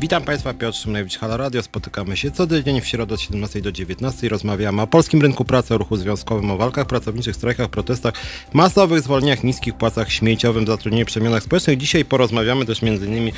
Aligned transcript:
Witam 0.00 0.22
Państwa, 0.22 0.54
Piotr 0.54 0.78
Szymlewicz, 0.78 1.18
Halo 1.18 1.36
Radio. 1.36 1.62
Spotykamy 1.62 2.16
się 2.16 2.30
co 2.30 2.46
tydzień 2.46 2.80
w 2.80 2.86
środę 2.86 3.14
od 3.14 3.20
17 3.20 3.60
do 3.60 3.72
19. 3.72 4.28
Rozmawiamy 4.28 4.82
o 4.82 4.86
polskim 4.86 5.22
rynku 5.22 5.44
pracy, 5.44 5.74
o 5.74 5.78
ruchu 5.78 5.96
związkowym, 5.96 6.50
o 6.50 6.56
walkach 6.56 6.86
pracowniczych, 6.86 7.36
strajkach, 7.36 7.68
protestach, 7.68 8.14
masowych 8.52 9.00
zwolnieniach, 9.00 9.44
niskich 9.44 9.74
płacach 9.74 10.12
śmieciowym, 10.12 10.66
zatrudnieniu, 10.66 11.06
przemianach 11.06 11.42
społecznych. 11.42 11.78
Dzisiaj 11.78 12.04
porozmawiamy 12.04 12.66
też 12.66 12.82
m.in. 12.82 13.32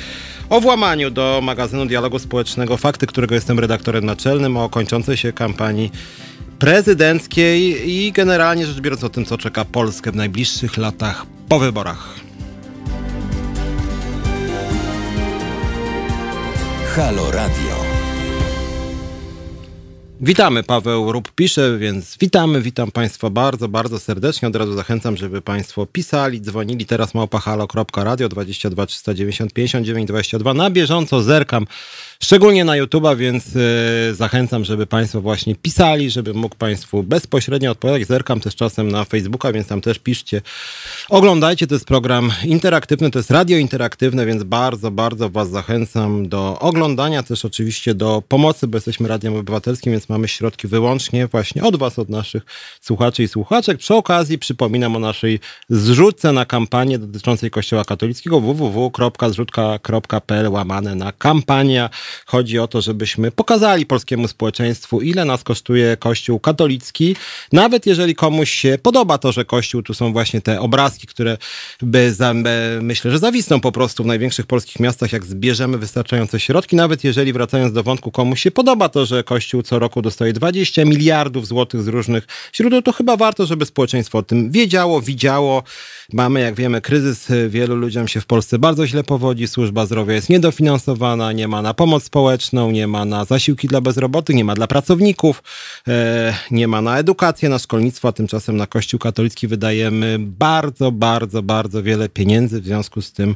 o 0.49 0.61
włamaniu 0.61 1.11
do 1.11 1.39
magazynu 1.43 1.85
dialogu 1.85 2.19
społecznego 2.19 2.77
Fakty, 2.77 3.07
którego 3.07 3.35
jestem 3.35 3.59
redaktorem 3.59 4.05
naczelnym, 4.05 4.57
o 4.57 4.69
kończącej 4.69 5.17
się 5.17 5.33
kampanii 5.33 5.91
prezydenckiej 6.59 7.91
i 7.91 8.11
generalnie 8.11 8.65
rzecz 8.65 8.81
biorąc 8.81 9.03
o 9.03 9.09
tym, 9.09 9.25
co 9.25 9.37
czeka 9.37 9.65
Polskę 9.65 10.11
w 10.11 10.15
najbliższych 10.15 10.77
latach 10.77 11.25
po 11.49 11.59
wyborach. 11.59 12.26
Halo 16.97 17.31
Radio. 17.31 17.75
Witamy, 20.21 20.63
Paweł 20.63 21.11
Rób 21.11 21.31
pisze, 21.31 21.77
więc 21.77 22.17
witamy, 22.17 22.61
witam 22.61 22.91
Państwa 22.91 23.29
bardzo, 23.29 23.67
bardzo 23.67 23.99
serdecznie. 23.99 24.47
Od 24.47 24.55
razu 24.55 24.75
zachęcam, 24.75 25.17
żeby 25.17 25.41
Państwo 25.41 25.85
pisali, 25.85 26.41
dzwonili. 26.41 26.85
Teraz 26.85 27.13
małpahalo.radio 27.13 28.29
22 28.29 28.85
390 28.85 29.53
59 29.53 30.07
22. 30.07 30.53
Na 30.53 30.69
bieżąco 30.69 31.21
zerkam 31.21 31.67
szczególnie 32.23 32.65
na 32.65 32.73
YouTube'a, 32.73 33.17
więc 33.17 33.55
yy, 33.55 33.61
zachęcam, 34.15 34.65
żeby 34.65 34.87
Państwo 34.87 35.21
właśnie 35.21 35.55
pisali, 35.55 36.11
żeby 36.11 36.33
mógł 36.33 36.55
Państwu 36.55 37.03
bezpośrednio 37.03 37.71
odpowiadać. 37.71 38.07
Zerkam 38.07 38.39
też 38.39 38.55
czasem 38.55 38.91
na 38.91 39.05
Facebooka, 39.05 39.53
więc 39.53 39.67
tam 39.67 39.81
też 39.81 39.99
piszcie. 39.99 40.41
Oglądajcie, 41.09 41.67
to 41.67 41.75
jest 41.75 41.85
program 41.85 42.31
interaktywny, 42.45 43.11
to 43.11 43.19
jest 43.19 43.31
radio 43.31 43.57
interaktywne, 43.57 44.25
więc 44.25 44.43
bardzo, 44.43 44.91
bardzo 44.91 45.29
Was 45.29 45.49
zachęcam 45.49 46.29
do 46.29 46.59
oglądania, 46.59 47.23
też 47.23 47.45
oczywiście 47.45 47.95
do 47.95 48.23
pomocy, 48.27 48.67
bo 48.67 48.77
jesteśmy 48.77 49.07
radiem 49.07 49.35
obywatelskim, 49.35 49.91
więc 49.91 50.09
mamy 50.09 50.27
środki 50.27 50.67
wyłącznie 50.67 51.27
właśnie 51.27 51.63
od 51.63 51.75
Was, 51.75 51.99
od 51.99 52.09
naszych 52.09 52.43
słuchaczy 52.81 53.23
i 53.23 53.27
słuchaczek. 53.27 53.77
Przy 53.77 53.93
okazji 53.93 54.39
przypominam 54.39 54.95
o 54.95 54.99
naszej 54.99 55.39
zrzutce 55.69 56.31
na 56.31 56.45
kampanię 56.45 56.99
dotyczącej 56.99 57.51
Kościoła 57.51 57.85
katolickiego 57.85 58.39
www.zrzutka.pl 58.39 60.49
łamane 60.49 60.95
na 60.95 61.11
kampania. 61.11 61.89
Chodzi 62.25 62.59
o 62.59 62.67
to, 62.67 62.81
żebyśmy 62.81 63.31
pokazali 63.31 63.85
polskiemu 63.85 64.27
społeczeństwu, 64.27 65.01
ile 65.01 65.25
nas 65.25 65.43
kosztuje 65.43 65.97
Kościół 65.97 66.39
katolicki. 66.39 67.15
Nawet 67.51 67.85
jeżeli 67.85 68.15
komuś 68.15 68.51
się 68.51 68.77
podoba 68.81 69.17
to, 69.17 69.31
że 69.31 69.45
Kościół, 69.45 69.83
tu 69.83 69.93
są 69.93 70.13
właśnie 70.13 70.41
te 70.41 70.61
obrazki, 70.61 71.07
które 71.07 71.37
by, 71.81 72.13
myślę, 72.81 73.11
że 73.11 73.19
zawisną 73.19 73.59
po 73.59 73.71
prostu 73.71 74.03
w 74.03 74.05
największych 74.05 74.45
polskich 74.45 74.79
miastach, 74.79 75.11
jak 75.13 75.25
zbierzemy 75.25 75.77
wystarczające 75.77 76.39
środki. 76.39 76.75
Nawet 76.75 77.03
jeżeli 77.03 77.33
wracając 77.33 77.73
do 77.73 77.83
wątku, 77.83 78.11
komuś 78.11 78.41
się 78.41 78.51
podoba 78.51 78.89
to, 78.89 79.05
że 79.05 79.23
Kościół 79.23 79.61
co 79.61 79.79
roku 79.79 80.01
dostaje 80.01 80.33
20 80.33 80.85
miliardów 80.85 81.47
złotych 81.47 81.81
z 81.81 81.87
różnych 81.87 82.27
źródeł, 82.55 82.81
to 82.81 82.91
chyba 82.91 83.17
warto, 83.17 83.45
żeby 83.45 83.65
społeczeństwo 83.65 84.17
o 84.17 84.23
tym 84.23 84.51
wiedziało, 84.51 85.01
widziało. 85.01 85.63
Mamy, 86.13 86.39
jak 86.41 86.55
wiemy, 86.55 86.81
kryzys. 86.81 87.27
Wielu 87.49 87.75
ludziom 87.75 88.07
się 88.07 88.21
w 88.21 88.25
Polsce 88.25 88.59
bardzo 88.59 88.87
źle 88.87 89.03
powodzi. 89.03 89.47
Służba 89.47 89.85
zdrowia 89.85 90.13
jest 90.13 90.29
niedofinansowana, 90.29 91.31
nie 91.31 91.47
ma 91.47 91.61
na 91.61 91.73
pomoc 91.73 91.96
pomoc 91.97 92.03
społeczną, 92.03 92.71
nie 92.71 92.87
ma 92.87 93.05
na 93.05 93.25
zasiłki 93.25 93.67
dla 93.67 93.81
bezrobotnych, 93.81 94.35
nie 94.35 94.45
ma 94.45 94.55
dla 94.55 94.67
pracowników, 94.67 95.43
e, 95.87 96.33
nie 96.51 96.67
ma 96.67 96.81
na 96.81 96.99
edukację, 96.99 97.49
na 97.49 97.59
szkolnictwo, 97.59 98.07
a 98.07 98.11
tymczasem 98.11 98.57
na 98.57 98.67
Kościół 98.67 98.99
katolicki 98.99 99.47
wydajemy 99.47 100.17
bardzo, 100.19 100.91
bardzo, 100.91 101.43
bardzo 101.43 101.83
wiele 101.83 102.09
pieniędzy. 102.09 102.61
W 102.61 102.65
związku 102.65 103.01
z 103.01 103.11
tym 103.11 103.35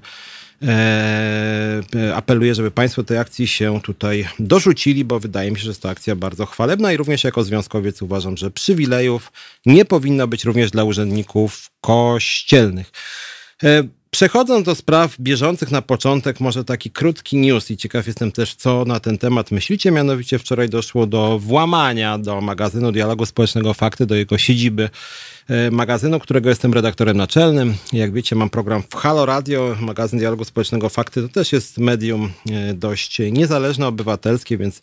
e, 0.61 1.81
apeluję, 2.15 2.55
żeby 2.55 2.71
Państwo 2.71 3.03
tej 3.03 3.17
akcji 3.17 3.47
się 3.47 3.81
tutaj 3.81 4.27
dorzucili, 4.39 5.05
bo 5.05 5.19
wydaje 5.19 5.51
mi 5.51 5.57
się, 5.57 5.63
że 5.63 5.69
jest 5.69 5.81
to 5.81 5.89
akcja 5.89 6.15
bardzo 6.15 6.45
chwalebna 6.45 6.91
i 6.91 6.97
również 6.97 7.23
jako 7.23 7.43
związkowiec 7.43 8.01
uważam, 8.01 8.37
że 8.37 8.51
przywilejów 8.51 9.31
nie 9.65 9.85
powinno 9.85 10.27
być 10.27 10.43
również 10.43 10.71
dla 10.71 10.83
urzędników 10.83 11.69
kościelnych. 11.81 12.91
Przechodząc 14.13 14.65
do 14.65 14.75
spraw 14.75 15.15
bieżących 15.19 15.71
na 15.71 15.81
początek, 15.81 16.39
może 16.39 16.63
taki 16.63 16.91
krótki 16.91 17.37
news 17.37 17.71
i 17.71 17.77
ciekaw 17.77 18.07
jestem 18.07 18.31
też, 18.31 18.55
co 18.55 18.85
na 18.85 18.99
ten 18.99 19.17
temat 19.17 19.51
myślicie. 19.51 19.91
Mianowicie 19.91 20.39
wczoraj 20.39 20.69
doszło 20.69 21.07
do 21.07 21.39
włamania 21.39 22.17
do 22.17 22.41
magazynu 22.41 22.91
Dialogu 22.91 23.25
Społecznego 23.25 23.73
Fakty, 23.73 24.05
do 24.05 24.15
jego 24.15 24.37
siedziby 24.37 24.89
e, 25.47 25.71
magazynu, 25.71 26.19
którego 26.19 26.49
jestem 26.49 26.73
redaktorem 26.73 27.17
naczelnym. 27.17 27.75
Jak 27.93 28.13
wiecie, 28.13 28.35
mam 28.35 28.49
program 28.49 28.83
w 28.89 28.95
Halo 28.95 29.25
Radio, 29.25 29.75
magazyn 29.79 30.19
Dialogu 30.19 30.45
Społecznego 30.45 30.89
Fakty. 30.89 31.21
To 31.21 31.29
też 31.29 31.53
jest 31.53 31.77
medium 31.77 32.31
e, 32.51 32.73
dość 32.73 33.19
niezależne, 33.31 33.87
obywatelskie, 33.87 34.57
więc 34.57 34.81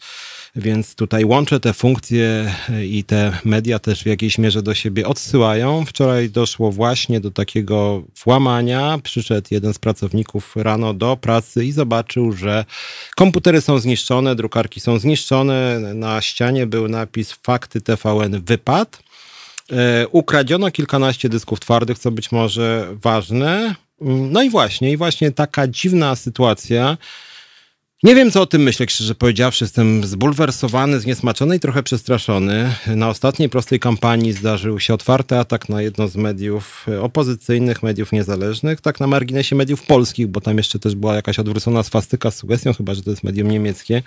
więc 0.57 0.95
tutaj 0.95 1.25
łączę 1.25 1.61
te 1.61 1.73
funkcje 1.73 2.55
e, 2.71 2.87
i 2.87 3.05
te 3.05 3.39
media 3.45 3.79
też 3.79 4.03
w 4.03 4.07
jakiejś 4.07 4.39
mierze 4.39 4.63
do 4.63 4.75
siebie 4.75 5.07
odsyłają. 5.07 5.85
Wczoraj 5.85 6.31
doszło 6.31 6.73
właśnie 6.73 7.21
do 7.21 7.31
takiego 7.31 8.03
włamania. 8.25 8.99
Przyszedł 9.03 9.49
jeden 9.51 9.75
z 9.75 9.79
pracowników 9.79 10.57
rano 10.57 10.95
do 10.95 11.17
pracy 11.17 11.65
i 11.65 11.73
zobaczył, 11.73 12.33
że 12.33 12.65
komputery 13.17 13.61
są 13.61 13.79
zniszczone, 13.79 14.35
drukarki 14.35 14.81
są 14.81 14.99
zniszczone. 14.99 15.81
Na 15.95 16.21
ścianie 16.21 16.67
był 16.67 16.89
napis 16.89 17.33
Fakty 17.33 17.81
TVN 17.81 18.41
wypad. 18.45 19.03
E, 19.73 20.09
ukradziono 20.09 20.71
kilkanaście 20.71 21.29
dysków 21.29 21.61
twardych, 21.61 21.99
co 21.99 22.11
być 22.11 22.33
może 22.33 22.89
ważne. 23.03 23.75
Mm, 24.01 24.33
no 24.33 24.43
i 24.43 24.51
właśnie, 24.51 24.93
i 24.93 24.97
właśnie 24.97 25.33
taka 25.33 25.69
dziwna 25.69 26.17
sytuacja 26.17 26.97
nie 28.03 28.15
wiem, 28.15 28.31
co 28.31 28.43
o 28.43 28.47
tym 28.47 28.63
myśleć, 28.63 28.93
szczerze 28.93 29.15
powiedziawszy. 29.15 29.65
Jestem 29.65 30.07
zbulwersowany, 30.07 31.01
zniesmaczony 31.01 31.57
i 31.57 31.61
trochę 31.61 31.83
przestraszony. 31.83 32.75
Na 32.87 33.09
ostatniej 33.09 33.49
prostej 33.49 33.81
kampanii 33.81 34.33
zdarzył 34.33 34.81
się 34.81 34.95
otwarty 34.95 35.39
atak 35.39 35.69
na 35.69 35.83
jedno 35.83 36.09
z 36.09 36.17
mediów 36.17 36.87
opozycyjnych, 37.03 37.83
mediów 37.83 38.13
niezależnych, 38.13 38.81
tak 38.81 39.01
na 39.01 39.07
marginesie 39.07 39.57
mediów 39.57 39.83
polskich, 39.83 40.27
bo 40.27 40.41
tam 40.41 40.57
jeszcze 40.57 40.79
też 40.79 40.95
była 40.95 41.15
jakaś 41.15 41.39
odwrócona 41.39 41.83
swastyka 41.83 42.31
z 42.31 42.37
sugestią, 42.37 42.73
chyba 42.73 42.95
że 42.95 43.03
to 43.03 43.11
jest 43.11 43.25
medium 43.25 43.51
niemieckie. 43.51 44.03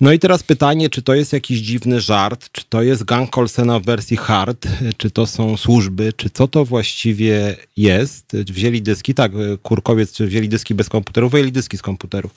No 0.00 0.12
i 0.12 0.18
teraz 0.18 0.42
pytanie, 0.42 0.90
czy 0.90 1.02
to 1.02 1.14
jest 1.14 1.32
jakiś 1.32 1.60
dziwny 1.60 2.00
żart, 2.00 2.48
czy 2.52 2.64
to 2.68 2.82
jest 2.82 3.04
gang 3.04 3.30
Colsena 3.30 3.80
w 3.80 3.84
wersji 3.84 4.16
hard, 4.16 4.66
czy 4.96 5.10
to 5.10 5.26
są 5.26 5.56
służby, 5.56 6.12
czy 6.16 6.30
co 6.30 6.48
to 6.48 6.64
właściwie 6.64 7.56
jest. 7.76 8.36
Wzięli 8.36 8.82
dyski, 8.82 9.14
tak, 9.14 9.32
Kurkowiec, 9.62 10.20
wzięli 10.20 10.48
dyski 10.48 10.74
bez 10.74 10.88
komputerów, 10.88 11.32
wyjęli 11.32 11.52
dyski 11.52 11.78
z 11.78 11.82
komputerów. 11.82 12.34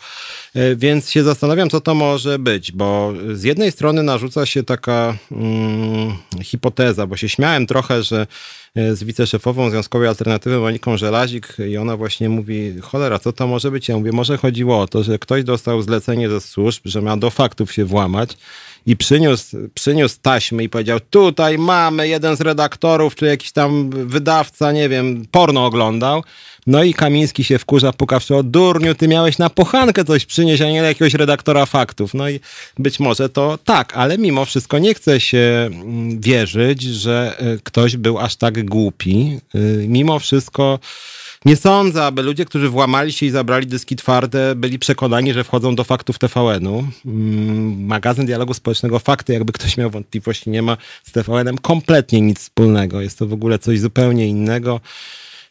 E, 0.56 0.76
więc 0.76 1.10
się 1.10 1.24
zastanawiam, 1.24 1.70
co 1.70 1.82
to 1.82 1.96
może 1.96 2.40
być, 2.40 2.72
bo 2.72 3.14
z 3.34 3.44
jednej 3.44 3.72
strony 3.72 4.04
narzuca 4.04 4.46
się 4.46 4.64
taka 4.64 5.18
hmm, 5.30 6.18
hipoteza, 6.42 7.08
bo 7.08 7.18
się 7.18 7.30
śmiałem 7.30 7.68
trochę, 7.68 8.04
że 8.04 8.28
E, 8.78 8.96
z 8.96 9.04
wiceszefową 9.04 9.70
Związkowej 9.70 10.08
Alternatywy 10.08 10.60
Moniką 10.60 10.98
Żelazik 10.98 11.58
i 11.70 11.78
ona 11.78 11.98
właśnie 11.98 12.30
mówi, 12.30 12.74
cholera, 12.82 13.20
co 13.20 13.34
to 13.34 13.48
może 13.48 13.72
być? 13.72 13.90
Ja 13.90 13.98
mówię, 13.98 14.12
może 14.12 14.38
chodziło 14.38 14.82
o 14.82 14.88
to, 14.88 15.04
że 15.04 15.20
ktoś 15.20 15.44
dostał 15.44 15.82
zlecenie 15.82 16.30
ze 16.30 16.42
służb, 16.42 16.82
że 16.86 17.02
ma 17.02 17.18
do 17.18 17.30
faktów 17.48 17.74
się 17.74 17.86
włamać 17.86 18.38
i 18.86 18.98
przyniósł, 18.98 19.58
przyniósł 19.74 20.16
taśmy 20.22 20.64
i 20.64 20.70
powiedział, 20.70 21.00
tutaj 21.10 21.58
mamy 21.58 22.08
jeden 22.08 22.38
z 22.38 22.42
redaktorów, 22.42 23.16
czy 23.16 23.26
jakiś 23.26 23.52
tam 23.52 23.90
wydawca, 23.90 24.72
nie 24.72 24.90
wiem, 24.90 25.26
porno 25.32 25.66
oglądał. 25.66 26.24
No 26.68 26.84
i 26.84 26.94
Kamiński 26.94 27.44
się 27.44 27.60
wkurza, 27.60 27.94
puka 27.94 28.20
w 28.20 28.44
durniu, 28.44 28.96
ty 28.96 29.08
miałeś 29.08 29.38
na 29.38 29.50
pochankę 29.50 30.06
coś 30.06 30.26
przynieść, 30.26 30.62
a 30.62 30.70
nie 30.70 30.76
jakiegoś 30.76 31.14
redaktora 31.14 31.66
faktów. 31.66 32.14
No 32.14 32.30
i 32.30 32.40
być 32.80 33.00
może 33.00 33.30
to 33.30 33.60
tak, 33.66 33.98
ale 33.98 34.18
mimo 34.18 34.46
wszystko 34.46 34.80
nie 34.80 34.94
chce 34.94 35.20
się 35.20 35.70
mm, 35.72 36.22
wierzyć, 36.22 36.82
że 36.82 37.36
e, 37.40 37.58
ktoś 37.64 37.98
był 37.98 38.20
aż 38.20 38.36
tak 38.36 38.66
głupi. 38.66 39.40
E, 39.56 39.60
mimo 39.88 40.20
wszystko 40.20 40.80
nie 41.48 41.56
sądzę, 41.56 42.04
aby 42.04 42.22
ludzie, 42.22 42.46
którzy 42.46 42.70
włamali 42.70 43.14
się 43.14 43.26
i 43.26 43.30
zabrali 43.30 43.68
dyski 43.68 43.96
twarde, 43.96 44.56
byli 44.56 44.80
przekonani, 44.80 45.34
że 45.34 45.44
wchodzą 45.44 45.76
do 45.76 45.84
faktów 45.84 46.20
TVN-u. 46.20 46.88
Mm, 47.06 47.86
magazyn 47.86 48.26
Dialogu 48.26 48.54
Społecznego 48.54 49.00
Fakty, 49.00 49.34
jakby 49.34 49.54
ktoś 49.54 49.78
miał 49.78 49.90
wątpliwości, 49.90 50.50
nie 50.50 50.62
ma 50.62 50.78
z 51.04 51.12
TVN-em 51.12 51.58
kompletnie 51.58 52.22
nic 52.22 52.40
wspólnego. 52.40 53.02
Jest 53.02 53.20
to 53.20 53.28
w 53.28 53.34
ogóle 53.34 53.60
coś 53.60 53.80
zupełnie 53.80 54.28
innego. 54.28 54.82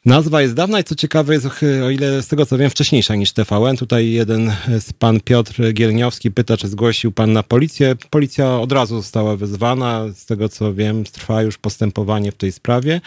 Nazwa 0.04 0.42
jest 0.42 0.54
dawna 0.54 0.80
i 0.80 0.84
co 0.84 0.94
ciekawe 0.94 1.34
jest, 1.34 1.46
o 1.84 1.90
ile 1.90 2.22
z 2.22 2.28
tego 2.28 2.46
co 2.46 2.58
wiem, 2.58 2.70
wcześniejsza 2.70 3.14
niż 3.14 3.32
TVN. 3.32 3.76
Tutaj 3.76 4.10
jeden 4.10 4.52
z 4.80 4.92
pan 4.92 5.20
Piotr 5.20 5.72
Gielniowski 5.72 6.30
pyta, 6.30 6.56
czy 6.56 6.68
zgłosił 6.68 7.12
pan 7.12 7.32
na 7.32 7.42
policję. 7.42 7.96
Policja 8.10 8.58
od 8.58 8.72
razu 8.72 8.96
została 8.96 9.36
wezwana. 9.36 10.04
Z 10.14 10.26
tego 10.26 10.48
co 10.48 10.74
wiem, 10.74 11.04
trwa 11.04 11.42
już 11.42 11.58
postępowanie 11.58 12.32
w 12.32 12.36
tej 12.36 12.52
sprawie. 12.52 13.00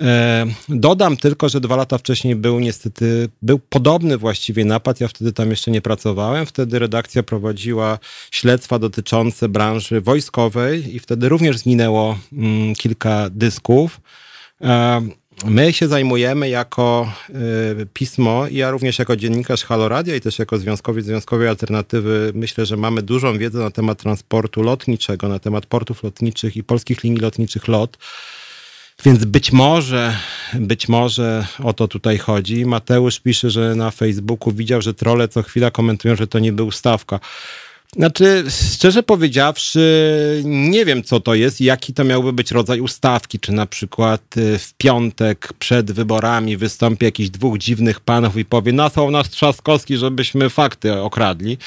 E, 0.00 0.46
dodam 0.68 1.16
tylko, 1.16 1.48
że 1.48 1.60
dwa 1.60 1.76
lata 1.76 1.98
wcześniej 1.98 2.36
był 2.36 2.60
niestety, 2.60 3.28
był 3.42 3.58
podobny 3.58 4.18
właściwie 4.18 4.64
napad. 4.64 5.00
Ja 5.00 5.08
wtedy 5.08 5.32
tam 5.32 5.50
jeszcze 5.50 5.70
nie 5.70 5.80
pracowałem. 5.80 6.46
Wtedy 6.46 6.78
redakcja 6.78 7.22
prowadziła 7.22 7.98
śledztwa 8.30 8.78
dotyczące 8.78 9.48
branży 9.48 10.00
wojskowej 10.00 10.96
i 10.96 10.98
wtedy 10.98 11.28
również 11.28 11.58
zginęło 11.58 12.18
mm, 12.32 12.74
kilka 12.74 13.30
dysków. 13.30 14.00
E, 14.60 15.02
My 15.44 15.72
się 15.72 15.88
zajmujemy 15.88 16.48
jako 16.48 17.12
y, 17.80 17.86
pismo 17.92 18.46
ja 18.50 18.70
również 18.70 18.98
jako 18.98 19.16
dziennikarz 19.16 19.64
Haloradia 19.64 20.16
i 20.16 20.20
też 20.20 20.38
jako 20.38 20.58
związkowiec 20.58 21.06
Związkowej 21.06 21.48
Alternatywy 21.48 22.32
myślę, 22.34 22.66
że 22.66 22.76
mamy 22.76 23.02
dużą 23.02 23.38
wiedzę 23.38 23.58
na 23.58 23.70
temat 23.70 23.98
transportu 23.98 24.62
lotniczego, 24.62 25.28
na 25.28 25.38
temat 25.38 25.66
portów 25.66 26.02
lotniczych 26.02 26.56
i 26.56 26.64
polskich 26.64 27.04
linii 27.04 27.20
lotniczych 27.20 27.68
LOT. 27.68 27.98
Więc 29.04 29.24
być 29.24 29.52
może, 29.52 30.16
być 30.54 30.88
może 30.88 31.46
o 31.62 31.72
to 31.72 31.88
tutaj 31.88 32.18
chodzi. 32.18 32.66
Mateusz 32.66 33.20
pisze, 33.20 33.50
że 33.50 33.74
na 33.74 33.90
Facebooku 33.90 34.52
widział, 34.52 34.82
że 34.82 34.94
trole 34.94 35.28
co 35.28 35.42
chwila 35.42 35.70
komentują, 35.70 36.16
że 36.16 36.26
to 36.26 36.38
nie 36.38 36.52
był 36.52 36.70
stawka. 36.70 37.20
Znaczy, 37.96 38.44
szczerze 38.72 39.02
powiedziawszy, 39.02 40.42
nie 40.44 40.84
wiem, 40.84 41.02
co 41.02 41.20
to 41.20 41.34
jest 41.34 41.60
i 41.60 41.64
jaki 41.64 41.94
to 41.94 42.04
miałby 42.04 42.32
być 42.32 42.50
rodzaj 42.50 42.80
ustawki. 42.80 43.40
Czy 43.40 43.52
na 43.52 43.66
przykład 43.66 44.36
y, 44.36 44.58
w 44.58 44.74
piątek 44.74 45.52
przed 45.58 45.92
wyborami 45.92 46.56
wystąpi 46.56 47.04
jakiś 47.04 47.30
dwóch 47.30 47.58
dziwnych 47.58 48.00
panów 48.00 48.36
i 48.36 48.44
powie, 48.44 48.72
nasłał 48.72 49.10
nas 49.10 49.30
Trzaskowski, 49.30 49.96
żebyśmy 49.96 50.50
fakty 50.50 51.00
okradli. 51.00 51.58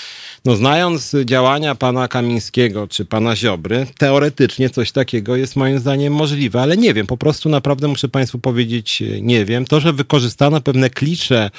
No, 0.45 0.55
znając 0.55 1.15
działania 1.25 1.75
pana 1.75 2.07
Kamińskiego 2.07 2.87
czy 2.87 3.05
pana 3.05 3.35
Ziobry, 3.35 3.87
teoretycznie 3.97 4.69
coś 4.69 4.91
takiego 4.91 5.35
jest 5.35 5.55
moim 5.55 5.79
zdaniem 5.79 6.13
możliwe, 6.13 6.61
ale 6.61 6.77
nie 6.77 6.93
wiem, 6.93 7.07
po 7.07 7.17
prostu 7.17 7.49
naprawdę 7.49 7.87
muszę 7.87 8.09
państwu 8.09 8.39
powiedzieć, 8.39 9.03
nie 9.21 9.45
wiem. 9.45 9.65
To, 9.65 9.79
że 9.79 9.93
wykorzystano 9.93 10.61
pewne 10.61 10.89
klisze, 10.89 11.49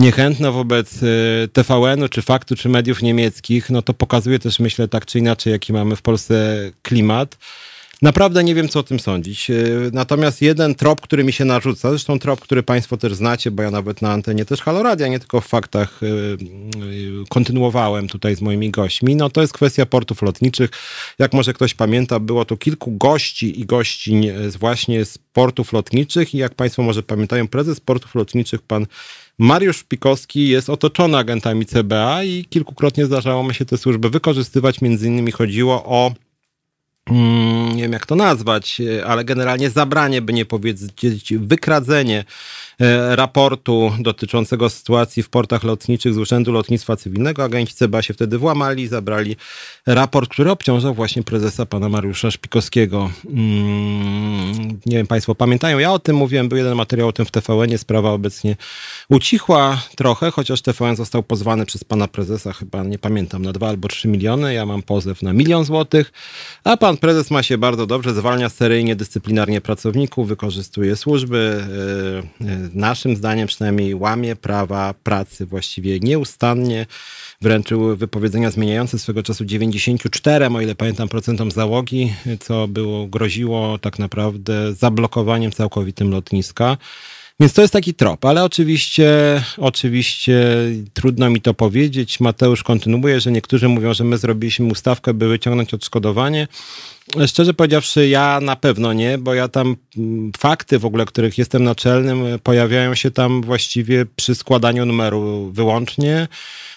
niechętna 0.00 0.52
wobec 0.52 1.02
y, 1.02 1.48
TVN-u, 1.52 2.08
czy 2.08 2.22
faktu, 2.22 2.56
czy 2.56 2.68
mediów 2.68 3.02
niemieckich, 3.02 3.70
no 3.70 3.82
to 3.82 3.94
pokazuje 3.94 4.38
też, 4.38 4.60
myślę, 4.60 4.88
tak 4.88 5.06
czy 5.06 5.18
inaczej, 5.18 5.52
jaki 5.52 5.72
mamy 5.72 5.96
w 5.96 6.02
Polsce 6.02 6.56
klimat. 6.82 7.36
Naprawdę 8.02 8.44
nie 8.44 8.54
wiem, 8.54 8.68
co 8.68 8.80
o 8.80 8.82
tym 8.82 9.00
sądzić. 9.00 9.50
Y, 9.50 9.90
natomiast 9.92 10.42
jeden 10.42 10.74
trop, 10.74 11.00
który 11.00 11.24
mi 11.24 11.32
się 11.32 11.44
narzuca, 11.44 11.90
zresztą 11.90 12.18
trop, 12.18 12.40
który 12.40 12.62
Państwo 12.62 12.96
też 12.96 13.14
znacie, 13.14 13.50
bo 13.50 13.62
ja 13.62 13.70
nawet 13.70 14.02
na 14.02 14.12
antenie 14.12 14.44
też 14.44 14.60
Haloradia, 14.60 15.08
nie 15.08 15.18
tylko 15.18 15.40
w 15.40 15.46
faktach 15.46 16.02
y, 16.02 16.36
kontynuowałem 17.28 18.08
tutaj 18.08 18.36
z 18.36 18.40
moimi 18.40 18.70
gośćmi, 18.70 19.16
no 19.16 19.30
to 19.30 19.40
jest 19.40 19.52
kwestia 19.52 19.86
portów 19.86 20.22
lotniczych. 20.22 20.70
Jak 21.18 21.32
może 21.32 21.52
ktoś 21.52 21.74
pamięta, 21.74 22.20
było 22.20 22.44
tu 22.44 22.56
kilku 22.56 22.92
gości 22.92 23.60
i 23.60 23.66
gościń 23.66 24.26
właśnie 24.58 25.04
z 25.04 25.18
portów 25.18 25.72
lotniczych 25.72 26.34
i 26.34 26.38
jak 26.38 26.54
Państwo 26.54 26.82
może 26.82 27.02
pamiętają, 27.02 27.48
prezes 27.48 27.80
portów 27.80 28.14
lotniczych, 28.14 28.62
pan 28.62 28.86
Mariusz 29.40 29.84
Pikowski 29.84 30.48
jest 30.48 30.70
otoczony 30.70 31.18
agentami 31.18 31.66
CBA 31.66 32.24
i 32.24 32.44
kilkukrotnie 32.44 33.06
zdarzało 33.06 33.44
mi 33.44 33.54
się 33.54 33.64
te 33.64 33.78
służby 33.78 34.10
wykorzystywać. 34.10 34.80
Między 34.80 35.06
innymi 35.06 35.32
chodziło 35.32 35.84
o 35.84 36.12
mm, 37.10 37.76
nie 37.76 37.82
wiem 37.82 37.92
jak 37.92 38.06
to 38.06 38.16
nazwać, 38.16 38.80
ale 39.06 39.24
generalnie 39.24 39.70
zabranie, 39.70 40.22
by 40.22 40.32
nie 40.32 40.44
powiedzieć 40.44 41.32
wykradzenie 41.38 42.24
E, 42.24 42.69
raportu 43.10 43.92
dotyczącego 43.98 44.70
sytuacji 44.70 45.22
w 45.22 45.28
portach 45.28 45.64
lotniczych 45.64 46.14
z 46.14 46.18
Urzędu 46.18 46.52
Lotnictwa 46.52 46.96
Cywilnego. 46.96 47.44
Agenci 47.44 47.74
CBA 47.74 48.02
się 48.02 48.14
wtedy 48.14 48.38
włamali, 48.38 48.88
zabrali 48.88 49.36
raport, 49.86 50.30
który 50.30 50.50
obciążał 50.50 50.94
właśnie 50.94 51.22
prezesa 51.22 51.66
pana 51.66 51.88
Mariusza 51.88 52.30
Szpikowskiego. 52.30 53.10
Mm, 53.24 54.80
nie 54.86 54.96
wiem, 54.96 55.06
państwo 55.06 55.34
pamiętają, 55.34 55.78
ja 55.78 55.92
o 55.92 55.98
tym 55.98 56.16
mówiłem, 56.16 56.48
był 56.48 56.58
jeden 56.58 56.74
materiał 56.74 57.08
o 57.08 57.12
tym 57.12 57.26
w 57.26 57.30
TVN, 57.30 57.78
sprawa 57.78 58.10
obecnie 58.10 58.56
ucichła 59.08 59.82
trochę, 59.96 60.30
chociaż 60.30 60.62
TVN 60.62 60.96
został 60.96 61.22
pozwany 61.22 61.66
przez 61.66 61.84
pana 61.84 62.08
prezesa, 62.08 62.52
chyba 62.52 62.82
nie 62.82 62.98
pamiętam, 62.98 63.42
na 63.42 63.52
dwa 63.52 63.68
albo 63.68 63.88
trzy 63.88 64.08
miliony, 64.08 64.54
ja 64.54 64.66
mam 64.66 64.82
pozew 64.82 65.22
na 65.22 65.32
milion 65.32 65.64
złotych, 65.64 66.12
a 66.64 66.76
pan 66.76 66.96
prezes 66.96 67.30
ma 67.30 67.42
się 67.42 67.58
bardzo 67.58 67.86
dobrze, 67.86 68.14
zwalnia 68.14 68.48
seryjnie, 68.48 68.96
dyscyplinarnie 68.96 69.60
pracowników, 69.60 70.28
wykorzystuje 70.28 70.96
służby, 70.96 71.64
yy, 72.40 72.69
naszym 72.74 73.16
zdaniem 73.16 73.46
przynajmniej 73.46 73.94
łamie 73.94 74.36
prawa 74.36 74.94
pracy 75.02 75.46
właściwie 75.46 76.00
nieustannie. 76.00 76.86
Wręczył 77.40 77.96
wypowiedzenia 77.96 78.50
zmieniające 78.50 78.98
swego 78.98 79.22
czasu 79.22 79.44
94, 79.44 80.46
o 80.46 80.60
ile 80.60 80.74
pamiętam, 80.74 81.08
procentom 81.08 81.50
załogi, 81.50 82.12
co 82.40 82.68
było, 82.68 83.06
groziło 83.06 83.78
tak 83.78 83.98
naprawdę 83.98 84.74
zablokowaniem 84.74 85.52
całkowitym 85.52 86.10
lotniska. 86.10 86.76
Więc 87.40 87.52
to 87.52 87.62
jest 87.62 87.72
taki 87.72 87.94
trop, 87.94 88.24
ale 88.24 88.44
oczywiście, 88.44 89.42
oczywiście 89.56 90.46
trudno 90.92 91.30
mi 91.30 91.40
to 91.40 91.54
powiedzieć. 91.54 92.20
Mateusz 92.20 92.62
kontynuuje, 92.62 93.20
że 93.20 93.32
niektórzy 93.32 93.68
mówią, 93.68 93.94
że 93.94 94.04
my 94.04 94.18
zrobiliśmy 94.18 94.66
ustawkę, 94.66 95.14
by 95.14 95.28
wyciągnąć 95.28 95.74
odszkodowanie. 95.74 96.48
Szczerze 97.26 97.54
powiedziawszy, 97.54 98.08
ja 98.08 98.40
na 98.42 98.56
pewno 98.56 98.92
nie, 98.92 99.18
bo 99.18 99.34
ja 99.34 99.48
tam 99.48 99.76
mm, 99.96 100.32
fakty 100.38 100.78
w 100.78 100.84
ogóle, 100.84 101.06
których 101.06 101.38
jestem 101.38 101.64
naczelnym, 101.64 102.24
pojawiają 102.42 102.94
się 102.94 103.10
tam 103.10 103.42
właściwie 103.42 104.06
przy 104.16 104.34
składaniu 104.34 104.86
numeru 104.86 105.50
wyłącznie. 105.52 106.28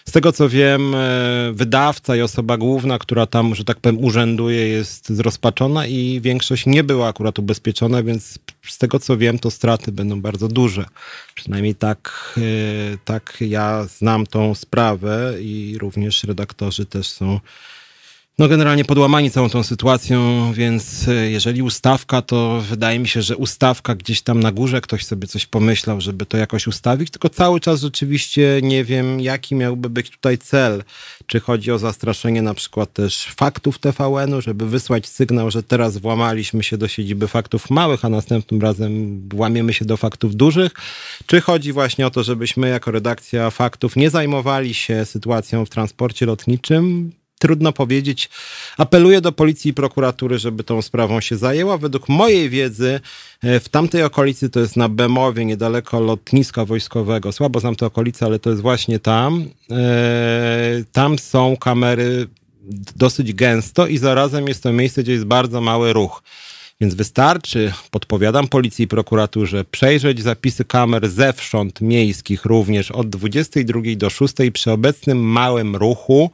Z 0.05 0.11
tego 0.11 0.31
co 0.31 0.49
wiem, 0.49 0.95
e, 0.95 1.51
wydawca 1.53 2.15
i 2.15 2.21
osoba 2.21 2.57
główna, 2.57 2.99
która 2.99 3.25
tam, 3.25 3.55
że 3.55 3.63
tak 3.63 3.79
powiem, 3.79 4.03
urzęduje, 4.03 4.67
jest 4.67 5.09
zrozpaczona 5.09 5.87
i 5.87 6.21
większość 6.23 6.65
nie 6.65 6.83
była 6.83 7.07
akurat 7.07 7.39
ubezpieczona, 7.39 8.03
więc 8.03 8.39
z 8.67 8.77
tego 8.77 8.99
co 8.99 9.17
wiem, 9.17 9.39
to 9.39 9.51
straty 9.51 9.91
będą 9.91 10.21
bardzo 10.21 10.47
duże. 10.47 10.85
Przynajmniej 11.35 11.75
tak, 11.75 12.33
e, 12.37 12.41
tak 13.05 13.37
ja 13.39 13.83
znam 13.83 14.27
tą 14.27 14.55
sprawę 14.55 15.33
i 15.39 15.77
również 15.79 16.23
redaktorzy 16.23 16.85
też 16.85 17.07
są 17.07 17.39
no 18.39 18.47
generalnie 18.47 18.85
podłamani 18.85 19.31
całą 19.31 19.49
tą 19.49 19.63
sytuacją, 19.63 20.51
więc 20.53 21.07
e, 21.07 21.31
jeżeli 21.31 21.61
ustawka, 21.61 22.21
to 22.21 22.61
wydaje 22.61 22.99
mi 22.99 23.07
się, 23.07 23.21
że 23.21 23.37
ustawka 23.37 23.95
gdzieś 23.95 24.21
tam 24.21 24.39
na 24.39 24.51
górze 24.51 24.81
ktoś 24.81 25.05
sobie 25.05 25.27
coś 25.27 25.45
pomyślał, 25.45 26.01
żeby 26.01 26.25
to 26.25 26.37
jakoś 26.37 26.67
ustawić, 26.67 27.11
tylko 27.11 27.29
cały 27.29 27.59
czas 27.59 27.81
rzeczywiście 27.81 28.59
nie 28.63 28.83
wiem, 28.83 29.19
jaki 29.19 29.55
miałby 29.55 29.89
być 29.89 30.09
tutaj 30.09 30.37
cel. 30.37 30.83
Czy 31.25 31.39
chodzi 31.39 31.71
o 31.71 31.79
zastraszenie 31.79 32.41
na 32.41 32.53
przykład 32.53 32.93
też 32.93 33.25
faktów 33.35 33.79
TVN-u, 33.79 34.41
żeby 34.41 34.69
wysłać 34.69 35.07
sygnał, 35.07 35.51
że 35.51 35.63
teraz 35.63 35.97
włamaliśmy 35.97 36.63
się 36.63 36.77
do 36.77 36.87
siedziby 36.87 37.27
faktów 37.27 37.69
małych, 37.69 38.05
a 38.05 38.09
następnym 38.09 38.61
razem 38.61 39.21
łamiemy 39.33 39.73
się 39.73 39.85
do 39.85 39.97
faktów 39.97 40.35
dużych? 40.35 40.71
Czy 41.25 41.41
chodzi 41.41 41.73
właśnie 41.73 42.07
o 42.07 42.09
to, 42.09 42.23
żebyśmy 42.23 42.69
jako 42.69 42.91
redakcja 42.91 43.49
faktów 43.49 43.95
nie 43.95 44.09
zajmowali 44.09 44.73
się 44.73 45.05
sytuacją 45.05 45.65
w 45.65 45.69
transporcie 45.69 46.25
lotniczym? 46.25 47.11
Trudno 47.39 47.73
powiedzieć. 47.73 48.29
Apeluję 48.77 49.21
do 49.21 49.31
policji 49.31 49.71
i 49.71 49.73
prokuratury, 49.73 50.39
żeby 50.39 50.63
tą 50.63 50.81
sprawą 50.81 51.21
się 51.21 51.37
zajęła. 51.37 51.77
Według 51.77 52.09
mojej 52.09 52.49
wiedzy 52.49 52.99
e, 53.41 53.59
w 53.59 53.69
tamtej 53.69 54.03
okolicy, 54.03 54.49
to 54.49 54.59
jest 54.59 54.77
na 54.77 54.89
Bemowie, 54.89 55.45
niedaleko 55.45 55.99
lotniska 55.99 56.65
wojskowego. 56.65 57.31
Słabo 57.31 57.59
znam 57.59 57.75
te 57.75 57.85
okolice, 57.85 58.25
ale 58.25 58.39
to 58.39 58.49
jest 58.49 58.61
właśnie 58.61 58.99
tam. 58.99 59.45
E, 59.71 60.83
tam 60.91 61.19
są 61.19 61.57
kamery 61.57 62.27
dosyć 62.95 63.33
gęsto 63.33 63.87
i 63.87 63.97
zarazem 63.97 64.47
jest 64.47 64.63
to 64.63 64.73
miejsce, 64.73 65.03
gdzie 65.03 65.11
jest 65.11 65.25
bardzo 65.25 65.61
mały 65.61 65.93
ruch. 65.93 66.23
Więc 66.81 66.95
wystarczy, 66.95 67.73
podpowiadam 67.91 68.47
policji 68.47 68.85
i 68.85 68.87
prokuraturze, 68.87 69.65
przejrzeć 69.65 70.21
zapisy 70.21 70.65
kamer 70.65 71.09
zewsząd 71.09 71.81
miejskich 71.81 72.45
również 72.45 72.91
od 72.91 73.09
22 73.09 73.81
do 73.95 74.09
6 74.09 74.33
przy 74.53 74.71
obecnym 74.71 75.19
małym 75.19 75.75
ruchu 75.75 76.31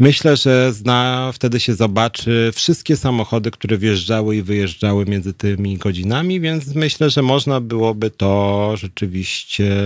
Myślę, 0.00 0.36
że 0.36 0.72
zna, 0.72 1.30
wtedy 1.34 1.60
się 1.60 1.74
zobaczy 1.74 2.50
wszystkie 2.54 2.96
samochody, 2.96 3.50
które 3.50 3.78
wjeżdżały 3.78 4.36
i 4.36 4.42
wyjeżdżały 4.42 5.04
między 5.04 5.32
tymi 5.34 5.78
godzinami, 5.78 6.40
więc 6.40 6.74
myślę, 6.74 7.10
że 7.10 7.22
można 7.22 7.60
byłoby 7.60 8.10
to 8.10 8.72
rzeczywiście 8.76 9.76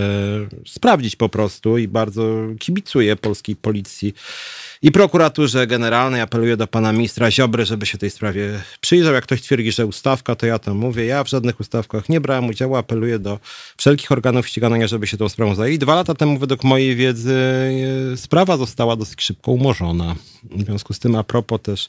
sprawdzić 0.66 1.16
po 1.16 1.28
prostu 1.28 1.78
i 1.78 1.88
bardzo 1.88 2.22
kibicuję 2.58 3.16
polskiej 3.16 3.56
policji 3.56 4.14
i 4.82 4.92
prokuraturze 4.92 5.66
generalnej. 5.66 6.20
Apeluję 6.20 6.56
do 6.56 6.66
pana 6.66 6.92
ministra 6.92 7.30
Ziobry, 7.30 7.66
żeby 7.66 7.86
się 7.86 7.98
tej 7.98 8.10
sprawie 8.10 8.60
przyjrzał. 8.80 9.14
Jak 9.14 9.24
ktoś 9.24 9.42
twierdzi, 9.42 9.72
że 9.72 9.86
ustawka, 9.86 10.34
to 10.34 10.46
ja 10.46 10.58
to 10.58 10.74
mówię. 10.74 11.04
Ja 11.04 11.24
w 11.24 11.28
żadnych 11.28 11.60
ustawkach 11.60 12.08
nie 12.08 12.20
brałem 12.20 12.48
udziału. 12.48 12.76
Apeluję 12.76 13.18
do 13.18 13.38
wszelkich 13.76 14.12
organów 14.12 14.48
ścigania, 14.48 14.86
żeby 14.86 15.06
się 15.06 15.16
tą 15.16 15.28
sprawą 15.28 15.54
zajęli. 15.54 15.78
Dwa 15.78 15.94
lata 15.94 16.14
temu, 16.14 16.38
według 16.38 16.64
mojej 16.64 16.96
wiedzy, 16.96 17.34
e, 18.12 18.16
sprawa 18.16 18.56
została 18.56 18.96
dosyć 18.96 19.22
szybko 19.22 19.52
umorzona. 19.52 20.16
W 20.50 20.64
związku 20.64 20.94
z 20.94 20.98
tym, 20.98 21.16
a 21.16 21.24
propos 21.24 21.60
też 21.62 21.88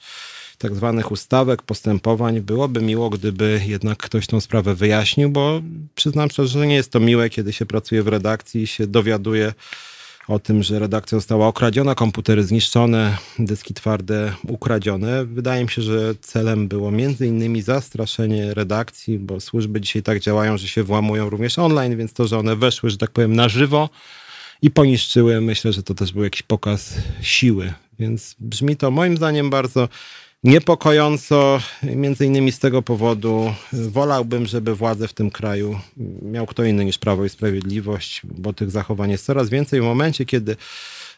tak 0.58 0.76
zwanych 0.76 1.12
ustawek, 1.12 1.62
postępowań. 1.62 2.42
Byłoby 2.42 2.82
miło, 2.82 3.10
gdyby 3.10 3.62
jednak 3.66 3.98
ktoś 3.98 4.28
tą 4.28 4.42
sprawę 4.42 4.76
wyjaśnił, 4.76 5.30
bo 5.30 5.62
przyznam 5.96 6.30
szczerze, 6.30 6.60
że 6.60 6.68
nie 6.68 6.76
jest 6.76 6.92
to 6.92 7.00
miłe, 7.00 7.30
kiedy 7.30 7.54
się 7.54 7.66
pracuje 7.66 8.04
w 8.04 8.08
redakcji 8.08 8.62
i 8.62 8.68
się 8.68 8.88
dowiaduje 8.88 9.54
o 10.28 10.40
tym, 10.40 10.64
że 10.64 10.80
redakcja 10.80 11.18
została 11.18 11.48
okradziona, 11.48 11.96
komputery 11.96 12.44
zniszczone, 12.44 13.18
dyski 13.40 13.74
twarde 13.74 14.34
ukradzione. 14.48 15.26
Wydaje 15.26 15.64
mi 15.64 15.70
się, 15.70 15.82
że 15.82 16.16
celem 16.22 16.68
było 16.68 16.92
między 16.92 17.28
innymi 17.28 17.62
zastraszenie 17.62 18.54
redakcji, 18.54 19.20
bo 19.20 19.40
służby 19.40 19.82
dzisiaj 19.82 20.04
tak 20.04 20.20
działają, 20.20 20.58
że 20.58 20.68
się 20.68 20.84
włamują 20.84 21.30
również 21.30 21.60
online, 21.60 21.98
więc 21.98 22.14
to, 22.14 22.28
że 22.28 22.38
one 22.38 22.56
weszły, 22.56 22.90
że 22.90 22.98
tak 22.98 23.12
powiem, 23.12 23.36
na 23.36 23.50
żywo 23.50 23.90
i 24.62 24.72
poniszczyły, 24.72 25.42
myślę, 25.42 25.74
że 25.74 25.84
to 25.84 25.94
też 25.94 26.14
był 26.14 26.24
jakiś 26.24 26.42
pokaz 26.42 26.96
siły. 27.22 27.74
Więc 28.00 28.36
brzmi 28.40 28.78
to 28.78 28.92
moim 28.92 29.18
zdaniem 29.18 29.50
bardzo 29.50 29.90
niepokojąco, 30.44 31.60
między 31.84 32.26
innymi 32.26 32.52
z 32.52 32.60
tego 32.60 32.82
powodu 32.82 33.54
wolałbym, 33.74 34.46
żeby 34.46 34.76
władzę 34.76 35.08
w 35.08 35.14
tym 35.14 35.32
kraju 35.32 35.80
miał 36.22 36.46
kto 36.46 36.64
inny 36.64 36.86
niż 36.86 36.98
Prawo 36.98 37.26
i 37.26 37.30
Sprawiedliwość, 37.30 38.22
bo 38.24 38.54
tych 38.54 38.72
zachowań 38.72 39.12
jest 39.12 39.26
coraz 39.26 39.50
więcej. 39.50 39.82
W 39.82 39.84
momencie, 39.84 40.26
kiedy 40.26 40.56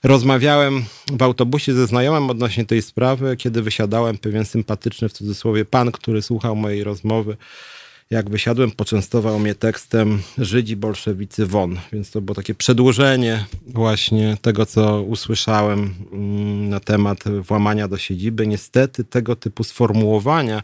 rozmawiałem 0.03 0.85
w 1.11 1.21
autobusie 1.21 1.73
ze 1.73 1.87
znajomym 1.87 2.29
odnośnie 2.29 2.65
tej 2.65 2.81
sprawy, 2.81 3.37
kiedy 3.37 3.61
wysiadałem 3.61 4.17
pewien 4.17 4.45
sympatyczny 4.45 5.09
w 5.09 5.13
cudzysłowie 5.13 5.65
pan, 5.65 5.91
który 5.91 6.21
słuchał 6.21 6.55
mojej 6.55 6.83
rozmowy, 6.83 7.37
jak 8.09 8.29
wysiadłem, 8.29 8.71
poczęstował 8.71 9.39
mnie 9.39 9.55
tekstem 9.55 10.21
Żydzi 10.37 10.75
bolszewicy 10.75 11.45
won. 11.45 11.79
Więc 11.93 12.11
to 12.11 12.21
było 12.21 12.35
takie 12.35 12.55
przedłużenie 12.55 13.45
właśnie 13.67 14.37
tego, 14.41 14.65
co 14.65 15.01
usłyszałem 15.01 15.95
mm, 16.11 16.69
na 16.69 16.79
temat 16.79 17.23
włamania 17.41 17.87
do 17.87 17.97
siedziby. 17.97 18.47
Niestety 18.47 19.03
tego 19.03 19.35
typu 19.35 19.63
sformułowania 19.63 20.63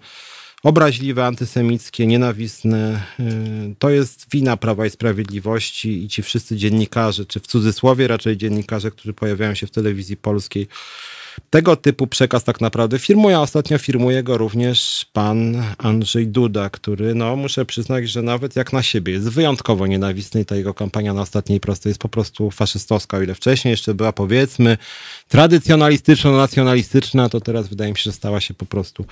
obraźliwe, 0.64 1.26
antysemickie, 1.26 2.08
nienawistne. 2.08 3.04
Y, 3.20 3.76
to 3.80 3.90
jest 3.90 4.26
wina 4.32 4.58
Prawa 4.58 4.86
i 4.86 4.90
Sprawiedliwości 4.90 6.04
i 6.04 6.08
ci 6.08 6.24
wszyscy 6.24 6.58
dziennikarze, 6.58 7.26
czy 7.26 7.40
w 7.40 7.48
cudzysłowie 7.48 8.08
raczej 8.08 8.38
dziennikarze, 8.38 8.92
którzy 8.92 9.14
pojawiają 9.14 9.56
się 9.56 9.68
w 9.68 9.72
telewizji 9.72 10.18
polskiej, 10.18 10.68
tego 11.50 11.76
typu 11.76 12.08
przekaz 12.08 12.44
tak 12.44 12.62
naprawdę 12.62 13.00
firmuje. 13.00 13.40
Ostatnio 13.40 13.78
firmuje 13.78 14.24
go 14.24 14.38
również 14.38 15.06
pan 15.14 15.64
Andrzej 15.78 16.28
Duda, 16.28 16.70
który, 16.70 17.16
no 17.16 17.36
muszę 17.36 17.66
przyznać, 17.66 18.10
że 18.10 18.22
nawet 18.22 18.56
jak 18.56 18.74
na 18.74 18.84
siebie 18.84 19.14
jest 19.14 19.30
wyjątkowo 19.30 19.88
nienawistny 19.88 20.42
i 20.42 20.46
ta 20.46 20.56
jego 20.56 20.74
kampania 20.74 21.14
na 21.14 21.22
ostatniej 21.22 21.60
prostej 21.60 21.90
jest 21.90 22.00
po 22.00 22.10
prostu 22.10 22.52
faszystowska. 22.52 23.18
O 23.18 23.22
ile 23.22 23.36
wcześniej 23.36 23.72
jeszcze 23.72 23.94
była 23.94 24.14
powiedzmy 24.14 24.78
tradycjonalistyczno-nacjonalistyczna, 25.30 27.30
to 27.30 27.42
teraz 27.42 27.68
wydaje 27.68 27.92
mi 27.92 27.98
się, 27.98 28.04
że 28.04 28.12
stała 28.12 28.42
się 28.42 28.54
po 28.54 28.66
prostu 28.66 29.06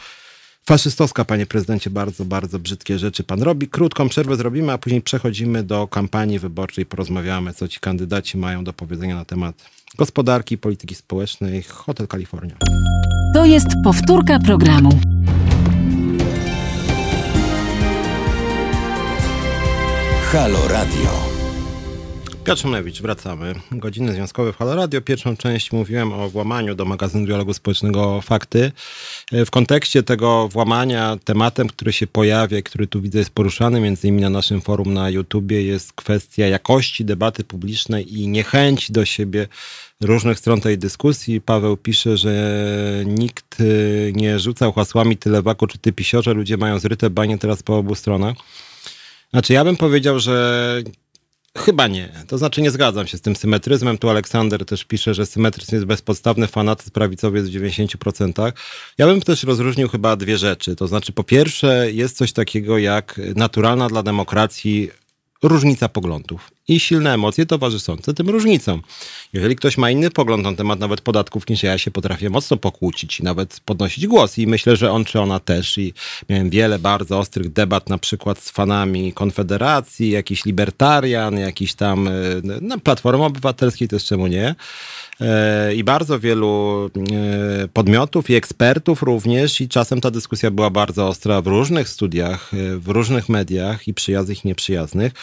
faszystowska, 0.66 1.26
panie 1.26 1.46
prezydencie, 1.46 1.90
bardzo, 1.90 2.26
bardzo 2.26 2.60
brzydkie 2.60 3.00
rzeczy 3.00 3.24
pan 3.24 3.44
robi. 3.44 3.68
Krótką 3.68 4.10
przerwę 4.10 4.36
zrobimy, 4.36 4.72
a 4.72 4.78
później 4.78 5.02
przechodzimy 5.02 5.64
do 5.64 5.88
kampanii 5.88 6.40
wyborczej, 6.40 6.86
porozmawiamy, 6.86 7.54
co 7.54 7.68
ci 7.68 7.80
kandydaci 7.80 8.38
mają 8.38 8.64
do 8.64 8.74
powiedzenia 8.74 9.16
na 9.16 9.26
temat 9.26 9.56
gospodarki, 9.98 10.58
polityki 10.58 10.96
społecznej, 10.96 11.64
Hotel 11.64 12.08
California. 12.08 12.56
To 13.34 13.46
jest 13.46 13.68
powtórka 13.84 14.40
programu. 14.40 15.00
Halo 20.32 20.68
Radio. 20.68 21.29
Piotr 22.50 22.62
Szumlewicz, 22.62 23.02
wracamy. 23.02 23.56
Godziny 23.72 24.14
związkowe 24.14 24.54
w 24.54 24.58
Halo 24.58 24.76
Radio. 24.76 25.02
Pierwszą 25.02 25.38
część 25.38 25.72
mówiłem 25.72 26.14
o 26.14 26.30
włamaniu 26.30 26.76
do 26.76 26.86
magazynu 26.86 27.26
dialogu 27.26 27.54
społecznego 27.54 28.22
Fakty. 28.22 28.72
W 29.32 29.50
kontekście 29.50 30.04
tego 30.04 30.48
włamania 30.48 31.18
tematem, 31.24 31.68
który 31.68 31.94
się 31.94 32.08
pojawia, 32.08 32.62
który 32.62 32.88
tu 32.88 33.02
widzę 33.02 33.20
jest 33.20 33.32
poruszany, 33.32 33.80
między 33.80 34.08
innymi 34.08 34.22
na 34.22 34.30
naszym 34.30 34.62
forum 34.62 34.94
na 34.94 35.10
YouTubie, 35.10 35.64
jest 35.64 35.94
kwestia 35.94 36.48
jakości 36.48 37.06
debaty 37.06 37.44
publicznej 37.44 38.20
i 38.20 38.28
niechęci 38.28 38.94
do 38.94 39.06
siebie 39.06 39.48
różnych 40.02 40.40
stron 40.40 40.62
tej 40.62 40.78
dyskusji. 40.78 41.42
Paweł 41.42 41.78
pisze, 41.78 42.18
że 42.18 42.64
nikt 43.06 43.60
y, 43.60 44.14
nie 44.16 44.40
rzucał 44.40 44.74
hasłami 44.74 45.18
tyle 45.18 45.42
waku 45.42 45.68
czy 45.68 45.78
ty 45.78 45.92
pisiorze, 45.94 46.34
ludzie 46.34 46.58
mają 46.58 46.80
zryte 46.80 47.10
banie 47.10 47.38
teraz 47.38 47.64
po 47.64 47.78
obu 47.78 47.96
stronach. 47.96 48.36
Znaczy, 49.32 49.54
ja 49.54 49.64
bym 49.64 49.78
powiedział, 49.78 50.20
że 50.20 50.84
Chyba 51.58 51.88
nie. 51.88 52.10
To 52.28 52.38
znaczy 52.38 52.62
nie 52.62 52.72
zgadzam 52.72 53.08
się 53.08 53.18
z 53.18 53.22
tym 53.22 53.36
symetryzmem. 53.36 53.98
Tu 53.98 54.10
Aleksander 54.10 54.66
też 54.66 54.84
pisze, 54.84 55.14
że 55.14 55.26
symetryzm 55.26 55.76
jest 55.76 55.86
bezpodstawny, 55.86 56.48
fanatyzm 56.48 56.92
prawicowy 56.92 57.38
jest 57.38 57.52
w 57.52 57.54
90%. 57.56 58.52
Ja 58.98 59.08
bym 59.08 59.22
też 59.22 59.44
rozróżnił 59.44 59.90
chyba 59.90 60.16
dwie 60.16 60.38
rzeczy. 60.38 60.76
To 60.76 60.88
znaczy 60.88 61.12
po 61.12 61.24
pierwsze 61.24 61.92
jest 61.92 62.18
coś 62.18 62.34
takiego 62.34 62.78
jak 62.78 63.22
naturalna 63.36 63.88
dla 63.88 64.04
demokracji 64.04 64.92
różnica 65.44 65.90
poglądów 65.90 66.52
i 66.70 66.80
silne 66.80 67.14
emocje 67.14 67.46
towarzyszące 67.46 68.14
tym 68.14 68.30
różnicom. 68.30 68.82
Jeżeli 69.34 69.56
ktoś 69.56 69.78
ma 69.78 69.92
inny 69.92 70.12
pogląd 70.12 70.44
na 70.44 70.54
temat 70.54 70.80
nawet 70.80 71.02
podatków 71.02 71.50
niż 71.50 71.64
ja, 71.64 71.78
się 71.78 71.92
potrafię 71.92 72.30
mocno 72.30 72.58
pokłócić 72.58 73.20
i 73.20 73.24
nawet 73.24 73.60
podnosić 73.66 74.08
głos. 74.08 74.38
I 74.38 74.48
myślę, 74.48 74.76
że 74.76 74.92
on 74.92 75.06
czy 75.06 75.20
ona 75.20 75.40
też. 75.40 75.78
I 75.78 75.94
miałem 76.30 76.50
wiele 76.50 76.80
bardzo 76.80 77.20
ostrych 77.20 77.54
debat 77.54 77.90
na 77.90 77.98
przykład 77.98 78.40
z 78.40 78.50
fanami 78.50 79.14
Konfederacji, 79.14 80.10
jakiś 80.10 80.46
libertarian, 80.46 81.40
jakiś 81.40 81.74
tam 81.74 82.08
e, 82.08 82.12
na 82.62 82.78
Platformy 82.78 83.26
Obywatelskiej 83.26 83.88
też 83.88 84.06
czemu 84.06 84.28
nie? 84.28 84.56
E, 85.22 85.76
i 85.76 85.84
bardzo 85.84 86.20
wielu 86.20 86.90
e, 87.64 87.68
podmiotów 87.68 88.30
i 88.30 88.36
ekspertów 88.36 89.04
również. 89.04 89.62
I 89.62 89.70
czasem 89.70 90.02
ta 90.02 90.12
dyskusja 90.12 90.52
była 90.52 90.70
bardzo 90.70 91.08
ostra 91.08 91.42
w 91.42 91.48
różnych 91.48 91.90
studiach, 91.90 92.52
w 92.78 92.88
różnych 92.88 93.30
mediach 93.30 93.88
i 93.88 93.94
przyjaznych 93.94 94.46
i 94.46 94.48
nieprzyjaznych. 94.48 95.14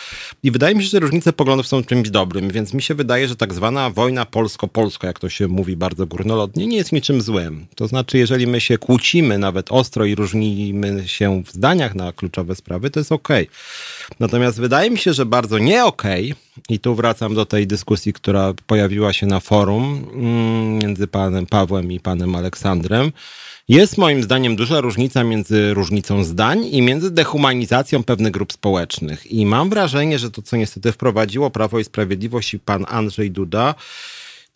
I 0.43 0.51
wydaje 0.51 0.75
mi 0.75 0.83
się, 0.83 0.89
że 0.89 1.01
różnice 1.01 1.33
poglądów 1.37 1.67
są 1.67 1.85
czymś 1.85 2.11
dobrym, 2.11 2.51
więc 2.51 2.75
mi 2.75 2.83
się 2.83 2.95
wydaje, 2.95 3.29
że 3.29 3.37
tak 3.37 3.55
zwana 3.55 3.91
wojna 3.91 4.27
polsko-polska, 4.27 5.07
jak 5.07 5.19
to 5.19 5.29
się 5.29 5.49
mówi 5.49 5.77
bardzo 5.77 6.07
górnolotnie, 6.07 6.67
nie 6.67 6.77
jest 6.77 6.93
niczym 6.93 7.23
złym. 7.23 7.67
To 7.75 7.89
znaczy, 7.89 8.19
jeżeli 8.19 8.47
my 8.47 8.61
się 8.61 8.79
kłócimy 8.79 9.39
nawet 9.39 9.73
ostro 9.73 10.05
i 10.05 10.15
różnimy 10.15 11.09
się 11.09 11.43
w 11.45 11.53
zdaniach 11.53 11.95
na 11.95 12.13
kluczowe 12.13 12.55
sprawy, 12.55 12.91
to 12.91 13.01
jest 13.01 13.13
okej. 13.13 13.43
Okay. 13.45 14.17
Natomiast 14.21 14.61
wydaje 14.61 14.91
mi 14.91 14.99
się, 14.99 15.13
że 15.13 15.27
bardzo 15.27 15.59
nie 15.59 15.85
okej, 15.85 16.33
okay, 16.33 16.65
i 16.69 16.79
tu 16.79 16.95
wracam 16.95 17.35
do 17.35 17.47
tej 17.47 17.67
dyskusji, 17.67 18.13
która 18.13 18.55
pojawiła 18.67 19.13
się 19.13 19.27
na 19.27 19.41
forum 19.41 20.07
mm, 20.15 20.79
między 20.79 21.07
panem 21.07 21.47
Pawłem 21.47 21.93
i 21.93 22.01
panem 22.01 22.35
Aleksandrem, 22.35 23.13
jest 23.69 23.99
moim 23.99 24.23
zdaniem 24.23 24.57
duża 24.57 24.81
różnica 24.81 25.25
między 25.25 25.75
różnicą 25.75 26.25
zdań 26.25 26.67
i 26.67 26.83
między 26.83 27.11
dehumanizacją 27.11 28.05
pewnych 28.05 28.33
grup 28.33 28.53
społecznych. 28.53 29.33
I 29.33 29.47
mam 29.47 29.71
wrażenie, 29.71 30.19
że 30.19 30.31
to, 30.31 30.43
co 30.43 30.57
niestety 30.57 30.93
wprowadziło 30.93 31.51
Prawo 31.51 31.79
i 31.79 31.85
Sprawiedliwość 31.85 32.55
i 32.55 32.59
pan 32.59 32.87
Andrzej 32.89 33.31
Duda, 33.31 33.75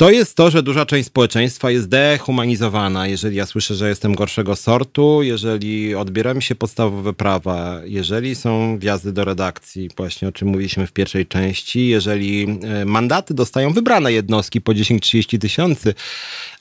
to 0.00 0.10
jest 0.10 0.36
to, 0.36 0.50
że 0.50 0.62
duża 0.62 0.86
część 0.86 1.06
społeczeństwa 1.06 1.70
jest 1.70 1.88
dehumanizowana. 1.88 3.06
Jeżeli 3.06 3.36
ja 3.36 3.46
słyszę, 3.46 3.74
że 3.74 3.88
jestem 3.88 4.14
gorszego 4.14 4.56
sortu, 4.56 5.22
jeżeli 5.22 5.94
odbiera 5.94 6.34
mi 6.34 6.42
się 6.42 6.54
podstawowe 6.54 7.12
prawa, 7.12 7.80
jeżeli 7.84 8.34
są 8.34 8.78
wjazdy 8.78 9.12
do 9.12 9.24
redakcji, 9.24 9.90
właśnie 9.96 10.28
o 10.28 10.32
czym 10.32 10.48
mówiliśmy 10.48 10.86
w 10.86 10.92
pierwszej 10.92 11.26
części, 11.26 11.88
jeżeli 11.88 12.46
e, 12.62 12.84
mandaty 12.84 13.34
dostają 13.34 13.72
wybrane 13.72 14.12
jednostki 14.12 14.60
po 14.60 14.72
10-30 14.72 15.38
tysięcy, 15.38 15.94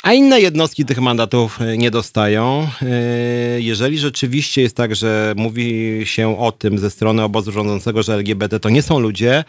a 0.03 0.13
inne 0.13 0.41
jednostki 0.41 0.86
tych 0.86 1.00
mandatów 1.00 1.62
e, 1.62 1.77
nie 1.77 1.91
dostają. 1.91 2.67
E, 2.81 3.62
jeżeli 3.62 4.00
rzeczywiście 4.00 4.62
jest 4.62 4.75
tak, 4.75 4.96
że 4.96 5.34
mówi 5.38 6.01
się 6.05 6.39
o 6.39 6.51
tym 6.51 6.79
ze 6.79 6.89
strony 6.89 7.24
obozu 7.24 7.51
rządzącego, 7.51 8.03
że 8.03 8.13
LGBT 8.13 8.60
to 8.60 8.69
nie 8.69 8.81
są 8.81 9.00
ludzie, 9.00 9.43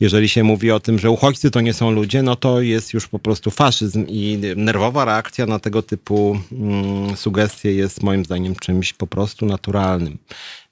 jeżeli 0.00 0.28
się 0.28 0.44
mówi 0.44 0.70
o 0.70 0.80
tym, 0.80 0.98
że 0.98 1.10
uchodźcy 1.10 1.50
to 1.50 1.60
nie 1.60 1.74
są 1.74 1.90
ludzie, 1.90 2.22
no 2.22 2.36
to 2.36 2.60
jest 2.60 2.94
już 2.94 3.08
po 3.08 3.18
prostu 3.26 3.50
faszyzm 3.50 4.04
i 4.08 4.38
nerwowa 4.56 5.04
reakcja 5.04 5.46
na 5.46 5.58
tego 5.58 5.82
typu 5.82 6.38
mm, 6.52 7.16
sugestie 7.16 7.72
jest 7.72 8.02
moim 8.02 8.24
zdaniem 8.24 8.54
czymś 8.54 8.92
po 8.92 9.06
prostu 9.06 9.46
naturalnym. 9.46 10.18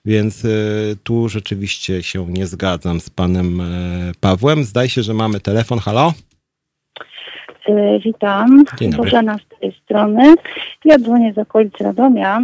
Więc 0.04 0.44
y, 0.44 0.96
tu 1.04 1.28
rzeczywiście 1.28 2.02
się 2.02 2.26
nie 2.28 2.46
zgadzam 2.46 3.00
z 3.00 3.11
panem 3.11 3.61
y, 3.61 4.12
Pawłem. 4.20 4.64
Zdaje 4.64 4.88
się, 4.88 5.02
że 5.02 5.14
mamy 5.14 5.40
telefon. 5.40 5.78
Halo? 5.78 6.12
E, 7.68 7.99
witam, 7.99 8.64
Bożena 8.96 9.38
z 9.38 9.61
tej 9.61 9.73
strony. 9.73 10.34
Ja 10.84 10.99
dzwonię 10.99 11.32
z 11.32 11.38
okolicy 11.38 11.84
Radomia. 11.84 12.40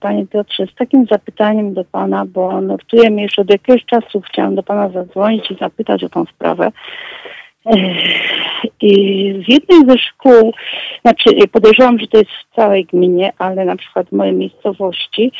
Panie 0.00 0.26
Piotrze, 0.26 0.66
z 0.66 0.74
takim 0.74 1.06
zapytaniem 1.06 1.74
do 1.74 1.84
Pana, 1.84 2.26
bo 2.26 2.60
nurtuje 2.60 3.10
mnie 3.10 3.22
już 3.22 3.38
od 3.38 3.50
jakiegoś 3.50 3.84
czasu. 3.84 4.20
Chciałam 4.20 4.54
do 4.54 4.62
Pana 4.62 4.88
zadzwonić 4.88 5.50
i 5.50 5.56
zapytać 5.56 6.04
o 6.04 6.08
tą 6.08 6.24
sprawę. 6.24 6.72
I 8.80 9.32
w 9.32 9.48
jednej 9.48 9.88
ze 9.88 9.98
szkół, 9.98 10.52
znaczy 11.02 11.48
podejrzewam, 11.52 11.98
że 11.98 12.06
to 12.06 12.18
jest 12.18 12.30
w 12.30 12.54
całej 12.56 12.84
gminie, 12.84 13.32
ale 13.38 13.64
na 13.64 13.76
przykład 13.76 14.08
w 14.08 14.12
mojej 14.12 14.34
miejscowości 14.34 15.32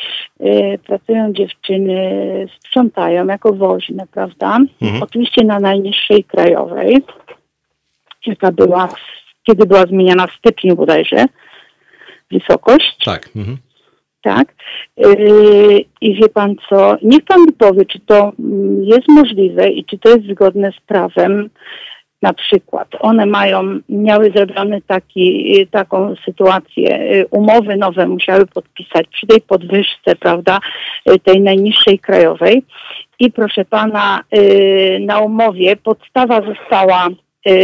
pracują 0.87 1.33
dziewczyny, 1.33 2.47
sprzątają 2.59 3.27
jako 3.27 3.53
woźne, 3.53 4.07
prawda? 4.11 4.57
Mhm. 4.81 5.03
Oczywiście 5.03 5.45
na 5.45 5.59
najniższej 5.59 6.23
krajowej 6.23 7.01
jaka 8.25 8.51
była, 8.51 8.89
kiedy 9.43 9.65
była 9.65 9.85
zmieniana 9.85 10.27
w 10.27 10.31
styczniu 10.31 10.75
bodajże, 10.75 11.25
wysokość. 12.31 12.97
Tak. 13.05 13.29
Mhm. 13.35 13.57
Tak. 14.21 14.55
Yy, 14.97 15.85
I 16.01 16.15
wie 16.15 16.29
pan 16.29 16.55
co, 16.69 16.97
niech 17.01 17.25
pan 17.25 17.41
mi 17.41 17.51
powie, 17.51 17.85
czy 17.85 17.99
to 17.99 18.33
mm, 18.39 18.83
jest 18.83 19.07
możliwe 19.07 19.69
i 19.69 19.85
czy 19.85 19.97
to 19.97 20.09
jest 20.09 20.27
zgodne 20.31 20.71
z 20.71 20.81
prawem. 20.85 21.49
Na 22.21 22.33
przykład 22.33 22.87
one 22.99 23.25
mają, 23.25 23.79
miały 23.89 24.31
zrobione 24.35 24.81
taki, 24.81 25.67
taką 25.71 26.15
sytuację, 26.25 26.97
yy, 26.97 27.25
umowy 27.31 27.77
nowe 27.77 28.07
musiały 28.07 28.45
podpisać 28.45 29.07
przy 29.07 29.27
tej 29.27 29.41
podwyżce, 29.41 30.15
prawda, 30.19 30.59
yy, 31.05 31.19
tej 31.19 31.41
najniższej 31.41 31.99
krajowej. 31.99 32.63
I 33.19 33.31
proszę 33.31 33.65
pana, 33.65 34.23
na 34.99 35.19
umowie 35.19 35.75
podstawa 35.75 36.41
została 36.41 37.07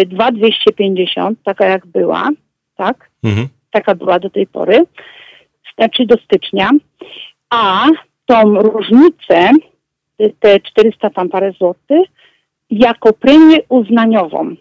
2250, 0.06 1.40
y, 1.40 1.44
taka 1.44 1.66
jak 1.66 1.88
była, 1.88 2.30
tak? 2.76 3.10
Mhm. 3.24 3.48
Taka 3.72 3.96
była 3.96 4.20
do 4.20 4.30
tej 4.30 4.48
pory. 4.48 4.84
znaczy 5.78 6.06
do 6.06 6.16
stycznia, 6.18 6.70
a 7.50 7.86
tą 8.26 8.62
różnicę, 8.62 9.50
te 10.40 10.60
400 10.60 11.10
tam 11.10 11.30
parę 11.30 11.52
złotych, 11.52 12.10
jako 12.70 13.14
premię 13.14 13.58
uznaniową. 13.70 14.56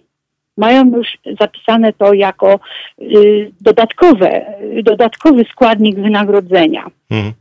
Mają 0.56 0.84
już 0.96 1.08
zapisane 1.40 1.92
to 1.92 2.14
jako 2.14 2.60
y, 3.02 3.52
dodatkowe, 3.60 4.46
dodatkowy 4.82 5.44
składnik 5.52 5.96
wynagrodzenia. 5.96 6.86
Mhm. 7.10 7.32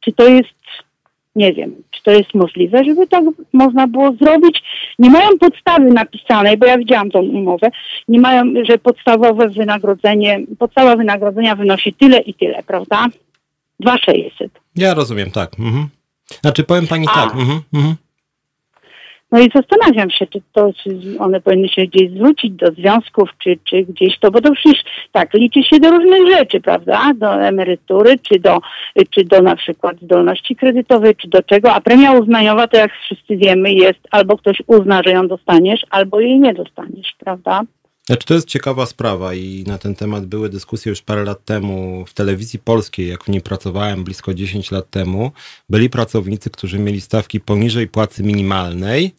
Czy 0.00 0.12
to 0.12 0.28
jest, 0.28 0.54
nie 1.36 1.52
wiem, 1.52 1.74
czy 1.90 2.02
to 2.02 2.10
jest 2.10 2.34
możliwe, 2.34 2.84
żeby 2.84 3.06
tak 3.06 3.24
można 3.52 3.86
było 3.86 4.12
zrobić? 4.12 4.62
Nie 4.98 5.10
mają 5.10 5.28
podstawy 5.40 5.84
napisanej, 5.90 6.56
bo 6.56 6.66
ja 6.66 6.78
widziałam 6.78 7.10
tą 7.10 7.20
umowę, 7.20 7.70
nie 8.08 8.20
mają, 8.20 8.44
że 8.68 8.78
podstawowe 8.78 9.48
wynagrodzenie, 9.48 10.40
podstawa 10.58 10.96
wynagrodzenia 10.96 11.56
wynosi 11.56 11.92
tyle 11.92 12.18
i 12.18 12.34
tyle, 12.34 12.62
prawda? 12.62 13.06
2600. 13.80 14.60
Ja 14.76 14.94
rozumiem, 14.94 15.30
tak. 15.30 15.50
Mhm. 15.58 15.88
Znaczy 16.40 16.64
powiem 16.64 16.86
pani 16.86 17.06
A. 17.08 17.14
tak. 17.14 17.34
Mhm, 17.34 17.60
mhm. 17.74 17.94
No 19.32 19.40
i 19.40 19.50
zastanawiam 19.54 20.10
się, 20.10 20.26
czy 20.26 20.42
to 20.52 20.70
one 21.18 21.40
powinny 21.40 21.68
się 21.68 21.86
gdzieś 21.86 22.10
zwrócić 22.10 22.52
do 22.52 22.66
związków, 22.72 23.30
czy, 23.38 23.58
czy 23.64 23.82
gdzieś 23.82 24.18
to, 24.18 24.30
bo 24.30 24.40
to 24.40 24.52
przecież 24.52 24.84
tak, 25.12 25.34
liczy 25.34 25.62
się 25.62 25.80
do 25.80 25.90
różnych 25.90 26.28
rzeczy, 26.30 26.60
prawda? 26.60 27.12
Do 27.14 27.42
emerytury, 27.42 28.18
czy 28.18 28.38
do, 28.38 28.58
czy 29.10 29.24
do 29.24 29.42
na 29.42 29.56
przykład 29.56 29.96
zdolności 30.02 30.56
kredytowej, 30.56 31.16
czy 31.16 31.28
do 31.28 31.42
czego, 31.42 31.72
a 31.72 31.80
premia 31.80 32.12
uznaniowa 32.12 32.68
to 32.68 32.76
jak 32.76 32.92
wszyscy 32.92 33.36
wiemy 33.36 33.72
jest 33.72 34.00
albo 34.10 34.36
ktoś 34.36 34.62
uzna, 34.66 35.02
że 35.02 35.10
ją 35.10 35.28
dostaniesz, 35.28 35.86
albo 35.90 36.20
jej 36.20 36.40
nie 36.40 36.54
dostaniesz, 36.54 37.14
prawda? 37.18 37.62
Znaczy, 38.06 38.26
to 38.26 38.34
jest 38.34 38.48
ciekawa 38.48 38.86
sprawa 38.86 39.34
i 39.34 39.64
na 39.66 39.78
ten 39.78 39.94
temat 39.94 40.26
były 40.26 40.48
dyskusje 40.48 40.90
już 40.90 41.02
parę 41.02 41.24
lat 41.24 41.44
temu 41.44 42.04
w 42.06 42.14
telewizji 42.14 42.58
polskiej, 42.58 43.08
jak 43.08 43.24
w 43.24 43.28
niej 43.28 43.40
pracowałem 43.40 44.04
blisko 44.04 44.34
10 44.34 44.70
lat 44.70 44.90
temu. 44.90 45.30
Byli 45.68 45.90
pracownicy, 45.90 46.50
którzy 46.50 46.78
mieli 46.78 47.00
stawki 47.00 47.40
poniżej 47.40 47.88
płacy 47.88 48.22
minimalnej, 48.22 49.14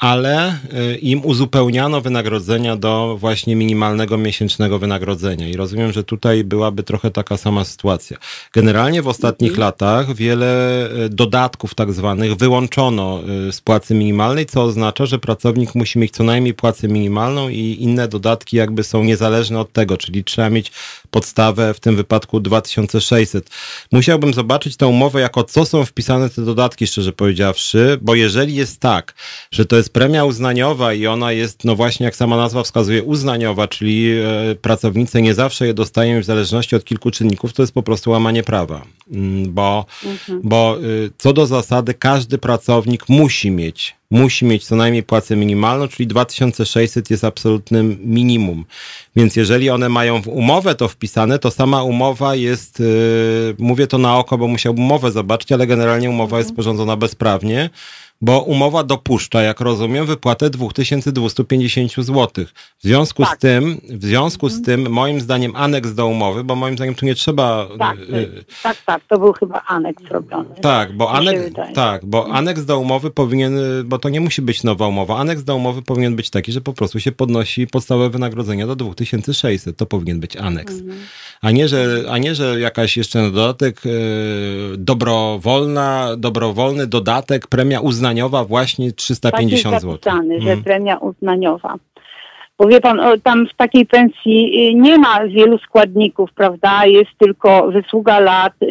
ale 0.00 0.58
y, 0.92 0.96
im 0.96 1.24
uzupełniano 1.24 2.00
wynagrodzenia 2.00 2.76
do 2.76 3.16
właśnie 3.20 3.56
minimalnego 3.56 4.18
miesięcznego 4.18 4.78
wynagrodzenia. 4.78 5.48
I 5.48 5.56
rozumiem, 5.56 5.92
że 5.92 6.04
tutaj 6.04 6.44
byłaby 6.44 6.82
trochę 6.82 7.10
taka 7.10 7.36
sama 7.36 7.64
sytuacja. 7.64 8.16
Generalnie 8.52 9.02
w 9.02 9.08
ostatnich 9.08 9.58
latach 9.58 10.14
wiele 10.14 10.88
y, 11.04 11.08
dodatków 11.08 11.74
tak 11.74 11.92
zwanych 11.92 12.36
wyłączono 12.36 13.20
z 13.50 13.60
płacy 13.60 13.94
minimalnej, 13.94 14.46
co 14.46 14.62
oznacza, 14.62 15.06
że 15.06 15.18
pracownik 15.18 15.74
musi 15.74 15.98
mieć 15.98 16.12
co 16.12 16.24
najmniej 16.24 16.54
płacę 16.54 16.88
minimalną 16.88 17.48
i 17.48 17.76
inne 17.80 18.08
dodatki 18.08 18.56
jakby 18.56 18.84
są 18.84 19.04
niezależne 19.04 19.60
od 19.60 19.72
tego, 19.72 19.96
czyli 19.96 20.24
trzeba 20.24 20.50
mieć 20.50 20.72
podstawę 21.10 21.74
w 21.74 21.80
tym 21.80 21.96
wypadku 21.96 22.40
2600. 22.40 23.50
Musiałbym 23.92 24.34
zobaczyć 24.34 24.76
tę 24.76 24.86
umowę, 24.86 25.20
jako 25.20 25.44
co 25.44 25.64
są 25.64 25.84
wpisane 25.84 26.30
te 26.30 26.44
dodatki, 26.44 26.86
szczerze 26.86 27.12
powiedziawszy, 27.12 27.98
bo 28.02 28.14
jeżeli 28.14 28.54
jest 28.54 28.80
tak, 28.80 29.14
że 29.50 29.63
to 29.66 29.76
jest 29.76 29.92
premia 29.92 30.24
uznaniowa 30.24 30.94
i 30.94 31.06
ona 31.06 31.32
jest, 31.32 31.64
no 31.64 31.76
właśnie 31.76 32.04
jak 32.04 32.16
sama 32.16 32.36
nazwa 32.36 32.62
wskazuje, 32.62 33.02
uznaniowa, 33.02 33.68
czyli 33.68 34.10
e, 34.12 34.54
pracownicy 34.54 35.22
nie 35.22 35.34
zawsze 35.34 35.66
je 35.66 35.74
dostają 35.74 36.20
w 36.20 36.24
zależności 36.24 36.76
od 36.76 36.84
kilku 36.84 37.10
czynników, 37.10 37.52
to 37.52 37.62
jest 37.62 37.74
po 37.74 37.82
prostu 37.82 38.10
łamanie 38.10 38.42
prawa. 38.42 38.82
Mm, 39.12 39.52
Bo, 39.52 39.86
bo 40.42 40.78
y, 40.84 41.10
co 41.18 41.32
do 41.32 41.46
zasady 41.46 41.94
każdy 41.94 42.38
pracownik 42.38 43.08
musi 43.08 43.50
mieć 43.50 43.96
musi 44.14 44.44
mieć 44.44 44.66
co 44.66 44.76
najmniej 44.76 45.02
płacę 45.02 45.36
minimalną, 45.36 45.88
czyli 45.88 46.06
2600 46.06 47.10
jest 47.10 47.24
absolutnym 47.24 47.98
minimum. 48.04 48.64
Więc 49.16 49.36
jeżeli 49.36 49.70
one 49.70 49.88
mają 49.88 50.22
w 50.22 50.28
umowę 50.28 50.74
to 50.74 50.88
wpisane, 50.88 51.38
to 51.38 51.50
sama 51.50 51.82
umowa 51.82 52.34
jest, 52.34 52.80
yy, 52.80 52.86
mówię 53.58 53.86
to 53.86 53.98
na 53.98 54.18
oko, 54.18 54.38
bo 54.38 54.48
musiałbym 54.48 54.84
umowę 54.84 55.12
zobaczyć, 55.12 55.52
ale 55.52 55.66
generalnie 55.66 56.10
umowa 56.10 56.38
jest 56.38 56.50
sporządzona 56.50 56.96
bezprawnie, 56.96 57.70
bo 58.24 58.40
umowa 58.40 58.84
dopuszcza, 58.84 59.42
jak 59.42 59.60
rozumiem, 59.60 60.06
wypłatę 60.06 60.50
2250 60.50 61.92
zł. 61.94 62.44
W 62.78 62.82
związku 62.82 63.24
z 63.24 63.28
Tak. 63.28 63.38
tym, 63.38 63.80
w 63.90 64.04
związku 64.04 64.48
z 64.48 64.62
tym, 64.62 64.90
moim 64.90 65.20
zdaniem 65.20 65.56
aneks 65.56 65.94
do 65.94 66.06
umowy, 66.06 66.44
bo 66.44 66.54
moim 66.54 66.76
zdaniem 66.76 66.94
tu 66.94 67.06
nie 67.06 67.14
trzeba... 67.14 67.66
Tak, 67.78 67.98
yy, 67.98 68.44
tak, 68.62 68.76
tak, 68.86 69.02
to 69.08 69.18
był 69.18 69.32
chyba 69.32 69.62
aneks 69.66 70.04
robiony. 70.10 70.54
tak, 70.60 70.96
bo 70.96 71.12
aneks, 71.12 71.40
tak, 71.74 72.04
bo 72.04 72.32
aneks 72.32 72.64
do 72.64 72.78
umowy 72.78 73.10
powinien, 73.10 73.58
y, 73.58 73.84
bo 73.84 73.98
to 73.98 74.08
nie 74.08 74.20
musi 74.20 74.42
być 74.42 74.62
nowa 74.62 74.88
umowa. 74.88 75.16
Aneks 75.16 75.44
do 75.44 75.56
umowy 75.56 75.82
powinien 75.82 76.16
być 76.16 76.30
taki, 76.30 76.52
że 76.52 76.60
po 76.60 76.72
prostu 76.72 77.00
się 77.00 77.12
podnosi 77.12 77.66
podstawowe 77.66 78.10
wynagrodzenie 78.10 78.66
do 78.66 78.76
2600. 78.76 79.76
To 79.76 79.86
powinien 79.86 80.20
być 80.20 80.36
aneks. 80.36 80.74
A 81.40 81.50
nie, 81.50 81.68
że, 81.68 82.04
a 82.10 82.18
nie, 82.18 82.34
że 82.34 82.60
jakaś 82.60 82.96
jeszcze 82.96 83.22
na 83.22 83.30
dodatek 83.30 83.86
y, 83.86 83.90
dobrowolna, 84.78 86.16
dobrowolny 86.16 86.86
dodatek, 86.86 87.46
premia 87.46 87.80
uznaniowa 88.14 88.44
właśnie 88.44 88.92
350 88.92 89.74
tak 89.74 89.80
zł. 89.80 89.92
jest 89.92 90.04
zapisany, 90.04 90.40
że 90.40 90.50
Mm. 90.52 90.64
premia 90.64 90.96
uznaniowa. 90.96 91.74
Bo 92.58 92.66
wie 92.68 92.80
pan, 92.80 93.00
o, 93.00 93.18
tam 93.18 93.46
w 93.46 93.56
takiej 93.56 93.86
pensji 93.86 94.68
y, 94.70 94.74
nie 94.74 94.98
ma 94.98 95.26
wielu 95.26 95.58
składników, 95.58 96.30
prawda? 96.34 96.86
Jest 96.86 97.10
tylko 97.18 97.70
wysługa 97.70 98.20
lat 98.20 98.52
y, 98.62 98.66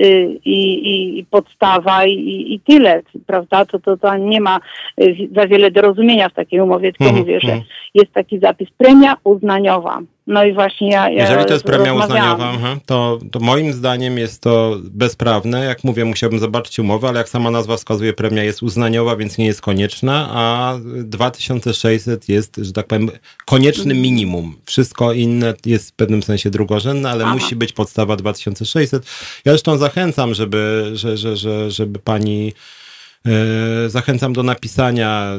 i, 0.46 0.74
i, 0.74 1.20
i 1.20 1.26
podstawa 1.26 2.06
i, 2.06 2.46
i 2.54 2.60
tyle, 2.60 3.02
prawda? 3.28 3.66
To, 3.66 3.80
to, 3.80 3.98
to 3.98 4.18
nie 4.18 4.42
ma 4.42 4.60
y, 5.02 5.30
za 5.36 5.48
wiele 5.48 5.72
do 5.72 5.82
rozumienia 5.82 6.30
w 6.30 6.34
takiej 6.34 6.60
umowie, 6.62 6.92
tylko 6.92 7.04
Mhm, 7.04 7.20
mówię, 7.20 7.40
że 7.40 7.52
mhm. 7.52 7.64
jest 7.94 8.12
taki 8.14 8.40
zapis 8.40 8.70
premia 8.78 9.16
uznaniowa. 9.24 10.00
No 10.28 10.44
i 10.44 10.54
właśnie 10.54 10.90
ja. 10.90 11.10
ja 11.10 11.24
Jeżeli 11.24 11.46
to 11.46 11.54
jest 11.54 11.66
premia 11.66 11.94
uznaniowa, 11.94 12.54
to, 12.86 13.20
to 13.32 13.40
moim 13.40 13.74
zdaniem 13.74 14.18
jest 14.18 14.42
to 14.42 14.78
bezprawne. 14.84 15.66
Jak 15.66 15.84
mówię, 15.84 16.06
musiałbym 16.06 16.40
zobaczyć 16.40 16.80
umowę, 16.80 17.08
ale 17.08 17.18
jak 17.18 17.30
sama 17.30 17.52
nazwa 17.52 17.78
wskazuje, 17.78 18.14
premia 18.14 18.44
jest 18.44 18.64
uznaniowa, 18.64 19.16
więc 19.16 19.38
nie 19.38 19.46
jest 19.46 19.62
konieczna, 19.62 20.30
a 20.32 20.78
2600 21.04 22.30
jest, 22.30 22.56
że 22.58 22.74
tak 22.74 22.88
powiem, 22.88 23.12
koniecznym 23.46 24.02
minimum. 24.02 24.56
Wszystko 24.66 25.14
inne 25.14 25.54
jest 25.66 25.90
w 25.90 25.94
pewnym 25.94 26.24
sensie 26.24 26.50
drugorzędne, 26.50 27.10
ale 27.10 27.24
Aha. 27.24 27.34
musi 27.34 27.56
być 27.56 27.74
podstawa 27.74 28.16
2600. 28.16 29.06
Ja 29.46 29.52
zresztą 29.52 29.78
zachęcam, 29.78 30.34
żeby, 30.34 30.92
że, 30.94 31.18
że, 31.18 31.38
że, 31.38 31.72
żeby 31.72 32.00
pani 32.00 32.54
Zachęcam 33.88 34.34
do 34.34 34.44
napisania, 34.44 35.24
e, 35.24 35.38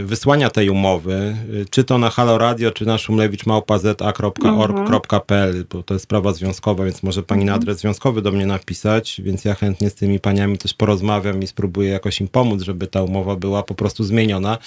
e, 0.00 0.02
wysłania 0.02 0.50
tej 0.50 0.70
umowy, 0.70 1.14
e, 1.14 1.36
czy 1.70 1.84
to 1.84 1.98
na 1.98 2.10
Halo 2.10 2.38
Radio, 2.38 2.70
czy 2.70 2.86
na 2.86 2.98
szumlewicz.małpa.org.pl, 2.98 5.64
bo 5.70 5.82
to 5.82 5.94
jest 5.94 6.04
sprawa 6.04 6.32
związkowa, 6.32 6.84
więc 6.84 7.02
może 7.02 7.22
pani 7.22 7.44
na 7.44 7.54
adres 7.54 7.78
związkowy 7.78 8.22
do 8.22 8.32
mnie 8.32 8.46
napisać, 8.46 9.20
więc 9.24 9.44
ja 9.44 9.54
chętnie 9.54 9.90
z 9.90 9.94
tymi 9.94 10.20
paniami 10.20 10.58
też 10.58 10.74
porozmawiam 10.74 11.42
i 11.42 11.46
spróbuję 11.46 11.90
jakoś 11.90 12.20
im 12.20 12.28
pomóc, 12.28 12.62
żeby 12.62 12.86
ta 12.86 13.02
umowa 13.02 13.36
była 13.36 13.62
po 13.62 13.74
prostu 13.74 14.04
zmieniona 14.04 14.58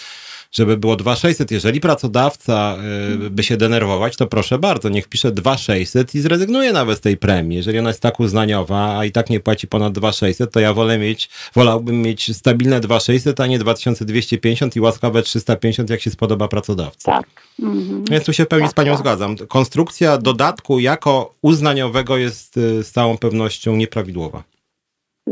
żeby 0.52 0.78
było 0.78 0.96
2600. 0.96 1.52
Jeżeli 1.52 1.80
pracodawca 1.80 2.78
y, 3.26 3.30
by 3.30 3.44
się 3.44 3.58
denerwować, 3.58 4.16
to 4.16 4.28
proszę 4.28 4.60
bardzo, 4.60 4.90
niech 4.90 5.08
pisze 5.08 5.32
2600 5.32 6.16
i 6.16 6.22
zrezygnuje 6.22 6.74
nawet 6.74 6.98
z 6.98 7.02
tej 7.02 7.18
premii. 7.18 7.58
Jeżeli 7.58 7.80
ona 7.80 7.90
jest 7.90 8.02
tak 8.02 8.20
uznaniowa, 8.20 8.98
a 8.98 9.06
i 9.06 9.12
tak 9.12 9.30
nie 9.30 9.40
płaci 9.40 9.68
ponad 9.68 9.94
2600, 9.94 10.52
to 10.52 10.60
ja 10.60 10.74
wolę 10.74 10.98
mieć, 10.98 11.30
wolałbym 11.56 12.02
mieć 12.02 12.36
stabilne 12.36 12.80
2600, 12.80 13.40
a 13.40 13.48
nie 13.48 13.60
2250 13.60 14.76
i 14.76 14.82
łaskawe 14.82 15.24
350, 15.24 15.90
jak 15.90 16.02
się 16.02 16.12
spodoba 16.12 16.48
pracodawcy. 16.48 17.06
Tak. 17.06 17.26
Mhm. 17.60 18.06
Więc 18.10 18.26
tu 18.26 18.34
się 18.34 18.46
w 18.46 18.48
pełni 18.48 18.70
z 18.70 18.74
panią 18.74 18.98
zgadzam. 18.98 19.36
Konstrukcja 19.38 20.18
dodatku 20.18 20.80
jako 20.80 21.34
uznaniowego 21.42 22.18
jest 22.18 22.58
y, 22.58 22.84
z 22.84 22.92
całą 22.92 23.18
pewnością 23.18 23.76
nieprawidłowa. 23.76 24.44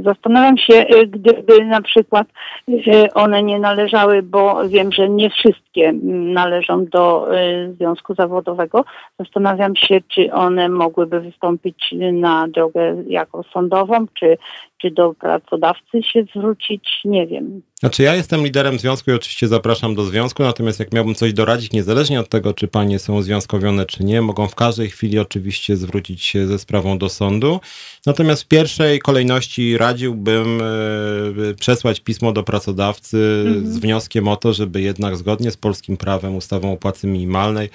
Zastanawiam 0.03 0.57
się, 0.57 0.73
y, 0.73 1.07
gdyby 1.07 1.65
na 1.65 1.81
przykład 1.81 2.27
y, 2.69 3.13
one 3.13 3.43
nie 3.43 3.59
należały, 3.59 4.23
bo 4.23 4.69
wiem, 4.69 4.91
że 4.91 5.09
nie 5.09 5.29
wszystkie 5.29 5.93
należą 6.33 6.85
do 6.85 7.35
y, 7.37 7.73
związku 7.73 8.15
zawodowego. 8.15 8.85
Zastanawiam 9.19 9.75
się, 9.75 10.01
czy 10.07 10.33
one 10.33 10.69
mogłyby 10.69 11.19
wystąpić 11.19 11.95
na 12.13 12.47
drogę 12.47 13.03
jako 13.07 13.43
sądową, 13.43 14.05
czy, 14.13 14.37
czy 14.85 14.91
do 14.91 15.13
pracodawcy 15.13 16.03
się 16.13 16.25
zwrócić, 16.35 16.83
nie 17.05 17.27
wiem. 17.27 17.61
Znaczy 17.79 18.03
ja 18.03 18.15
jestem 18.15 18.43
liderem 18.43 18.79
związku 18.79 19.11
i 19.11 19.13
oczywiście 19.13 19.47
zapraszam 19.47 19.95
do 19.95 20.03
związku, 20.03 20.43
natomiast 20.43 20.79
jak 20.79 20.93
miałbym 20.93 21.15
coś 21.15 21.33
doradzić, 21.33 21.71
niezależnie 21.71 22.19
od 22.19 22.29
tego, 22.29 22.53
czy 22.53 22.67
panie 22.67 22.99
są 22.99 23.21
związkowione, 23.21 23.85
czy 23.85 24.03
nie, 24.03 24.21
mogą 24.21 24.47
w 24.47 24.55
każdej 24.55 24.89
chwili 24.89 25.19
oczywiście 25.19 25.75
zwrócić 25.75 26.23
się 26.23 26.47
ze 26.47 26.59
sprawą 26.59 26.97
do 26.97 27.09
sądu. 27.09 27.59
Natomiast 28.05 28.43
w 28.43 28.47
pierwszej 28.47 28.99
kolejności 28.99 29.77
radziłbym 29.77 30.61
e, 30.61 31.53
przesłać 31.53 31.99
pismo 31.99 32.31
do 32.31 32.43
pracodawcy 32.43 33.17
z 33.63 33.77
wnioskiem 33.77 34.27
o 34.27 34.35
to, 34.35 34.53
żeby 34.53 34.81
jednak 34.81 35.17
zgodnie 35.17 35.51
z 35.51 35.57
polskim 35.57 35.97
prawem, 35.97 36.35
ustawą 36.35 36.73
o 36.73 36.77
płacy 36.77 37.07
minimalnej, 37.07 37.69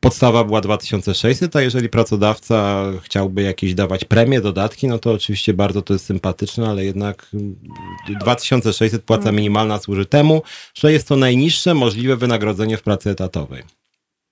Podstawa 0.00 0.44
była 0.44 0.60
2600, 0.60 1.56
a 1.56 1.62
jeżeli 1.62 1.88
pracodawca 1.88 2.84
chciałby 3.02 3.42
jakieś 3.42 3.74
dawać 3.74 4.04
premie, 4.04 4.40
dodatki, 4.40 4.88
no 4.88 4.98
to 4.98 5.12
oczywiście 5.12 5.54
bardzo 5.54 5.82
to 5.82 5.92
jest 5.92 6.06
sympatyczne, 6.06 6.68
ale 6.68 6.84
jednak 6.84 7.26
mm, 7.34 7.56
2600 8.20 9.02
płaca 9.02 9.32
minimalna 9.32 9.78
służy 9.78 10.06
temu, 10.06 10.42
że 10.74 10.92
jest 10.92 11.08
to 11.08 11.16
najniższe 11.16 11.74
możliwe 11.74 12.16
wynagrodzenie 12.16 12.76
w 12.76 12.82
pracy 12.82 13.10
etatowej. 13.10 13.62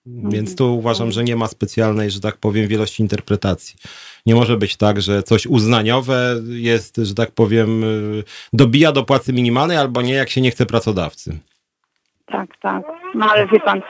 Więc 0.06 0.56
tu 0.56 0.78
uważam, 0.78 1.12
że 1.12 1.24
nie 1.24 1.36
ma 1.36 1.46
specjalnej, 1.46 2.10
że 2.10 2.20
tak 2.20 2.36
powiem, 2.36 2.68
wielości 2.68 3.02
interpretacji. 3.02 3.76
Nie 4.26 4.34
może 4.34 4.56
być 4.56 4.76
tak, 4.76 5.02
że 5.02 5.22
coś 5.22 5.46
uznaniowe 5.46 6.34
jest, 6.48 6.96
że 6.96 7.14
tak 7.14 7.30
powiem, 7.30 7.84
y, 7.84 8.24
dobija 8.52 8.92
do 8.92 9.02
płacy 9.02 9.32
minimalnej 9.32 9.76
albo 9.76 10.02
nie, 10.02 10.12
jak 10.12 10.30
się 10.30 10.40
nie 10.40 10.50
chce 10.50 10.66
pracodawcy. 10.66 11.38
Tak, 12.26 12.56
tak. 12.60 12.82
No 13.14 13.30
ale 13.30 13.46
wie 13.46 13.60
pan, 13.60 13.82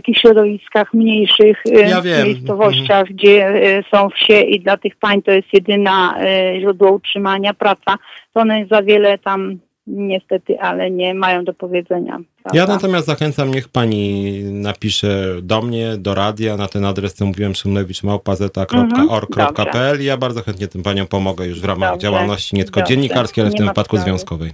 takich 0.00 0.18
środowiskach 0.18 0.94
mniejszych 0.94 1.66
y, 1.66 1.70
Ja 1.88 2.02
wiem. 2.02 2.26
miejscowościach, 2.26 3.06
gdzie 3.08 3.48
y, 3.78 3.84
są 3.94 4.10
wsie 4.10 4.40
i 4.40 4.60
dla 4.60 4.76
tych 4.76 4.96
pań 4.96 5.22
to 5.22 5.30
jest 5.30 5.48
jedyna 5.52 6.14
y, 6.56 6.60
źródło 6.60 6.92
utrzymania, 6.92 7.54
praca, 7.54 7.96
to 8.34 8.40
one 8.40 8.66
za 8.70 8.82
wiele 8.82 9.18
tam 9.18 9.58
niestety, 9.86 10.60
ale 10.60 10.90
nie 10.90 11.14
mają 11.14 11.44
do 11.44 11.54
powiedzenia. 11.54 12.12
Ja 12.12 12.18
prawda? 12.52 12.74
natomiast 12.74 13.06
zachęcam, 13.06 13.50
niech 13.50 13.68
pani 13.68 14.32
napisze 14.44 15.26
do 15.42 15.62
mnie, 15.62 15.96
do 15.98 16.14
radia, 16.14 16.56
na 16.56 16.68
ten 16.68 16.84
adres, 16.84 17.14
co 17.14 17.26
mówiłem, 17.26 17.54
szymlewicz.org.pl 17.54 20.00
i 20.00 20.04
ja 20.04 20.16
bardzo 20.16 20.42
chętnie 20.42 20.68
tym 20.68 20.82
paniom 20.82 21.06
pomogę 21.06 21.46
już 21.46 21.60
w 21.60 21.64
ramach 21.64 21.90
Dobrze. 21.90 22.02
działalności 22.02 22.56
nie 22.56 22.64
tylko 22.64 22.80
Dobrze. 22.80 22.94
dziennikarskiej, 22.94 23.42
ale 23.42 23.50
w 23.50 23.54
tym 23.54 23.66
wypadku 23.66 23.96
sprawy. 23.96 24.10
związkowej. 24.10 24.52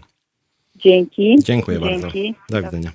Dzięki. 0.77 1.37
Dziękuję 1.45 1.79
bardzo. 1.79 2.11
Dzięki. 2.11 2.35
Do 2.51 2.63
widzenia. 2.63 2.91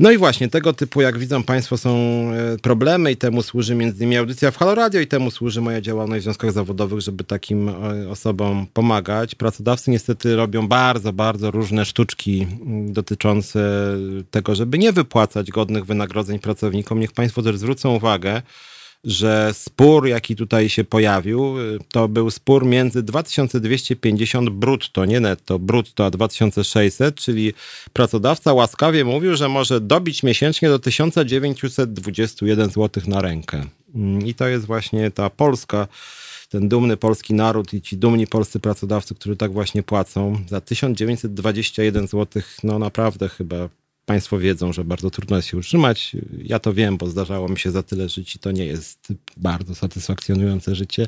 No 0.00 0.10
i 0.10 0.18
właśnie, 0.18 0.48
tego 0.48 0.72
typu, 0.72 1.00
jak 1.00 1.18
widzą 1.18 1.42
Państwo, 1.42 1.78
są 1.78 1.90
e, 1.94 2.58
problemy 2.62 3.12
i 3.12 3.16
temu 3.16 3.42
służy 3.42 3.74
między 3.74 3.96
innymi 3.96 4.16
audycja 4.16 4.50
w 4.50 4.56
Halo 4.56 4.74
Radio 4.74 5.00
i 5.00 5.06
temu 5.06 5.30
służy 5.30 5.60
moja 5.60 5.80
działalność 5.80 6.20
w 6.20 6.24
związkach 6.24 6.52
zawodowych, 6.52 7.00
żeby 7.00 7.24
takim 7.24 7.68
e, 7.68 7.72
osobom 8.10 8.66
pomagać. 8.72 9.34
Pracodawcy 9.34 9.90
niestety 9.90 10.36
robią 10.36 10.68
bardzo, 10.68 11.12
bardzo 11.12 11.50
różne 11.50 11.84
sztuczki 11.84 12.46
dotyczące 12.86 13.60
tego, 14.30 14.54
żeby 14.54 14.78
nie 14.78 14.92
wypłacać 14.92 15.50
godnych 15.50 15.84
wynagrodzeń 15.84 16.38
pracownikom. 16.38 17.00
Niech 17.00 17.12
Państwo 17.12 17.42
też 17.42 17.56
zwrócą 17.56 17.94
uwagę, 17.94 18.42
że 19.04 19.50
spór, 19.54 20.06
jaki 20.06 20.36
tutaj 20.36 20.68
się 20.68 20.84
pojawił, 20.84 21.60
y, 21.60 21.78
to 21.92 22.08
był 22.08 22.30
spór 22.30 22.66
między 22.66 23.02
2250 23.02 24.50
brutto, 24.50 25.04
nie 25.04 25.20
netto, 25.20 25.58
brutto, 25.58 26.04
a 26.04 26.10
2600, 26.10 27.14
czyli 27.14 27.52
pracodawca 27.92 28.52
łaskawie 28.52 29.04
mówił, 29.04 29.36
że 29.36 29.48
może 29.48 29.80
dobić 29.80 30.22
miesięcznie 30.22 30.68
do 30.68 30.78
1921 30.78 32.70
zł 32.70 33.02
na 33.06 33.20
rękę. 33.20 33.64
Mm, 33.94 34.26
I 34.26 34.34
to 34.34 34.48
jest 34.48 34.66
właśnie 34.66 35.10
ta 35.10 35.30
Polska, 35.30 35.88
ten 36.48 36.68
dumny 36.68 36.96
polski 36.96 37.34
naród 37.34 37.74
i 37.74 37.82
ci 37.82 37.96
dumni 37.96 38.26
polscy 38.26 38.60
pracodawcy, 38.60 39.14
którzy 39.14 39.36
tak 39.36 39.52
właśnie 39.52 39.82
płacą. 39.82 40.38
Za 40.48 40.60
1921 40.60 42.06
zł, 42.06 42.42
no 42.62 42.78
naprawdę 42.78 43.28
chyba 43.28 43.68
Państwo 44.06 44.38
wiedzą, 44.38 44.72
że 44.72 44.84
bardzo 44.84 45.10
trudno 45.10 45.36
jest 45.36 45.48
się 45.48 45.56
utrzymać. 45.56 46.16
Ja 46.42 46.58
to 46.58 46.72
wiem, 46.72 46.96
bo 46.96 47.06
zdarzało 47.06 47.48
mi 47.48 47.58
się 47.58 47.70
za 47.70 47.82
tyle 47.82 48.08
żyć 48.08 48.36
i 48.36 48.38
to 48.38 48.50
nie 48.52 48.66
jest 48.66 49.08
bardzo 49.36 49.74
satysfakcjonujące 49.74 50.74
życie. 50.74 51.06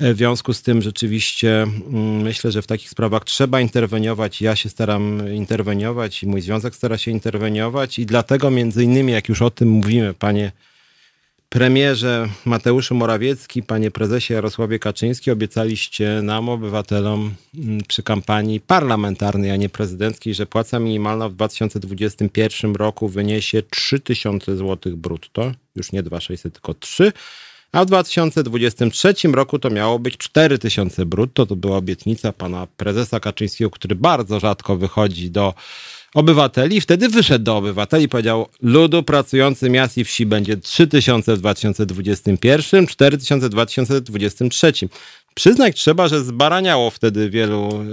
W 0.00 0.16
związku 0.16 0.52
z 0.52 0.62
tym 0.62 0.82
rzeczywiście 0.82 1.62
mm, 1.62 2.22
myślę, 2.22 2.52
że 2.52 2.62
w 2.62 2.66
takich 2.66 2.90
sprawach 2.90 3.24
trzeba 3.24 3.60
interweniować. 3.60 4.42
Ja 4.42 4.56
się 4.56 4.68
staram 4.68 5.34
interweniować 5.34 6.22
i 6.22 6.26
mój 6.26 6.40
związek 6.40 6.74
stara 6.74 6.98
się 6.98 7.10
interweniować 7.10 7.98
i 7.98 8.06
dlatego 8.06 8.50
między 8.50 8.84
innymi, 8.84 9.12
jak 9.12 9.28
już 9.28 9.42
o 9.42 9.50
tym 9.50 9.68
mówimy, 9.68 10.14
panie 10.14 10.52
premierze 11.50 12.28
Mateuszu 12.44 12.94
Morawiecki, 12.94 13.62
panie 13.62 13.90
prezesie 13.90 14.34
Jarosławie 14.34 14.78
Kaczyński, 14.78 15.30
obiecaliście 15.30 16.20
nam, 16.22 16.48
obywatelom, 16.48 17.34
mm, 17.54 17.80
przy 17.88 18.02
kampanii 18.02 18.60
parlamentarnej, 18.60 19.50
a 19.50 19.56
nie 19.56 19.68
prezydenckiej, 19.68 20.34
że 20.34 20.46
płaca 20.46 20.78
minimalna 20.78 21.28
w 21.28 21.34
2021 21.34 22.76
roku 22.76 23.08
wyniesie 23.08 23.62
3000 23.62 24.56
zł 24.56 24.96
brutto, 24.96 25.52
już 25.76 25.92
nie 25.92 26.02
2600, 26.02 26.52
tylko 26.52 26.74
3, 26.74 27.12
a 27.72 27.84
w 27.84 27.86
2023 27.86 29.34
roku 29.34 29.58
to 29.58 29.70
miało 29.70 29.98
być 29.98 30.16
4000 30.16 31.06
brutto. 31.06 31.46
To 31.46 31.56
była 31.56 31.76
obietnica 31.76 32.32
pana 32.32 32.66
prezesa 32.76 33.20
Kaczyńskiego, 33.20 33.70
który 33.70 33.94
bardzo 33.94 34.40
rzadko 34.40 34.76
wychodzi 34.76 35.30
do 35.30 35.54
obywateli 36.14 36.80
wtedy 36.80 37.08
wyszedł 37.08 37.44
do 37.44 37.56
obywateli 37.56 38.08
powiedział 38.08 38.48
ludu 38.62 39.02
pracujący 39.02 39.70
miast 39.70 39.98
i 39.98 40.04
wsi 40.04 40.26
będzie 40.26 40.56
3000 40.56 41.36
w 41.36 41.38
2021, 41.38 42.86
4000 42.86 43.46
w 43.46 43.50
2023. 43.50 44.72
Przyznać 45.34 45.76
trzeba, 45.76 46.08
że 46.08 46.24
zbaraniało 46.24 46.90
wtedy 46.90 47.30
wielu 47.30 47.84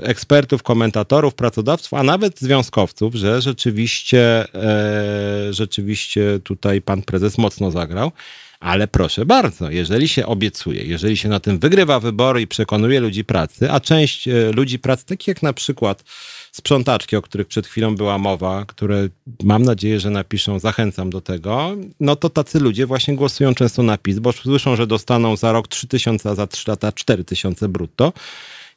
y, 0.00 0.06
ekspertów, 0.06 0.62
komentatorów, 0.62 1.34
pracodawców, 1.34 1.94
a 1.94 2.02
nawet 2.02 2.40
związkowców, 2.40 3.14
że 3.14 3.42
rzeczywiście, 3.42 4.54
e, 4.54 5.52
rzeczywiście 5.52 6.40
tutaj 6.44 6.82
pan 6.82 7.02
prezes 7.02 7.38
mocno 7.38 7.70
zagrał. 7.70 8.12
Ale 8.60 8.88
proszę 8.88 9.26
bardzo, 9.26 9.70
jeżeli 9.70 10.08
się 10.08 10.26
obiecuje, 10.26 10.82
jeżeli 10.82 11.16
się 11.16 11.28
na 11.28 11.40
tym 11.40 11.58
wygrywa 11.58 12.00
wybory 12.00 12.42
i 12.42 12.46
przekonuje 12.46 13.00
ludzi 13.00 13.24
pracy, 13.24 13.70
a 13.70 13.80
część 13.80 14.28
e, 14.28 14.52
ludzi 14.52 14.78
pracy, 14.78 15.06
takich 15.06 15.28
jak 15.28 15.42
na 15.42 15.52
przykład 15.52 16.04
sprzątaczki, 16.52 17.16
o 17.16 17.22
których 17.22 17.46
przed 17.46 17.66
chwilą 17.66 17.96
była 17.96 18.18
mowa, 18.18 18.64
które 18.64 19.08
mam 19.42 19.62
nadzieję, 19.62 20.00
że 20.00 20.10
napiszą, 20.10 20.58
zachęcam 20.58 21.10
do 21.10 21.20
tego, 21.20 21.76
no 22.00 22.16
to 22.16 22.30
tacy 22.30 22.60
ludzie 22.60 22.86
właśnie 22.86 23.16
głosują 23.16 23.54
często 23.54 23.82
na 23.82 23.98
PiS, 23.98 24.18
bo 24.18 24.32
słyszą, 24.32 24.76
że 24.76 24.86
dostaną 24.86 25.36
za 25.36 25.52
rok 25.52 25.68
3000, 25.68 26.30
a 26.30 26.34
za 26.34 26.46
3 26.46 26.70
lata 26.70 26.92
4000 26.92 27.68
brutto. 27.68 28.12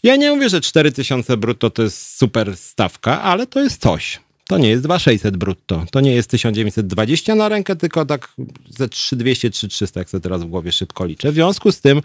Ja 0.03 0.15
nie 0.15 0.31
mówię, 0.31 0.49
że 0.49 0.61
4000 0.61 1.38
brutto 1.38 1.69
to 1.69 1.83
jest 1.83 2.17
super 2.17 2.57
stawka, 2.57 3.21
ale 3.21 3.47
to 3.47 3.59
jest 3.59 3.81
coś. 3.81 4.19
To 4.49 4.58
nie 4.58 4.69
jest 4.69 4.84
2600 4.84 5.38
brutto. 5.38 5.86
To 5.91 6.01
nie 6.01 6.15
jest 6.15 6.29
1920 6.29 7.36
na 7.36 7.49
rękę, 7.49 7.75
tylko 7.75 8.05
tak 8.05 8.34
ze 8.69 8.89
3200, 8.89 9.49
3300, 9.49 9.99
jak 9.99 10.10
sobie 10.10 10.21
teraz 10.21 10.43
w 10.43 10.45
głowie 10.45 10.71
szybko 10.71 11.05
liczę. 11.05 11.31
W 11.31 11.34
związku 11.34 11.71
z 11.71 11.81
tym, 11.81 12.01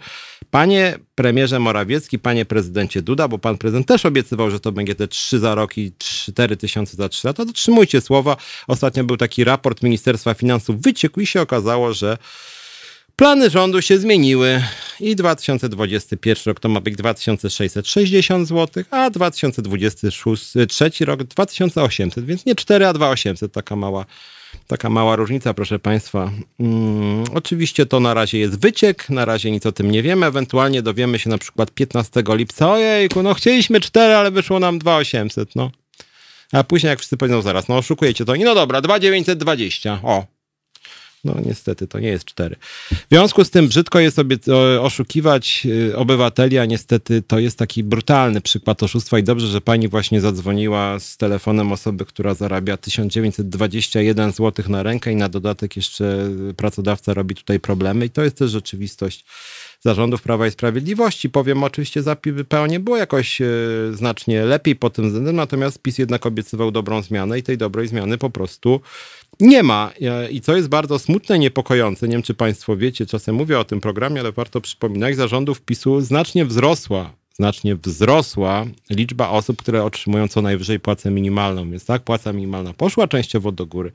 panie 0.51 0.99
premierze 1.15 1.59
Morawiecki, 1.59 2.19
panie 2.19 2.45
prezydencie 2.45 3.01
Duda, 3.01 3.27
bo 3.27 3.37
pan 3.37 3.57
prezydent 3.57 3.87
też 3.87 4.05
obiecywał, 4.05 4.51
że 4.51 4.59
to 4.59 4.71
będzie 4.71 4.95
te 4.95 5.07
3 5.07 5.39
za 5.39 5.55
rok 5.55 5.77
i 5.77 5.91
4 5.97 6.57
tysiące 6.57 6.97
za 6.97 7.09
3 7.09 7.27
lata, 7.27 7.45
dotrzymujcie 7.45 8.01
słowa. 8.01 8.37
Ostatnio 8.67 9.03
był 9.03 9.17
taki 9.17 9.43
raport 9.43 9.83
Ministerstwa 9.83 10.33
Finansów, 10.33 10.81
wyciekł 10.81 11.19
i 11.19 11.27
się 11.27 11.41
okazało, 11.41 11.93
że 11.93 12.17
Plany 13.21 13.49
rządu 13.49 13.81
się 13.81 13.97
zmieniły 13.97 14.63
i 14.99 15.15
2021 15.15 16.43
rok 16.45 16.59
to 16.59 16.69
ma 16.69 16.81
być 16.81 16.95
2660 16.95 18.47
zł, 18.47 18.83
a 18.91 19.09
2023 19.09 20.91
rok 21.05 21.23
2800, 21.23 22.25
więc 22.25 22.45
nie 22.45 22.55
4, 22.55 22.87
a 22.87 22.93
2800, 22.93 23.51
taka 23.51 23.75
mała, 23.75 24.05
taka 24.67 24.89
mała 24.89 25.15
różnica, 25.15 25.53
proszę 25.53 25.79
Państwa. 25.79 26.31
Hmm, 26.57 27.23
oczywiście 27.33 27.85
to 27.85 27.99
na 27.99 28.13
razie 28.13 28.39
jest 28.39 28.59
wyciek, 28.59 29.09
na 29.09 29.25
razie 29.25 29.51
nic 29.51 29.65
o 29.65 29.71
tym 29.71 29.91
nie 29.91 30.03
wiemy, 30.03 30.25
ewentualnie 30.25 30.81
dowiemy 30.81 31.19
się 31.19 31.29
na 31.29 31.37
przykład 31.37 31.71
15 31.71 32.23
lipca, 32.27 32.71
ojejku, 32.71 33.23
no 33.23 33.33
chcieliśmy 33.33 33.79
4, 33.79 34.15
ale 34.15 34.31
wyszło 34.31 34.59
nam 34.59 34.79
2800, 34.79 35.55
no. 35.55 35.71
A 36.51 36.63
później 36.63 36.89
jak 36.89 36.99
wszyscy 36.99 37.17
powiedzą 37.17 37.41
zaraz, 37.41 37.67
no 37.67 37.77
oszukujecie 37.77 38.25
to, 38.25 38.35
i 38.35 38.43
no 38.43 38.55
dobra, 38.55 38.81
2920, 38.81 39.99
o, 40.03 40.40
no 41.23 41.35
niestety 41.45 41.87
to 41.87 41.99
nie 41.99 42.07
jest 42.07 42.25
cztery. 42.25 42.55
W 42.91 43.05
związku 43.11 43.43
z 43.43 43.49
tym 43.49 43.67
brzydko 43.67 43.99
jest 43.99 44.15
sobie 44.15 44.37
oszukiwać 44.81 45.67
y, 45.89 45.97
obywateli, 45.97 46.57
a 46.57 46.65
niestety 46.65 47.21
to 47.21 47.39
jest 47.39 47.57
taki 47.57 47.83
brutalny 47.83 48.41
przykład 48.41 48.83
oszustwa 48.83 49.19
i 49.19 49.23
dobrze, 49.23 49.47
że 49.47 49.61
pani 49.61 49.87
właśnie 49.87 50.21
zadzwoniła 50.21 50.99
z 50.99 51.17
telefonem 51.17 51.71
osoby, 51.71 52.05
która 52.05 52.33
zarabia 52.33 52.77
1921 52.77 54.31
zł 54.31 54.65
na 54.69 54.83
rękę 54.83 55.11
i 55.11 55.15
na 55.15 55.29
dodatek 55.29 55.75
jeszcze 55.75 56.29
pracodawca 56.57 57.13
robi 57.13 57.35
tutaj 57.35 57.59
problemy 57.59 58.05
i 58.05 58.09
to 58.09 58.23
jest 58.23 58.37
też 58.37 58.51
rzeczywistość 58.51 59.25
zarządów 59.81 60.21
Prawa 60.21 60.47
i 60.47 60.51
Sprawiedliwości. 60.51 61.29
Powiem, 61.29 61.63
oczywiście 61.63 62.03
za 62.03 62.15
PO 62.49 62.67
nie 62.67 62.79
było 62.79 62.97
jakoś 62.97 63.41
e, 63.41 63.45
znacznie 63.93 64.45
lepiej 64.45 64.75
pod 64.75 64.93
tym 64.93 65.05
względem, 65.05 65.35
natomiast 65.35 65.81
PiS 65.81 65.97
jednak 65.97 66.25
obiecywał 66.25 66.71
dobrą 66.71 67.01
zmianę 67.01 67.39
i 67.39 67.43
tej 67.43 67.57
dobrej 67.57 67.87
zmiany 67.87 68.17
po 68.17 68.29
prostu 68.29 68.81
nie 69.41 69.63
ma. 69.63 69.91
E, 70.01 70.31
I 70.31 70.41
co 70.41 70.55
jest 70.55 70.67
bardzo 70.67 70.99
smutne, 70.99 71.39
niepokojące, 71.39 72.07
nie 72.07 72.11
wiem 72.11 72.21
czy 72.21 72.33
Państwo 72.33 72.77
wiecie, 72.77 73.05
czasem 73.05 73.35
mówię 73.35 73.59
o 73.59 73.63
tym 73.63 73.81
programie, 73.81 74.19
ale 74.19 74.31
warto 74.31 74.61
przypominać, 74.61 75.15
zarządów 75.15 75.61
PiSu 75.61 76.01
znacznie 76.01 76.45
wzrosła 76.45 77.21
znacznie 77.41 77.75
wzrosła 77.75 78.65
liczba 78.89 79.29
osób, 79.29 79.61
które 79.61 79.83
otrzymują 79.83 80.27
co 80.27 80.41
najwyżej 80.41 80.79
płacę 80.79 81.11
minimalną. 81.11 81.71
Więc 81.71 81.85
tak, 81.85 82.01
płaca 82.01 82.33
minimalna 82.33 82.73
poszła 82.73 83.07
częściowo 83.07 83.51
do 83.51 83.65
góry, 83.65 83.91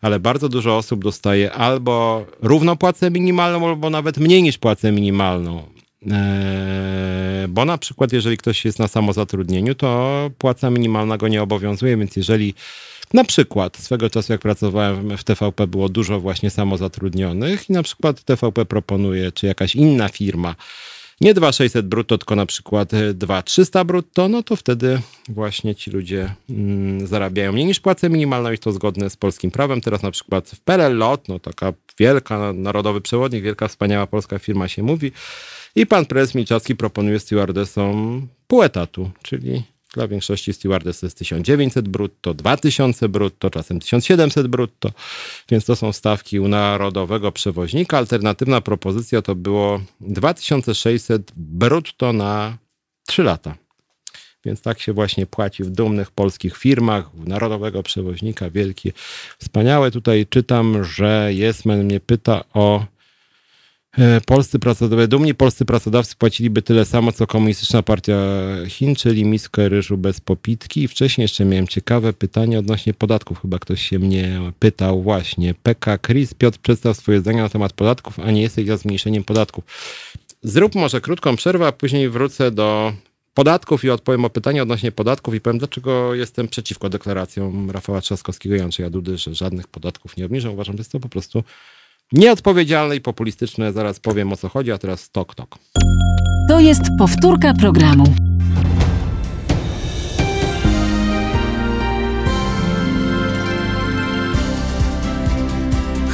ale 0.00 0.20
bardzo 0.20 0.48
dużo 0.48 0.76
osób 0.76 1.04
dostaje 1.04 1.52
albo 1.52 2.26
równo 2.42 2.76
płacę 2.76 3.10
minimalną, 3.10 3.68
albo 3.68 3.90
nawet 3.90 4.18
mniej 4.18 4.42
niż 4.42 4.58
płacę 4.58 4.92
minimalną. 4.92 5.62
Eee, 6.10 7.48
bo 7.48 7.64
na 7.64 7.78
przykład, 7.78 8.12
jeżeli 8.12 8.36
ktoś 8.36 8.64
jest 8.64 8.78
na 8.78 8.88
samozatrudnieniu, 8.88 9.74
to 9.74 10.30
płaca 10.38 10.70
minimalna 10.70 11.16
go 11.16 11.28
nie 11.28 11.42
obowiązuje, 11.42 11.96
więc 11.96 12.16
jeżeli 12.16 12.54
na 13.14 13.24
przykład 13.24 13.76
swego 13.76 14.10
czasu, 14.10 14.32
jak 14.32 14.40
pracowałem 14.40 15.16
w 15.16 15.24
TVP, 15.24 15.66
było 15.66 15.88
dużo 15.88 16.20
właśnie 16.20 16.50
samozatrudnionych 16.50 17.70
i 17.70 17.72
na 17.72 17.82
przykład 17.82 18.22
TVP 18.22 18.64
proponuje, 18.64 19.32
czy 19.32 19.46
jakaś 19.46 19.76
inna 19.76 20.08
firma, 20.08 20.54
nie 21.20 21.34
2600 21.34 21.88
brutto, 21.88 22.18
tylko 22.18 22.36
na 22.36 22.46
przykład 22.46 22.88
2300 23.14 23.84
brutto, 23.84 24.28
no 24.28 24.42
to 24.42 24.56
wtedy 24.56 25.00
właśnie 25.28 25.74
ci 25.74 25.90
ludzie 25.90 26.34
mm, 26.50 27.06
zarabiają 27.06 27.52
mniej 27.52 27.66
niż 27.66 27.80
płacę 27.80 28.10
minimalną 28.10 28.52
i 28.52 28.58
to 28.58 28.72
zgodne 28.72 29.10
z 29.10 29.16
polskim 29.16 29.50
prawem. 29.50 29.80
Teraz 29.80 30.02
na 30.02 30.10
przykład 30.10 30.50
w 30.50 30.60
LOT, 30.90 31.28
no 31.28 31.38
taka 31.38 31.72
wielka, 31.98 32.52
narodowy 32.52 33.00
przewodnik, 33.00 33.44
wielka, 33.44 33.68
wspaniała 33.68 34.06
polska 34.06 34.38
firma 34.38 34.68
się 34.68 34.82
mówi 34.82 35.12
i 35.76 35.86
pan 35.86 36.06
prezes 36.06 36.34
Milczarski 36.34 36.76
proponuje 36.76 37.20
stewardesom 37.20 38.28
pół 38.46 38.62
etatu, 38.62 39.10
czyli 39.22 39.73
dla 39.94 40.08
większości 40.08 40.52
stewardess 40.52 41.02
jest 41.02 41.18
1900 41.18 41.88
brutto, 41.88 42.34
2000 42.34 43.08
brutto, 43.08 43.50
czasem 43.50 43.80
1700 43.80 44.46
brutto, 44.46 44.90
więc 45.48 45.64
to 45.64 45.76
są 45.76 45.92
stawki 45.92 46.40
u 46.40 46.48
narodowego 46.48 47.32
przewoźnika. 47.32 47.98
Alternatywna 47.98 48.60
propozycja 48.60 49.22
to 49.22 49.34
było 49.34 49.80
2600 50.00 51.32
brutto 51.36 52.12
na 52.12 52.58
3 53.06 53.22
lata. 53.22 53.54
Więc 54.44 54.62
tak 54.62 54.80
się 54.80 54.92
właśnie 54.92 55.26
płaci 55.26 55.64
w 55.64 55.70
dumnych 55.70 56.10
polskich 56.10 56.56
firmach, 56.56 57.14
narodowego 57.14 57.82
przewoźnika, 57.82 58.50
wielki, 58.50 58.92
wspaniałe. 59.38 59.90
Tutaj 59.90 60.26
czytam, 60.26 60.84
że 60.84 61.28
Jesmen 61.32 61.84
mnie 61.84 62.00
pyta 62.00 62.44
o 62.54 62.86
polscy 64.26 64.58
pracodawcy, 64.58 65.08
dumni 65.08 65.34
polscy 65.34 65.64
pracodawcy 65.64 66.16
płaciliby 66.16 66.62
tyle 66.62 66.84
samo, 66.84 67.12
co 67.12 67.26
komunistyczna 67.26 67.82
partia 67.82 68.16
Chin, 68.68 68.94
czyli 68.94 69.24
miskę 69.24 69.68
ryżu 69.68 69.96
bez 69.96 70.20
popitki. 70.20 70.82
I 70.82 70.88
wcześniej 70.88 71.22
jeszcze 71.24 71.44
miałem 71.44 71.68
ciekawe 71.68 72.12
pytanie 72.12 72.58
odnośnie 72.58 72.94
podatków. 72.94 73.42
Chyba 73.42 73.58
ktoś 73.58 73.82
się 73.82 73.98
mnie 73.98 74.40
pytał 74.58 75.02
właśnie. 75.02 75.54
PK 75.62 75.98
Chris, 75.98 76.34
Piotr 76.34 76.58
przedstaw 76.58 76.96
swoje 76.96 77.20
zdania 77.20 77.42
na 77.42 77.48
temat 77.48 77.72
podatków, 77.72 78.18
a 78.18 78.30
nie 78.30 78.42
jesteś 78.42 78.66
za 78.66 78.76
zmniejszeniem 78.76 79.24
podatków. 79.24 79.64
Zrób 80.42 80.74
może 80.74 81.00
krótką 81.00 81.36
przerwę, 81.36 81.66
a 81.66 81.72
później 81.72 82.08
wrócę 82.08 82.50
do 82.50 82.92
podatków 83.34 83.84
i 83.84 83.90
odpowiem 83.90 84.24
o 84.24 84.30
pytanie 84.30 84.62
odnośnie 84.62 84.92
podatków 84.92 85.34
i 85.34 85.40
powiem, 85.40 85.58
dlaczego 85.58 86.14
jestem 86.14 86.48
przeciwko 86.48 86.88
deklaracjom 86.88 87.70
Rafała 87.70 88.00
Trzaskowskiego 88.00 88.54
i 88.54 88.60
Andrzeja 88.60 88.90
Dudy, 88.90 89.18
że 89.18 89.34
żadnych 89.34 89.68
podatków 89.68 90.16
nie 90.16 90.26
obniżę. 90.26 90.50
Uważam, 90.50 90.76
że 90.76 90.80
jest 90.80 90.92
to 90.92 91.00
po 91.00 91.08
prostu 91.08 91.44
Nieodpowiedzialne 92.12 92.96
i 92.96 93.00
populistyczne, 93.00 93.72
zaraz 93.72 94.00
powiem 94.00 94.32
o 94.32 94.36
co 94.36 94.48
chodzi, 94.48 94.72
a 94.72 94.78
teraz 94.78 95.10
tok 95.10 95.34
tok. 95.34 95.58
To 96.48 96.60
jest 96.60 96.82
powtórka 96.98 97.54
programu. 97.54 98.04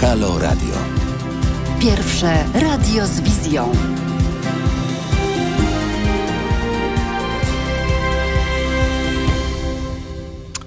Halo 0.01 0.39
Radio. 0.39 0.75
Pierwsze 1.81 2.45
radio 2.55 3.07
z 3.07 3.21
wizją. 3.21 3.73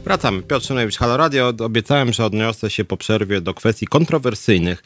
Wracamy. 0.04 0.42
Piotr 0.42 0.66
Szymlewicz, 0.66 0.98
Halo 0.98 1.18
Radio. 1.18 1.54
Obiecałem, 1.60 2.14
że 2.14 2.26
odniosę 2.26 2.70
się 2.70 2.86
po 2.86 2.98
przerwie 2.98 3.42
do 3.42 3.54
kwestii 3.54 3.88
kontrowersyjnych 3.88 4.84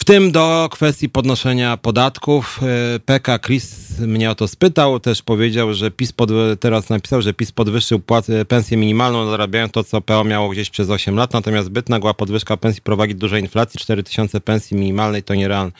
w 0.00 0.04
tym 0.04 0.32
do 0.32 0.68
kwestii 0.70 1.08
podnoszenia 1.08 1.76
podatków. 1.76 2.60
E, 2.62 3.00
PK 3.00 3.38
Chris 3.38 3.98
mnie 4.00 4.30
o 4.30 4.34
to 4.34 4.48
spytał, 4.48 5.00
też 5.00 5.22
powiedział, 5.22 5.74
że 5.74 5.90
PiS 5.90 6.12
pod, 6.12 6.30
teraz 6.60 6.88
napisał, 6.88 7.22
że 7.22 7.34
PiS 7.34 7.52
podwyższył 7.52 8.00
płacę, 8.00 8.44
pensję 8.44 8.76
minimalną, 8.76 9.30
zarabiają 9.30 9.68
to, 9.68 9.84
co 9.84 10.00
PO 10.00 10.24
miało 10.24 10.48
gdzieś 10.48 10.70
przez 10.70 10.90
8 10.90 11.16
lat, 11.16 11.32
natomiast 11.32 11.66
zbyt 11.66 11.88
nagła 11.88 12.14
podwyżka 12.14 12.56
pensji 12.56 12.82
prowadzi 12.82 13.14
do 13.14 13.20
dużej 13.20 13.42
inflacji, 13.42 13.80
4000 13.80 14.40
pensji 14.40 14.76
minimalnej 14.76 15.22
to 15.22 15.34
nierealne. 15.34 15.72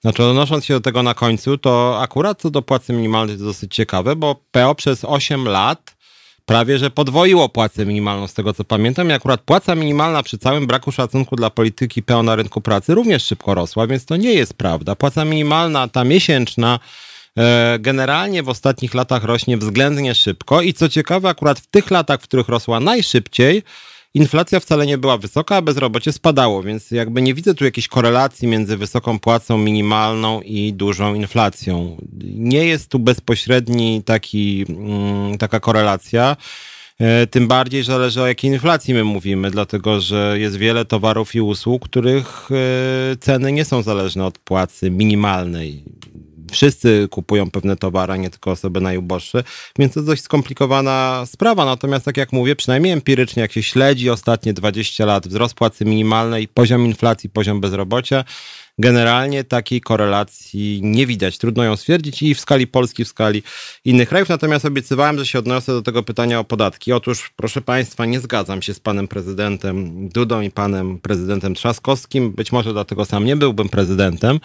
Znaczy, 0.00 0.24
odnosząc 0.24 0.64
się 0.64 0.74
do 0.74 0.80
tego 0.80 1.02
na 1.02 1.14
końcu, 1.14 1.58
to 1.58 1.98
akurat 2.00 2.40
co 2.40 2.50
do 2.50 2.62
płacy 2.62 2.92
minimalnej 2.92 3.38
to 3.38 3.44
dosyć 3.44 3.74
ciekawe, 3.74 4.16
bo 4.16 4.36
PO 4.50 4.74
przez 4.74 5.04
8 5.04 5.44
lat 5.44 5.97
prawie 6.48 6.78
że 6.78 6.90
podwoiło 6.90 7.48
płacę 7.48 7.86
minimalną, 7.86 8.26
z 8.26 8.34
tego 8.34 8.54
co 8.54 8.64
pamiętam. 8.64 9.08
I 9.08 9.12
akurat 9.12 9.40
płaca 9.40 9.74
minimalna 9.74 10.22
przy 10.22 10.38
całym 10.38 10.66
braku 10.66 10.92
szacunku 10.92 11.36
dla 11.36 11.50
polityki 11.50 12.02
PO 12.02 12.22
na 12.22 12.36
rynku 12.36 12.60
pracy 12.60 12.94
również 12.94 13.24
szybko 13.24 13.54
rosła, 13.54 13.86
więc 13.86 14.04
to 14.04 14.16
nie 14.16 14.32
jest 14.32 14.54
prawda. 14.54 14.96
Płaca 14.96 15.24
minimalna, 15.24 15.88
ta 15.88 16.04
miesięczna, 16.04 16.80
e, 17.38 17.78
generalnie 17.80 18.42
w 18.42 18.48
ostatnich 18.48 18.94
latach 18.94 19.24
rośnie 19.24 19.58
względnie 19.58 20.14
szybko 20.14 20.62
i 20.62 20.72
co 20.74 20.88
ciekawe, 20.88 21.28
akurat 21.28 21.60
w 21.60 21.66
tych 21.66 21.90
latach, 21.90 22.20
w 22.20 22.22
których 22.22 22.48
rosła 22.48 22.80
najszybciej, 22.80 23.62
inflacja 24.18 24.60
wcale 24.60 24.86
nie 24.86 24.98
była 24.98 25.18
wysoka, 25.18 25.56
a 25.56 25.62
bezrobocie 25.62 26.12
spadało, 26.12 26.62
więc 26.62 26.90
jakby 26.90 27.22
nie 27.22 27.34
widzę 27.34 27.54
tu 27.54 27.64
jakiejś 27.64 27.88
korelacji 27.88 28.48
między 28.48 28.76
wysoką 28.76 29.18
płacą 29.18 29.58
minimalną 29.58 30.40
i 30.40 30.72
dużą 30.72 31.14
inflacją. 31.14 31.96
Nie 32.34 32.64
jest 32.64 32.88
tu 32.88 32.98
bezpośredni 32.98 34.02
taki, 34.04 34.64
mm, 34.68 35.38
taka 35.38 35.60
korelacja. 35.60 36.36
E, 36.98 37.26
tym 37.26 37.48
bardziej, 37.48 37.84
że 37.84 37.92
zależy 37.92 38.22
o 38.22 38.26
jakiej 38.26 38.50
inflacji 38.50 38.94
my 38.94 39.04
mówimy, 39.04 39.50
dlatego 39.50 40.00
że 40.00 40.36
jest 40.38 40.56
wiele 40.56 40.84
towarów 40.84 41.34
i 41.34 41.40
usług, 41.40 41.84
których 41.84 42.48
e, 42.50 43.16
ceny 43.16 43.52
nie 43.52 43.64
są 43.64 43.82
zależne 43.82 44.24
od 44.26 44.38
płacy 44.38 44.90
minimalnej 44.90 45.84
wszyscy 46.50 47.08
kupują 47.10 47.50
pewne 47.50 47.76
towary, 47.76 48.18
nie 48.18 48.30
tylko 48.30 48.50
osoby 48.50 48.80
najuboższe, 48.80 49.44
więc 49.78 49.94
to 49.94 50.02
dość 50.02 50.22
skomplikowana 50.22 51.24
sprawa. 51.26 51.64
Natomiast 51.64 52.04
tak 52.04 52.16
jak 52.16 52.32
mówię, 52.32 52.56
przynajmniej 52.56 52.92
empirycznie, 52.92 53.42
jak 53.42 53.52
się 53.52 53.62
śledzi 53.62 54.10
ostatnie 54.10 54.52
20 54.52 55.06
lat 55.06 55.28
wzrost 55.28 55.54
płacy 55.54 55.84
minimalnej, 55.84 56.48
poziom 56.48 56.86
inflacji, 56.86 57.30
poziom 57.30 57.60
bezrobocia, 57.60 58.24
generalnie 58.78 59.44
takiej 59.44 59.80
korelacji 59.80 60.80
nie 60.82 61.06
widać. 61.06 61.38
Trudno 61.38 61.64
ją 61.64 61.76
stwierdzić 61.76 62.22
i 62.22 62.34
w 62.34 62.40
skali 62.40 62.66
Polski, 62.66 63.04
w 63.04 63.08
skali 63.08 63.42
innych 63.84 64.08
krajów. 64.08 64.28
Natomiast 64.28 64.64
obiecywałem, 64.64 65.18
że 65.18 65.26
się 65.26 65.38
odniosę 65.38 65.72
do 65.72 65.82
tego 65.82 66.02
pytania 66.02 66.40
o 66.40 66.44
podatki. 66.44 66.92
Otóż, 66.92 67.30
proszę 67.36 67.60
Państwa, 67.60 68.06
nie 68.06 68.20
zgadzam 68.20 68.62
się 68.62 68.74
z 68.74 68.80
panem 68.80 69.08
prezydentem 69.08 70.08
Dudą 70.08 70.40
i 70.40 70.50
panem 70.50 70.98
prezydentem 70.98 71.54
Trzaskowskim. 71.54 72.30
Być 72.30 72.52
może 72.52 72.72
dlatego 72.72 73.04
sam 73.04 73.24
nie 73.24 73.36
byłbym 73.36 73.68
prezydentem, 73.68 74.40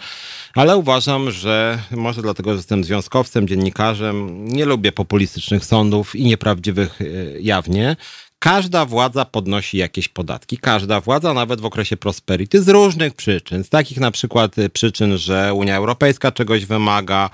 ale 0.54 0.76
uważam, 0.76 1.30
że 1.30 1.78
może 1.90 2.22
dlatego, 2.22 2.50
że 2.50 2.56
jestem 2.56 2.84
związkowcem, 2.84 3.48
dziennikarzem, 3.48 4.48
nie 4.48 4.64
lubię 4.64 4.92
populistycznych 4.92 5.64
sądów 5.64 6.16
i 6.16 6.24
nieprawdziwych 6.24 7.00
e, 7.00 7.04
jawnie. 7.40 7.96
Każda 8.44 8.86
władza 8.86 9.24
podnosi 9.24 9.78
jakieś 9.78 10.08
podatki. 10.08 10.58
Każda 10.58 11.00
władza, 11.00 11.34
nawet 11.34 11.60
w 11.60 11.64
okresie 11.64 11.96
prosperity, 11.96 12.62
z 12.62 12.68
różnych 12.68 13.14
przyczyn. 13.14 13.64
Z 13.64 13.68
takich 13.68 14.00
na 14.00 14.10
przykład 14.10 14.58
y, 14.58 14.70
przyczyn, 14.70 15.18
że 15.18 15.54
Unia 15.54 15.76
Europejska 15.76 16.32
czegoś 16.32 16.66
wymaga, 16.66 17.30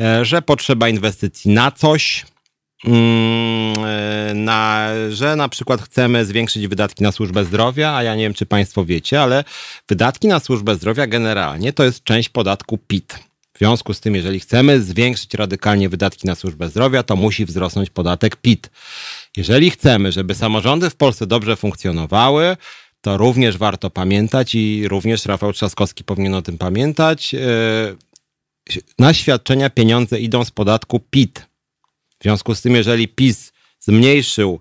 e, 0.00 0.24
że 0.24 0.42
potrzeba 0.42 0.88
inwestycji 0.88 1.50
na 1.50 1.70
coś, 1.70 2.26
mm, 2.84 3.74
e, 3.84 4.34
na, 4.34 4.88
że 5.10 5.36
na 5.36 5.48
przykład 5.48 5.82
chcemy 5.82 6.24
zwiększyć 6.24 6.68
wydatki 6.68 7.02
na 7.02 7.12
służbę 7.12 7.44
zdrowia, 7.44 7.94
a 7.94 8.02
ja 8.02 8.14
nie 8.14 8.22
wiem, 8.22 8.34
czy 8.34 8.46
Państwo 8.46 8.84
wiecie, 8.84 9.22
ale 9.22 9.44
wydatki 9.88 10.28
na 10.28 10.40
służbę 10.40 10.74
zdrowia 10.74 11.06
generalnie 11.06 11.72
to 11.72 11.84
jest 11.84 12.04
część 12.04 12.28
podatku 12.28 12.78
PIT. 12.78 13.18
W 13.54 13.58
związku 13.58 13.94
z 13.94 14.00
tym, 14.00 14.14
jeżeli 14.14 14.40
chcemy 14.40 14.82
zwiększyć 14.82 15.34
radykalnie 15.34 15.88
wydatki 15.88 16.26
na 16.26 16.34
służbę 16.34 16.68
zdrowia, 16.68 17.02
to 17.02 17.16
musi 17.16 17.44
wzrosnąć 17.44 17.90
podatek 17.90 18.36
PIT. 18.36 18.70
Jeżeli 19.36 19.70
chcemy, 19.70 20.12
żeby 20.12 20.34
samorządy 20.34 20.90
w 20.90 20.96
Polsce 20.96 21.26
dobrze 21.26 21.56
funkcjonowały, 21.56 22.56
to 23.00 23.16
również 23.16 23.58
warto 23.58 23.90
pamiętać 23.90 24.54
i 24.54 24.88
również 24.88 25.26
Rafał 25.26 25.52
Trzaskowski 25.52 26.04
powinien 26.04 26.34
o 26.34 26.42
tym 26.42 26.58
pamiętać. 26.58 27.34
E, 27.34 27.40
na 28.98 29.14
świadczenia 29.14 29.70
pieniądze 29.70 30.20
idą 30.20 30.44
z 30.44 30.50
podatku 30.50 31.00
PIT. 31.00 31.46
W 32.20 32.22
związku 32.22 32.54
z 32.54 32.62
tym, 32.62 32.74
jeżeli 32.74 33.08
PiS 33.08 33.52
zmniejszył 33.80 34.60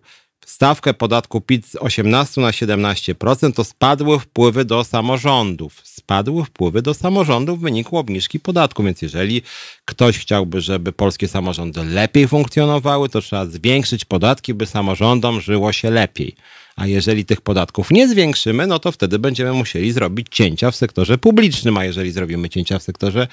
stawkę 0.53 0.93
podatku 0.93 1.41
PIT 1.41 1.67
z 1.67 1.75
18 1.75 2.41
na 2.41 2.51
17%, 2.51 3.53
to 3.53 3.63
spadły 3.63 4.19
wpływy 4.19 4.65
do 4.65 4.83
samorządów. 4.83 5.81
Spadły 5.83 6.45
wpływy 6.45 6.81
do 6.81 6.93
samorządów 6.93 7.59
w 7.59 7.61
wyniku 7.61 7.97
obniżki 7.97 8.39
podatku, 8.39 8.83
więc 8.83 9.01
jeżeli 9.01 9.41
ktoś 9.85 10.17
chciałby, 10.17 10.61
żeby 10.61 10.91
polskie 10.91 11.27
samorządy 11.27 11.83
lepiej 11.85 12.27
funkcjonowały, 12.27 13.09
to 13.09 13.21
trzeba 13.21 13.45
zwiększyć 13.45 14.05
podatki, 14.05 14.53
by 14.53 14.65
samorządom 14.65 15.41
żyło 15.41 15.73
się 15.73 15.89
lepiej. 15.89 16.35
A 16.75 16.87
jeżeli 16.87 17.25
tych 17.25 17.41
podatków 17.41 17.91
nie 17.91 18.07
zwiększymy, 18.07 18.67
no 18.67 18.79
to 18.79 18.91
wtedy 18.91 19.19
będziemy 19.19 19.53
musieli 19.53 19.91
zrobić 19.91 20.27
cięcia 20.31 20.71
w 20.71 20.75
sektorze 20.75 21.17
publicznym, 21.17 21.77
a 21.77 21.85
jeżeli 21.85 22.11
zrobimy 22.11 22.49
cięcia 22.49 22.79
w 22.79 22.83
sektorze 22.83 23.27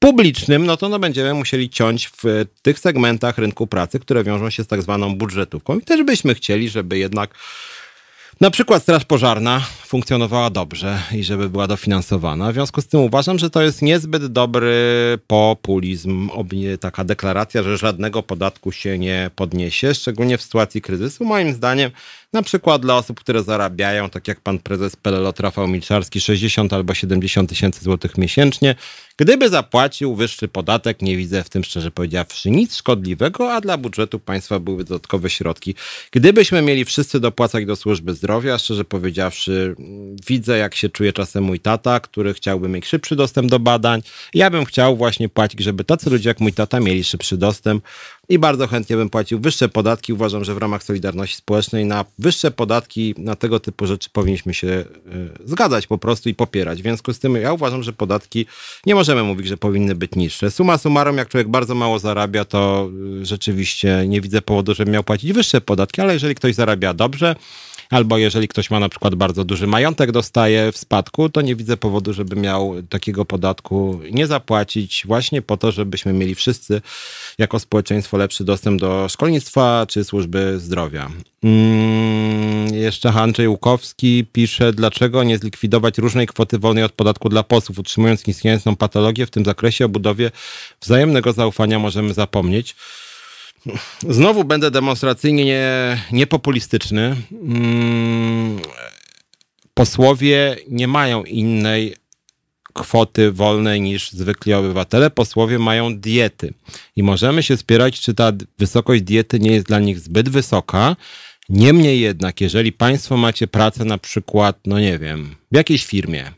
publicznym, 0.00 0.66
no 0.66 0.76
to 0.76 0.88
no 0.88 0.98
będziemy 0.98 1.34
musieli 1.34 1.70
ciąć 1.70 2.10
w 2.22 2.44
tych 2.62 2.78
segmentach 2.78 3.38
rynku 3.38 3.66
pracy, 3.66 4.00
które 4.00 4.24
wiążą 4.24 4.50
się 4.50 4.64
z 4.64 4.66
tak 4.66 4.82
zwaną 4.82 5.16
budżetówką. 5.16 5.78
I 5.78 5.82
też 5.82 6.02
byśmy 6.02 6.34
chcieli, 6.34 6.68
żeby 6.68 6.98
jednak 6.98 7.34
na 8.40 8.50
przykład 8.50 8.82
Straż 8.82 9.04
Pożarna 9.04 9.60
funkcjonowała 9.86 10.50
dobrze 10.50 11.02
i 11.12 11.24
żeby 11.24 11.48
była 11.48 11.66
dofinansowana. 11.66 12.50
W 12.50 12.54
związku 12.54 12.80
z 12.80 12.86
tym 12.86 13.00
uważam, 13.00 13.38
że 13.38 13.50
to 13.50 13.62
jest 13.62 13.82
niezbyt 13.82 14.26
dobry 14.26 15.18
populizm, 15.26 16.30
taka 16.80 17.04
deklaracja, 17.04 17.62
że 17.62 17.78
żadnego 17.78 18.22
podatku 18.22 18.72
się 18.72 18.98
nie 18.98 19.30
podniesie, 19.36 19.94
szczególnie 19.94 20.38
w 20.38 20.42
sytuacji 20.42 20.82
kryzysu. 20.82 21.24
Moim 21.24 21.52
zdaniem 21.52 21.90
Na 22.32 22.42
przykład 22.42 22.82
dla 22.82 22.96
osób, 22.96 23.20
które 23.20 23.42
zarabiają, 23.42 24.10
tak 24.10 24.28
jak 24.28 24.40
pan 24.40 24.58
prezes 24.58 24.96
Pelelot 24.96 25.40
Rafał 25.40 25.68
Milczarski, 25.68 26.20
60 26.20 26.72
albo 26.72 26.94
70 26.94 27.48
tysięcy 27.48 27.84
złotych 27.84 28.18
miesięcznie. 28.18 28.74
Gdyby 29.16 29.48
zapłacił 29.48 30.14
wyższy 30.14 30.48
podatek, 30.48 31.02
nie 31.02 31.16
widzę 31.16 31.44
w 31.44 31.48
tym 31.48 31.64
szczerze 31.64 31.90
powiedziawszy 31.90 32.50
nic 32.50 32.76
szkodliwego, 32.76 33.54
a 33.54 33.60
dla 33.60 33.76
budżetu 33.78 34.18
państwa 34.18 34.60
byłyby 34.60 34.84
dodatkowe 34.84 35.30
środki. 35.30 35.74
Gdybyśmy 36.10 36.62
mieli 36.62 36.84
wszyscy 36.84 37.20
dopłacać 37.20 37.66
do 37.66 37.76
służby 37.76 38.14
zdrowia, 38.14 38.58
szczerze 38.58 38.84
powiedziawszy, 38.84 39.74
widzę 40.26 40.58
jak 40.58 40.74
się 40.74 40.88
czuje 40.88 41.12
czasem 41.12 41.44
mój 41.44 41.60
tata, 41.60 42.00
który 42.00 42.34
chciałby 42.34 42.68
mieć 42.68 42.86
szybszy 42.86 43.16
dostęp 43.16 43.50
do 43.50 43.58
badań. 43.58 44.02
Ja 44.34 44.50
bym 44.50 44.64
chciał 44.64 44.96
właśnie 44.96 45.28
płacić, 45.28 45.60
żeby 45.60 45.84
tacy 45.84 46.10
ludzie 46.10 46.28
jak 46.28 46.40
mój 46.40 46.52
tata 46.52 46.80
mieli 46.80 47.04
szybszy 47.04 47.36
dostęp 47.36 47.84
i 48.30 48.38
bardzo 48.38 48.66
chętnie 48.66 48.96
bym 48.96 49.10
płacił 49.10 49.40
wyższe 49.40 49.68
podatki. 49.68 50.12
Uważam, 50.12 50.44
że 50.44 50.54
w 50.54 50.58
ramach 50.58 50.82
Solidarności 50.82 51.36
Społecznej 51.36 51.84
na 51.84 52.04
wyższe 52.18 52.50
podatki, 52.50 53.14
na 53.18 53.36
tego 53.36 53.60
typu 53.60 53.86
rzeczy 53.86 54.10
powinniśmy 54.12 54.54
się 54.54 54.66
y, 54.68 54.84
zgadzać 55.44 55.86
po 55.86 55.98
prostu 55.98 56.28
i 56.28 56.34
popierać. 56.34 56.78
W 56.78 56.82
związku 56.82 57.12
z 57.12 57.18
tym 57.18 57.34
ja 57.34 57.52
uważam, 57.52 57.82
że 57.82 57.92
podatki 57.92 58.46
nie 58.86 58.94
możemy 58.94 59.22
mówić, 59.22 59.46
że 59.46 59.56
powinny 59.56 59.94
być 59.94 60.14
niższe. 60.14 60.50
Suma 60.50 60.78
summarum, 60.78 61.16
jak 61.16 61.28
człowiek 61.28 61.48
bardzo 61.48 61.74
mało 61.74 61.98
zarabia, 61.98 62.44
to 62.44 62.90
y, 63.22 63.26
rzeczywiście 63.26 64.04
nie 64.08 64.20
widzę 64.20 64.42
powodu, 64.42 64.74
żeby 64.74 64.90
miał 64.90 65.04
płacić 65.04 65.32
wyższe 65.32 65.60
podatki, 65.60 66.00
ale 66.00 66.12
jeżeli 66.12 66.34
ktoś 66.34 66.54
zarabia 66.54 66.94
dobrze, 66.94 67.36
albo 67.90 68.18
jeżeli 68.18 68.48
ktoś 68.48 68.70
ma 68.70 68.80
na 68.80 68.88
przykład 68.88 69.14
bardzo 69.14 69.44
duży 69.44 69.66
majątek, 69.66 70.12
dostaje 70.12 70.72
w 70.72 70.76
spadku, 70.76 71.28
to 71.28 71.40
nie 71.40 71.56
widzę 71.56 71.76
powodu, 71.76 72.12
żeby 72.12 72.36
miał 72.36 72.82
takiego 72.82 73.24
podatku 73.24 74.00
nie 74.10 74.26
zapłacić, 74.26 75.02
właśnie 75.06 75.42
po 75.42 75.56
to, 75.56 75.72
żebyśmy 75.72 76.12
mieli 76.12 76.34
wszyscy 76.34 76.82
jako 77.38 77.58
społeczeństwo 77.58 78.16
lepszy 78.16 78.44
dostęp 78.44 78.80
do 78.80 79.08
szkolnictwa 79.08 79.86
czy 79.88 80.04
służby 80.04 80.60
zdrowia. 80.60 81.10
Mm, 81.44 82.74
jeszcze 82.74 83.12
Andrzej 83.12 83.48
Łukowski 83.48 84.26
pisze, 84.32 84.72
dlaczego 84.72 85.24
nie 85.24 85.38
zlikwidować 85.38 85.98
różnej 85.98 86.26
kwoty 86.26 86.58
wolnej 86.58 86.84
od 86.84 86.92
podatku 86.92 87.28
dla 87.28 87.42
posłów, 87.42 87.78
utrzymując 87.78 88.28
istniejącą 88.28 88.76
patologię 88.76 89.26
w 89.26 89.30
tym 89.30 89.44
zakresie 89.44 89.84
o 89.84 89.88
budowie 89.88 90.30
wzajemnego 90.80 91.32
zaufania 91.32 91.78
możemy 91.78 92.14
zapomnieć. 92.14 92.76
Znowu 94.08 94.44
będę 94.44 94.70
demonstracyjnie 94.70 95.44
nie, 95.44 96.02
niepopulistyczny. 96.12 97.16
Mm, 97.32 98.60
posłowie 99.74 100.56
nie 100.68 100.88
mają 100.88 101.24
innej 101.24 101.96
kwoty 102.72 103.32
wolnej 103.32 103.80
niż 103.80 104.10
zwykli 104.10 104.54
obywatele. 104.54 105.10
Posłowie 105.10 105.58
mają 105.58 105.98
diety 105.98 106.54
i 106.96 107.02
możemy 107.02 107.42
się 107.42 107.56
spierać, 107.56 108.00
czy 108.00 108.14
ta 108.14 108.32
wysokość 108.58 109.02
diety 109.02 109.40
nie 109.40 109.52
jest 109.52 109.66
dla 109.66 109.78
nich 109.78 109.98
zbyt 109.98 110.28
wysoka. 110.28 110.96
Niemniej 111.48 112.00
jednak, 112.00 112.40
jeżeli 112.40 112.72
Państwo 112.72 113.16
macie 113.16 113.46
pracę 113.46 113.84
na 113.84 113.98
przykład, 113.98 114.58
no 114.66 114.80
nie 114.80 114.98
wiem, 114.98 115.36
w 115.52 115.56
jakiejś 115.56 115.86
firmie 115.86 116.32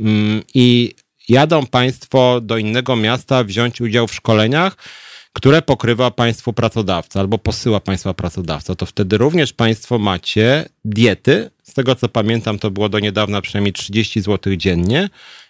mm, 0.00 0.42
i 0.54 0.94
jadą 1.28 1.66
Państwo 1.66 2.40
do 2.40 2.56
innego 2.56 2.96
miasta 2.96 3.44
wziąć 3.44 3.80
udział 3.80 4.06
w 4.06 4.14
szkoleniach, 4.14 4.76
które 5.32 5.62
pokrywa 5.62 6.10
państwo 6.10 6.52
pracodawca 6.52 7.20
albo 7.20 7.38
posyła 7.38 7.80
państwa 7.80 8.14
pracodawca, 8.14 8.74
to 8.74 8.86
wtedy 8.86 9.18
również 9.18 9.52
państwo 9.52 9.98
macie 9.98 10.68
diety. 10.84 11.50
Z 11.62 11.74
tego 11.74 11.94
co 11.94 12.08
pamiętam, 12.08 12.58
to 12.58 12.70
było 12.70 12.88
do 12.88 12.98
niedawna 12.98 13.40
przynajmniej 13.40 13.72
30 13.72 14.20
zł 14.20 14.56
dziennie. 14.56 15.08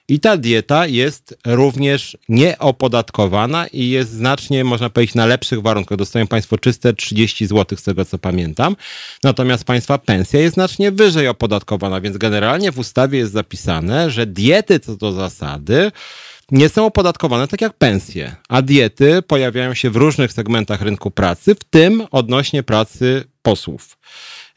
I 0.09 0.21
ta 0.21 0.37
dieta 0.37 0.87
jest 0.87 1.39
również 1.47 2.17
nieopodatkowana 2.29 3.67
i 3.67 3.89
jest 3.89 4.11
znacznie, 4.11 4.65
można 4.65 4.91
powiedzieć, 4.91 5.15
na 5.15 5.27
lepszych 5.27 5.63
warunkach. 5.63 5.99
Dostają 5.99 6.27
Państwo 6.27 6.59
czyste 6.59 6.93
30 6.93 7.47
zł, 7.47 7.79
z 7.79 7.83
tego 7.83 8.05
co 8.05 8.19
pamiętam. 8.19 8.77
Natomiast 9.25 9.65
Państwa 9.65 9.99
pensja 9.99 10.41
jest 10.41 10.55
znacznie 10.55 10.93
wyżej 10.93 11.29
opodatkowana, 11.29 12.01
więc 12.01 12.17
generalnie 12.17 12.73
w 12.73 12.79
ustawie 12.79 13.19
jest 13.19 13.33
zapisane, 13.33 14.11
że 14.11 14.27
diety 14.27 14.81
co 14.81 14.97
do 14.97 15.13
zasady 15.13 15.93
nie 16.51 16.69
są 16.69 16.87
opodatkowane 16.87 17.49
tak 17.49 17.61
jak 17.61 17.73
pensje, 17.73 18.37
a 18.49 18.63
diety 18.63 19.23
pojawiają 19.23 19.75
się 19.75 19.91
w 19.91 19.97
różnych 19.97 20.33
segmentach 20.33 20.83
rynku 20.83 21.11
pracy, 21.11 21.55
w 21.55 21.65
tym 21.65 22.07
odnośnie 22.11 22.63
pracy 22.63 23.25
posłów. 23.43 23.99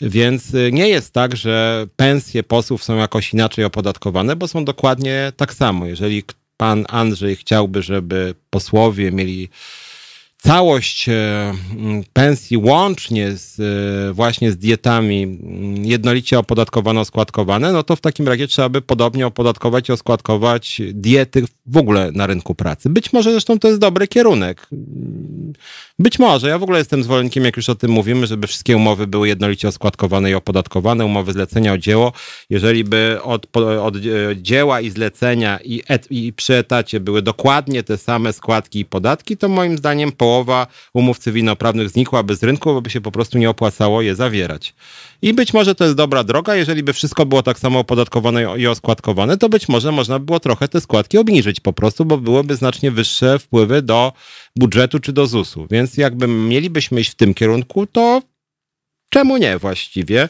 Więc 0.02 0.54
y, 0.54 0.70
nie 0.74 0.90
jest 0.90 1.14
tak, 1.14 1.36
że 1.36 1.88
pensje 1.96 2.44
posłów 2.44 2.84
są 2.84 2.96
jakoś 2.96 3.34
inaczej 3.34 3.66
opodatkowane, 3.66 4.36
bo 4.36 4.48
są 4.48 4.66
dokładnie 4.66 5.32
tak 5.38 5.54
samo. 5.54 5.86
Jeżeli 5.86 6.24
pan 6.58 6.86
Andrzej 6.90 7.36
chciałby, 7.36 7.82
żeby 7.82 8.36
posłowie 8.50 9.12
mieli 9.12 9.50
całość 10.46 11.10
e, 11.10 11.54
pensji 12.14 12.58
łącznie 12.58 13.32
z, 13.32 13.60
e, 13.60 14.14
właśnie 14.14 14.52
z 14.52 14.58
dietami 14.58 15.40
jednolicie 15.82 16.40
opodatkowano 16.40 17.06
składkowane, 17.06 17.72
no 17.72 17.84
to 17.84 17.96
w 17.96 18.02
takim 18.02 18.28
razie 18.28 18.48
trzeba 18.48 18.70
by 18.70 18.82
podobnie 18.82 19.28
opodatkować 19.28 19.90
i 19.90 19.92
oskładkować 19.92 20.82
diety 20.94 21.46
w 21.66 21.78
ogóle 21.78 22.12
na 22.12 22.28
rynku 22.28 22.56
pracy. 22.56 22.90
Być 22.90 23.14
może 23.14 23.32
zresztą 23.32 23.60
to 23.60 23.68
jest 23.68 23.80
dobry 23.80 24.08
kierunek. 24.08 24.68
Być 26.00 26.20
może. 26.20 26.50
Ja 26.50 26.60
w 26.60 26.64
ogóle 26.64 26.80
jestem 26.80 27.04
zwolennikiem, 27.04 27.46
jak 27.46 27.58
już 27.58 27.70
o 27.70 27.76
tym 27.76 27.92
mówimy, 27.92 28.28
żeby 28.28 28.48
wszystkie 28.48 28.78
umowy 28.78 29.08
były 29.08 29.28
jednolicie 29.28 29.68
oskładkowane 29.68 30.32
i 30.32 30.34
opodatkowane. 30.34 31.06
Umowy 31.06 31.34
zlecenia 31.34 31.74
o 31.74 31.78
dzieło. 31.78 32.14
Jeżeli 32.50 32.84
by 32.84 33.18
od, 33.24 33.58
od 33.82 33.96
e, 33.96 34.00
dzieła 34.36 34.82
i 34.82 34.90
zlecenia 34.90 35.60
i, 35.64 35.82
et, 35.88 36.08
i 36.12 36.34
przy 36.34 36.56
etacie 36.56 37.00
były 37.00 37.22
dokładnie 37.22 37.84
te 37.84 37.98
same 37.98 38.34
składki 38.34 38.80
i 38.80 38.86
podatki, 38.86 39.38
to 39.38 39.50
moim 39.50 39.78
zdaniem 39.78 40.12
połowa 40.12 40.35
umów 40.94 41.20
cywilnoprawnych 41.20 41.90
znikłaby 41.90 42.36
z 42.36 42.44
rynku, 42.44 42.74
bo 42.74 42.82
by 42.82 42.90
się 42.90 43.02
po 43.02 43.12
prostu 43.12 43.38
nie 43.38 43.50
opłacało 43.50 44.02
je 44.02 44.16
zawierać. 44.16 44.74
I 45.22 45.34
być 45.34 45.54
może 45.54 45.76
to 45.76 45.84
jest 45.84 45.96
dobra 45.96 46.24
droga. 46.24 46.56
Jeżeli 46.56 46.84
by 46.84 46.94
wszystko 46.94 47.26
było 47.26 47.44
tak 47.44 47.60
samo 47.60 47.80
opodatkowane 47.80 48.60
i 48.60 48.68
oskładkowane, 48.68 49.38
to 49.38 49.50
być 49.50 49.70
może 49.70 49.92
można 49.92 50.20
by 50.20 50.26
było 50.26 50.40
trochę 50.40 50.68
te 50.68 50.82
składki 50.82 51.18
obniżyć 51.18 51.60
po 51.60 51.74
prostu, 51.74 52.06
bo 52.06 52.18
byłyby 52.18 52.56
znacznie 52.56 52.92
wyższe 52.92 53.40
wpływy 53.40 53.82
do 53.82 54.14
budżetu 54.56 55.00
czy 55.00 55.14
do 55.14 55.28
ZUS-u. 55.28 55.68
Więc 55.72 55.98
jakby 55.98 56.28
mielibyśmy 56.28 57.02
iść 57.02 57.12
w 57.12 57.16
tym 57.16 57.34
kierunku, 57.34 57.88
to 57.88 58.22
czemu 59.10 59.38
nie 59.38 59.58
właściwie? 59.58 60.30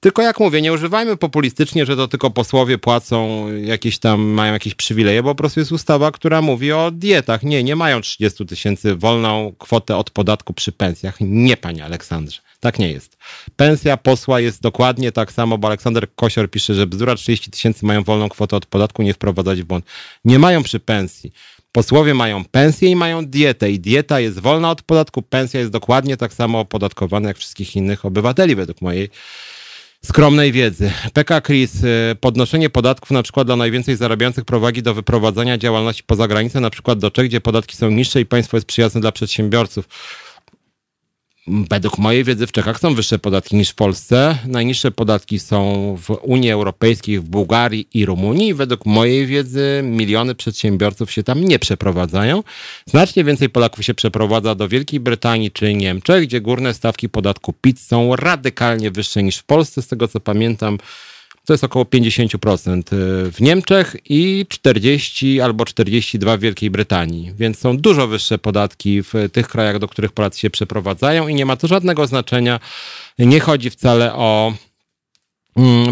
Tylko 0.00 0.22
jak 0.22 0.40
mówię, 0.40 0.62
nie 0.62 0.72
używajmy 0.72 1.16
populistycznie, 1.16 1.86
że 1.86 1.96
to 1.96 2.08
tylko 2.08 2.30
posłowie 2.30 2.78
płacą 2.78 3.48
jakieś 3.56 3.98
tam, 3.98 4.20
mają 4.20 4.52
jakieś 4.52 4.74
przywileje, 4.74 5.22
bo 5.22 5.28
po 5.28 5.34
prostu 5.34 5.60
jest 5.60 5.72
ustawa, 5.72 6.10
która 6.12 6.42
mówi 6.42 6.72
o 6.72 6.90
dietach. 6.90 7.42
Nie, 7.42 7.64
nie 7.64 7.76
mają 7.76 8.00
30 8.00 8.46
tysięcy 8.46 8.96
wolną 8.96 9.54
kwotę 9.58 9.96
od 9.96 10.10
podatku 10.10 10.52
przy 10.52 10.72
pensjach. 10.72 11.16
Nie, 11.20 11.56
panie 11.56 11.84
Aleksandrze. 11.84 12.40
Tak 12.60 12.78
nie 12.78 12.92
jest. 12.92 13.18
Pensja 13.56 13.96
posła 13.96 14.40
jest 14.40 14.62
dokładnie 14.62 15.12
tak 15.12 15.32
samo, 15.32 15.58
bo 15.58 15.68
Aleksander 15.68 16.14
Kosior 16.14 16.50
pisze, 16.50 16.74
że 16.74 16.86
bzdura 16.86 17.14
30 17.14 17.50
tysięcy 17.50 17.86
mają 17.86 18.02
wolną 18.02 18.28
kwotę 18.28 18.56
od 18.56 18.66
podatku, 18.66 19.02
nie 19.02 19.14
wprowadzać 19.14 19.62
w 19.62 19.64
błąd. 19.64 19.84
Nie 20.24 20.38
mają 20.38 20.62
przy 20.62 20.80
pensji. 20.80 21.32
Posłowie 21.72 22.14
mają 22.14 22.44
pensję 22.44 22.90
i 22.90 22.96
mają 22.96 23.26
dietę 23.26 23.70
i 23.70 23.80
dieta 23.80 24.20
jest 24.20 24.38
wolna 24.38 24.70
od 24.70 24.82
podatku, 24.82 25.22
pensja 25.22 25.60
jest 25.60 25.72
dokładnie 25.72 26.16
tak 26.16 26.32
samo 26.32 26.60
opodatkowana 26.60 27.28
jak 27.28 27.36
wszystkich 27.36 27.76
innych 27.76 28.04
obywateli 28.04 28.54
według 28.54 28.80
mojej 28.80 29.10
skromnej 30.06 30.52
wiedzy. 30.52 30.92
PK 31.12 31.40
Chris, 31.40 31.84
y, 31.84 32.16
podnoszenie 32.20 32.70
podatków 32.70 33.10
na 33.10 33.22
przykład 33.22 33.46
dla 33.46 33.56
najwięcej 33.56 33.96
zarabiających 33.96 34.44
prowadzi 34.44 34.82
do 34.82 34.94
wyprowadzania 34.94 35.58
działalności 35.58 36.02
poza 36.06 36.28
granicę, 36.28 36.60
na 36.60 36.70
przykład 36.70 36.98
do 36.98 37.10
Czech, 37.10 37.26
gdzie 37.26 37.40
podatki 37.40 37.76
są 37.76 37.90
niższe 37.90 38.20
i 38.20 38.26
państwo 38.26 38.56
jest 38.56 38.66
przyjazne 38.66 39.00
dla 39.00 39.12
przedsiębiorców. 39.12 39.88
Według 41.48 41.98
mojej 41.98 42.24
wiedzy 42.24 42.46
w 42.46 42.52
Czechach 42.52 42.80
są 42.80 42.94
wyższe 42.94 43.18
podatki 43.18 43.56
niż 43.56 43.70
w 43.70 43.74
Polsce. 43.74 44.38
Najniższe 44.46 44.90
podatki 44.90 45.38
są 45.38 45.96
w 46.02 46.10
Unii 46.10 46.50
Europejskiej, 46.50 47.20
w 47.20 47.24
Bułgarii 47.24 47.88
i 47.94 48.06
Rumunii. 48.06 48.54
Według 48.54 48.86
mojej 48.86 49.26
wiedzy 49.26 49.80
miliony 49.84 50.34
przedsiębiorców 50.34 51.12
się 51.12 51.22
tam 51.22 51.44
nie 51.44 51.58
przeprowadzają. 51.58 52.42
Znacznie 52.86 53.24
więcej 53.24 53.48
Polaków 53.48 53.84
się 53.84 53.94
przeprowadza 53.94 54.54
do 54.54 54.68
Wielkiej 54.68 55.00
Brytanii 55.00 55.50
czy 55.50 55.74
Niemczech, 55.74 56.22
gdzie 56.26 56.40
górne 56.40 56.74
stawki 56.74 57.08
podatku 57.08 57.52
PIT 57.52 57.80
są 57.80 58.16
radykalnie 58.16 58.90
wyższe 58.90 59.22
niż 59.22 59.36
w 59.36 59.44
Polsce. 59.44 59.82
Z 59.82 59.86
tego 59.88 60.08
co 60.08 60.20
pamiętam, 60.20 60.78
to 61.46 61.52
jest 61.52 61.64
około 61.64 61.84
50% 61.84 62.78
y, 62.78 63.32
w 63.32 63.40
Niemczech 63.40 63.96
i 64.08 64.46
40 64.48 65.40
albo 65.40 65.64
42 65.64 66.36
w 66.36 66.40
Wielkiej 66.40 66.70
Brytanii. 66.70 67.32
Więc 67.38 67.58
są 67.58 67.76
dużo 67.76 68.06
wyższe 68.06 68.38
podatki 68.38 69.02
w 69.02 69.12
tych 69.32 69.48
krajach, 69.48 69.78
do 69.78 69.88
których 69.88 70.12
Polacy 70.12 70.40
się 70.40 70.50
przeprowadzają 70.50 71.28
i 71.28 71.34
nie 71.34 71.46
ma 71.46 71.56
to 71.56 71.66
żadnego 71.66 72.06
znaczenia. 72.06 72.60
Nie 73.18 73.40
chodzi 73.40 73.70
wcale 73.70 74.14
o 74.14 74.52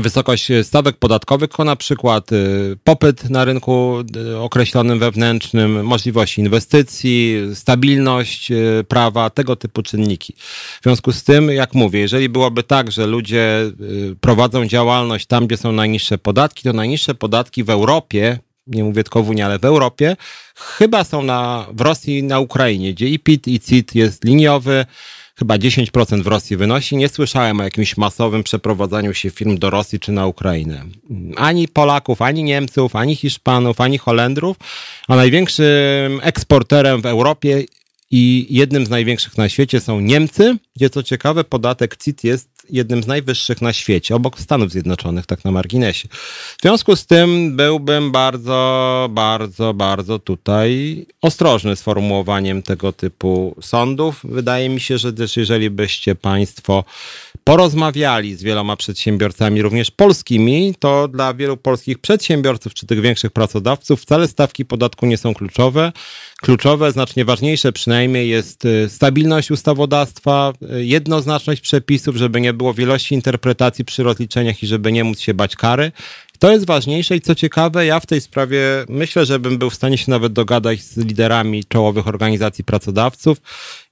wysokość 0.00 0.48
stawek 0.62 0.96
podatkowych, 0.96 1.59
na 1.59 1.77
przykład 1.77 2.33
y, 2.33 2.77
popyt 2.85 3.31
na 3.31 3.44
rynku 3.44 4.03
y, 4.16 4.38
określonym 4.38 4.98
wewnętrznym, 4.98 5.87
możliwość 5.87 6.38
inwestycji, 6.38 7.37
stabilność 7.55 8.50
y, 8.50 8.85
prawa, 8.88 9.30
tego 9.30 9.57
typu 9.57 9.82
czynniki. 9.82 10.34
W 10.80 10.82
związku 10.82 11.12
z 11.12 11.24
tym, 11.24 11.51
jak 11.51 11.74
mówię, 11.74 12.01
jeżeli 12.01 12.28
byłoby 12.28 12.62
tak, 12.62 12.93
że 12.93 13.07
ludzie 13.07 13.72
prowadzą 14.20 14.66
działalność 14.66 15.26
tam, 15.26 15.47
gdzie 15.47 15.57
są 15.57 15.72
najniższe 15.72 16.18
podatki, 16.18 16.62
to 16.62 16.72
najniższe 16.72 17.14
podatki 17.14 17.64
w 17.64 17.70
Europie, 17.70 18.38
nie 18.66 18.84
mówię 18.84 19.05
tylko 19.05 19.22
w 19.22 19.28
Unii, 19.28 19.43
ale 19.43 19.59
w 19.59 19.64
Europie, 19.64 20.16
chyba 20.57 21.05
są 21.05 21.22
na, 21.22 21.66
w 21.72 21.80
Rosji 21.80 22.18
i 22.18 22.22
na 22.22 22.41
Ukrainie, 22.41 22.95
gdzie 22.95 23.09
i 23.09 23.18
PIT 23.18 23.49
i 23.49 23.61
CIT 23.61 23.95
jest 23.95 24.24
liniowy, 24.24 24.86
chyba 25.39 25.57
10% 25.57 26.22
w 26.22 26.26
Rosji 26.26 26.57
wynosi. 26.57 26.97
Nie 26.97 27.09
słyszałem 27.09 27.61
o 27.61 27.62
jakimś 27.62 27.97
masowym 27.97 28.43
przeprowadzaniu 28.43 29.14
się 29.14 29.30
firm 29.30 29.59
do 29.59 29.70
Rosji 29.70 30.01
czy 30.01 30.12
na 30.12 30.26
Ukrainę. 30.26 30.85
Ani 31.37 31.68
Polaków, 31.68 32.22
ani 32.22 32.45
Niemców, 32.45 32.97
ani 32.97 33.16
Hiszpanów, 33.16 33.80
ani 33.80 33.99
Holendrów, 33.99 34.57
a 35.09 35.16
największym 35.16 36.20
eksporterem 36.22 37.03
w 37.03 37.07
Europie 37.07 37.64
i 38.11 38.47
jednym 38.51 38.87
z 38.87 38.91
największych 38.91 39.39
na 39.39 39.49
świecie 39.49 39.80
są 39.80 40.01
Niemcy, 40.01 40.57
gdzie 40.76 40.91
co 40.91 41.03
ciekawe 41.03 41.45
podatek 41.45 41.97
CIT 41.97 42.24
jest 42.24 42.53
jednym 42.70 43.02
z 43.02 43.06
najwyższych 43.06 43.62
na 43.62 43.72
świecie, 43.72 44.16
obok 44.16 44.40
Stanów 44.40 44.70
Zjednoczonych, 44.70 45.26
tak 45.26 45.44
na 45.44 45.50
marginesie. 45.50 46.08
W 46.58 46.62
związku 46.62 46.96
z 46.96 47.06
tym 47.06 47.56
byłbym 47.56 48.12
bardzo, 48.12 49.08
bardzo, 49.10 49.74
bardzo 49.74 50.18
tutaj 50.18 51.06
ostrożny 51.22 51.76
z 51.76 51.82
formułowaniem 51.82 52.62
tego 52.62 52.92
typu 52.92 53.56
sądów. 53.60 54.20
Wydaje 54.24 54.68
mi 54.68 54.80
się, 54.80 54.98
że 54.98 55.12
też 55.12 55.36
jeżeli 55.36 55.70
byście 55.70 56.14
Państwo 56.14 56.84
porozmawiali 57.44 58.36
z 58.36 58.42
wieloma 58.42 58.76
przedsiębiorcami, 58.76 59.62
również 59.62 59.90
polskimi, 59.90 60.74
to 60.78 61.08
dla 61.08 61.34
wielu 61.34 61.56
polskich 61.56 61.98
przedsiębiorców 61.98 62.74
czy 62.74 62.86
tych 62.86 63.00
większych 63.00 63.32
pracodawców 63.32 64.02
wcale 64.02 64.28
stawki 64.28 64.64
podatku 64.64 65.06
nie 65.06 65.16
są 65.16 65.34
kluczowe. 65.34 65.92
Kluczowe, 66.45 66.92
znacznie 66.92 67.24
ważniejsze 67.24 67.72
przynajmniej 67.72 68.28
jest 68.28 68.64
y, 68.64 68.88
stabilność 68.88 69.51
ustawodawstwa, 69.51 70.53
y, 70.76 70.84
jednoznaczność 70.84 71.61
przepisów, 71.61 72.16
żeby 72.16 72.40
nie 72.40 72.53
było 72.53 72.74
wielości 72.74 73.14
interpretacji 73.14 73.84
przy 73.84 74.03
rozliczeniach 74.03 74.62
i 74.62 74.66
żeby 74.66 74.92
nie 74.92 75.05
móc 75.05 75.20
się 75.20 75.34
bać 75.34 75.57
kary. 75.57 75.92
To 76.45 76.53
jest 76.53 76.66
ważniejsze 76.66 77.16
i 77.16 77.20
co 77.20 77.34
ciekawe, 77.34 77.86
ja 77.86 78.01
w 78.01 78.07
tej 78.07 78.20
sprawie 78.20 78.61
myślę, 78.88 79.26
że 79.26 79.38
bym 79.38 79.59
był 79.59 79.70
w 79.70 79.74
stanie 79.74 79.99
się 79.99 80.11
nawet 80.11 80.32
dogadać 80.32 80.82
z 80.82 80.97
liderami 80.97 81.64
czołowych 81.64 82.09
organizacji 82.09 82.64
pracodawców 82.64 83.38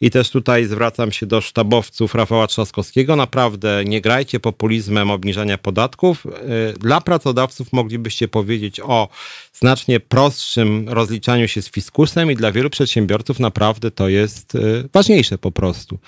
i 0.01 0.11
też 0.11 0.31
tutaj 0.31 0.65
zwracam 0.65 1.13
się 1.13 1.27
do 1.27 1.41
sztabowców 1.41 2.15
Rafała 2.15 2.47
Trzaskowskiego. 2.47 3.17
Naprawdę 3.17 3.85
nie 3.85 4.01
grajcie 4.01 4.41
populizmem 4.41 5.11
obniżania 5.11 5.59
podatków. 5.59 6.27
Y, 6.27 6.79
dla 6.79 7.01
pracodawców 7.01 7.73
moglibyście 7.73 8.29
powiedzieć 8.29 8.81
o 8.81 9.09
znacznie 9.53 10.01
prostszym 10.01 10.89
rozliczaniu 10.89 11.49
się 11.49 11.63
z 11.63 11.71
fiskusem 11.71 12.31
i 12.31 12.37
dla 12.37 12.53
wielu 12.53 12.71
przedsiębiorców 12.71 13.41
naprawdę 13.41 13.91
to 13.91 14.09
jest 14.09 14.55
y, 14.55 14.89
ważniejsze 14.93 15.39
po 15.39 15.53
prostu. 15.53 15.99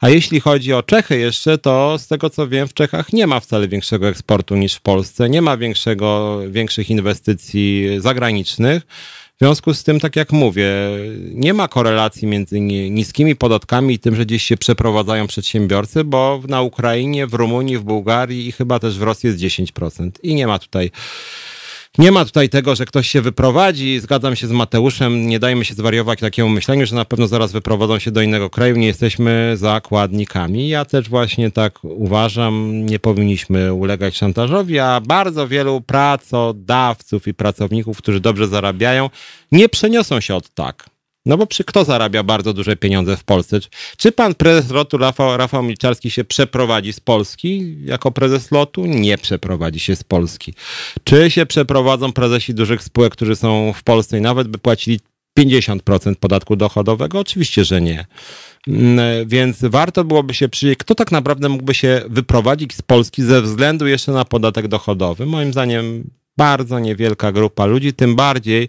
A 0.00 0.08
jeśli 0.08 0.40
chodzi 0.40 0.72
o 0.72 0.82
Czechy 0.82 1.18
jeszcze, 1.18 1.58
to 1.58 1.98
z 1.98 2.06
tego 2.06 2.30
co 2.30 2.48
wiem, 2.48 2.68
w 2.68 2.74
Czechach 2.74 3.12
nie 3.12 3.26
ma 3.26 3.40
wcale 3.40 3.68
większego 3.68 4.08
eksportu 4.08 4.56
niż 4.56 4.74
w 4.74 4.80
Polsce, 4.80 5.28
nie 5.28 5.42
ma 5.42 5.56
większego, 5.56 6.40
większych 6.48 6.90
inwestycji 6.90 7.88
zagranicznych. 7.98 8.82
W 9.36 9.38
związku 9.40 9.74
z 9.74 9.84
tym, 9.84 10.00
tak 10.00 10.16
jak 10.16 10.32
mówię, 10.32 10.70
nie 11.34 11.54
ma 11.54 11.68
korelacji 11.68 12.28
między 12.28 12.60
niskimi 12.60 13.36
podatkami 13.36 13.94
i 13.94 13.98
tym, 13.98 14.16
że 14.16 14.26
gdzieś 14.26 14.42
się 14.42 14.56
przeprowadzają 14.56 15.26
przedsiębiorcy, 15.26 16.04
bo 16.04 16.42
na 16.48 16.62
Ukrainie, 16.62 17.26
w 17.26 17.34
Rumunii, 17.34 17.78
w 17.78 17.82
Bułgarii 17.82 18.48
i 18.48 18.52
chyba 18.52 18.78
też 18.78 18.98
w 18.98 19.02
Rosji 19.02 19.26
jest 19.26 19.38
10%. 19.38 20.10
I 20.22 20.34
nie 20.34 20.46
ma 20.46 20.58
tutaj 20.58 20.90
nie 21.98 22.12
ma 22.12 22.24
tutaj 22.24 22.48
tego, 22.48 22.74
że 22.74 22.84
ktoś 22.84 23.08
się 23.08 23.22
wyprowadzi. 23.22 24.00
Zgadzam 24.00 24.36
się 24.36 24.46
z 24.46 24.52
Mateuszem. 24.52 25.26
Nie 25.26 25.38
dajmy 25.38 25.64
się 25.64 25.74
zwariować 25.74 26.20
takiemu 26.20 26.48
myśleniu, 26.48 26.86
że 26.86 26.96
na 26.96 27.04
pewno 27.04 27.26
zaraz 27.26 27.52
wyprowadzą 27.52 27.98
się 27.98 28.10
do 28.10 28.22
innego 28.22 28.50
kraju. 28.50 28.76
Nie 28.76 28.86
jesteśmy 28.86 29.52
zakładnikami. 29.56 30.68
Ja 30.68 30.84
też 30.84 31.08
właśnie 31.08 31.50
tak 31.50 31.84
uważam. 31.84 32.86
Nie 32.86 32.98
powinniśmy 32.98 33.74
ulegać 33.74 34.16
szantażowi, 34.16 34.78
a 34.78 35.00
bardzo 35.00 35.48
wielu 35.48 35.80
pracodawców 35.80 37.28
i 37.28 37.34
pracowników, 37.34 37.98
którzy 37.98 38.20
dobrze 38.20 38.48
zarabiają, 38.48 39.10
nie 39.52 39.68
przeniosą 39.68 40.20
się 40.20 40.34
od 40.34 40.54
tak. 40.54 40.97
No 41.28 41.36
bo 41.36 41.46
przy 41.46 41.64
kto 41.64 41.84
zarabia 41.84 42.22
bardzo 42.22 42.54
duże 42.54 42.76
pieniądze 42.76 43.16
w 43.16 43.24
Polsce? 43.24 43.60
Czy 43.96 44.12
pan 44.12 44.34
prezes 44.34 44.70
lotu 44.70 44.98
Rafał, 44.98 45.36
Rafał 45.36 45.62
Milczarski 45.62 46.10
się 46.10 46.24
przeprowadzi 46.24 46.92
z 46.92 47.00
Polski 47.00 47.76
jako 47.84 48.10
prezes 48.10 48.50
lotu? 48.50 48.86
Nie 48.86 49.18
przeprowadzi 49.18 49.80
się 49.80 49.96
z 49.96 50.04
Polski. 50.04 50.54
Czy 51.04 51.30
się 51.30 51.46
przeprowadzą 51.46 52.12
prezesi 52.12 52.54
dużych 52.54 52.82
spółek, 52.82 53.12
którzy 53.12 53.36
są 53.36 53.72
w 53.72 53.82
Polsce 53.82 54.18
i 54.18 54.20
nawet 54.20 54.48
by 54.48 54.58
płacili 54.58 55.00
50% 55.38 56.14
podatku 56.14 56.56
dochodowego? 56.56 57.18
Oczywiście, 57.18 57.64
że 57.64 57.80
nie. 57.80 58.06
Mm, 58.68 59.28
więc 59.28 59.58
warto 59.62 60.04
byłoby 60.04 60.34
się 60.34 60.48
przyjrzeć, 60.48 60.78
kto 60.78 60.94
tak 60.94 61.12
naprawdę 61.12 61.48
mógłby 61.48 61.74
się 61.74 62.02
wyprowadzić 62.08 62.74
z 62.74 62.82
Polski 62.82 63.22
ze 63.22 63.42
względu 63.42 63.86
jeszcze 63.86 64.12
na 64.12 64.24
podatek 64.24 64.68
dochodowy. 64.68 65.26
Moim 65.26 65.52
zdaniem 65.52 66.10
bardzo 66.38 66.78
niewielka 66.78 67.32
grupa 67.32 67.66
ludzi, 67.66 67.92
tym 67.92 68.16
bardziej, 68.16 68.68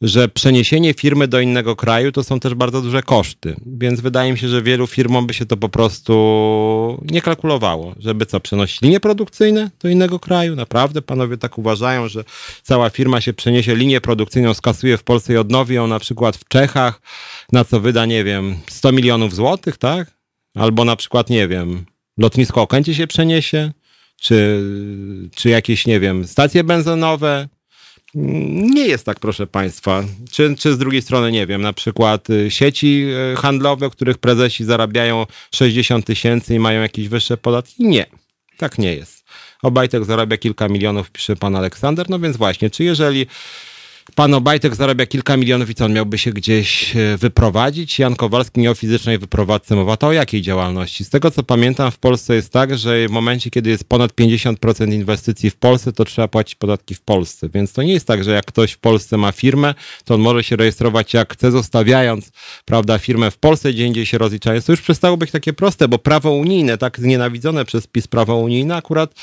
że 0.00 0.28
przeniesienie 0.28 0.94
firmy 0.94 1.28
do 1.28 1.40
innego 1.40 1.76
kraju 1.76 2.12
to 2.12 2.24
są 2.24 2.40
też 2.40 2.54
bardzo 2.54 2.82
duże 2.82 3.02
koszty. 3.02 3.56
Więc 3.66 4.00
wydaje 4.00 4.32
mi 4.32 4.38
się, 4.38 4.48
że 4.48 4.62
wielu 4.62 4.86
firmom 4.86 5.26
by 5.26 5.34
się 5.34 5.46
to 5.46 5.56
po 5.56 5.68
prostu 5.68 7.04
nie 7.10 7.22
kalkulowało, 7.22 7.94
żeby 7.98 8.26
co, 8.26 8.40
przenosić 8.40 8.82
linie 8.82 9.00
produkcyjne 9.00 9.70
do 9.80 9.88
innego 9.88 10.18
kraju. 10.18 10.56
Naprawdę 10.56 11.02
panowie 11.02 11.36
tak 11.36 11.58
uważają, 11.58 12.08
że 12.08 12.24
cała 12.62 12.90
firma 12.90 13.20
się 13.20 13.32
przeniesie 13.32 13.74
linię 13.74 14.00
produkcyjną, 14.00 14.54
skasuje 14.54 14.98
w 14.98 15.04
Polsce 15.04 15.32
i 15.32 15.36
odnowi 15.36 15.74
ją 15.74 15.86
na 15.86 15.98
przykład 15.98 16.36
w 16.36 16.48
Czechach, 16.48 17.00
na 17.52 17.64
co 17.64 17.80
wyda, 17.80 18.06
nie 18.06 18.24
wiem, 18.24 18.56
100 18.68 18.92
milionów 18.92 19.34
złotych, 19.34 19.76
tak? 19.76 20.16
Albo 20.54 20.84
na 20.84 20.96
przykład, 20.96 21.30
nie 21.30 21.48
wiem, 21.48 21.84
lotnisko 22.18 22.62
Okęcie 22.62 22.94
się 22.94 23.06
przeniesie, 23.06 23.72
czy, 24.20 24.62
czy 25.34 25.48
jakieś, 25.48 25.86
nie 25.86 26.00
wiem, 26.00 26.26
stacje 26.26 26.64
benzynowe, 26.64 27.48
nie 28.16 28.86
jest 28.86 29.06
tak, 29.06 29.20
proszę 29.20 29.46
Państwa. 29.46 30.04
Czy, 30.30 30.56
czy 30.58 30.74
z 30.74 30.78
drugiej 30.78 31.02
strony, 31.02 31.32
nie 31.32 31.46
wiem, 31.46 31.62
na 31.62 31.72
przykład 31.72 32.30
y, 32.30 32.50
sieci 32.50 33.06
y, 33.32 33.36
handlowe, 33.36 33.90
których 33.90 34.18
prezesi 34.18 34.64
zarabiają 34.64 35.26
60 35.54 36.06
tysięcy 36.06 36.54
i 36.54 36.58
mają 36.58 36.82
jakieś 36.82 37.08
wyższe 37.08 37.36
podatki? 37.36 37.84
Nie, 37.84 38.06
tak 38.56 38.78
nie 38.78 38.94
jest. 38.94 39.24
Obajtek 39.62 40.04
zarabia 40.04 40.36
kilka 40.36 40.68
milionów, 40.68 41.10
pisze 41.10 41.36
pan 41.36 41.56
Aleksander. 41.56 42.10
No 42.10 42.18
więc 42.18 42.36
właśnie, 42.36 42.70
czy 42.70 42.84
jeżeli 42.84 43.26
Pan 44.14 44.34
Obajtek 44.34 44.74
zarabia 44.74 45.06
kilka 45.06 45.36
milionów 45.36 45.70
i 45.70 45.74
co, 45.74 45.84
on 45.84 45.92
miałby 45.92 46.18
się 46.18 46.32
gdzieś 46.32 46.96
e, 46.96 47.16
wyprowadzić? 47.16 47.98
Jan 47.98 48.16
Kowalski 48.16 48.60
nie 48.60 48.70
o 48.70 48.74
fizycznej 48.74 49.18
wyprowadzce 49.18 49.76
mowa, 49.76 49.96
to 49.96 50.06
o 50.06 50.12
jakiej 50.12 50.42
działalności? 50.42 51.04
Z 51.04 51.10
tego 51.10 51.30
co 51.30 51.42
pamiętam 51.42 51.90
w 51.90 51.98
Polsce 51.98 52.34
jest 52.34 52.52
tak, 52.52 52.78
że 52.78 53.08
w 53.08 53.10
momencie, 53.10 53.50
kiedy 53.50 53.70
jest 53.70 53.84
ponad 53.84 54.12
50% 54.12 54.92
inwestycji 54.92 55.50
w 55.50 55.56
Polsce, 55.56 55.92
to 55.92 56.04
trzeba 56.04 56.28
płacić 56.28 56.54
podatki 56.54 56.94
w 56.94 57.00
Polsce. 57.00 57.48
Więc 57.54 57.72
to 57.72 57.82
nie 57.82 57.92
jest 57.92 58.06
tak, 58.06 58.24
że 58.24 58.30
jak 58.30 58.44
ktoś 58.44 58.72
w 58.72 58.78
Polsce 58.78 59.16
ma 59.16 59.32
firmę, 59.32 59.74
to 60.04 60.14
on 60.14 60.20
może 60.20 60.44
się 60.44 60.56
rejestrować 60.56 61.14
jak 61.14 61.32
chce, 61.32 61.50
zostawiając, 61.50 62.30
prawda, 62.64 62.98
firmę 62.98 63.30
w 63.30 63.38
Polsce, 63.38 63.72
gdzie 63.72 63.86
indziej 63.86 64.06
się 64.06 64.18
rozliczając. 64.18 64.64
To 64.64 64.72
już 64.72 64.80
przestało 64.80 65.16
być 65.16 65.30
takie 65.30 65.52
proste, 65.52 65.88
bo 65.88 65.98
prawo 65.98 66.32
unijne, 66.32 66.78
tak 66.78 67.00
znienawidzone 67.00 67.64
przez 67.64 67.86
PiS 67.86 68.08
prawo 68.08 68.36
unijne, 68.36 68.76
akurat 68.76 69.14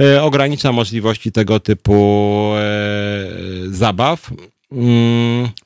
e, 0.00 0.22
ogranicza 0.22 0.72
możliwości 0.72 1.32
tego 1.32 1.60
typu 1.60 2.52
e, 2.56 3.26
zabaw. 3.70 4.19
Mm, 4.28 4.52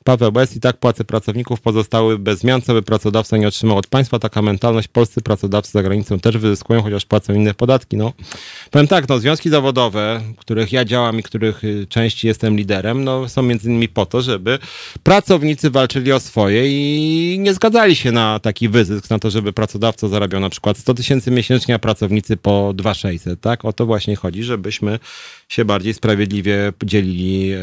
Paweł 0.03 0.31
Bez 0.31 0.55
i 0.55 0.59
tak 0.59 0.77
płace 0.77 1.03
pracowników 1.03 1.61
pozostały 1.61 2.19
bez 2.19 2.39
zmian, 2.39 2.61
co 2.61 2.73
by 2.73 2.81
pracodawca 2.81 3.37
nie 3.37 3.47
otrzymał 3.47 3.77
od 3.77 3.87
państwa. 3.87 4.19
Taka 4.19 4.41
mentalność 4.41 4.87
polscy 4.87 5.21
pracodawcy 5.21 5.71
za 5.71 5.83
granicą 5.83 6.19
też 6.19 6.37
wyzyskują, 6.37 6.81
chociaż 6.81 7.05
płacą 7.05 7.33
inne 7.33 7.53
podatki. 7.53 7.97
No, 7.97 8.13
powiem 8.71 8.87
tak, 8.87 9.09
no, 9.09 9.19
związki 9.19 9.49
zawodowe, 9.49 10.21
których 10.37 10.71
ja 10.71 10.85
działam 10.85 11.19
i 11.19 11.23
których 11.23 11.63
y, 11.63 11.87
części 11.89 12.27
jestem 12.27 12.57
liderem, 12.57 13.03
no, 13.03 13.29
są 13.29 13.41
między 13.41 13.69
innymi 13.69 13.87
po 13.87 14.05
to, 14.05 14.21
żeby 14.21 14.59
pracownicy 15.03 15.69
walczyli 15.69 16.11
o 16.11 16.19
swoje 16.19 16.63
i 16.67 17.39
nie 17.39 17.53
zgadzali 17.53 17.95
się 17.95 18.11
na 18.11 18.39
taki 18.39 18.69
wyzysk, 18.69 19.09
na 19.09 19.19
to, 19.19 19.29
żeby 19.29 19.53
pracodawca 19.53 20.07
zarabiał 20.07 20.41
na 20.41 20.49
przykład 20.49 20.77
100 20.77 20.93
tysięcy 20.93 21.31
miesięcznie, 21.31 21.75
a 21.75 21.79
pracownicy 21.79 22.37
po 22.37 22.73
2600, 22.75 23.41
tak? 23.41 23.65
O 23.65 23.73
to 23.73 23.85
właśnie 23.85 24.15
chodzi, 24.15 24.43
żebyśmy 24.43 24.99
się 25.49 25.65
bardziej 25.65 25.93
sprawiedliwie 25.93 26.73
dzielili 26.83 27.51
e, 27.51 27.57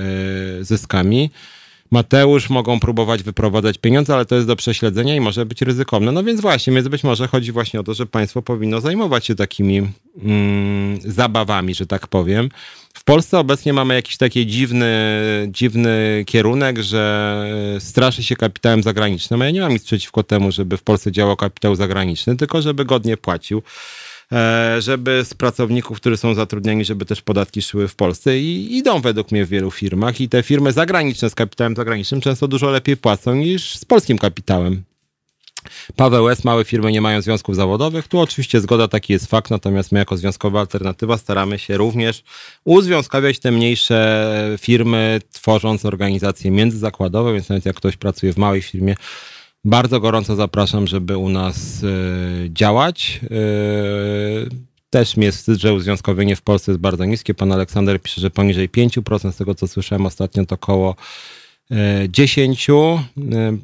zyskami. 0.60 1.31
Mateusz 1.92 2.50
mogą 2.50 2.80
próbować 2.80 3.22
wyprowadzać 3.22 3.78
pieniądze, 3.78 4.14
ale 4.14 4.24
to 4.24 4.34
jest 4.34 4.46
do 4.46 4.56
prześledzenia 4.56 5.16
i 5.16 5.20
może 5.20 5.46
być 5.46 5.62
ryzykowne. 5.62 6.12
No 6.12 6.24
więc 6.24 6.40
właśnie, 6.40 6.72
więc 6.72 6.88
być 6.88 7.04
może 7.04 7.28
chodzi 7.28 7.52
właśnie 7.52 7.80
o 7.80 7.82
to, 7.82 7.94
że 7.94 8.06
państwo 8.06 8.42
powinno 8.42 8.80
zajmować 8.80 9.26
się 9.26 9.34
takimi 9.34 9.88
mm, 10.22 11.00
zabawami, 11.00 11.74
że 11.74 11.86
tak 11.86 12.06
powiem. 12.06 12.48
W 12.94 13.04
Polsce 13.04 13.38
obecnie 13.38 13.72
mamy 13.72 13.94
jakiś 13.94 14.16
taki 14.16 14.46
dziwny, 14.46 14.92
dziwny 15.48 16.24
kierunek, 16.26 16.78
że 16.78 17.44
straszy 17.78 18.22
się 18.22 18.36
kapitałem 18.36 18.82
zagranicznym. 18.82 19.40
Ja 19.40 19.50
nie 19.50 19.60
mam 19.60 19.72
nic 19.72 19.84
przeciwko 19.84 20.22
temu, 20.22 20.52
żeby 20.52 20.76
w 20.76 20.82
Polsce 20.82 21.12
działał 21.12 21.36
kapitał 21.36 21.74
zagraniczny, 21.74 22.36
tylko 22.36 22.62
żeby 22.62 22.84
godnie 22.84 23.16
płacił. 23.16 23.62
E, 24.32 24.76
żeby 24.82 25.24
z 25.24 25.34
pracowników, 25.34 26.00
którzy 26.00 26.16
są 26.16 26.34
zatrudnieni, 26.34 26.84
żeby 26.84 27.04
też 27.04 27.22
podatki 27.22 27.62
szły 27.62 27.88
w 27.88 27.94
Polsce 27.94 28.38
i 28.38 28.76
idą 28.76 29.00
według 29.00 29.32
mnie 29.32 29.44
w 29.44 29.48
wielu 29.48 29.70
firmach 29.70 30.20
i 30.20 30.28
te 30.28 30.42
firmy 30.42 30.72
zagraniczne 30.72 31.30
z 31.30 31.34
kapitałem 31.34 31.76
zagranicznym 31.76 32.20
często 32.20 32.48
dużo 32.48 32.70
lepiej 32.70 32.96
płacą 32.96 33.34
niż 33.34 33.76
z 33.76 33.84
polskim 33.84 34.18
kapitałem. 34.18 34.82
Paweł 35.96 36.28
S. 36.28 36.44
Małe 36.44 36.64
firmy 36.64 36.92
nie 36.92 37.00
mają 37.00 37.20
związków 37.20 37.56
zawodowych. 37.56 38.08
Tu 38.08 38.20
oczywiście 38.20 38.60
zgoda, 38.60 38.88
taki 38.88 39.12
jest 39.12 39.26
fakt, 39.26 39.50
natomiast 39.50 39.92
my 39.92 39.98
jako 39.98 40.16
związkowa 40.16 40.60
alternatywa 40.60 41.18
staramy 41.18 41.58
się 41.58 41.76
również 41.76 42.22
uzwiązkawiać 42.64 43.38
te 43.38 43.50
mniejsze 43.50 44.56
firmy, 44.60 45.20
tworząc 45.32 45.84
organizacje 45.84 46.50
międzyzakładowe, 46.50 47.32
więc 47.32 47.48
nawet 47.48 47.66
jak 47.66 47.76
ktoś 47.76 47.96
pracuje 47.96 48.32
w 48.32 48.36
małej 48.36 48.62
firmie, 48.62 48.94
Bardzo 49.64 50.00
gorąco 50.00 50.36
zapraszam, 50.36 50.86
żeby 50.86 51.16
u 51.16 51.28
nas 51.28 51.84
działać. 52.48 53.20
Też 54.90 55.16
mnie 55.16 55.32
wstyd, 55.32 55.60
że 55.60 55.74
uzwiązkowienie 55.74 56.36
w 56.36 56.42
Polsce 56.42 56.72
jest 56.72 56.80
bardzo 56.80 57.04
niskie. 57.04 57.34
Pan 57.34 57.52
Aleksander 57.52 58.02
pisze, 58.02 58.20
że 58.20 58.30
poniżej 58.30 58.70
5%, 58.70 59.32
z 59.32 59.36
tego 59.36 59.54
co 59.54 59.66
słyszałem 59.66 60.06
ostatnio 60.06 60.46
to 60.46 60.54
około 60.54 60.96
10. 62.08 62.68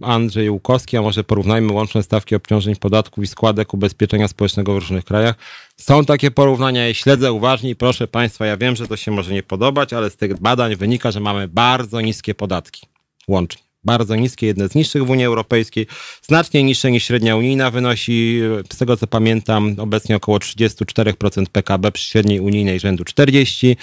Andrzej 0.03 0.51
Łukowski, 0.51 0.97
a 0.97 1.03
może 1.03 1.25
porównajmy 1.25 1.73
łączne 1.73 2.03
stawki 2.03 2.35
obciążeń 2.35 2.77
podatków 2.77 3.25
i 3.25 3.27
składek 3.27 3.75
ubezpieczenia 3.75 4.29
społecznego 4.29 4.75
w 4.75 4.79
różnych 4.79 5.05
krajach. 5.05 5.35
Są 5.77 6.05
takie 6.05 6.31
porównania, 6.31 6.87
ja 6.87 6.95
śledzę 6.95 7.33
uważnie 7.33 7.71
i 7.71 7.77
proszę 7.77 8.09
Państwa, 8.09 8.47
ja 8.47 8.57
wiem, 8.57 8.77
że 8.77 8.89
to 8.89 8.97
się 8.97 9.11
może 9.11 9.33
nie 9.33 9.43
podobać, 9.43 9.93
ale 9.93 10.11
z 10.11 10.17
tych 10.17 10.41
badań 10.41 10.77
wynika, 10.77 11.11
że 11.11 11.21
mamy 11.21 11.49
bardzo 11.49 12.01
niskie 12.01 12.35
podatki 12.35 12.87
łącznie. 13.29 13.68
Bardzo 13.85 14.17
niskie, 14.17 14.47
jedne 14.47 14.69
z 14.69 14.75
niższych 14.75 15.05
w 15.05 15.11
Unii 15.11 15.25
Europejskiej, 15.25 15.87
znacznie 16.23 16.63
niższe 16.63 16.91
niż 16.91 17.05
średnia 17.05 17.37
unijna, 17.37 17.71
wynosi, 17.71 18.41
z 18.73 18.77
tego 18.77 18.97
co 18.97 19.07
pamiętam, 19.07 19.77
obecnie 19.79 20.17
około 20.17 20.39
34% 20.39 21.47
PKB 21.53 21.93
przy 21.93 22.11
średniej 22.11 22.41
unijnej 22.41 22.81
rzędu 22.81 23.05
40%. 23.05 23.77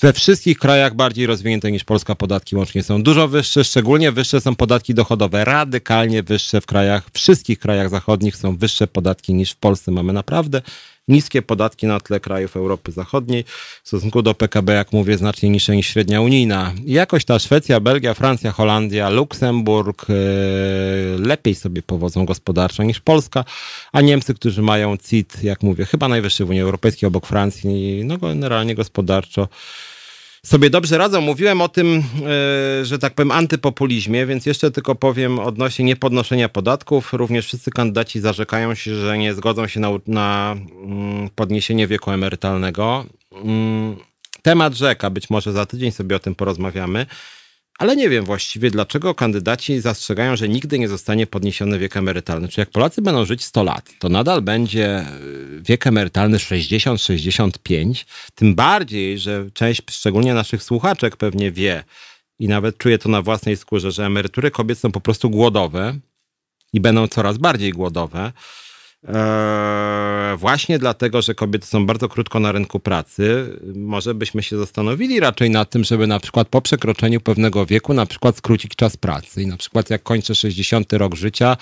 We 0.00 0.12
wszystkich 0.12 0.58
krajach 0.58 0.94
bardziej 0.94 1.26
rozwinięte 1.26 1.72
niż 1.72 1.84
Polska 1.84 2.14
podatki 2.14 2.56
łącznie 2.56 2.82
są 2.82 3.02
dużo 3.02 3.28
wyższe, 3.28 3.64
szczególnie 3.64 4.12
wyższe 4.12 4.40
są 4.40 4.54
podatki 4.54 4.94
dochodowe, 4.94 5.44
radykalnie 5.44 6.22
wyższe 6.22 6.60
w 6.60 6.66
krajach, 6.66 7.06
wszystkich 7.12 7.58
krajach 7.58 7.90
zachodnich 7.90 8.36
są 8.36 8.56
wyższe 8.56 8.86
podatki 8.86 9.34
niż 9.34 9.50
w 9.50 9.56
Polsce. 9.56 9.90
Mamy 9.90 10.12
naprawdę 10.12 10.62
niskie 11.08 11.42
podatki 11.42 11.86
na 11.86 12.00
tle 12.00 12.20
krajów 12.20 12.56
Europy 12.56 12.92
Zachodniej. 12.92 13.44
W 13.82 13.88
stosunku 13.88 14.22
do 14.22 14.34
PKB, 14.34 14.74
jak 14.74 14.92
mówię, 14.92 15.18
znacznie 15.18 15.50
niższe 15.50 15.76
niż 15.76 15.88
średnia 15.88 16.20
unijna. 16.20 16.72
Jakoś 16.84 17.24
ta 17.24 17.38
Szwecja, 17.38 17.80
Belgia, 17.80 18.14
Francja, 18.14 18.52
Holandia, 18.52 19.10
Luksemburg 19.10 20.08
yy, 20.08 20.14
lepiej 21.18 21.54
sobie 21.54 21.82
powodzą 21.82 22.24
gospodarczo 22.24 22.82
niż 22.82 23.00
Polska, 23.00 23.44
a 23.92 24.00
Niemcy, 24.00 24.34
którzy 24.34 24.62
mają 24.62 24.96
CIT, 24.96 25.42
jak 25.42 25.62
mówię, 25.62 25.84
chyba 25.84 26.08
najwyższy 26.08 26.44
w 26.44 26.50
Unii 26.50 26.62
Europejskiej 26.62 27.06
obok 27.06 27.26
Francji, 27.26 28.02
no 28.04 28.18
generalnie 28.18 28.74
gospodarczo 28.74 29.48
sobie 30.46 30.70
dobrze 30.70 30.98
radzą. 30.98 31.20
Mówiłem 31.20 31.60
o 31.60 31.68
tym, 31.68 32.02
e, 32.80 32.84
że 32.84 32.98
tak 32.98 33.14
powiem, 33.14 33.30
antypopulizmie, 33.30 34.26
więc 34.26 34.46
jeszcze 34.46 34.70
tylko 34.70 34.94
powiem 34.94 35.38
odnośnie 35.38 35.84
niepodnoszenia 35.84 36.48
podatków. 36.48 37.12
Również 37.12 37.46
wszyscy 37.46 37.70
kandydaci 37.70 38.20
zarzekają 38.20 38.74
się, 38.74 38.94
że 38.94 39.18
nie 39.18 39.34
zgodzą 39.34 39.66
się 39.66 39.80
na, 39.80 39.88
na 40.06 40.56
mm, 40.84 41.30
podniesienie 41.34 41.86
wieku 41.86 42.10
emerytalnego. 42.10 43.04
Mm, 43.32 43.96
temat 44.42 44.74
rzeka, 44.74 45.10
być 45.10 45.30
może 45.30 45.52
za 45.52 45.66
tydzień 45.66 45.92
sobie 45.92 46.16
o 46.16 46.18
tym 46.18 46.34
porozmawiamy. 46.34 47.06
Ale 47.78 47.96
nie 47.96 48.08
wiem 48.08 48.24
właściwie, 48.24 48.70
dlaczego 48.70 49.14
kandydaci 49.14 49.80
zastrzegają, 49.80 50.36
że 50.36 50.48
nigdy 50.48 50.78
nie 50.78 50.88
zostanie 50.88 51.26
podniesiony 51.26 51.78
wiek 51.78 51.96
emerytalny. 51.96 52.48
Czy 52.48 52.60
jak 52.60 52.70
Polacy 52.70 53.02
będą 53.02 53.24
żyć 53.24 53.44
100 53.44 53.62
lat, 53.62 53.90
to 53.98 54.08
nadal 54.08 54.42
będzie 54.42 54.86
e, 54.86 55.06
wiek 55.60 55.86
emerytalny 55.86 56.38
60-65. 56.38 58.04
Tym 58.34 58.54
bardziej, 58.54 59.18
że 59.18 59.50
część, 59.54 59.82
szczególnie 59.90 60.34
naszych 60.34 60.62
słuchaczek, 60.62 61.16
pewnie 61.16 61.52
wie 61.52 61.84
i 62.38 62.48
nawet 62.48 62.78
czuje 62.78 62.98
to 62.98 63.08
na 63.08 63.22
własnej 63.22 63.56
skórze, 63.56 63.92
że 63.92 64.06
emerytury 64.06 64.50
kobiet 64.50 64.78
są 64.78 64.92
po 64.92 65.00
prostu 65.00 65.30
głodowe 65.30 65.98
i 66.72 66.80
będą 66.80 67.08
coraz 67.08 67.38
bardziej 67.38 67.72
głodowe. 67.72 68.32
Eee, 69.08 70.36
właśnie 70.36 70.78
dlatego, 70.78 71.22
że 71.22 71.34
kobiety 71.34 71.66
są 71.66 71.86
bardzo 71.86 72.08
krótko 72.08 72.40
na 72.40 72.52
rynku 72.52 72.80
pracy, 72.80 73.56
może 73.74 74.14
byśmy 74.14 74.42
się 74.42 74.58
zastanowili 74.58 75.20
raczej 75.20 75.50
nad 75.50 75.70
tym, 75.70 75.84
żeby 75.84 76.06
na 76.06 76.20
przykład 76.20 76.48
po 76.48 76.62
przekroczeniu 76.62 77.20
pewnego 77.20 77.66
wieku 77.66 77.94
na 77.94 78.06
przykład 78.06 78.36
skrócić 78.36 78.76
czas 78.76 78.96
pracy 78.96 79.42
i 79.42 79.46
na 79.46 79.56
przykład 79.56 79.90
jak 79.90 80.02
kończę 80.02 80.34
60 80.34 80.92
rok 80.92 81.14
życia, 81.14 81.56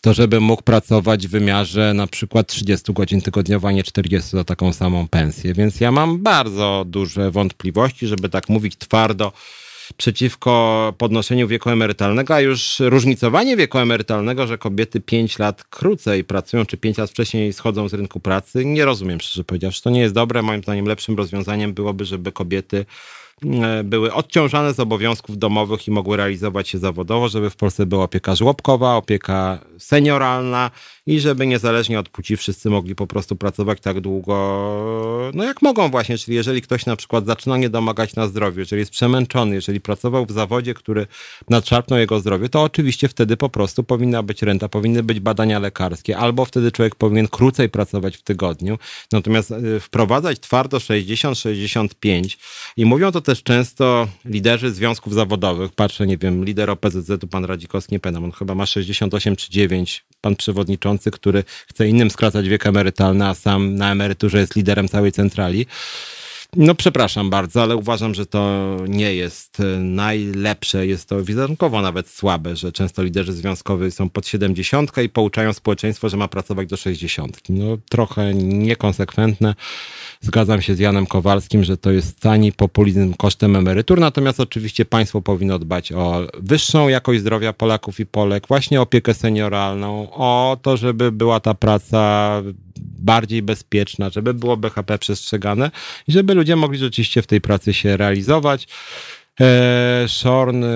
to 0.00 0.14
żeby 0.14 0.40
mógł 0.40 0.62
pracować 0.62 1.26
w 1.26 1.30
wymiarze 1.30 1.94
na 1.94 2.06
przykład 2.06 2.46
30 2.46 2.92
godzin 2.92 3.20
tygodniowo, 3.20 3.68
a 3.68 3.72
nie 3.72 3.82
40 3.82 4.30
za 4.30 4.44
taką 4.44 4.72
samą 4.72 5.08
pensję. 5.08 5.54
Więc 5.54 5.80
ja 5.80 5.92
mam 5.92 6.22
bardzo 6.22 6.84
duże 6.86 7.30
wątpliwości, 7.30 8.06
żeby 8.06 8.28
tak 8.28 8.48
mówić 8.48 8.76
twardo, 8.76 9.32
przeciwko 9.92 10.94
podnoszeniu 10.98 11.48
wieku 11.48 11.70
emerytalnego, 11.70 12.34
a 12.34 12.40
już 12.40 12.76
różnicowanie 12.80 13.56
wieku 13.56 13.78
emerytalnego, 13.78 14.46
że 14.46 14.58
kobiety 14.58 15.00
5 15.00 15.38
lat 15.38 15.64
krócej 15.64 16.24
pracują, 16.24 16.66
czy 16.66 16.76
5 16.76 16.98
lat 16.98 17.10
wcześniej 17.10 17.52
schodzą 17.52 17.88
z 17.88 17.94
rynku 17.94 18.20
pracy, 18.20 18.64
nie 18.64 18.84
rozumiem, 18.84 19.20
szczerze 19.20 19.44
powiedziawszy. 19.44 19.82
To 19.82 19.90
nie 19.90 20.00
jest 20.00 20.14
dobre. 20.14 20.42
Moim 20.42 20.62
zdaniem 20.62 20.86
lepszym 20.86 21.16
rozwiązaniem 21.16 21.74
byłoby, 21.74 22.04
żeby 22.04 22.32
kobiety 22.32 22.86
E, 23.44 23.84
były 23.84 24.12
odciążane 24.12 24.74
z 24.74 24.80
obowiązków 24.80 25.38
domowych 25.38 25.88
i 25.88 25.90
mogły 25.90 26.16
realizować 26.16 26.68
się 26.68 26.78
zawodowo, 26.78 27.28
żeby 27.28 27.50
w 27.50 27.56
Polsce 27.56 27.86
była 27.86 28.04
opieka 28.04 28.34
żłobkowa, 28.34 28.96
opieka 28.96 29.58
senioralna 29.78 30.70
i 31.06 31.20
żeby 31.20 31.46
niezależnie 31.46 32.00
od 32.00 32.08
płci 32.08 32.36
wszyscy 32.36 32.70
mogli 32.70 32.94
po 32.94 33.06
prostu 33.06 33.36
pracować 33.36 33.80
tak 33.80 34.00
długo, 34.00 35.30
no 35.34 35.44
jak 35.44 35.62
mogą 35.62 35.88
właśnie, 35.88 36.18
czyli 36.18 36.36
jeżeli 36.36 36.62
ktoś 36.62 36.86
na 36.86 36.96
przykład 36.96 37.26
zaczyna 37.26 37.56
nie 37.56 37.70
domagać 37.70 38.14
na 38.14 38.26
zdrowiu, 38.26 38.60
jeżeli 38.60 38.80
jest 38.80 38.92
przemęczony, 38.92 39.54
jeżeli 39.54 39.80
pracował 39.80 40.26
w 40.26 40.30
zawodzie, 40.30 40.74
który 40.74 41.06
nadszarpnął 41.50 41.98
jego 41.98 42.20
zdrowie, 42.20 42.48
to 42.48 42.62
oczywiście 42.62 43.08
wtedy 43.08 43.36
po 43.36 43.48
prostu 43.48 43.84
powinna 43.84 44.22
być 44.22 44.42
renta, 44.42 44.68
powinny 44.68 45.02
być 45.02 45.20
badania 45.20 45.58
lekarskie, 45.58 46.18
albo 46.18 46.44
wtedy 46.44 46.72
człowiek 46.72 46.94
powinien 46.94 47.28
krócej 47.28 47.68
pracować 47.68 48.16
w 48.16 48.22
tygodniu. 48.22 48.78
Natomiast 49.12 49.52
e, 49.52 49.80
wprowadzać 49.80 50.40
twardo 50.40 50.78
60-65 50.78 52.36
i 52.76 52.84
mówią 52.84 53.12
to 53.12 53.20
też 53.20 53.42
często 53.42 54.08
liderzy 54.24 54.70
związków 54.70 55.14
zawodowych. 55.14 55.72
Patrzę, 55.72 56.06
nie 56.06 56.18
wiem, 56.18 56.44
lider 56.44 56.70
OPZZ-u, 56.70 57.26
pan 57.26 57.44
Radzikowski, 57.44 57.94
nie 57.94 58.00
pamiętam, 58.00 58.24
on 58.24 58.32
chyba 58.32 58.54
ma 58.54 58.66
68 58.66 59.36
czy 59.36 59.50
9, 59.50 60.04
pan 60.20 60.36
przewodniczący, 60.36 60.95
który 61.10 61.44
chce 61.66 61.88
innym 61.88 62.10
skracać 62.10 62.48
wiek 62.48 62.66
emerytalny, 62.66 63.26
a 63.26 63.34
sam 63.34 63.74
na 63.74 63.92
emeryturze 63.92 64.38
jest 64.38 64.56
liderem 64.56 64.88
całej 64.88 65.12
centrali. 65.12 65.66
No 66.56 66.74
przepraszam 66.74 67.30
bardzo, 67.30 67.62
ale 67.62 67.76
uważam, 67.76 68.14
że 68.14 68.26
to 68.26 68.76
nie 68.88 69.14
jest 69.14 69.60
e, 69.60 69.64
najlepsze. 69.78 70.86
Jest 70.86 71.08
to 71.08 71.24
wizerunkowo 71.24 71.82
nawet 71.82 72.08
słabe, 72.08 72.56
że 72.56 72.72
często 72.72 73.02
liderzy 73.02 73.32
związkowi 73.32 73.90
są 73.90 74.10
pod 74.10 74.26
70 74.26 74.92
i 75.04 75.08
pouczają 75.08 75.52
społeczeństwo, 75.52 76.08
że 76.08 76.16
ma 76.16 76.28
pracować 76.28 76.68
do 76.68 76.76
60. 76.76 77.40
No 77.48 77.64
trochę 77.88 78.34
niekonsekwentne. 78.34 79.54
Zgadzam 80.20 80.62
się 80.62 80.74
z 80.74 80.78
Janem 80.78 81.06
Kowalskim, 81.06 81.64
że 81.64 81.76
to 81.76 81.90
jest 81.90 82.20
tani 82.20 82.52
populizm 82.52 83.14
kosztem 83.14 83.56
emerytur, 83.56 84.00
natomiast 84.00 84.40
oczywiście 84.40 84.84
państwo 84.84 85.22
powinno 85.22 85.58
dbać 85.58 85.92
o 85.92 86.26
wyższą 86.38 86.88
jakość 86.88 87.20
zdrowia 87.20 87.52
Polaków 87.52 88.00
i 88.00 88.06
Polek, 88.06 88.48
właśnie 88.48 88.80
opiekę 88.80 89.14
senioralną, 89.14 90.12
o 90.12 90.56
to, 90.62 90.76
żeby 90.76 91.12
była 91.12 91.40
ta 91.40 91.54
praca 91.54 92.42
bardziej 92.80 93.42
bezpieczna, 93.42 94.10
żeby 94.10 94.34
było 94.34 94.56
BHP 94.56 94.98
przestrzegane 94.98 95.70
i 96.08 96.12
żeby 96.12 96.34
ludzie 96.34 96.56
mogli 96.56 96.78
rzeczywiście 96.78 97.22
w 97.22 97.26
tej 97.26 97.40
pracy 97.40 97.74
się 97.74 97.96
realizować. 97.96 98.68
E, 99.40 100.06
Shorn 100.08 100.64
e, 100.64 100.68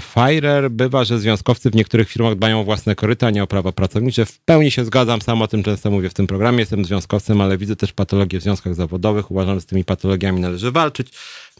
Firer 0.00 0.70
bywa, 0.70 1.04
że 1.04 1.18
związkowcy 1.18 1.70
w 1.70 1.74
niektórych 1.74 2.08
firmach 2.08 2.34
dbają 2.34 2.60
o 2.60 2.64
własne 2.64 2.94
koryta, 2.94 3.30
nie 3.30 3.42
o 3.42 3.46
prawa 3.46 3.72
pracownicze. 3.72 4.26
W 4.26 4.38
pełni 4.38 4.70
się 4.70 4.84
zgadzam, 4.84 5.22
sam 5.22 5.42
o 5.42 5.48
tym 5.48 5.62
często 5.62 5.90
mówię 5.90 6.08
w 6.08 6.14
tym 6.14 6.26
programie. 6.26 6.58
Jestem 6.58 6.84
związkowcem, 6.84 7.40
ale 7.40 7.58
widzę 7.58 7.76
też 7.76 7.92
patologie 7.92 8.40
w 8.40 8.42
związkach 8.42 8.74
zawodowych. 8.74 9.30
Uważam, 9.30 9.54
że 9.54 9.60
z 9.60 9.66
tymi 9.66 9.84
patologiami 9.84 10.40
należy 10.40 10.70
walczyć. 10.70 11.08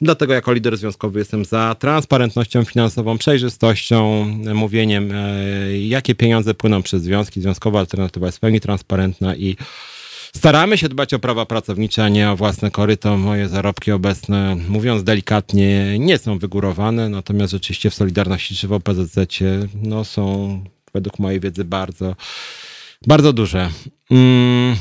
Dlatego 0.00 0.34
jako 0.34 0.52
lider 0.52 0.76
związkowy 0.76 1.18
jestem 1.18 1.44
za 1.44 1.76
transparentnością 1.78 2.64
finansową, 2.64 3.18
przejrzystością, 3.18 4.24
mówieniem, 4.54 5.12
e, 5.12 5.78
jakie 5.78 6.14
pieniądze 6.14 6.54
płyną 6.54 6.82
przez 6.82 7.02
związki. 7.02 7.40
Związkowa 7.40 7.78
alternatywa 7.78 8.26
jest 8.26 8.38
w 8.38 8.40
pełni 8.40 8.60
transparentna 8.60 9.36
i 9.36 9.56
Staramy 10.36 10.78
się 10.78 10.88
dbać 10.88 11.14
o 11.14 11.18
prawa 11.18 11.46
pracownicze, 11.46 12.04
a 12.04 12.08
nie 12.08 12.30
o 12.30 12.36
własne 12.36 12.70
koryto. 12.70 13.16
Moje 13.16 13.48
zarobki 13.48 13.92
obecne, 13.92 14.56
mówiąc 14.68 15.04
delikatnie, 15.04 15.98
nie 15.98 16.18
są 16.18 16.38
wygórowane, 16.38 17.08
natomiast 17.08 17.52
rzeczywiście 17.52 17.90
w 17.90 17.94
Solidarności 17.94 18.54
czy 18.56 18.68
w 18.68 18.72
OPZZ 18.72 19.18
no, 19.82 20.04
są 20.04 20.64
według 20.94 21.18
mojej 21.18 21.40
wiedzy 21.40 21.64
bardzo, 21.64 22.16
bardzo 23.06 23.32
duże. 23.32 23.70
Mm. 24.10 24.76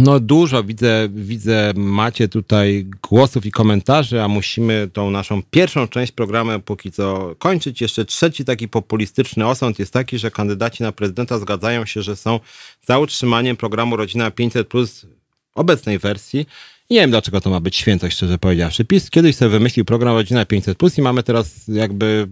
No 0.00 0.20
dużo 0.20 0.64
widzę, 0.64 1.08
widzę, 1.12 1.72
macie 1.76 2.28
tutaj 2.28 2.86
głosów 3.08 3.46
i 3.46 3.50
komentarzy, 3.50 4.22
a 4.22 4.28
musimy 4.28 4.90
tą 4.92 5.10
naszą 5.10 5.42
pierwszą 5.50 5.88
część 5.88 6.12
programu 6.12 6.60
póki 6.60 6.92
co 6.92 7.34
kończyć. 7.38 7.80
Jeszcze 7.80 8.04
trzeci 8.04 8.44
taki 8.44 8.68
populistyczny 8.68 9.46
osąd 9.46 9.78
jest 9.78 9.92
taki, 9.92 10.18
że 10.18 10.30
kandydaci 10.30 10.82
na 10.82 10.92
prezydenta 10.92 11.38
zgadzają 11.38 11.86
się, 11.86 12.02
że 12.02 12.16
są 12.16 12.40
za 12.86 12.98
utrzymaniem 12.98 13.56
programu 13.56 13.96
Rodzina 13.96 14.30
500 14.30 14.68
plus 14.68 15.06
obecnej 15.54 15.98
wersji. 15.98 16.46
Nie 16.90 17.00
wiem, 17.00 17.10
dlaczego 17.10 17.40
to 17.40 17.50
ma 17.50 17.60
być 17.60 17.76
świętość, 17.76 18.16
szczerze 18.16 18.38
powiedziawszy. 18.38 18.84
PiS 18.84 19.10
kiedyś 19.10 19.36
sobie 19.36 19.48
wymyślił 19.48 19.84
program 19.84 20.14
Rodzina 20.14 20.44
500 20.44 20.78
plus 20.78 20.98
i 20.98 21.02
mamy 21.02 21.22
teraz 21.22 21.68
jakby 21.68 22.28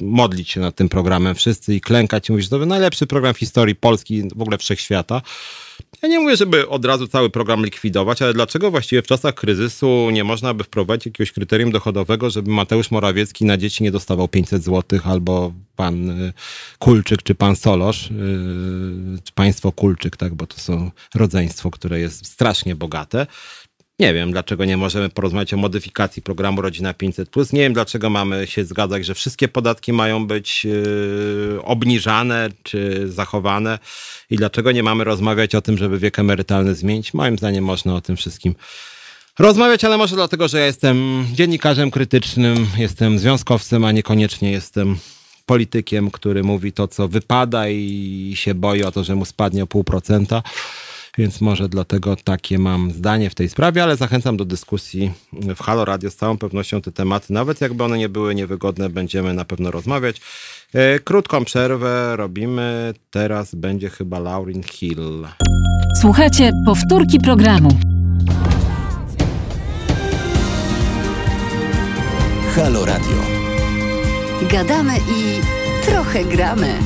modlić 0.00 0.50
się 0.50 0.60
nad 0.60 0.74
tym 0.74 0.88
programem 0.88 1.34
wszyscy 1.34 1.74
i 1.74 1.80
klękać 1.80 2.28
i 2.28 2.32
mówić, 2.32 2.44
że 2.46 2.58
to 2.58 2.66
najlepszy 2.66 3.06
program 3.06 3.34
w 3.34 3.38
historii 3.38 3.74
Polski, 3.74 4.22
w 4.36 4.42
ogóle 4.42 4.58
wszechświata. 4.58 5.22
Ja 6.02 6.08
nie 6.08 6.20
mówię, 6.20 6.36
żeby 6.36 6.68
od 6.68 6.84
razu 6.84 7.08
cały 7.08 7.30
program 7.30 7.64
likwidować, 7.64 8.22
ale 8.22 8.34
dlaczego 8.34 8.70
właściwie 8.70 9.02
w 9.02 9.06
czasach 9.06 9.34
kryzysu 9.34 10.10
nie 10.10 10.24
można 10.24 10.54
by 10.54 10.64
wprowadzić 10.64 11.06
jakiegoś 11.06 11.32
kryterium 11.32 11.70
dochodowego, 11.70 12.30
żeby 12.30 12.50
Mateusz 12.50 12.90
Morawiecki 12.90 13.44
na 13.44 13.56
dzieci 13.56 13.84
nie 13.84 13.90
dostawał 13.90 14.28
500 14.28 14.64
zł 14.64 15.00
albo 15.04 15.52
pan 15.76 16.10
y, 16.10 16.32
Kulczyk 16.78 17.22
czy 17.22 17.34
pan 17.34 17.56
Solosz, 17.56 18.10
y, 18.10 18.14
czy 19.24 19.32
państwo 19.32 19.72
Kulczyk, 19.72 20.16
tak, 20.16 20.34
bo 20.34 20.46
to 20.46 20.60
są 20.60 20.90
rodzeństwo, 21.14 21.70
które 21.70 22.00
jest 22.00 22.26
strasznie 22.26 22.76
bogate. 22.76 23.26
Nie 23.98 24.14
wiem, 24.14 24.32
dlaczego 24.32 24.64
nie 24.64 24.76
możemy 24.76 25.08
porozmawiać 25.08 25.54
o 25.54 25.56
modyfikacji 25.56 26.22
programu 26.22 26.62
Rodzina 26.62 26.94
500. 26.94 27.52
Nie 27.52 27.60
wiem, 27.60 27.72
dlaczego 27.72 28.10
mamy 28.10 28.46
się 28.46 28.64
zgadzać, 28.64 29.06
że 29.06 29.14
wszystkie 29.14 29.48
podatki 29.48 29.92
mają 29.92 30.26
być 30.26 30.64
yy, 30.64 31.60
obniżane 31.62 32.48
czy 32.62 33.08
zachowane 33.08 33.78
i 34.30 34.36
dlaczego 34.36 34.72
nie 34.72 34.82
mamy 34.82 35.04
rozmawiać 35.04 35.54
o 35.54 35.60
tym, 35.60 35.78
żeby 35.78 35.98
wiek 35.98 36.18
emerytalny 36.18 36.74
zmienić. 36.74 37.14
Moim 37.14 37.38
zdaniem 37.38 37.64
można 37.64 37.94
o 37.94 38.00
tym 38.00 38.16
wszystkim 38.16 38.54
rozmawiać, 39.38 39.84
ale 39.84 39.96
może 39.98 40.16
dlatego, 40.16 40.48
że 40.48 40.58
ja 40.58 40.66
jestem 40.66 41.26
dziennikarzem 41.32 41.90
krytycznym, 41.90 42.66
jestem 42.76 43.18
związkowcem, 43.18 43.84
a 43.84 43.92
niekoniecznie 43.92 44.50
jestem 44.50 44.96
politykiem, 45.46 46.10
który 46.10 46.42
mówi 46.42 46.72
to, 46.72 46.88
co 46.88 47.08
wypada 47.08 47.68
i 47.68 48.32
się 48.36 48.54
boi 48.54 48.82
o 48.82 48.92
to, 48.92 49.04
że 49.04 49.14
mu 49.14 49.24
spadnie 49.24 49.62
o 49.62 49.66
pół 49.66 49.84
procenta 49.84 50.42
więc 51.18 51.40
może 51.40 51.68
dlatego 51.68 52.16
takie 52.16 52.58
mam 52.58 52.90
zdanie 52.90 53.30
w 53.30 53.34
tej 53.34 53.48
sprawie, 53.48 53.82
ale 53.82 53.96
zachęcam 53.96 54.36
do 54.36 54.44
dyskusji 54.44 55.12
w 55.32 55.60
Halo 55.60 55.84
Radio. 55.84 56.10
Z 56.10 56.16
całą 56.16 56.38
pewnością 56.38 56.80
te 56.80 56.92
tematy, 56.92 57.32
nawet 57.32 57.60
jakby 57.60 57.84
one 57.84 57.98
nie 57.98 58.08
były 58.08 58.34
niewygodne, 58.34 58.88
będziemy 58.88 59.34
na 59.34 59.44
pewno 59.44 59.70
rozmawiać. 59.70 60.20
E, 60.74 60.98
krótką 60.98 61.44
przerwę 61.44 62.16
robimy. 62.16 62.94
Teraz 63.10 63.54
będzie 63.54 63.90
chyba 63.90 64.18
Laurin 64.18 64.62
Hill. 64.62 65.26
Słuchajcie, 66.00 66.52
powtórki 66.66 67.20
programu. 67.20 67.78
Halo 72.54 72.84
Radio. 72.84 73.22
Gadamy 74.50 74.94
i 74.96 75.40
trochę 75.86 76.24
gramy. 76.24 76.78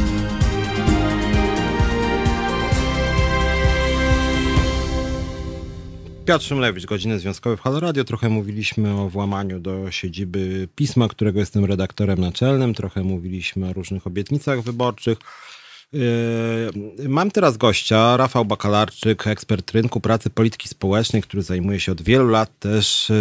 Piotr 6.33 6.45
Szymlewicz, 6.45 6.87
Godziny 6.87 7.19
Związkowe 7.19 7.57
w 7.57 7.61
Halo 7.61 7.81
Radio. 7.81 8.05
Trochę 8.05 8.29
mówiliśmy 8.29 9.01
o 9.01 9.09
włamaniu 9.09 9.61
do 9.61 9.91
siedziby 9.91 10.69
pisma, 10.77 11.09
którego 11.09 11.41
jestem 11.41 11.65
redaktorem 11.65 12.21
naczelnym. 12.21 12.75
Trochę 12.75 13.03
mówiliśmy 13.03 13.69
o 13.69 13.73
różnych 13.73 14.07
obietnicach 14.07 14.63
wyborczych. 14.63 15.19
Yy, 15.93 16.01
mam 17.09 17.31
teraz 17.31 17.57
gościa, 17.57 18.17
Rafał 18.17 18.45
Bakalarczyk, 18.45 19.27
ekspert 19.27 19.71
rynku 19.71 20.01
pracy 20.01 20.31
polityki 20.31 20.69
społecznej, 20.69 21.23
który 21.23 21.43
zajmuje 21.43 21.81
się 21.81 21.93
od 21.93 22.03
wielu 22.03 22.29
lat 22.29 22.59
też 22.59 23.13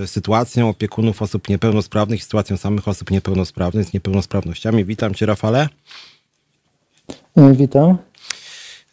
yy, 0.00 0.06
sytuacją 0.06 0.68
opiekunów 0.68 1.22
osób 1.22 1.48
niepełnosprawnych 1.48 2.20
i 2.20 2.22
sytuacją 2.22 2.56
samych 2.56 2.88
osób 2.88 3.10
niepełnosprawnych 3.10 3.86
z 3.86 3.92
niepełnosprawnościami. 3.92 4.84
Witam 4.84 5.14
cię, 5.14 5.26
Rafale. 5.26 5.68
Witam. 7.36 8.09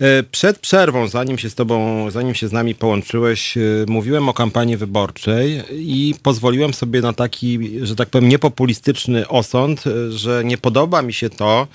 E, 0.02 0.24
przed 0.24 0.60
przerwą, 0.60 1.08
zanim 1.08 1.38
się 1.38 1.50
z 1.50 1.56
tobą, 1.56 2.12
zanim 2.12 2.36
się 2.36 2.48
z 2.48 2.52
nami 2.52 2.76
połączyłeś, 2.76 3.58
e, 3.58 3.62
mówiłem 3.88 4.30
o 4.30 4.34
kampanii 4.34 4.78
wyborczej 4.78 5.64
i 5.72 6.16
pozwoliłem 6.24 6.74
sobie 6.74 7.02
na 7.02 7.14
taki, 7.14 7.60
że 7.86 7.96
tak 7.96 8.10
powiem, 8.10 8.30
niepopulistyczny 8.30 9.28
osąd, 9.28 9.84
e, 9.88 10.12
że 10.12 10.44
nie 10.46 10.58
podoba 10.58 11.02
mi 11.02 11.14
się 11.14 11.30
to, 11.30 11.68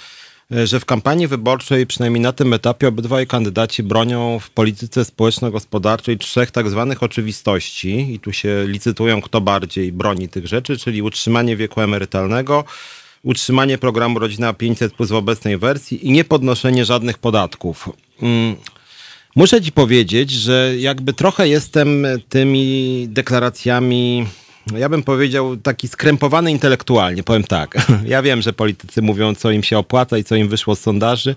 że 0.65 0.81
w 0.81 0.85
kampanii 0.85 1.27
wyborczej, 1.27 1.87
przynajmniej 1.87 2.21
na 2.21 2.33
tym 2.33 2.53
etapie, 2.53 2.89
obydwaj 2.89 3.27
kandydaci 3.27 3.83
bronią 3.83 4.39
w 4.39 4.51
polityce 4.51 5.05
społeczno-gospodarczej 5.05 6.19
trzech 6.19 6.51
tak 6.51 6.71
zwanych 6.71 7.03
oczywistości. 7.03 8.15
I 8.15 8.21
tu 8.21 8.33
się 8.33 8.65
licytują, 8.67 9.23
kto 9.23 9.41
bardziej 9.41 9.93
broni 9.93 10.29
tych 10.29 10.47
rzeczy, 10.47 10.79
czyli 10.79 11.03
utrzymanie 11.03 11.57
wieku 11.57 11.81
emerytalnego, 11.81 12.65
utrzymanie 13.23 13.79
programu 13.79 14.19
Rodzina 14.19 14.53
500 14.53 14.95
plus 14.95 15.09
w 15.09 15.15
obecnej 15.15 15.59
wersji 15.59 16.07
i 16.07 16.13
nie 16.13 16.25
podnoszenie 16.25 16.85
żadnych 16.85 17.19
podatków. 17.19 17.89
Mm. 18.23 18.57
Muszę 19.37 19.63
ci 19.63 19.73
powiedzieć, 19.73 20.31
że 20.31 20.75
jakby 20.79 21.13
trochę 21.13 21.49
jestem 21.49 22.07
tymi 22.29 23.07
deklaracjami, 23.09 24.27
ja 24.77 24.89
bym 24.89 25.03
powiedział, 25.03 25.57
taki 25.57 25.89
skrępowany 25.89 26.51
intelektualnie, 26.51 27.23
powiem 27.23 27.45
tak. 27.45 27.87
Ja 28.05 28.23
wiem, 28.23 28.43
że 28.43 28.53
politycy 28.53 29.03
mówią, 29.03 29.35
co 29.35 29.51
im 29.51 29.63
się 29.63 29.79
opłaca 29.79 30.19
i 30.19 30.25
co 30.25 30.37
im 30.37 30.49
wyszło 30.49 30.77
z 30.77 30.81
sondaży, 30.81 31.37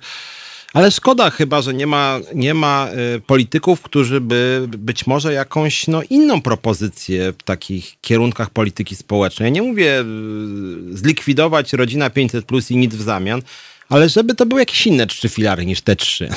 ale 0.75 0.91
szkoda 0.91 1.29
chyba, 1.29 1.61
że 1.61 1.73
nie 1.73 1.87
ma, 1.87 2.19
nie 2.33 2.53
ma 2.53 2.87
y, 3.15 3.21
polityków, 3.21 3.81
którzy 3.81 4.21
by 4.21 4.67
być 4.67 5.07
może 5.07 5.33
jakąś 5.33 5.87
no, 5.87 6.01
inną 6.09 6.41
propozycję 6.41 7.31
w 7.31 7.43
takich 7.43 8.01
kierunkach 8.01 8.49
polityki 8.49 8.95
społecznej. 8.95 9.47
Ja 9.47 9.49
nie 9.49 9.61
mówię 9.61 10.01
y, 10.01 10.97
zlikwidować 10.97 11.73
rodzina 11.73 12.09
500 12.09 12.45
plus 12.45 12.71
i 12.71 12.77
nic 12.77 12.95
w 12.95 13.01
zamian, 13.01 13.41
ale 13.89 14.09
żeby 14.09 14.35
to 14.35 14.45
były 14.45 14.61
jakieś 14.61 14.87
inne 14.87 15.07
trzy 15.07 15.29
filary 15.29 15.65
niż 15.65 15.81
te 15.81 15.95
trzy. 15.95 16.29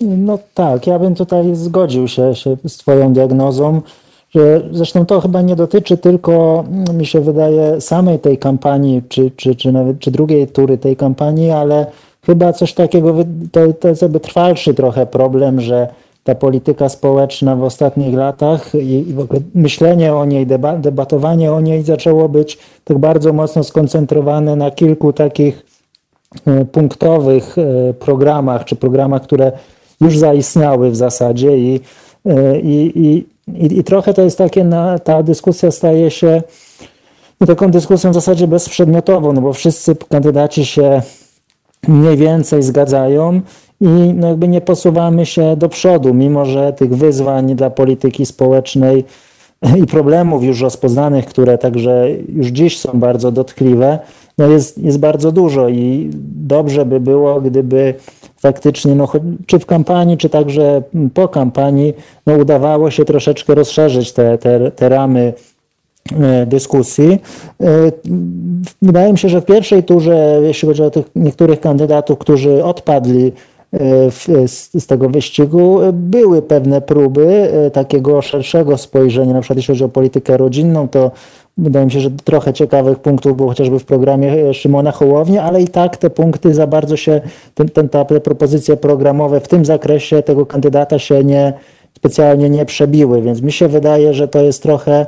No 0.00 0.38
tak, 0.54 0.86
ja 0.86 0.98
bym 0.98 1.14
tutaj 1.14 1.44
zgodził 1.54 2.08
się, 2.08 2.34
się 2.34 2.56
z 2.68 2.76
Twoją 2.76 3.12
diagnozą, 3.12 3.82
zresztą 4.72 5.06
to 5.06 5.20
chyba 5.20 5.42
nie 5.42 5.56
dotyczy 5.56 5.96
tylko, 5.96 6.64
mm, 6.68 6.98
mi 6.98 7.06
się 7.06 7.20
wydaje, 7.20 7.80
samej 7.80 8.18
tej 8.18 8.38
kampanii, 8.38 9.02
czy, 9.08 9.30
czy, 9.36 9.54
czy 9.54 9.72
nawet 9.72 9.98
czy 9.98 10.10
drugiej 10.10 10.46
tury 10.48 10.78
tej 10.78 10.96
kampanii, 10.96 11.50
ale 11.50 11.86
chyba 12.26 12.52
coś 12.52 12.74
takiego, 12.74 13.14
to, 13.52 13.72
to 13.72 13.88
jest 13.88 14.02
jakby 14.02 14.20
trwalszy 14.20 14.74
trochę 14.74 15.06
problem, 15.06 15.60
że 15.60 15.88
ta 16.24 16.34
polityka 16.34 16.88
społeczna 16.88 17.56
w 17.56 17.62
ostatnich 17.62 18.14
latach 18.14 18.74
i, 18.74 19.08
i 19.08 19.14
w 19.14 19.20
ogóle 19.20 19.40
myślenie 19.54 20.14
o 20.14 20.24
niej, 20.24 20.46
deba, 20.46 20.76
debatowanie 20.76 21.52
o 21.52 21.60
niej 21.60 21.82
zaczęło 21.82 22.28
być 22.28 22.58
tak 22.84 22.98
bardzo 22.98 23.32
mocno 23.32 23.64
skoncentrowane 23.64 24.56
na 24.56 24.70
kilku 24.70 25.12
takich 25.12 25.66
e, 26.46 26.64
punktowych 26.64 27.56
e, 27.58 27.94
programach, 27.94 28.64
czy 28.64 28.76
programach, 28.76 29.22
które 29.22 29.52
już 30.00 30.18
zaistniały 30.18 30.90
w 30.90 30.96
zasadzie 30.96 31.58
i, 31.58 31.80
e, 32.26 32.60
i, 32.60 33.26
i, 33.56 33.78
i, 33.78 33.84
trochę 33.84 34.14
to 34.14 34.22
jest 34.22 34.38
takie, 34.38 34.64
na, 34.64 34.98
ta 34.98 35.22
dyskusja 35.22 35.70
staje 35.70 36.10
się 36.10 36.42
no, 37.40 37.46
taką 37.46 37.70
dyskusją 37.70 38.10
w 38.10 38.14
zasadzie 38.14 38.46
bezprzedmiotową, 38.46 39.32
no 39.32 39.40
bo 39.40 39.52
wszyscy 39.52 39.96
kandydaci 40.08 40.66
się 40.66 41.02
mniej 41.88 42.16
więcej 42.16 42.62
zgadzają 42.62 43.40
i 43.80 43.86
no 44.14 44.28
jakby 44.28 44.48
nie 44.48 44.60
posuwamy 44.60 45.26
się 45.26 45.56
do 45.56 45.68
przodu, 45.68 46.14
mimo 46.14 46.44
że 46.44 46.72
tych 46.72 46.96
wyzwań 46.96 47.54
dla 47.54 47.70
polityki 47.70 48.26
społecznej 48.26 49.04
i 49.82 49.86
problemów 49.86 50.44
już 50.44 50.60
rozpoznanych, 50.60 51.26
które 51.26 51.58
także 51.58 52.08
już 52.28 52.46
dziś 52.46 52.78
są 52.78 52.90
bardzo 52.94 53.32
dotkliwe, 53.32 53.98
no 54.38 54.46
jest, 54.46 54.78
jest 54.78 54.98
bardzo 54.98 55.32
dużo 55.32 55.68
i 55.68 56.10
dobrze 56.34 56.86
by 56.86 57.00
było, 57.00 57.40
gdyby 57.40 57.94
faktycznie, 58.40 58.94
no, 58.94 59.08
czy 59.46 59.58
w 59.58 59.66
kampanii, 59.66 60.16
czy 60.16 60.28
także 60.28 60.82
po 61.14 61.28
kampanii, 61.28 61.94
no, 62.26 62.34
udawało 62.34 62.90
się 62.90 63.04
troszeczkę 63.04 63.54
rozszerzyć 63.54 64.12
te, 64.12 64.38
te, 64.38 64.70
te 64.70 64.88
ramy 64.88 65.32
e, 66.20 66.46
dyskusji. 66.46 67.18
E, 67.60 67.92
wydaje 68.82 69.12
mi 69.12 69.18
się, 69.18 69.28
że 69.28 69.40
w 69.40 69.44
pierwszej 69.44 69.82
turze, 69.82 70.40
jeśli 70.42 70.68
chodzi 70.68 70.82
o 70.82 70.90
tych 70.90 71.06
niektórych 71.16 71.60
kandydatów, 71.60 72.18
którzy 72.18 72.64
odpadli 72.64 73.26
e, 73.26 74.10
w, 74.10 74.26
z, 74.46 74.82
z, 74.82 74.86
tego 74.86 75.08
wyścigu, 75.08 75.78
były 75.92 76.42
pewne 76.42 76.80
próby 76.80 77.50
takiego 77.72 78.22
szerszego 78.22 78.78
spojrzenia, 78.78 79.32
na 79.32 79.40
przykład 79.40 79.56
jeśli 79.56 79.74
chodzi 79.74 79.84
o 79.84 79.88
politykę 79.88 80.36
rodzinną, 80.36 80.88
to 80.88 81.10
Wydaje 81.58 81.86
mi 81.86 81.92
się, 81.92 82.00
że 82.00 82.10
trochę 82.10 82.52
ciekawych 82.52 82.98
punktów 82.98 83.36
było 83.36 83.48
chociażby 83.48 83.78
w 83.78 83.84
programie 83.84 84.32
e, 84.32 84.54
Szymona 84.54 84.92
Hołowni, 84.92 85.38
ale 85.38 85.62
i 85.62 85.68
tak 85.68 85.96
te 85.96 86.10
punkty 86.10 86.54
za 86.54 86.66
bardzo 86.66 86.96
się, 86.96 87.20
ten, 87.54 87.68
ten, 87.68 87.88
te 87.88 88.20
propozycje 88.20 88.76
programowe 88.76 89.40
w 89.40 89.48
tym 89.48 89.64
zakresie 89.64 90.22
tego 90.22 90.46
kandydata 90.46 90.98
się 90.98 91.24
nie 91.24 91.52
specjalnie 91.96 92.50
nie 92.50 92.64
przebiły, 92.64 93.22
więc 93.22 93.42
mi 93.42 93.52
się 93.52 93.68
wydaje, 93.68 94.14
że 94.14 94.28
to 94.28 94.42
jest 94.42 94.62
trochę, 94.62 95.06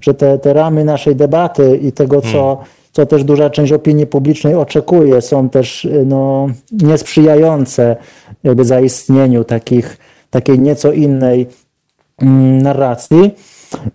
że 0.00 0.14
te, 0.14 0.38
te 0.38 0.52
ramy 0.52 0.84
naszej 0.84 1.16
debaty 1.16 1.76
i 1.82 1.92
tego, 1.92 2.20
co, 2.20 2.28
hmm. 2.30 2.66
co 2.92 3.06
też 3.06 3.24
duża 3.24 3.50
część 3.50 3.72
opinii 3.72 4.06
publicznej 4.06 4.54
oczekuje, 4.54 5.22
są 5.22 5.48
też 5.48 5.84
e, 5.84 5.88
no, 6.04 6.46
niesprzyjające 6.72 7.96
jakby 8.44 8.64
zaistnieniu 8.64 9.44
takich, 9.44 9.98
takiej 10.30 10.58
nieco 10.58 10.92
innej 10.92 11.46
mm, 12.22 12.62
narracji. 12.62 13.34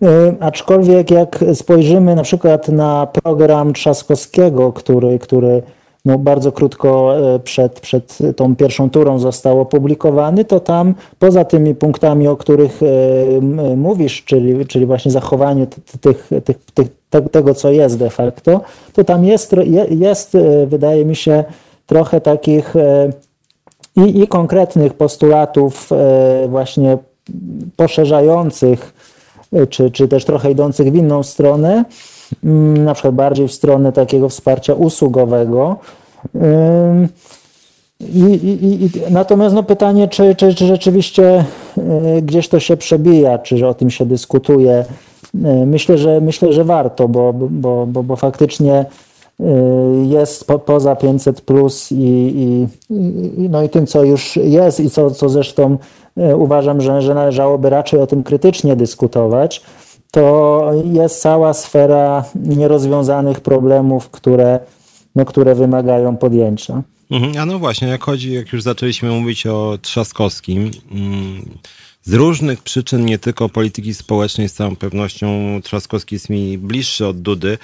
E, 0.02 0.34
aczkolwiek 0.40 1.10
jak 1.10 1.44
spojrzymy 1.54 2.14
na 2.14 2.22
przykład 2.22 2.68
na 2.68 3.06
program 3.06 3.72
Trzaskowskiego, 3.72 4.72
który, 4.72 5.18
który 5.18 5.62
no 6.04 6.18
bardzo 6.18 6.52
krótko 6.52 7.18
e, 7.34 7.38
przed, 7.38 7.80
przed 7.80 8.18
tą 8.36 8.56
pierwszą 8.56 8.90
turą 8.90 9.18
został 9.18 9.60
opublikowany, 9.60 10.44
to 10.44 10.60
tam 10.60 10.94
poza 11.18 11.44
tymi 11.44 11.74
punktami, 11.74 12.28
o 12.28 12.36
których 12.36 12.80
e, 12.82 13.76
mówisz, 13.76 14.24
czyli, 14.24 14.66
czyli 14.66 14.86
właśnie 14.86 15.10
zachowaniu 15.10 15.66
tych, 16.00 16.28
tych, 16.44 16.58
tych, 16.74 16.88
tego, 17.30 17.54
co 17.54 17.70
jest 17.70 17.98
de 17.98 18.10
facto, 18.10 18.60
to 18.92 19.04
tam 19.04 19.24
jest, 19.24 19.56
jest 19.90 20.36
wydaje 20.66 21.04
mi 21.04 21.16
się, 21.16 21.44
trochę 21.86 22.20
takich 22.20 22.74
i, 23.96 24.22
i 24.22 24.28
konkretnych 24.28 24.94
postulatów 24.94 25.90
właśnie 26.48 26.98
poszerzających, 27.76 28.94
czy, 29.70 29.90
czy 29.90 30.08
też 30.08 30.24
trochę 30.24 30.50
idących 30.50 30.92
w 30.92 30.96
inną 30.96 31.22
stronę, 31.22 31.84
mm, 32.44 32.84
na 32.84 32.94
przykład 32.94 33.14
bardziej 33.14 33.48
w 33.48 33.52
stronę 33.52 33.92
takiego 33.92 34.28
wsparcia 34.28 34.74
usługowego. 34.74 35.76
I, 38.00 38.20
i, 38.20 38.84
i, 38.84 38.90
natomiast 39.10 39.54
no 39.54 39.62
pytanie, 39.62 40.08
czy, 40.08 40.34
czy, 40.34 40.54
czy 40.54 40.66
rzeczywiście 40.66 41.44
gdzieś 42.22 42.48
to 42.48 42.60
się 42.60 42.76
przebija, 42.76 43.38
czy 43.38 43.66
o 43.66 43.74
tym 43.74 43.90
się 43.90 44.06
dyskutuje. 44.06 44.84
Myślę, 45.66 45.98
że 45.98 46.20
myślę, 46.20 46.52
że 46.52 46.64
warto, 46.64 47.08
bo, 47.08 47.32
bo, 47.32 47.86
bo, 47.86 48.02
bo 48.02 48.16
faktycznie 48.16 48.84
jest 50.08 50.46
po, 50.46 50.58
poza 50.58 50.96
500 50.96 51.40
plus 51.40 51.92
i, 51.92 51.96
i, 51.96 52.66
i, 53.44 53.48
no 53.48 53.62
i 53.62 53.68
tym, 53.68 53.86
co 53.86 54.04
już 54.04 54.36
jest 54.36 54.80
i 54.80 54.90
co, 54.90 55.10
co 55.10 55.28
zresztą 55.28 55.78
E, 56.16 56.36
uważam, 56.36 56.80
że, 56.80 57.02
że 57.02 57.14
należałoby 57.14 57.70
raczej 57.70 58.00
o 58.00 58.06
tym 58.06 58.22
krytycznie 58.22 58.76
dyskutować, 58.76 59.62
to 60.10 60.72
jest 60.92 61.20
cała 61.20 61.54
sfera 61.54 62.24
nierozwiązanych 62.34 63.40
problemów, 63.40 64.10
które, 64.10 64.60
no, 65.16 65.24
które 65.24 65.54
wymagają 65.54 66.16
podjęcia. 66.16 66.82
Mhm. 67.10 67.32
A 67.38 67.46
no 67.46 67.58
właśnie, 67.58 67.88
jak 67.88 68.04
chodzi, 68.04 68.32
jak 68.32 68.52
już 68.52 68.62
zaczęliśmy 68.62 69.10
mówić 69.10 69.46
o 69.46 69.78
Trzaskowskim, 69.82 70.70
mm, 70.92 71.42
z 72.02 72.14
różnych 72.14 72.62
przyczyn, 72.62 73.04
nie 73.04 73.18
tylko 73.18 73.48
polityki 73.48 73.94
społecznej, 73.94 74.48
z 74.48 74.54
całą 74.54 74.76
pewnością 74.76 75.60
Trzaskowski 75.62 76.14
jest 76.14 76.30
mi 76.30 76.58
bliższy 76.58 77.06
od 77.06 77.22
Dudy, 77.22 77.58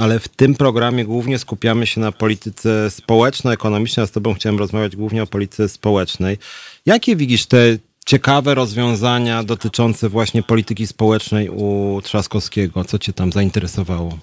ale 0.00 0.18
w 0.18 0.28
tym 0.28 0.54
programie 0.54 1.04
głównie 1.04 1.38
skupiamy 1.38 1.86
się 1.86 2.00
na 2.00 2.12
polityce 2.12 2.90
społeczno-ekonomicznej, 2.90 4.04
a 4.04 4.06
z 4.06 4.10
Tobą 4.10 4.34
chciałem 4.34 4.58
rozmawiać 4.58 4.96
głównie 4.96 5.22
o 5.22 5.26
polityce 5.26 5.68
społecznej. 5.68 6.38
Jakie 6.86 7.16
widzisz 7.16 7.46
te 7.46 7.58
ciekawe 8.06 8.54
rozwiązania 8.54 9.42
dotyczące 9.42 10.08
właśnie 10.08 10.42
polityki 10.42 10.86
społecznej 10.86 11.50
u 11.50 12.00
Trzaskowskiego? 12.02 12.84
Co 12.84 12.98
Cię 12.98 13.12
tam 13.12 13.32
zainteresowało? 13.32 14.18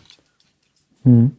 Hmm. 1.03 1.29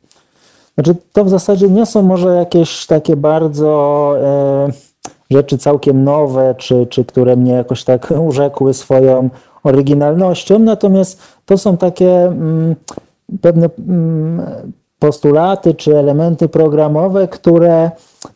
Znaczy, 0.74 0.94
to 1.12 1.24
w 1.24 1.30
zasadzie 1.30 1.68
nie 1.68 1.86
są 1.86 2.02
może 2.02 2.28
jakieś 2.28 2.86
takie 2.86 3.16
bardzo 3.16 4.14
e, 4.22 4.89
rzeczy 5.30 5.58
całkiem 5.58 6.04
nowe, 6.04 6.54
czy, 6.58 6.86
czy 6.86 7.04
które 7.04 7.36
mnie 7.36 7.52
jakoś 7.52 7.84
tak 7.84 8.12
urzekły 8.28 8.74
swoją 8.74 9.30
oryginalnością, 9.64 10.58
natomiast 10.58 11.22
to 11.46 11.58
są 11.58 11.76
takie 11.76 12.26
mm, 12.26 12.76
pewne 13.40 13.68
mm, 13.88 14.42
postulaty 14.98 15.74
czy 15.74 15.98
elementy 15.98 16.48
programowe, 16.48 17.28
które 17.28 17.90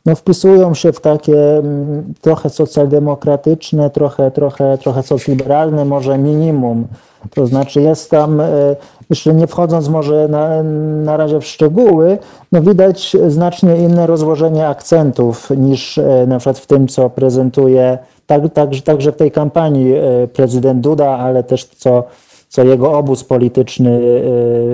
no, 0.07 0.15
wpisują 0.15 0.75
się 0.75 0.93
w 0.93 1.01
takie 1.01 1.59
mm, 1.59 2.15
trochę 2.21 2.51
socjaldemokratyczne, 2.51 3.91
trochę, 3.91 4.31
trochę, 4.31 4.79
trochę 4.79 5.03
socliberalne, 5.03 5.85
może 5.85 6.19
minimum. 6.19 6.87
To 7.35 7.47
znaczy 7.47 7.81
jest 7.81 8.11
tam, 8.11 8.41
e, 8.41 8.77
jeszcze 9.11 9.35
nie 9.35 9.47
wchodząc 9.47 9.89
może 9.89 10.29
na, 10.29 10.63
na 11.05 11.17
razie 11.17 11.41
w 11.41 11.47
szczegóły, 11.47 12.19
no 12.53 12.63
widać 12.63 13.17
znacznie 13.29 13.77
inne 13.77 14.07
rozłożenie 14.07 14.69
akcentów 14.69 15.51
niż 15.51 15.99
e, 15.99 16.27
na 16.27 16.39
przykład 16.39 16.59
w 16.59 16.67
tym, 16.67 16.89
co 16.89 17.11
prezentuje 17.11 17.99
tak, 18.27 18.43
tak, 18.53 18.71
także 18.85 19.13
w 19.13 19.17
tej 19.17 19.31
kampanii 19.31 19.93
e, 19.93 20.29
prezydent 20.29 20.81
Duda, 20.81 21.11
ale 21.11 21.45
też 21.45 21.65
co, 21.65 22.05
co 22.49 22.65
jego 22.65 22.99
obóz 22.99 23.25
polityczny 23.25 24.01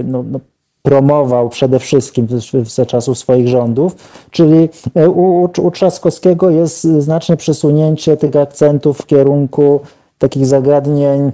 no, 0.04 0.24
no, 0.30 0.40
promował 0.82 1.48
przede 1.48 1.78
wszystkim 1.78 2.26
za 2.64 2.86
czasów 2.86 3.18
swoich 3.18 3.48
rządów, 3.48 3.96
czyli 4.30 4.68
e, 4.94 5.10
u, 5.10 5.50
u 5.62 5.70
Trzaskowskiego 5.70 6.50
jest 6.50 6.82
znaczne 6.82 7.36
przesunięcie 7.36 8.16
tych 8.16 8.36
akcentów 8.36 8.98
w 8.98 9.06
kierunku 9.06 9.80
takich 10.18 10.46
zagadnień 10.46 11.32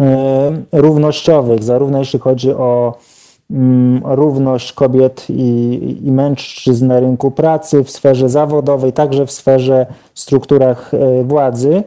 e, 0.00 0.52
równościowych, 0.72 1.64
zarówno 1.64 1.98
jeśli 1.98 2.18
chodzi 2.18 2.52
o 2.52 2.94
mm, 3.50 4.02
równość 4.04 4.72
kobiet 4.72 5.26
i, 5.30 5.98
i 6.04 6.12
mężczyzn 6.12 6.86
na 6.86 7.00
rynku 7.00 7.30
pracy, 7.30 7.84
w 7.84 7.90
sferze 7.90 8.28
zawodowej, 8.28 8.92
także 8.92 9.26
w 9.26 9.32
sferze 9.32 9.86
strukturach 10.14 10.94
e, 10.94 11.24
władzy. 11.24 11.82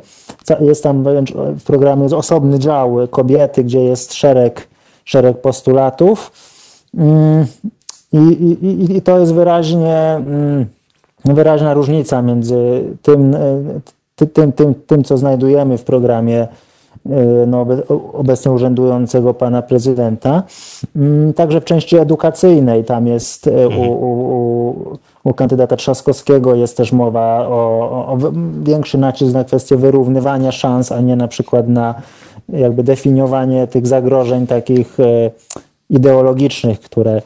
Jest 0.59 0.84
tam 0.84 1.03
w 1.36 1.63
programie 1.63 2.05
osobny 2.05 2.59
dział 2.59 2.97
kobiety, 3.11 3.63
gdzie 3.63 3.84
jest 3.84 4.13
szereg, 4.13 4.67
szereg 5.05 5.41
postulatów. 5.41 6.32
Mm, 6.98 7.45
I, 8.14 8.18
i, 8.18 8.98
I, 8.98 9.02
to 9.02 9.20
jest 9.20 9.34
wyraźnie 9.34 9.95
mm, 9.98 10.66
wyraźna 11.26 11.74
różnica 11.74 12.22
między 12.22 12.84
tym, 13.02 13.36
e, 13.36 14.26
tym, 14.34 14.52
tym, 14.52 14.76
tym 14.88 15.04
co 15.04 15.18
znajdujemy 15.18 15.78
w 15.78 15.84
programie 15.84 16.41
e, 16.41 16.48
no, 17.48 17.66
obecnie 18.14 18.52
urzędującego 18.52 19.34
pana 19.34 19.62
prezydenta. 19.62 20.43
Mm, 20.95 21.34
także 21.34 21.62
w 21.62 21.66
części 21.66 21.98
edukacyjnej 21.98 22.84
tam 22.84 23.08
jest 23.08 23.48
e, 23.48 23.68
u, 23.68 23.82
u, 23.82 24.98
u 25.24 25.34
kandydata 25.34 25.76
Trzaskowskiego 25.76 26.56
jest 26.56 26.78
też 26.78 26.91
mowa 26.91 27.48
o, 27.48 28.08
o, 28.08 28.18
większy 28.64 28.98
nacisk 28.98 29.34
na 29.34 29.43
kwestię 29.43 29.78
wyrównywania 29.78 30.52
szans, 30.52 30.91
a 30.91 31.02
nie 31.02 31.16
na 31.16 31.28
przykład 31.28 31.68
na 31.68 31.95
jakby 32.50 32.84
definiowanie 32.84 33.68
tych 33.68 33.88
zagrożeń 33.88 34.48
takich 34.48 34.98
ideologicznych, 35.89 36.79
które 36.79 37.21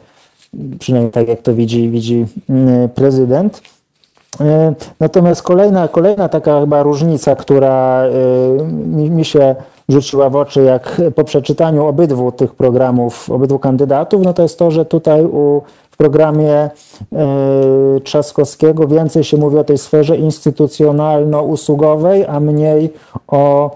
przynajmniej 0.78 1.12
tak 1.12 1.28
jak 1.28 1.42
to 1.42 1.54
widzi, 1.54 1.90
widzi 1.90 2.26
mm, 2.50 2.88
prezydent. 2.88 3.62
E, 4.40 4.74
natomiast 5.00 5.42
kolejna, 5.42 5.88
kolejna 5.88 6.28
taka 6.28 6.60
chyba 6.60 6.82
różnica, 6.82 7.36
która 7.36 8.04
e, 8.04 8.08
mi, 9.10 9.24
się 9.24 9.54
rzuciła 9.88 10.30
w 10.30 10.36
oczy, 10.36 10.62
jak 10.62 11.00
po 11.14 11.24
przeczytaniu 11.24 11.86
obydwu 11.86 12.32
tych 12.32 12.54
programów, 12.54 13.30
obydwu 13.30 13.58
kandydatów, 13.58 14.22
no 14.24 14.32
to 14.32 14.42
jest 14.42 14.58
to, 14.58 14.70
że 14.70 14.84
tutaj 14.84 15.24
u, 15.24 15.62
w 15.90 15.96
programie 15.96 16.52
e, 16.52 16.70
Trzaskowskiego 18.04 18.88
więcej 18.88 19.24
się 19.24 19.36
mówi 19.36 19.58
o 19.58 19.64
tej 19.64 19.78
sferze 19.78 20.16
instytucjonalno-usługowej, 20.16 22.24
a 22.28 22.40
mniej 22.40 22.92
o 23.28 23.70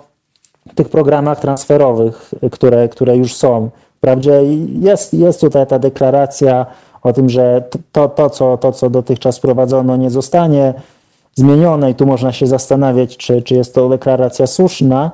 tych 0.75 0.89
programach 0.89 1.41
transferowych, 1.41 2.35
które, 2.51 2.89
które 2.89 3.17
już 3.17 3.35
są. 3.35 3.71
Wprawdzie 3.97 4.43
jest, 4.81 5.15
jest 5.15 5.41
tutaj 5.41 5.67
ta 5.67 5.79
deklaracja 5.79 6.67
o 7.03 7.13
tym, 7.13 7.29
że 7.29 7.63
to, 7.93 8.09
to, 8.09 8.31
co, 8.31 8.57
to, 8.57 8.73
co 8.73 8.91
dotychczas 8.91 9.41
prowadzono, 9.41 9.97
nie 9.97 10.11
zostanie 10.11 10.75
zmienione 11.35 11.91
i 11.91 11.95
tu 11.95 12.07
można 12.07 12.33
się 12.33 12.47
zastanawiać, 12.47 13.17
czy, 13.17 13.43
czy 13.43 13.55
jest 13.55 13.75
to 13.75 13.89
deklaracja 13.89 14.47
słuszna. 14.47 15.11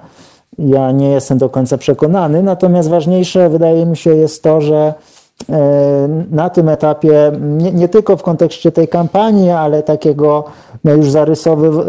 Ja 0.58 0.92
nie 0.92 1.10
jestem 1.10 1.38
do 1.38 1.48
końca 1.48 1.78
przekonany, 1.78 2.42
natomiast 2.42 2.88
ważniejsze 2.88 3.48
wydaje 3.48 3.86
mi 3.86 3.96
się 3.96 4.16
jest 4.16 4.42
to, 4.42 4.60
że 4.60 4.94
e, 5.50 6.08
na 6.30 6.50
tym 6.50 6.68
etapie, 6.68 7.32
nie, 7.40 7.72
nie, 7.72 7.88
tylko 7.88 8.16
w 8.16 8.22
kontekście 8.22 8.72
tej 8.72 8.88
kampanii, 8.88 9.50
ale 9.50 9.82
takiego 9.82 10.44
no 10.84 10.92
już 10.92 11.06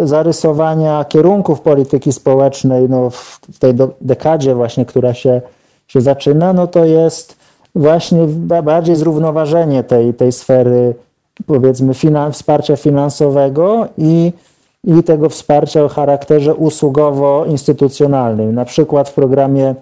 zarysowania 0.03 1.05
kierunków 1.05 1.61
polityki 1.61 2.13
społecznej 2.13 2.89
no 2.89 3.09
w 3.09 3.59
tej 3.59 3.73
dekadzie 4.01 4.55
właśnie, 4.55 4.85
która 4.85 5.13
się 5.13 5.41
się 5.87 6.01
zaczyna, 6.01 6.53
no 6.53 6.67
to 6.67 6.85
jest 6.85 7.43
właśnie 7.75 8.27
bardziej 8.63 8.95
zrównoważenie 8.95 9.83
tej, 9.83 10.13
tej 10.13 10.31
sfery, 10.31 10.95
powiedzmy, 11.45 11.93
finan 11.93 12.31
wsparcia 12.31 12.75
finansowego 12.75 13.87
i, 13.97 14.33
i 14.83 15.03
tego 15.03 15.29
wsparcia 15.29 15.83
o 15.83 15.89
charakterze 15.89 16.53
usługowo-instytucjonalnym. 16.53 18.53
Na 18.53 18.65
przykład 18.65 19.09
w 19.09 19.13
programie 19.13 19.75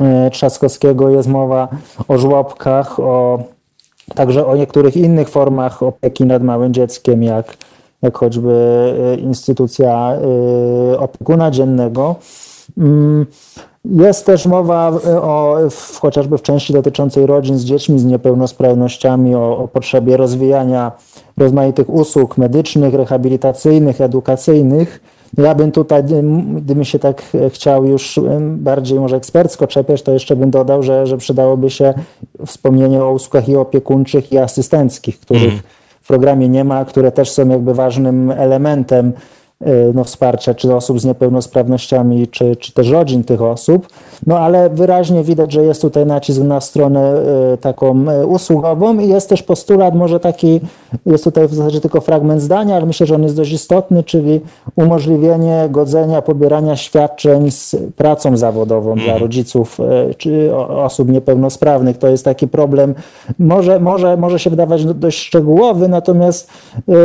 e, 0.00 0.30
Trzaskowskiego 0.30 1.10
jest 1.10 1.28
mowa 1.28 1.68
o 2.08 2.18
żłobkach, 2.18 3.00
o, 3.00 3.42
także 4.14 4.46
o 4.46 4.56
niektórych 4.56 4.96
innych 4.96 5.28
formach 5.28 5.82
opieki 5.82 6.24
nad 6.24 6.42
małym 6.42 6.74
dzieckiem, 6.74 7.22
jak, 7.22 7.56
jak 8.02 8.18
choćby 8.18 8.52
e, 8.52 9.14
instytucja 9.14 10.12
e, 10.92 10.98
opiekuna 10.98 11.50
dziennego. 11.50 12.14
Jest 13.84 14.26
też 14.26 14.46
mowa 14.46 14.92
e, 15.06 15.22
o, 15.22 15.58
chociażby 16.00 16.38
w 16.38 16.42
części 16.42 16.72
dotyczącej 16.72 17.26
rodzin 17.26 17.58
z 17.58 17.64
dziećmi 17.64 17.98
z 17.98 18.04
niepełnosprawnościami, 18.04 19.34
o, 19.34 19.58
o 19.58 19.68
potrzebie 19.68 20.16
rozwijania 20.16 20.92
rozmaitych 21.36 21.90
usług 21.90 22.38
medycznych, 22.38 22.94
rehabilitacyjnych, 22.94 24.00
edukacyjnych. 24.00 25.00
Ja 25.38 25.54
bym 25.54 25.72
tutaj, 25.72 26.04
gdybym 26.56 26.84
się 26.84 26.98
tak 26.98 27.22
e, 27.34 27.50
chciał 27.50 27.84
już 27.84 28.20
bardziej 28.56 29.00
może 29.00 29.16
ekspercko 29.16 29.66
czepiać, 29.66 30.02
to 30.02 30.12
jeszcze 30.12 30.36
bym 30.36 30.50
dodał, 30.50 30.82
że, 30.82 31.06
że 31.06 31.16
przydałoby 31.16 31.70
się 31.70 31.94
wspomnienie 32.46 33.04
o 33.04 33.12
usługach 33.12 33.48
i 33.48 33.56
opiekuńczych 33.56 34.32
i 34.32 34.38
asystenckich, 34.38 35.20
których 35.20 35.42
mm. 35.42 35.58
w 36.00 36.06
programie 36.06 36.48
nie 36.48 36.64
ma, 36.64 36.84
które 36.84 37.12
też 37.12 37.30
są 37.30 37.48
jakby 37.48 37.74
ważnym 37.74 38.30
elementem 38.30 39.12
no, 39.94 40.04
wsparcia 40.04 40.54
czy 40.54 40.74
osób 40.74 41.00
z 41.00 41.04
niepełnosprawnościami, 41.04 42.28
czy, 42.28 42.56
czy 42.56 42.72
też 42.72 42.90
rodzin 42.90 43.24
tych 43.24 43.42
osób. 43.42 43.88
No 44.26 44.38
ale 44.38 44.70
wyraźnie 44.70 45.24
widać, 45.24 45.52
że 45.52 45.64
jest 45.64 45.82
tutaj 45.82 46.06
nacisk 46.06 46.40
na 46.40 46.60
stronę 46.60 47.14
taką 47.60 48.04
usługową 48.26 48.98
i 48.98 49.08
jest 49.08 49.28
też 49.28 49.42
postulat, 49.42 49.94
może 49.94 50.20
taki, 50.20 50.60
jest 51.06 51.24
tutaj 51.24 51.48
w 51.48 51.54
zasadzie 51.54 51.80
tylko 51.80 52.00
fragment 52.00 52.42
zdania, 52.42 52.76
ale 52.76 52.86
myślę, 52.86 53.06
że 53.06 53.14
on 53.14 53.22
jest 53.22 53.36
dość 53.36 53.52
istotny, 53.52 54.02
czyli 54.02 54.40
umożliwienie 54.76 55.68
godzenia, 55.70 56.22
pobierania 56.22 56.76
świadczeń 56.76 57.50
z 57.50 57.76
pracą 57.96 58.36
zawodową 58.36 58.92
mm. 58.92 59.04
dla 59.04 59.12
mhm. 59.12 59.22
rodziców 59.22 59.78
czy 60.16 60.56
osób 60.56 61.08
niepełnosprawnych. 61.08 61.98
To 61.98 62.08
jest 62.08 62.24
taki 62.24 62.48
problem, 62.48 62.94
może, 63.38 63.80
może, 63.80 64.16
może 64.16 64.38
się 64.38 64.50
wydawać 64.50 64.84
dość 64.84 65.18
szczegółowy, 65.18 65.88
natomiast 65.88 66.50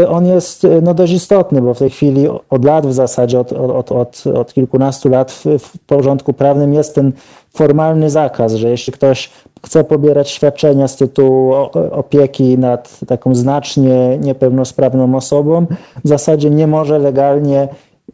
on 0.09 0.25
jest 0.25 0.67
no, 0.81 0.93
dość 0.93 1.13
istotny, 1.13 1.61
bo 1.61 1.73
w 1.73 1.79
tej 1.79 1.89
chwili 1.89 2.27
od 2.49 2.65
lat 2.65 2.87
w 2.87 2.93
zasadzie, 2.93 3.39
od, 3.39 3.53
od, 3.53 3.91
od, 3.91 4.23
od 4.35 4.53
kilkunastu 4.53 5.09
lat 5.09 5.31
w, 5.31 5.45
w 5.59 5.79
porządku 5.79 6.33
prawnym 6.33 6.73
jest 6.73 6.95
ten 6.95 7.11
formalny 7.53 8.09
zakaz, 8.09 8.53
że 8.53 8.69
jeśli 8.69 8.93
ktoś 8.93 9.31
chce 9.65 9.83
pobierać 9.83 10.29
świadczenia 10.29 10.87
z 10.87 10.95
tytułu 10.95 11.53
opieki 11.91 12.57
nad 12.57 12.99
taką 13.07 13.35
znacznie 13.35 14.17
niepełnosprawną 14.17 15.15
osobą, 15.15 15.65
w 16.05 16.07
zasadzie 16.07 16.49
nie 16.49 16.67
może 16.67 16.99
legalnie 16.99 17.67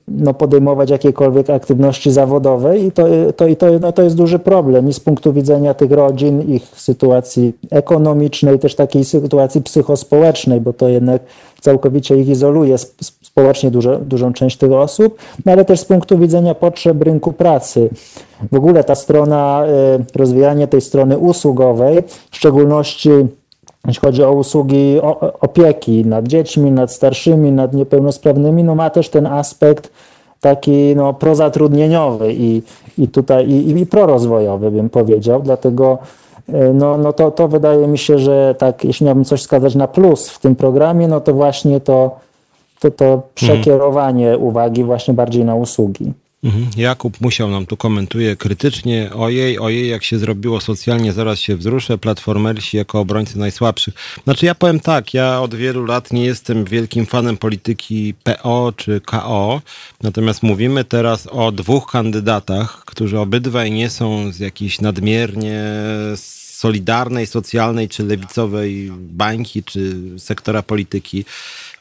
no, 0.08 0.34
podejmować 0.34 0.90
jakiejkolwiek 0.90 1.50
aktywności 1.50 2.12
zawodowej 2.12 2.86
i 2.86 2.92
to, 2.92 3.08
to, 3.36 3.48
i 3.48 3.56
to, 3.56 3.68
no, 3.80 3.92
to 3.92 4.02
jest 4.02 4.16
duży 4.16 4.40
problem 4.40 4.90
i 4.90 4.94
z 4.94 5.00
punktu 5.00 5.34
widzenia 5.34 5.74
tych 5.74 5.92
rodzin, 5.92 6.42
ich 6.42 6.64
sytuacji 6.64 7.54
ekonomicznej, 7.72 8.60
też 8.60 8.76
takiej 8.76 9.06
sytuacji 9.06 9.62
psychospołecznej, 9.62 10.62
bo 10.62 10.74
to 10.74 10.88
jednak 10.88 11.22
całkowicie 11.62 12.18
ich 12.18 12.30
izoluje 12.30 12.78
społecznie 13.22 13.72
dużo, 13.72 13.98
dużą 13.98 14.34
część 14.34 14.58
tych 14.58 14.72
osób, 14.72 15.18
no, 15.46 15.52
ale 15.52 15.66
też 15.66 15.80
z 15.80 15.86
punktu 15.86 16.18
widzenia 16.18 16.56
potrzeb 16.56 17.02
rynku 17.02 17.34
pracy. 17.34 17.90
W 18.52 18.56
ogóle 18.56 18.84
ta 18.84 18.96
strona, 18.96 19.64
y, 20.14 20.18
rozwijanie 20.18 20.68
tej 20.68 20.82
strony 20.82 21.18
usługowej, 21.18 22.04
w 22.32 22.36
szczególności 22.36 23.10
jeśli 23.88 24.02
chodzi 24.02 24.24
o 24.24 24.34
usługi 24.34 25.00
opieki 25.42 26.06
nad 26.06 26.28
dziećmi, 26.28 26.72
nad 26.72 26.92
starszymi, 26.92 27.52
nad 27.52 27.74
niepełnosprawnymi, 27.74 28.64
no 28.64 28.76
ma 28.76 28.90
też 28.90 29.10
ten 29.10 29.26
aspekt 29.26 29.92
taki 30.42 30.96
no, 30.96 31.14
prozatrudnieniowy 31.14 32.34
i, 32.34 32.62
i 32.98 33.08
tutaj 33.08 33.50
i, 33.50 33.80
i 33.80 33.86
prorozwojowy 33.86 34.72
bym 34.72 34.90
powiedział, 34.90 35.42
dlatego 35.42 35.98
e, 36.54 36.74
no, 36.74 36.98
no 36.98 37.14
to, 37.14 37.32
to 37.32 37.48
wydaje 37.48 37.88
mi 37.88 37.98
się, 37.98 38.20
że 38.20 38.56
tak, 38.58 38.86
jeśli 38.86 39.06
miałbym 39.06 39.26
coś 39.26 39.42
wskazać 39.42 39.76
na 39.76 39.88
plus 39.88 40.30
w 40.30 40.40
tym 40.40 40.56
programie, 40.56 41.08
no 41.08 41.22
to 41.22 41.34
właśnie 41.34 41.80
to, 41.80 42.16
to, 42.80 42.92
to 42.92 43.22
przekierowanie 43.36 44.30
mhm. 44.30 44.48
uwagi 44.48 44.84
właśnie 44.84 45.14
bardziej 45.14 45.46
na 45.46 45.56
usługi. 45.56 46.14
Mhm. 46.46 46.68
Jakub 46.78 47.22
Musiał 47.22 47.50
nam 47.50 47.66
tu 47.66 47.78
komentuje 47.78 48.36
krytycznie. 48.36 49.10
Ojej, 49.14 49.60
ojej, 49.60 49.90
jak 49.90 50.04
się 50.04 50.20
zrobiło 50.20 50.62
socjalnie, 50.62 51.14
zaraz 51.14 51.40
się 51.40 51.56
wzruszę. 51.56 51.98
Platformersi 51.98 52.78
jako 52.78 53.00
obrońcy 53.00 53.40
najsłabszych. 53.40 53.94
Znaczy 54.24 54.46
ja 54.46 54.56
powiem 54.56 54.80
tak, 54.80 55.14
ja 55.14 55.42
od 55.42 55.56
wielu 55.56 55.86
lat 55.86 56.14
nie 56.14 56.26
jestem 56.26 56.66
wielkim 56.66 57.06
fanem 57.06 57.38
polityki 57.38 58.14
PO 58.24 58.74
czy 58.76 59.02
KO. 59.02 59.62
Natomiast 60.02 60.44
mówimy 60.44 60.84
teraz 60.84 61.28
o 61.28 61.52
dwóch 61.52 61.92
kandydatach, 61.92 62.84
którzy 62.86 63.20
obydwaj 63.20 63.72
nie 63.72 63.90
są 63.90 64.32
z 64.32 64.40
jakiejś 64.40 64.82
nadmiernie 64.82 65.64
solidarnej, 66.66 67.28
socjalnej 67.28 67.90
czy 67.90 68.04
lewicowej 68.04 68.92
bańki 68.92 69.64
czy 69.64 69.96
sektora 70.18 70.62
polityki. 70.62 71.26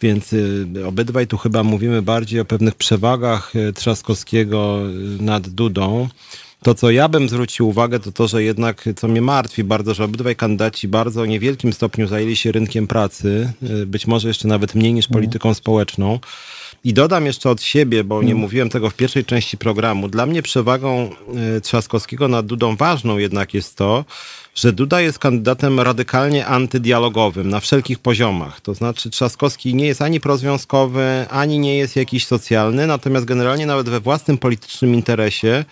Więc 0.02 0.32
y, 0.32 0.66
obydwaj 0.86 1.26
tu 1.26 1.36
chyba 1.36 1.62
mówimy 1.62 2.02
bardziej 2.02 2.40
o 2.40 2.44
pewnych 2.44 2.74
przewagach 2.74 3.56
y, 3.56 3.72
Trzaskowskiego 3.72 4.80
y, 5.18 5.22
nad 5.22 5.48
Dudą. 5.48 6.08
To, 6.62 6.74
co 6.74 6.90
ja 6.90 7.08
bym 7.08 7.28
zwrócił 7.28 7.68
uwagę, 7.68 8.00
to 8.00 8.12
to, 8.12 8.28
że 8.28 8.42
jednak, 8.42 8.88
co 8.96 9.08
mnie 9.08 9.22
martwi 9.22 9.64
bardzo, 9.64 9.94
że 9.94 10.04
obydwaj 10.04 10.36
kandydaci 10.36 10.88
bardzo 10.88 11.22
o 11.22 11.26
niewielkim 11.26 11.72
stopniu 11.72 12.06
zajęli 12.06 12.36
się 12.36 12.52
rynkiem 12.52 12.86
pracy, 12.86 13.52
być 13.86 14.06
może 14.06 14.28
jeszcze 14.28 14.48
nawet 14.48 14.74
mniej 14.74 14.94
niż 14.94 15.08
polityką 15.08 15.54
społeczną. 15.54 16.18
I 16.84 16.94
dodam 16.94 17.26
jeszcze 17.26 17.50
od 17.50 17.62
siebie, 17.62 18.04
bo 18.04 18.22
nie 18.22 18.28
hmm. 18.28 18.40
mówiłem 18.40 18.70
tego 18.70 18.90
w 18.90 18.94
pierwszej 18.94 19.24
części 19.24 19.58
programu. 19.58 20.08
Dla 20.08 20.26
mnie 20.26 20.42
przewagą 20.42 21.10
Trzaskowskiego 21.62 22.28
nad 22.28 22.46
Dudą 22.46 22.76
ważną 22.76 23.18
jednak 23.18 23.54
jest 23.54 23.76
to, 23.76 24.04
że 24.54 24.72
Duda 24.72 25.00
jest 25.00 25.18
kandydatem 25.18 25.80
radykalnie 25.80 26.46
antydialogowym 26.46 27.48
na 27.48 27.60
wszelkich 27.60 27.98
poziomach. 27.98 28.60
To 28.60 28.74
znaczy 28.74 29.10
Trzaskowski 29.10 29.74
nie 29.74 29.86
jest 29.86 30.02
ani 30.02 30.20
prozwiązkowy, 30.20 31.26
ani 31.30 31.58
nie 31.58 31.76
jest 31.76 31.96
jakiś 31.96 32.26
socjalny, 32.26 32.86
natomiast 32.86 33.26
generalnie 33.26 33.66
nawet 33.66 33.88
we 33.88 34.00
własnym 34.00 34.38
politycznym 34.38 34.94
interesie 34.94 35.64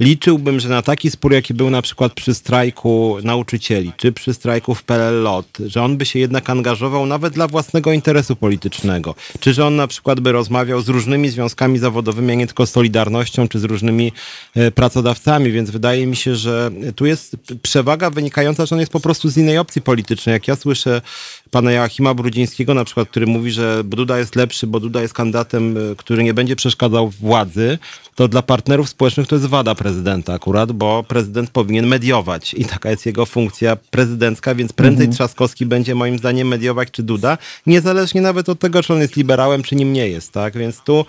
liczyłbym, 0.00 0.60
że 0.60 0.68
na 0.68 0.82
taki 0.82 1.10
spór, 1.10 1.32
jaki 1.32 1.54
był 1.54 1.70
na 1.70 1.82
przykład 1.82 2.12
przy 2.12 2.34
strajku 2.34 3.18
nauczycieli, 3.22 3.92
czy 3.96 4.12
przy 4.12 4.34
strajku 4.34 4.74
w 4.74 4.82
PLL 4.82 5.22
LOT, 5.22 5.58
że 5.66 5.82
on 5.82 5.96
by 5.96 6.06
się 6.06 6.18
jednak 6.18 6.50
angażował 6.50 7.06
nawet 7.06 7.34
dla 7.34 7.48
własnego 7.48 7.92
interesu 7.92 8.36
politycznego. 8.36 9.14
Czy 9.40 9.54
że 9.54 9.66
on 9.66 9.76
na 9.76 9.86
przykład 9.86 10.20
by 10.20 10.32
rozmawiał 10.32 10.80
z 10.80 10.88
różnymi 10.88 11.28
związkami 11.28 11.78
zawodowymi, 11.78 12.32
a 12.32 12.34
nie 12.34 12.46
tylko 12.46 12.66
z 12.66 12.70
Solidarnością, 12.70 13.48
czy 13.48 13.58
z 13.58 13.64
różnymi 13.64 14.12
e, 14.54 14.70
pracodawcami, 14.70 15.52
więc 15.52 15.70
wydaje 15.70 16.06
mi 16.06 16.16
się, 16.16 16.36
że 16.36 16.70
tu 16.96 17.06
jest 17.06 17.36
przewaga 17.62 18.10
wynikająca, 18.10 18.66
że 18.66 18.74
on 18.74 18.80
jest 18.80 18.92
po 18.92 19.00
prostu 19.00 19.28
z 19.28 19.36
innej 19.36 19.58
opcji 19.58 19.82
politycznej. 19.82 20.32
Jak 20.32 20.48
ja 20.48 20.56
słyszę 20.56 21.02
pana 21.50 21.72
Joachima 21.72 22.14
Brudzińskiego 22.14 22.74
na 22.74 22.84
przykład, 22.84 23.08
który 23.08 23.26
mówi, 23.26 23.50
że 23.50 23.84
Duda 23.84 24.18
jest 24.18 24.36
lepszy, 24.36 24.66
bo 24.66 24.80
Duda 24.80 25.02
jest 25.02 25.14
kandydatem, 25.14 25.76
e, 25.76 25.96
który 25.96 26.24
nie 26.24 26.34
będzie 26.34 26.56
przeszkadzał 26.56 27.08
władzy, 27.08 27.78
to 28.14 28.28
dla 28.28 28.42
partnerów 28.42 28.88
społecznych 28.88 29.26
to 29.26 29.36
jest 29.36 29.46
wada 29.46 29.74
prezydenta 29.88 30.34
akurat, 30.34 30.72
bo 30.72 31.02
prezydent 31.02 31.50
powinien 31.50 31.86
mediować 31.86 32.54
i 32.54 32.64
taka 32.64 32.90
jest 32.90 33.06
jego 33.06 33.26
funkcja 33.26 33.76
prezydencka, 33.76 34.54
więc 34.54 34.72
prędzej 34.72 35.04
mhm. 35.04 35.14
Trzaskowski 35.14 35.66
będzie 35.66 35.94
moim 35.94 36.18
zdaniem 36.18 36.48
mediować 36.48 36.90
czy 36.90 37.02
Duda, 37.02 37.38
niezależnie 37.66 38.20
nawet 38.20 38.48
od 38.48 38.58
tego, 38.58 38.82
czy 38.82 38.92
on 38.92 39.00
jest 39.00 39.16
liberałem, 39.16 39.62
czy 39.62 39.76
nim 39.76 39.92
nie 39.92 40.08
jest, 40.08 40.32
tak? 40.32 40.58
Więc 40.58 40.80
tu 40.80 41.04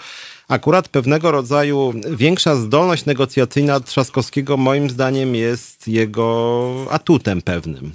akurat 0.48 0.88
pewnego 0.88 1.32
rodzaju 1.32 1.94
większa 2.12 2.56
zdolność 2.56 3.06
negocjacyjna 3.06 3.80
Trzaskowskiego 3.80 4.58
moim 4.58 4.90
zdaniem 4.90 5.36
jest 5.36 5.88
jego 5.88 6.88
atutem 6.90 7.42
pewnym. 7.42 7.92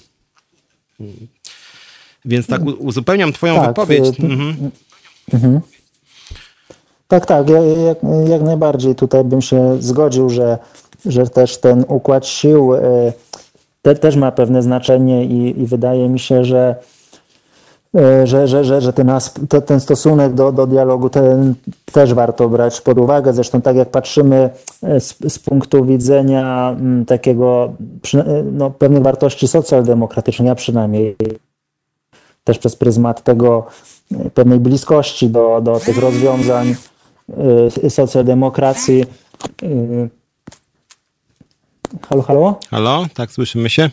Więc 2.25 2.47
tak 2.47 2.63
uzupełniam 2.79 3.33
twoją 3.33 3.55
tak, 3.55 3.67
wypowiedź. 3.67 4.21
Y, 4.21 4.23
mhm. 4.23 4.71
Mhm. 5.33 5.61
Tak, 7.09 7.27
tak, 7.27 7.49
jak, 7.49 7.99
jak 8.29 8.43
najbardziej 8.43 8.95
tutaj 8.95 9.25
bym 9.25 9.43
się 9.43 9.77
zgodził, 9.81 10.31
że, 10.31 10.59
że 11.07 11.27
też 11.27 11.59
ten 11.59 11.85
układ 11.89 12.27
sił 12.27 12.75
y, 12.75 13.13
te, 13.83 13.95
też 13.95 14.17
ma 14.17 14.33
pewne 14.33 14.63
znaczenie 14.63 15.25
i, 15.25 15.61
i 15.61 15.67
wydaje 15.67 16.09
mi 16.09 16.19
się, 16.19 16.45
że 16.45 16.77
y, 17.97 18.27
że, 18.27 18.49
że, 18.49 18.65
że, 18.65 18.81
że 18.81 18.93
ten, 18.93 19.11
ten 19.67 19.81
stosunek 19.81 20.35
do, 20.35 20.53
do 20.53 20.67
dialogu 20.67 21.11
ten 21.11 21.55
też 21.93 22.15
warto 22.15 22.49
brać 22.49 22.81
pod 22.81 22.99
uwagę. 22.99 23.33
Zresztą 23.33 23.61
tak 23.61 23.77
jak 23.77 23.91
patrzymy 23.91 24.51
z, 24.83 25.33
z 25.33 25.39
punktu 25.39 25.85
widzenia 25.85 26.77
mm, 26.81 27.05
takiego 27.05 27.73
no, 28.53 28.71
pewnych 28.71 29.03
wartości 29.03 29.49
socjaldemokratycznych, 29.49 30.47
ja 30.47 30.55
przynajmniej 30.55 31.17
też 32.45 32.59
przez 32.59 32.77
pryzmat 32.77 33.23
tego 33.23 33.67
pewnej 34.35 34.61
bliskości 34.61 35.31
do, 35.31 35.61
do 35.61 35.81
tych 35.81 35.99
rozwiązań 35.99 36.69
y, 36.71 36.94
socjaldemokracji. 37.89 39.05
Y, 39.63 40.11
halo, 42.09 42.23
halo? 42.23 42.59
Halo, 42.71 43.07
tak, 43.15 43.33
słyszymy 43.33 43.71
się? 43.71 43.91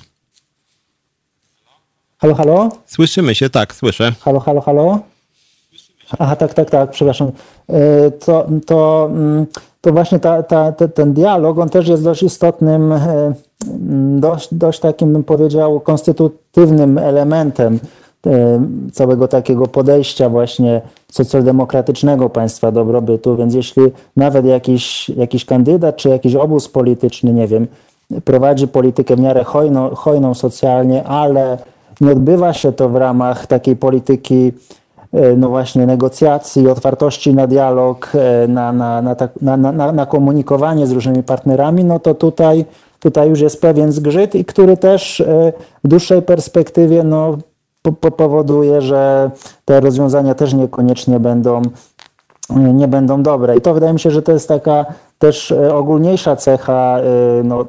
Halo, 2.17 2.35
halo? 2.35 2.69
Słyszymy 2.85 3.35
się, 3.35 3.49
tak, 3.49 3.75
słyszę. 3.75 4.11
Halo, 4.19 4.39
halo, 4.39 4.61
halo? 4.61 4.99
Aha, 6.19 6.35
tak, 6.35 6.53
tak, 6.53 6.69
tak, 6.69 6.91
przepraszam. 6.91 7.31
To, 8.25 8.47
to, 8.65 9.09
mm, 9.11 9.45
to 9.81 9.91
właśnie 9.91 10.19
ta, 10.19 10.43
ta, 10.43 10.71
ten 10.71 11.13
dialog, 11.13 11.57
on 11.57 11.69
też 11.69 11.87
jest 11.87 12.03
dość 12.03 12.23
istotnym, 12.23 12.93
dość, 14.19 14.47
dość 14.51 14.79
takim, 14.79 15.13
bym 15.13 15.23
powiedział, 15.23 15.79
konstytutywnym 15.79 16.97
elementem 16.97 17.79
całego 18.93 19.27
takiego 19.27 19.67
podejścia 19.67 20.29
właśnie 20.29 20.81
socjaldemokratycznego 21.11 22.29
państwa 22.29 22.71
dobrobytu, 22.71 23.35
więc 23.35 23.53
jeśli 23.53 23.83
nawet 24.17 24.45
jakiś, 24.45 25.09
jakiś 25.09 25.45
kandydat 25.45 25.95
czy 25.95 26.09
jakiś 26.09 26.35
obóz 26.35 26.69
polityczny, 26.69 27.33
nie 27.33 27.47
wiem, 27.47 27.67
prowadzi 28.25 28.67
politykę 28.67 29.15
w 29.15 29.19
miarę 29.19 29.43
hojną, 29.43 29.95
hojną 29.95 30.33
socjalnie, 30.33 31.03
ale 31.03 31.57
nie 32.01 32.11
odbywa 32.11 32.53
się 32.53 32.71
to 32.71 32.89
w 32.89 32.95
ramach 32.95 33.47
takiej 33.47 33.75
polityki 33.75 34.51
e, 35.13 35.35
no 35.37 35.49
właśnie 35.49 35.85
negocjacji, 35.85 36.69
otwartości 36.69 37.33
na 37.33 37.47
dialog, 37.47 38.11
e, 38.15 38.47
na, 38.47 38.73
na, 38.73 39.01
na, 39.01 39.15
na, 39.41 39.57
na, 39.57 39.91
na 39.91 40.05
komunikowanie 40.05 40.87
z 40.87 40.91
różnymi 40.91 41.23
partnerami, 41.23 41.83
no 41.83 41.99
to 41.99 42.15
tutaj, 42.15 42.65
tutaj 42.99 43.29
już 43.29 43.39
jest 43.39 43.61
pewien 43.61 43.91
zgrzyt 43.91 44.35
i 44.35 44.45
który 44.45 44.77
też 44.77 45.23
w 45.83 45.87
dłuższej 45.87 46.21
perspektywie 46.21 47.03
no, 47.03 47.37
powoduje, 48.17 48.81
że 48.81 49.31
te 49.65 49.79
rozwiązania 49.79 50.35
też 50.35 50.53
niekoniecznie 50.53 51.19
będą 51.19 51.61
nie 52.55 52.87
będą 52.87 53.23
dobre. 53.23 53.57
I 53.57 53.61
to 53.61 53.73
wydaje 53.73 53.93
mi 53.93 53.99
się, 53.99 54.11
że 54.11 54.21
to 54.21 54.31
jest 54.31 54.47
taka 54.47 54.85
też 55.19 55.51
ogólniejsza 55.51 56.35
cecha 56.35 56.97
no, 57.43 57.65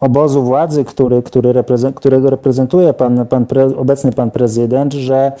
obozu 0.00 0.42
władzy, 0.42 0.84
który, 0.84 1.22
który 1.22 1.52
reprezent, 1.52 1.96
którego 1.96 2.30
reprezentuje 2.30 2.92
pan, 2.92 3.26
pan 3.26 3.46
pre, 3.46 3.76
obecny 3.76 4.12
pan 4.12 4.30
prezydent, 4.30 4.92
że, 4.92 5.32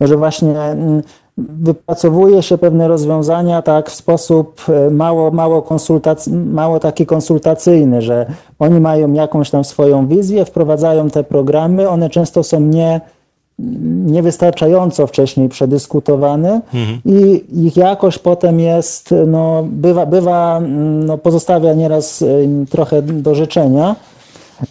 no, 0.00 0.06
że 0.06 0.16
właśnie 0.16 0.60
mm, 0.60 1.02
wypracowuje 1.48 2.42
się 2.42 2.58
pewne 2.58 2.88
rozwiązania 2.88 3.62
tak 3.62 3.90
w 3.90 3.94
sposób 3.94 4.62
e, 4.68 4.90
mało, 4.90 5.30
mało, 5.30 5.60
konsultac- 5.60 6.32
mało 6.32 6.80
taki 6.80 7.06
konsultacyjny, 7.06 8.02
że 8.02 8.26
oni 8.58 8.80
mają 8.80 9.12
jakąś 9.12 9.50
tam 9.50 9.64
swoją 9.64 10.06
wizję, 10.06 10.44
wprowadzają 10.44 11.10
te 11.10 11.24
programy, 11.24 11.88
one 11.88 12.10
często 12.10 12.42
są 12.42 12.60
nie, 12.60 13.00
niewystarczająco 14.06 15.06
wcześniej 15.06 15.48
przedyskutowane 15.48 16.60
mhm. 16.74 17.00
i 17.04 17.44
ich 17.66 17.76
jakość 17.76 18.18
potem 18.18 18.60
jest, 18.60 19.14
no, 19.26 19.64
bywa, 19.70 20.06
bywa 20.06 20.60
no, 21.06 21.18
pozostawia 21.18 21.74
nieraz 21.74 22.22
e, 22.22 22.26
trochę 22.70 23.02
do 23.02 23.34
życzenia. 23.34 23.96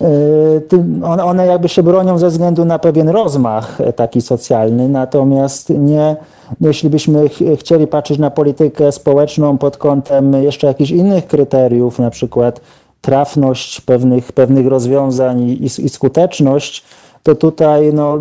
E, 0.02 1.24
one 1.24 1.46
jakby 1.46 1.70
się 1.70 1.84
bronią 1.84 2.18
ze 2.18 2.30
względu 2.30 2.66
na 2.66 2.80
pewien 2.80 3.10
rozmach 3.10 3.78
taki 3.96 4.22
socjalny, 4.22 4.90
natomiast 4.90 5.70
nie, 5.70 6.16
jeśli 6.62 6.90
byśmy 6.90 7.30
ch 7.30 7.40
chcieli 7.60 7.88
patrzeć 7.88 8.20
na 8.20 8.32
politykę 8.32 8.92
społeczną 8.92 9.58
pod 9.58 9.78
kątem 9.78 10.44
jeszcze 10.44 10.68
jakichś 10.68 10.92
innych 10.92 11.28
kryteriów, 11.28 12.00
na 12.00 12.10
przykład 12.10 12.62
trafność 13.02 13.82
pewnych, 13.82 14.32
pewnych 14.32 14.68
rozwiązań 14.68 15.42
i, 15.42 15.66
i 15.66 15.90
skuteczność, 15.90 16.84
to 17.24 17.36
tutaj 17.36 17.94
no, 17.94 18.20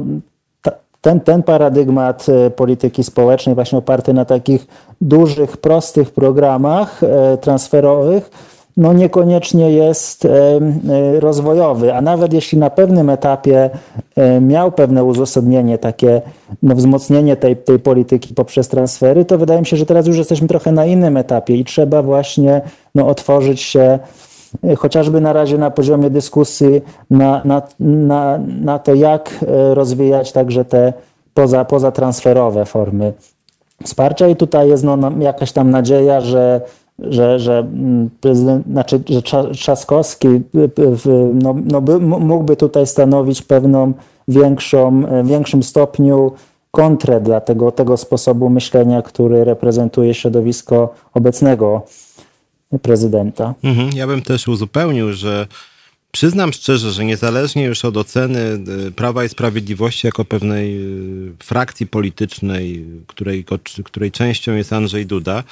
ten, 1.00 1.20
ten 1.20 1.42
paradygmat 1.42 2.26
e, 2.28 2.50
polityki 2.50 3.04
społecznej, 3.04 3.54
właśnie 3.54 3.78
oparty 3.78 4.14
na 4.14 4.24
takich 4.24 4.66
dużych, 5.00 5.56
prostych 5.56 6.10
programach 6.10 7.02
e, 7.02 7.36
transferowych, 7.36 8.30
no 8.78 8.92
niekoniecznie 8.92 9.72
jest 9.72 10.24
e, 10.24 10.30
e, 10.30 11.20
rozwojowy, 11.20 11.94
a 11.94 12.00
nawet 12.00 12.32
jeśli 12.32 12.58
na 12.58 12.70
pewnym 12.70 13.10
etapie 13.10 13.70
e, 14.16 14.40
miał 14.40 14.72
pewne 14.72 15.04
uzasadnienie, 15.04 15.78
takie 15.78 16.22
no, 16.62 16.74
wzmocnienie 16.74 17.36
tej, 17.36 17.56
tej 17.56 17.78
polityki 17.78 18.34
poprzez 18.34 18.68
transfery, 18.68 19.24
to 19.24 19.38
wydaje 19.38 19.60
mi 19.60 19.66
się, 19.66 19.76
że 19.76 19.86
teraz 19.86 20.06
już 20.06 20.16
jesteśmy 20.16 20.48
trochę 20.48 20.72
na 20.72 20.86
innym 20.86 21.16
etapie 21.16 21.56
i 21.56 21.64
trzeba 21.64 22.02
właśnie 22.02 22.60
no, 22.94 23.06
otworzyć 23.06 23.60
się 23.60 23.98
chociażby 24.78 25.20
na 25.20 25.32
razie 25.32 25.58
na 25.58 25.70
poziomie 25.70 26.10
dyskusji 26.10 26.82
na, 27.10 27.42
na, 27.44 27.62
na, 27.80 28.38
na 28.60 28.78
to, 28.78 28.94
jak 28.94 29.44
rozwijać 29.74 30.32
także 30.32 30.64
te 30.64 30.92
poza, 31.34 31.64
pozatransferowe 31.64 32.64
formy 32.64 33.12
wsparcia. 33.84 34.28
I 34.28 34.36
tutaj 34.36 34.68
jest 34.68 34.84
no, 34.84 34.98
jakaś 35.18 35.52
tam 35.52 35.70
nadzieja, 35.70 36.20
że 36.20 36.60
że, 36.98 37.38
że 37.38 37.58
mm, 37.58 38.10
prezydent, 38.20 38.66
znaczy, 38.66 39.00
że 39.08 39.22
Trzaskowski 39.52 40.28
y, 40.28 40.42
no, 41.34 41.56
no 41.64 41.80
by, 41.80 42.00
mógłby 42.00 42.56
tutaj 42.56 42.86
stanowić 42.86 43.42
pewną 43.42 43.92
większą, 44.28 45.02
w 45.24 45.28
większym 45.28 45.62
stopniu 45.62 46.32
kontrę 46.70 47.20
dla 47.20 47.40
tego, 47.40 47.72
tego 47.72 47.96
sposobu 47.96 48.50
myślenia, 48.50 49.02
który 49.02 49.44
reprezentuje 49.44 50.14
środowisko 50.14 50.94
obecnego 51.14 51.82
prezydenta. 52.82 53.54
Mhm, 53.64 53.90
ja 53.94 54.06
bym 54.06 54.22
też 54.22 54.48
uzupełnił, 54.48 55.12
że 55.12 55.46
Przyznam 56.12 56.52
szczerze, 56.52 56.92
że 56.92 57.04
niezależnie 57.04 57.64
już 57.64 57.84
od 57.84 57.96
oceny 57.96 58.40
y, 58.88 58.92
Prawa 58.92 59.24
i 59.24 59.28
Sprawiedliwości 59.28 60.06
jako 60.06 60.24
pewnej 60.24 60.76
y, 61.28 61.32
frakcji 61.42 61.86
politycznej, 61.86 62.84
której, 63.06 63.44
której 63.84 64.12
częścią 64.12 64.54
jest 64.54 64.72
Andrzej 64.72 65.06
Duda, 65.06 65.44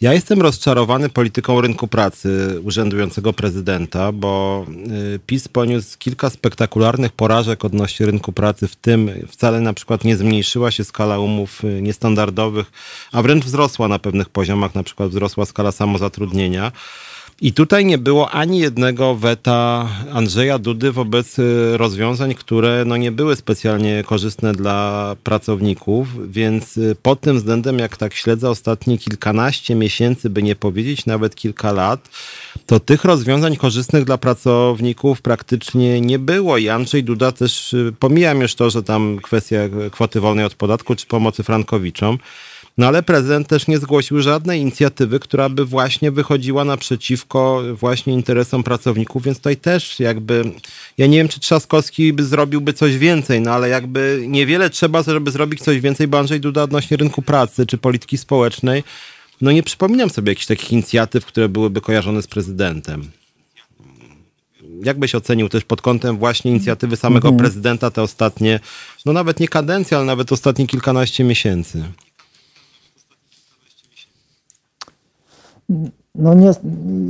ja 0.00 0.12
jestem 0.12 0.42
rozczarowany 0.42 1.08
polityką 1.08 1.60
rynku 1.60 1.88
pracy 1.88 2.60
urzędującego 2.64 3.32
prezydenta, 3.32 4.12
bo 4.12 4.66
y, 5.14 5.18
PiS 5.26 5.48
poniósł 5.48 5.98
kilka 5.98 6.30
spektakularnych 6.30 7.12
porażek 7.12 7.64
odnośnie 7.64 8.06
rynku 8.06 8.32
pracy, 8.32 8.68
w 8.68 8.76
tym 8.76 9.10
wcale 9.28 9.60
na 9.60 9.72
przykład 9.72 10.04
nie 10.04 10.16
zmniejszyła 10.16 10.70
się 10.70 10.84
skala 10.84 11.18
umów 11.18 11.64
y, 11.64 11.82
niestandardowych, 11.82 12.72
a 13.12 13.22
wręcz 13.22 13.44
wzrosła 13.44 13.88
na 13.88 13.98
pewnych 13.98 14.28
poziomach, 14.28 14.74
na 14.74 14.82
przykład 14.82 15.10
wzrosła 15.10 15.46
skala 15.46 15.72
samozatrudnienia. 15.72 16.72
I 17.40 17.52
tutaj 17.52 17.84
nie 17.84 17.98
było 17.98 18.30
ani 18.30 18.58
jednego 18.58 19.14
weta 19.14 19.88
Andrzeja 20.12 20.58
Dudy 20.58 20.92
wobec 20.92 21.38
y, 21.38 21.76
rozwiązań, 21.76 22.34
które 22.34 22.84
no 22.86 22.96
nie 22.96 23.12
były 23.12 23.36
specjalnie 23.36 24.04
korzystne 24.06 24.52
dla 24.52 25.16
pracowników, 25.24 26.32
więc 26.32 26.76
y, 26.76 26.96
pod 27.02 27.20
tym 27.20 27.36
względem, 27.36 27.78
jak 27.78 27.96
tak 27.96 28.14
śledzę 28.14 28.50
ostatnie 28.50 28.98
kilkanaście 28.98 29.74
miesięcy, 29.74 30.30
by 30.30 30.42
nie 30.42 30.56
powiedzieć 30.56 31.06
nawet 31.06 31.34
kilka 31.34 31.72
lat, 31.72 32.08
to 32.66 32.80
tych 32.80 33.04
rozwiązań 33.04 33.56
korzystnych 33.56 34.04
dla 34.04 34.18
pracowników 34.18 35.22
praktycznie 35.22 36.00
nie 36.00 36.18
było. 36.18 36.58
I 36.58 36.68
Andrzej 36.68 37.04
Duda 37.04 37.32
też, 37.32 37.72
y, 37.72 37.94
pomijam 37.98 38.40
już 38.40 38.54
to, 38.54 38.70
że 38.70 38.82
tam 38.82 39.18
kwestia 39.22 39.58
kwoty 39.90 40.20
wolnej 40.20 40.44
od 40.44 40.54
podatku 40.54 40.94
czy 40.94 41.06
pomocy 41.06 41.42
frankowiczom, 41.42 42.18
no 42.78 42.86
ale 42.86 43.02
prezydent 43.02 43.48
też 43.48 43.66
nie 43.66 43.78
zgłosił 43.78 44.22
żadnej 44.22 44.60
inicjatywy, 44.60 45.20
która 45.20 45.48
by 45.48 45.64
właśnie 45.64 46.10
wychodziła 46.10 46.64
naprzeciwko 46.64 47.62
właśnie 47.74 48.12
interesom 48.12 48.62
pracowników, 48.62 49.22
więc 49.22 49.38
tutaj 49.38 49.56
też 49.56 50.00
jakby, 50.00 50.44
ja 50.98 51.06
nie 51.06 51.18
wiem, 51.18 51.28
czy 51.28 51.40
Trzaskowski 51.40 52.12
by 52.12 52.24
zrobiłby 52.24 52.72
coś 52.72 52.98
więcej, 52.98 53.40
no 53.40 53.50
ale 53.50 53.68
jakby 53.68 54.24
niewiele 54.28 54.70
trzeba, 54.70 55.02
żeby 55.02 55.30
zrobić 55.30 55.60
coś 55.60 55.80
więcej, 55.80 56.08
bo 56.08 56.18
Andrzej 56.18 56.40
Duda 56.40 56.62
odnośnie 56.62 56.96
rynku 56.96 57.22
pracy 57.22 57.66
czy 57.66 57.78
polityki 57.78 58.18
społecznej, 58.18 58.84
no 59.40 59.52
nie 59.52 59.62
przypominam 59.62 60.10
sobie 60.10 60.32
jakichś 60.32 60.46
takich 60.46 60.72
inicjatyw, 60.72 61.26
które 61.26 61.48
byłyby 61.48 61.80
kojarzone 61.80 62.22
z 62.22 62.26
prezydentem. 62.26 63.10
Jak 64.84 64.98
byś 64.98 65.14
ocenił 65.14 65.48
też 65.48 65.64
pod 65.64 65.82
kątem 65.82 66.18
właśnie 66.18 66.50
inicjatywy 66.50 66.96
samego 66.96 67.28
mhm. 67.28 67.38
prezydenta 67.38 67.90
te 67.90 68.02
ostatnie, 68.02 68.60
no 69.06 69.12
nawet 69.12 69.40
nie 69.40 69.48
kadencje, 69.48 69.96
ale 69.96 70.06
nawet 70.06 70.32
ostatnie 70.32 70.66
kilkanaście 70.66 71.24
miesięcy? 71.24 71.84
No 76.14 76.34
nie, 76.34 76.50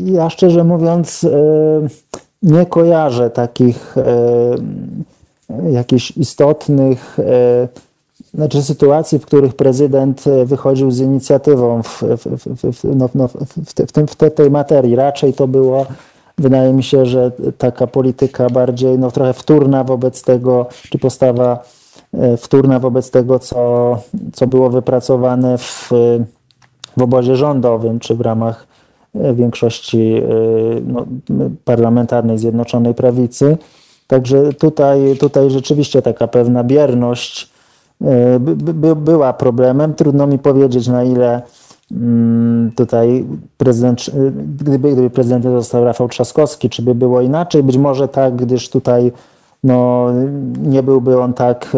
ja 0.04 0.30
szczerze 0.30 0.64
mówiąc 0.64 1.24
e, 1.24 1.28
nie 2.42 2.66
kojarzę 2.66 3.30
takich 3.30 3.98
e, 3.98 5.70
jakichś 5.70 6.10
istotnych 6.10 7.18
e, 7.18 7.68
znaczy 8.34 8.62
sytuacji, 8.62 9.18
w 9.18 9.26
których 9.26 9.54
prezydent 9.54 10.24
wychodził 10.44 10.90
z 10.90 11.00
inicjatywą 11.00 11.82
w, 11.82 12.02
w, 12.02 12.72
w, 12.72 12.96
no, 12.96 13.08
no, 13.14 13.28
w, 13.66 13.74
te, 13.74 13.86
w, 13.86 13.92
tym, 13.92 14.06
w 14.06 14.16
tej 14.16 14.50
materii. 14.50 14.96
Raczej 14.96 15.32
to 15.32 15.48
było, 15.48 15.86
wydaje 16.38 16.72
mi 16.72 16.82
się, 16.82 17.06
że 17.06 17.32
taka 17.58 17.86
polityka 17.86 18.50
bardziej 18.50 18.98
no, 18.98 19.10
trochę 19.10 19.32
wtórna 19.32 19.84
wobec 19.84 20.22
tego, 20.22 20.66
czy 20.90 20.98
postawa 20.98 21.64
wtórna 22.38 22.80
wobec 22.80 23.10
tego, 23.10 23.38
co, 23.38 23.98
co 24.32 24.46
było 24.46 24.70
wypracowane 24.70 25.58
w 25.58 25.90
w 26.98 27.02
obozie 27.02 27.36
rządowym, 27.36 27.98
czy 27.98 28.14
w 28.14 28.20
ramach 28.20 28.66
e, 29.14 29.34
większości 29.34 30.14
e, 30.16 30.22
no, 30.86 31.06
parlamentarnej 31.64 32.38
Zjednoczonej 32.38 32.94
Prawicy. 32.94 33.56
Także 34.06 34.52
tutaj, 34.52 35.16
tutaj 35.20 35.50
rzeczywiście 35.50 36.02
taka 36.02 36.28
pewna 36.28 36.64
bierność 36.64 37.50
e, 38.04 38.40
by, 38.40 38.74
by 38.74 38.96
była 38.96 39.32
problemem. 39.32 39.94
Trudno 39.94 40.26
mi 40.26 40.38
powiedzieć, 40.38 40.88
na 40.88 41.04
ile 41.04 41.42
mm, 41.92 42.72
tutaj 42.76 43.24
prezydent, 43.56 44.10
gdyby, 44.58 44.92
gdyby 44.92 45.10
prezydentem 45.10 45.52
został 45.52 45.84
Rafał 45.84 46.08
Trzaskowski, 46.08 46.70
czy 46.70 46.82
by 46.82 46.94
było 46.94 47.20
inaczej? 47.20 47.62
Być 47.62 47.76
może 47.76 48.08
tak, 48.08 48.36
gdyż 48.36 48.70
tutaj 48.70 49.12
no, 49.64 50.06
nie 50.62 50.82
byłby 50.82 51.20
on 51.20 51.34
tak 51.34 51.76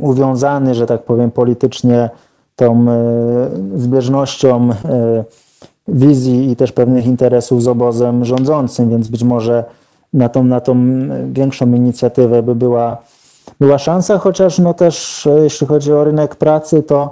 uwiązany, 0.00 0.74
że 0.74 0.86
tak 0.86 1.02
powiem, 1.02 1.30
politycznie 1.30 2.10
tą 2.58 2.86
e, 2.90 3.00
zbieżnością 3.76 4.70
e, 4.70 5.24
wizji 5.88 6.50
i 6.50 6.56
też 6.56 6.72
pewnych 6.72 7.06
interesów 7.06 7.62
z 7.62 7.68
obozem 7.68 8.24
rządzącym, 8.24 8.90
więc 8.90 9.08
być 9.08 9.22
może 9.22 9.64
na 10.12 10.28
tą, 10.28 10.44
na 10.44 10.60
tą 10.60 10.76
większą 11.32 11.66
inicjatywę 11.66 12.42
by 12.42 12.54
była, 12.54 12.96
była 13.60 13.78
szansa, 13.78 14.18
chociaż 14.18 14.58
no 14.58 14.74
też 14.74 15.26
e, 15.26 15.30
jeśli 15.30 15.66
chodzi 15.66 15.92
o 15.92 16.04
rynek 16.04 16.36
pracy, 16.36 16.82
to, 16.82 17.10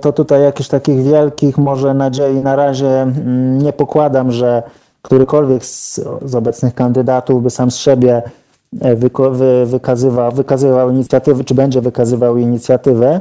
to 0.00 0.12
tutaj 0.12 0.42
jakichś 0.42 0.68
takich 0.68 1.02
wielkich 1.02 1.58
może 1.58 1.94
nadziei 1.94 2.36
na 2.36 2.56
razie 2.56 3.02
mm, 3.02 3.58
nie 3.58 3.72
pokładam, 3.72 4.32
że 4.32 4.62
którykolwiek 5.02 5.64
z, 5.64 6.00
z 6.24 6.34
obecnych 6.34 6.74
kandydatów 6.74 7.42
by 7.42 7.50
sam 7.50 7.70
z 7.70 7.76
siebie 7.76 8.22
wykazywał, 9.66 10.32
wykazywał 10.32 10.90
inicjatywę, 10.90 11.44
czy 11.44 11.54
będzie 11.54 11.80
wykazywał 11.80 12.36
inicjatywę. 12.36 13.20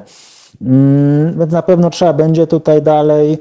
Mm, 0.62 1.40
więc 1.40 1.52
na 1.52 1.62
pewno 1.62 1.90
trzeba 1.90 2.14
będzie 2.14 2.48
tutaj 2.48 2.82
dalej 2.82 3.38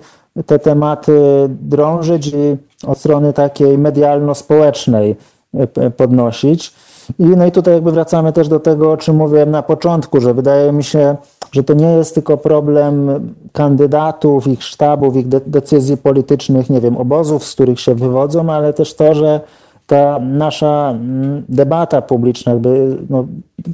te 0.47 0.59
tematy 0.59 1.21
drążyć 1.49 2.27
i 2.27 2.57
od 2.87 2.99
strony 2.99 3.33
takiej 3.33 3.79
medialno-społecznej 3.79 5.17
e, 5.55 5.91
podnosić. 5.91 6.75
I, 7.19 7.25
no 7.25 7.47
i 7.47 7.53
tutaj 7.53 7.75
jakby 7.75 7.93
wracamy 7.93 8.33
też 8.33 8.49
do 8.49 8.61
tego, 8.61 8.93
o 8.93 8.97
czym 8.97 9.17
mówiłem 9.17 9.51
na 9.51 9.63
początku, 9.63 10.21
że 10.21 10.35
wydaje 10.35 10.73
mi 10.73 10.85
się, 10.85 11.17
że 11.53 11.63
to 11.63 11.75
nie 11.75 11.93
jest 11.93 12.15
tylko 12.15 12.37
problem 12.37 13.11
kandydatów, 13.53 14.47
ich 14.47 14.65
sztabów, 14.65 15.17
ich 15.17 15.29
de 15.29 15.41
decyzji 15.47 15.97
politycznych, 15.97 16.71
nie 16.71 16.81
wiem, 16.81 16.97
obozów, 16.97 17.45
z 17.45 17.55
których 17.55 17.81
się 17.81 17.95
wywodzą, 17.95 18.53
ale 18.53 18.73
też 18.73 18.95
to, 18.95 19.15
że 19.15 19.41
ta 19.87 20.19
nasza 20.19 20.91
mm, 20.91 21.45
debata 21.49 22.03
publiczna 22.03 22.53
jakby 22.53 22.97
no, 23.11 23.27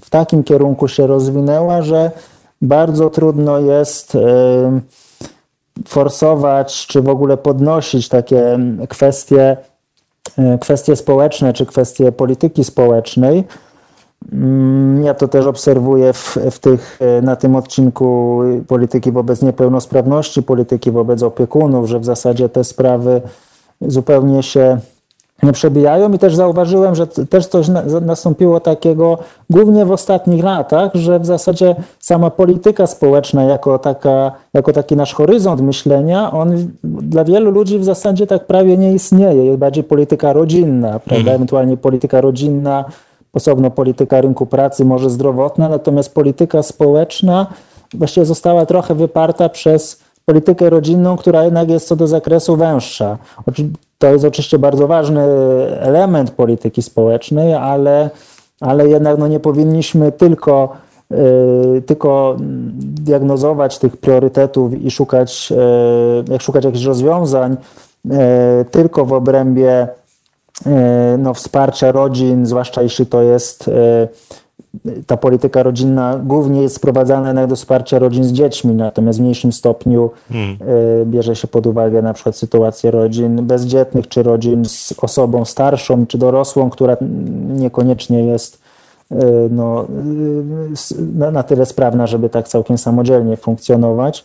w 0.05 0.11
takim 0.11 0.45
kierunku 0.45 0.89
się 0.89 1.07
rozwinęła, 1.07 1.83
że 1.83 2.11
bardzo 2.63 3.11
trudno 3.11 3.59
jest 3.59 4.17
forsować 5.89 6.87
czy 6.87 7.03
w 7.03 7.09
ogóle 7.09 7.37
podnosić 7.37 8.09
takie 8.09 8.59
kwestie, 8.89 9.57
e, 10.39 10.59
kwestie 10.59 10.97
społeczne 10.97 11.53
czy 11.53 11.67
kwestie 11.67 12.13
polityki 12.13 12.65
społecznej. 12.65 13.45
Mm, 14.33 15.05
ja 15.05 15.15
to 15.15 15.29
też 15.29 15.47
obserwuję 15.47 16.13
w, 16.13 16.39
w 16.51 16.59
tych, 16.59 16.99
e, 17.01 17.23
na 17.23 17.37
tym 17.37 17.57
odcinku 17.57 18.41
polityki 18.69 19.13
wobec 19.13 19.43
niepełnosprawności, 19.43 20.43
polityki 20.43 20.91
wobec 20.91 21.23
opiekunów, 21.23 21.89
że 21.89 22.01
w 22.01 22.05
zasadzie 22.05 22.49
te 22.49 22.65
sprawy 22.65 23.21
zupełnie 23.81 24.43
się 24.43 24.79
przebijają 25.53 26.13
i 26.13 26.19
też 26.19 26.37
zauważyłem, 26.37 26.95
że 26.95 27.07
też 27.07 27.47
coś 27.47 27.67
nastąpiło 28.03 28.61
takiego 28.61 29.19
głównie 29.51 29.85
w 29.85 29.93
ostatnich 29.93 30.45
latach, 30.45 30.95
że 30.95 31.21
w 31.21 31.27
zasadzie 31.27 31.77
sama 31.99 32.31
polityka 32.31 32.87
społeczna 32.87 33.45
jako, 33.45 33.79
taka, 33.79 34.33
jako 34.55 34.73
taki 34.73 34.97
nasz 34.97 35.15
horyzont 35.15 35.61
myślenia, 35.61 36.33
on 36.33 36.71
dla 36.85 37.25
wielu 37.25 37.51
ludzi 37.51 37.79
w 37.79 37.85
zasadzie 37.85 38.27
tak 38.27 38.47
prawie 38.47 38.77
nie 38.77 38.93
istnieje. 38.93 39.45
Jest 39.45 39.59
bardziej 39.59 39.85
polityka 39.85 40.33
rodzinna, 40.33 40.89
prawda? 40.89 41.17
Mhm. 41.17 41.35
ewentualnie 41.37 41.77
polityka 41.77 42.21
rodzinna, 42.21 42.85
osobno 43.33 43.71
polityka 43.71 44.21
rynku 44.21 44.47
pracy, 44.47 44.85
może 44.85 45.11
zdrowotna, 45.11 45.69
natomiast 45.69 46.15
polityka 46.15 46.63
społeczna 46.63 47.47
właściwie 47.95 48.27
została 48.27 48.67
trochę 48.67 48.95
wyparta 48.95 49.49
przez 49.49 50.01
politykę 50.25 50.71
rodzinną, 50.71 51.17
która 51.17 51.45
jednak 51.45 51.71
jest 51.71 51.89
co 51.89 51.97
do 51.97 52.07
zakresu 52.07 52.57
węższa. 52.57 53.19
To 54.01 54.13
jest 54.13 54.25
oczywiście 54.25 54.59
bardzo 54.59 54.87
ważny 54.87 55.23
element 55.81 56.31
polityki 56.31 56.83
społecznej, 56.83 57.55
ale, 57.55 58.11
ale 58.61 58.89
jednak 58.89 59.19
no 59.19 59.29
nie 59.29 59.41
powinniśmy 59.41 60.13
tylko, 60.13 60.77
yy, 61.11 61.83
tylko 61.87 62.37
diagnozować 62.79 63.79
tych 63.79 63.97
priorytetów 63.97 64.73
i 64.73 64.91
szukać, 64.91 65.53
yy, 66.31 66.41
szukać 66.41 66.65
jakichś 66.65 66.85
rozwiązań 66.85 67.57
yy, 68.05 68.19
tylko 68.71 69.05
w 69.05 69.13
obrębie 69.13 69.89
no, 71.19 71.35
wsparcia 71.35 71.93
rodzin, 71.93 72.47
zwłaszcza 72.47 72.83
jeśli 72.83 73.07
to 73.07 73.23
jest 73.23 73.71
ta 75.07 75.17
polityka 75.17 75.63
rodzinna 75.63 76.21
głównie 76.25 76.63
jest 76.63 76.77
sprowadzana 76.77 77.47
do 77.47 77.57
wsparcia 77.57 77.99
rodzin 77.99 78.25
z 78.25 78.33
dziećmi, 78.33 78.75
natomiast 78.75 79.19
w 79.19 79.23
mniejszym 79.23 79.53
stopniu 79.53 80.11
hmm. 80.33 80.59
E, 81.03 81.07
bierze 81.07 81.37
się 81.37 81.49
pod 81.49 81.67
uwagę 81.67 82.03
na 82.03 82.15
przykład 82.15 82.37
sytuację 82.37 82.91
rodzin 82.91 83.47
bezdzietnych, 83.47 84.09
czy 84.09 84.23
rodzin 84.23 84.65
z 84.65 84.95
osobą 85.03 85.45
starszą, 85.45 86.07
czy 86.07 86.19
dorosłą, 86.19 86.71
która 86.71 86.97
niekoniecznie 87.49 88.27
jest 88.27 88.63
e, 89.11 89.17
no, 89.51 89.87
e, 91.21 91.33
na 91.33 91.43
tyle 91.43 91.67
sprawna, 91.67 92.07
żeby 92.07 92.29
tak 92.29 92.49
całkiem 92.49 92.79
samodzielnie 92.79 93.37
funkcjonować. 93.37 94.25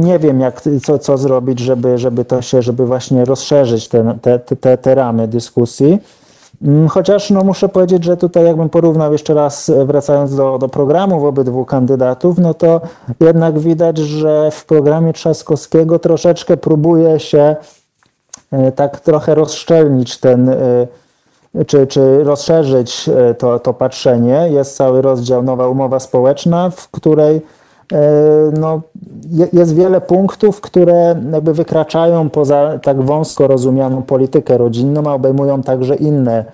Nie 0.00 0.18
wiem, 0.18 0.40
jak, 0.40 0.62
co, 0.84 0.98
co 0.98 1.18
zrobić, 1.18 1.58
żeby, 1.58 1.98
żeby 1.98 2.24
to 2.24 2.42
się, 2.42 2.62
żeby 2.62 2.86
właśnie 2.86 3.24
rozszerzyć 3.24 3.88
te, 3.88 4.18
te, 4.22 4.38
te, 4.38 4.78
te 4.78 4.94
ramy 4.94 5.28
dyskusji. 5.28 5.98
Mm, 6.62 6.88
chociaż 6.88 7.30
no, 7.30 7.44
muszę 7.44 7.68
powiedzieć, 7.68 8.04
że 8.04 8.16
tutaj 8.16 8.44
jakbym 8.44 8.68
porównał 8.68 9.12
jeszcze 9.12 9.34
raz, 9.34 9.68
e, 9.68 9.84
wracając 9.84 10.36
do, 10.36 10.58
do 10.58 10.68
programów 10.68 11.24
obydwu 11.24 11.64
kandydatów, 11.64 12.38
no 12.38 12.54
to 12.54 12.80
jednak 13.20 13.58
widać, 13.58 13.98
że 13.98 14.50
w 14.50 14.64
programie 14.64 15.12
Trzaskowskiego 15.12 15.98
troszeczkę 15.98 16.56
próbuje 16.56 17.20
się 17.20 17.56
e, 18.52 18.72
tak 18.72 19.00
trochę 19.00 19.34
rozszczelnić 19.34 20.18
ten, 20.18 20.48
e, 20.48 20.86
czy, 21.66 21.86
czy 21.86 22.24
rozszerzyć 22.24 23.10
to, 23.38 23.58
to 23.58 23.74
patrzenie. 23.74 24.48
Jest 24.50 24.76
cały 24.76 25.02
rozdział 25.02 25.42
Nowa 25.42 25.68
Umowa 25.68 26.00
Społeczna, 26.00 26.70
w 26.70 26.88
której 26.90 27.40
no, 28.60 28.80
jest 29.52 29.74
wiele 29.74 30.00
punktów, 30.00 30.60
które 30.60 31.22
jakby 31.32 31.54
wykraczają 31.54 32.30
poza 32.30 32.78
tak 32.82 33.02
wąsko 33.02 33.46
rozumianą 33.46 34.02
politykę 34.02 34.58
rodzinną, 34.58 35.02
a 35.06 35.14
obejmują 35.14 35.62
także 35.62 35.96
inne, 35.96 36.44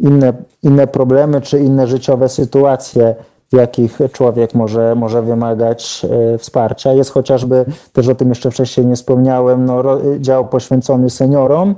inne, 0.00 0.32
inne 0.62 0.86
problemy 0.86 1.40
czy 1.40 1.60
inne 1.60 1.86
życiowe 1.86 2.28
sytuacje, 2.28 3.14
w 3.52 3.56
jakich 3.56 3.98
człowiek 4.12 4.54
może, 4.54 4.94
może 4.94 5.22
wymagać 5.22 6.06
e, 6.34 6.38
wsparcia. 6.38 6.92
Jest 6.92 7.10
chociażby, 7.10 7.64
też 7.92 8.08
o 8.08 8.14
tym 8.14 8.28
jeszcze 8.28 8.50
wcześniej 8.50 8.86
nie 8.86 8.96
wspomniałem, 8.96 9.64
no, 9.64 9.82
dział 10.18 10.48
poświęcony 10.48 11.10
seniorom. 11.10 11.74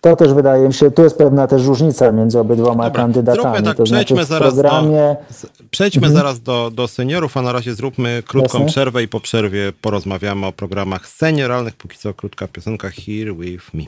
To 0.00 0.16
też 0.16 0.34
wydaje 0.34 0.66
mi 0.66 0.74
się, 0.74 0.90
tu 0.90 1.02
jest 1.02 1.18
pewna 1.18 1.46
też 1.46 1.64
różnica 1.64 2.12
między 2.12 2.38
obydwoma 2.38 2.84
Dobra, 2.84 3.02
kandydatami. 3.02 3.64
Tak, 3.64 3.76
to 3.76 3.84
przejdźmy 3.84 4.24
znaczy 4.24 4.28
zaraz, 4.28 4.54
programie... 4.54 5.16
do, 5.42 5.48
przejdźmy 5.70 6.06
mhm. 6.06 6.14
zaraz 6.14 6.40
do, 6.40 6.70
do 6.70 6.88
seniorów, 6.88 7.36
a 7.36 7.42
na 7.42 7.52
razie 7.52 7.74
zróbmy 7.74 8.22
krótką 8.26 8.58
Jasne. 8.58 8.72
przerwę 8.72 9.02
i 9.02 9.08
po 9.08 9.20
przerwie 9.20 9.72
porozmawiamy 9.80 10.46
o 10.46 10.52
programach 10.52 11.08
senioralnych. 11.08 11.74
Póki 11.74 11.98
co 11.98 12.14
krótka 12.14 12.48
piosenka 12.48 12.90
Here 12.90 13.34
With 13.34 13.74
Me. 13.74 13.82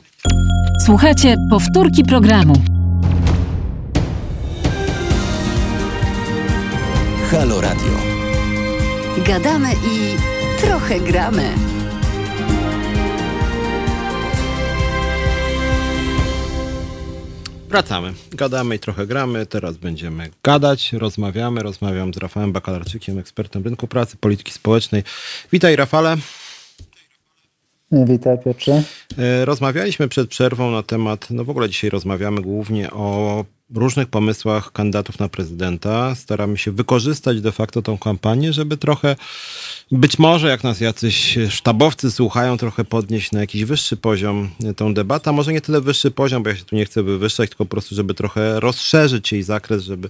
Słuchajcie, 0.85 1.35
powtórki 1.49 2.03
programu. 2.03 2.53
Halo 7.31 7.61
Radio. 7.61 7.91
Gadamy 9.27 9.69
i 9.73 10.15
trochę 10.61 10.99
gramy. 10.99 11.43
Wracamy. 17.73 18.13
Gadamy 18.31 18.75
i 18.75 18.79
trochę 18.79 19.07
gramy. 19.07 19.45
Teraz 19.45 19.77
będziemy 19.77 20.29
gadać, 20.43 20.93
rozmawiamy. 20.93 21.63
Rozmawiam 21.63 22.13
z 22.13 22.17
Rafałem 22.17 22.51
Bakalarczykiem, 22.51 23.19
ekspertem 23.19 23.63
rynku 23.63 23.87
pracy, 23.87 24.17
polityki 24.17 24.51
społecznej. 24.51 25.03
Witaj, 25.51 25.75
Rafale. 25.75 26.17
Witaj, 27.91 28.37
Piotrze. 28.45 28.83
E, 29.17 29.45
rozmawialiśmy 29.45 30.07
przed 30.07 30.29
przerwą 30.29 30.71
na 30.71 30.83
temat, 30.83 31.27
no 31.29 31.43
w 31.43 31.49
ogóle 31.49 31.69
dzisiaj 31.69 31.89
rozmawiamy 31.89 32.41
głównie 32.41 32.91
o 32.91 33.45
różnych 33.77 34.07
pomysłach 34.07 34.71
kandydatów 34.71 35.19
na 35.19 35.29
prezydenta. 35.29 36.15
Staramy 36.15 36.57
się 36.57 36.71
wykorzystać 36.71 37.41
de 37.41 37.51
facto 37.51 37.81
tą 37.81 37.97
kampanię, 37.97 38.53
żeby 38.53 38.77
trochę, 38.77 39.15
być 39.91 40.19
może 40.19 40.47
jak 40.47 40.63
nas 40.63 40.79
jacyś 40.79 41.37
sztabowcy 41.49 42.11
słuchają, 42.11 42.57
trochę 42.57 42.83
podnieść 42.83 43.31
na 43.31 43.39
jakiś 43.39 43.65
wyższy 43.65 43.97
poziom 43.97 44.49
tą 44.75 44.93
debatę. 44.93 45.31
Może 45.31 45.53
nie 45.53 45.61
tyle 45.61 45.81
wyższy 45.81 46.11
poziom, 46.11 46.43
bo 46.43 46.49
ja 46.49 46.55
się 46.55 46.65
tu 46.65 46.75
nie 46.75 46.85
chcę 46.85 47.03
wywyższać, 47.03 47.49
tylko 47.49 47.65
po 47.65 47.71
prostu, 47.71 47.95
żeby 47.95 48.13
trochę 48.13 48.59
rozszerzyć 48.59 49.31
jej 49.31 49.43
zakres, 49.43 49.83
żeby 49.83 50.09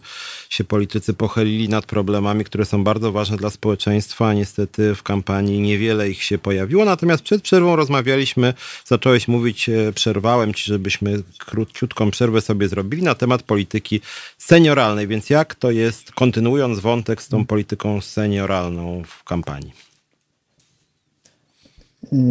się 0.50 0.64
politycy 0.64 1.14
pochylili 1.14 1.70
nad 1.70 1.86
problemami, 1.86 2.44
które 2.44 2.66
są 2.66 2.84
bardzo 2.84 3.12
ważne 3.12 3.38
dla 3.38 3.50
społeczeństwa. 3.50 4.34
Niestety 4.34 4.96
w 4.96 5.04
kampanii 5.04 5.62
niewiele 5.62 6.10
ich 6.10 6.24
się 6.24 6.38
pojawiło. 6.38 6.86
Natomiast 6.86 7.24
przed 7.24 7.42
przerwą 7.42 7.76
rozmawialiśmy, 7.76 8.54
zacząłeś 8.86 9.28
mówić, 9.28 9.70
e, 9.70 9.94
przerwałem 9.94 10.54
ci, 10.54 10.66
żebyśmy 10.66 11.24
króciutką 11.38 12.12
przerwę 12.12 12.42
sobie 12.42 12.68
zrobili 12.68 13.04
na 13.04 13.16
temat 13.16 13.44
polityki 13.54 14.02
senioralnej. 14.38 15.08
Więc 15.08 15.30
jak 15.30 15.56
to 15.56 15.72
jest, 15.72 16.12
kontynuując 16.12 16.80
wątek 16.80 17.22
z 17.22 17.28
tą 17.28 17.46
polityką 17.46 18.02
senioralną 18.02 19.04
w 19.06 19.24
kampanii? 19.24 19.74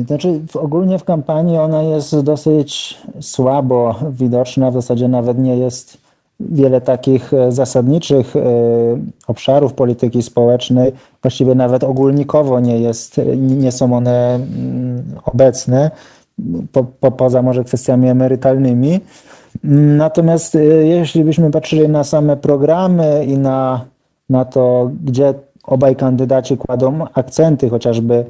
Znaczy, 0.06 0.40
ogólnie 0.54 0.98
w 0.98 1.04
kampanii 1.04 1.56
ona 1.56 1.82
jest 1.82 2.20
dosyć 2.20 2.98
słabo 3.20 3.94
widoczna, 4.10 4.70
w 4.70 4.74
zasadzie 4.74 5.08
nawet 5.08 5.38
nie 5.38 5.56
jest 5.56 5.98
wiele 6.40 6.80
takich 6.80 7.34
e, 7.34 7.52
zasadniczych 7.52 8.36
e, 8.36 8.40
obszarów 9.26 9.72
polityki 9.72 10.22
społecznej, 10.22 10.92
właściwie 11.22 11.54
nawet 11.54 11.84
ogólnikowo 11.84 12.60
nie, 12.60 12.80
jest, 12.80 13.20
nie 13.36 13.72
są 13.72 13.96
one 13.96 14.34
mm, 14.34 15.04
obecne, 15.24 15.90
po, 16.72 16.84
po, 16.84 17.10
poza 17.10 17.42
może 17.42 17.64
kwestiami 17.64 18.08
emerytalnymi. 18.08 19.00
Natomiast 19.64 20.54
y, 20.54 20.86
jeśli 20.86 21.24
byśmy 21.24 21.50
patrzyli 21.50 21.88
na 21.88 22.04
same 22.04 22.36
programy 22.36 23.24
i 23.24 23.38
na, 23.38 23.84
na 24.30 24.44
to, 24.44 24.90
gdzie 25.04 25.34
obaj 25.64 25.96
kandydaci 25.96 26.56
kładą 26.56 27.06
akcenty, 27.14 27.68
chociażby 27.68 28.24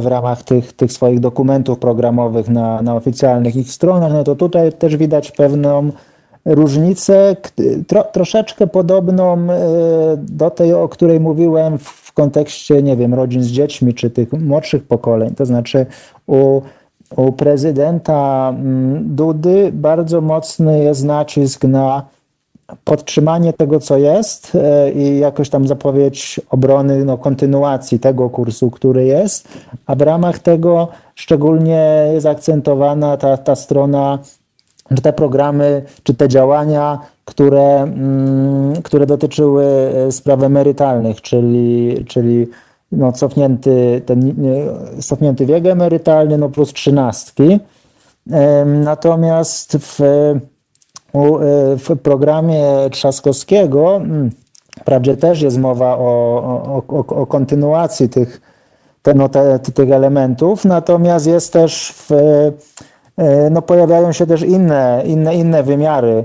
w, 0.00 0.06
ramach 0.06 0.42
tych, 0.42 0.72
tych 0.72 0.92
swoich 0.92 1.20
dokumentów 1.20 1.78
programowych 1.78 2.48
na, 2.48 2.82
na 2.82 2.94
oficjalnych 2.94 3.56
ich 3.56 3.72
stronach, 3.72 4.12
no 4.12 4.24
to 4.24 4.34
tutaj 4.34 4.72
też 4.72 4.96
widać 4.96 5.30
pewną 5.30 5.90
różnicę, 6.44 7.36
tro, 7.86 8.04
troszeczkę 8.04 8.66
podobną 8.66 9.36
y, 9.36 9.46
do 10.16 10.50
tej, 10.50 10.72
o 10.72 10.88
której 10.88 11.20
mówiłem 11.20 11.78
w 11.78 12.12
kontekście, 12.12 12.82
nie 12.82 12.96
wiem, 12.96 13.14
rodzin 13.14 13.42
z 13.42 13.48
dziećmi, 13.48 13.94
czy 13.94 14.10
tych 14.10 14.32
młodszych 14.32 14.84
pokoleń. 14.84 15.34
To 15.34 15.46
znaczy 15.46 15.86
u 16.26 16.62
u 17.16 17.32
prezydenta 17.32 18.48
mm, 18.48 19.16
Dudy 19.16 19.70
bardzo 19.72 20.20
mocny 20.20 20.84
jest 20.84 21.04
nacisk 21.04 21.64
na 21.64 22.02
podtrzymanie 22.84 23.52
tego, 23.52 23.80
co 23.80 23.98
jest 23.98 24.52
i 24.94 25.18
jakoś 25.18 25.50
tam 25.50 25.66
zapowiedź 25.66 26.40
obrony, 26.50 27.04
no, 27.04 27.18
kontynuacji 27.18 28.00
tego 28.00 28.30
kursu, 28.30 28.70
który 28.70 29.04
jest, 29.04 29.48
a 29.86 29.94
w 29.94 30.00
ramach 30.00 30.38
tego 30.38 30.88
szczególnie 31.14 32.10
jest 32.14 32.26
akcentowana 32.26 33.16
ta, 33.16 33.36
ta 33.36 33.54
strona, 33.54 34.18
czy 34.94 35.02
te 35.02 35.12
programy, 35.12 35.82
czy 36.02 36.14
te 36.14 36.28
działania, 36.28 36.98
które, 37.24 37.82
mm, 37.82 38.82
które 38.82 39.06
dotyczyły 39.06 39.64
spraw 40.10 40.42
emerytalnych, 40.42 41.20
czyli, 41.20 42.04
czyli 42.08 42.46
no, 42.92 43.12
cofnięty, 43.12 44.02
ten, 44.06 44.34
cofnięty 45.00 45.46
wiek 45.46 45.66
emerytalny, 45.66 46.38
no 46.38 46.48
plus 46.48 46.72
trzynastki. 46.72 47.60
Natomiast 48.66 49.76
w, 49.80 50.00
w 51.78 51.96
programie 52.02 52.64
Trzaskowskiego 52.90 53.96
mm, 53.96 54.30
wprawdzie 54.80 55.16
też 55.16 55.42
jest 55.42 55.58
mowa 55.58 55.98
o, 55.98 56.82
o, 56.88 57.04
o, 57.06 57.26
kontynuacji 57.26 58.08
tych, 58.08 58.40
no, 59.14 59.28
te, 59.28 59.58
tych 59.58 59.90
elementów, 59.90 60.64
natomiast 60.64 61.26
jest 61.26 61.52
też 61.52 61.94
w, 61.96 62.12
e, 63.18 63.50
no, 63.50 63.62
pojawiają 63.62 64.12
się 64.12 64.26
też 64.26 64.42
inne, 64.42 65.02
inne, 65.06 65.34
inne 65.34 65.62
wymiary. 65.62 66.24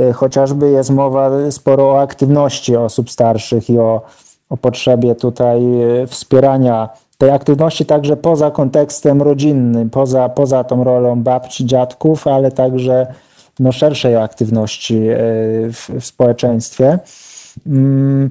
E, 0.00 0.12
chociażby 0.12 0.70
jest 0.70 0.90
mowa 0.90 1.30
sporo 1.50 1.90
o 1.90 2.00
aktywności 2.00 2.76
osób 2.76 3.10
starszych 3.10 3.70
i 3.70 3.78
o, 3.78 4.02
o 4.50 4.56
potrzebie 4.56 5.14
tutaj 5.14 5.60
e, 5.82 6.06
wspierania 6.06 6.88
tej 7.18 7.30
aktywności 7.30 7.86
także 7.86 8.16
poza 8.16 8.50
kontekstem 8.50 9.22
rodzinnym, 9.22 9.90
poza, 9.90 10.28
poza 10.28 10.64
tą 10.64 10.84
rolą 10.84 11.22
babci, 11.22 11.66
dziadków, 11.66 12.26
ale 12.26 12.52
także 12.52 13.06
no, 13.60 13.72
szerszej 13.72 14.16
aktywności 14.16 15.00
w, 15.72 15.90
w 16.00 16.04
społeczeństwie. 16.04 16.98
Mm, 17.66 18.30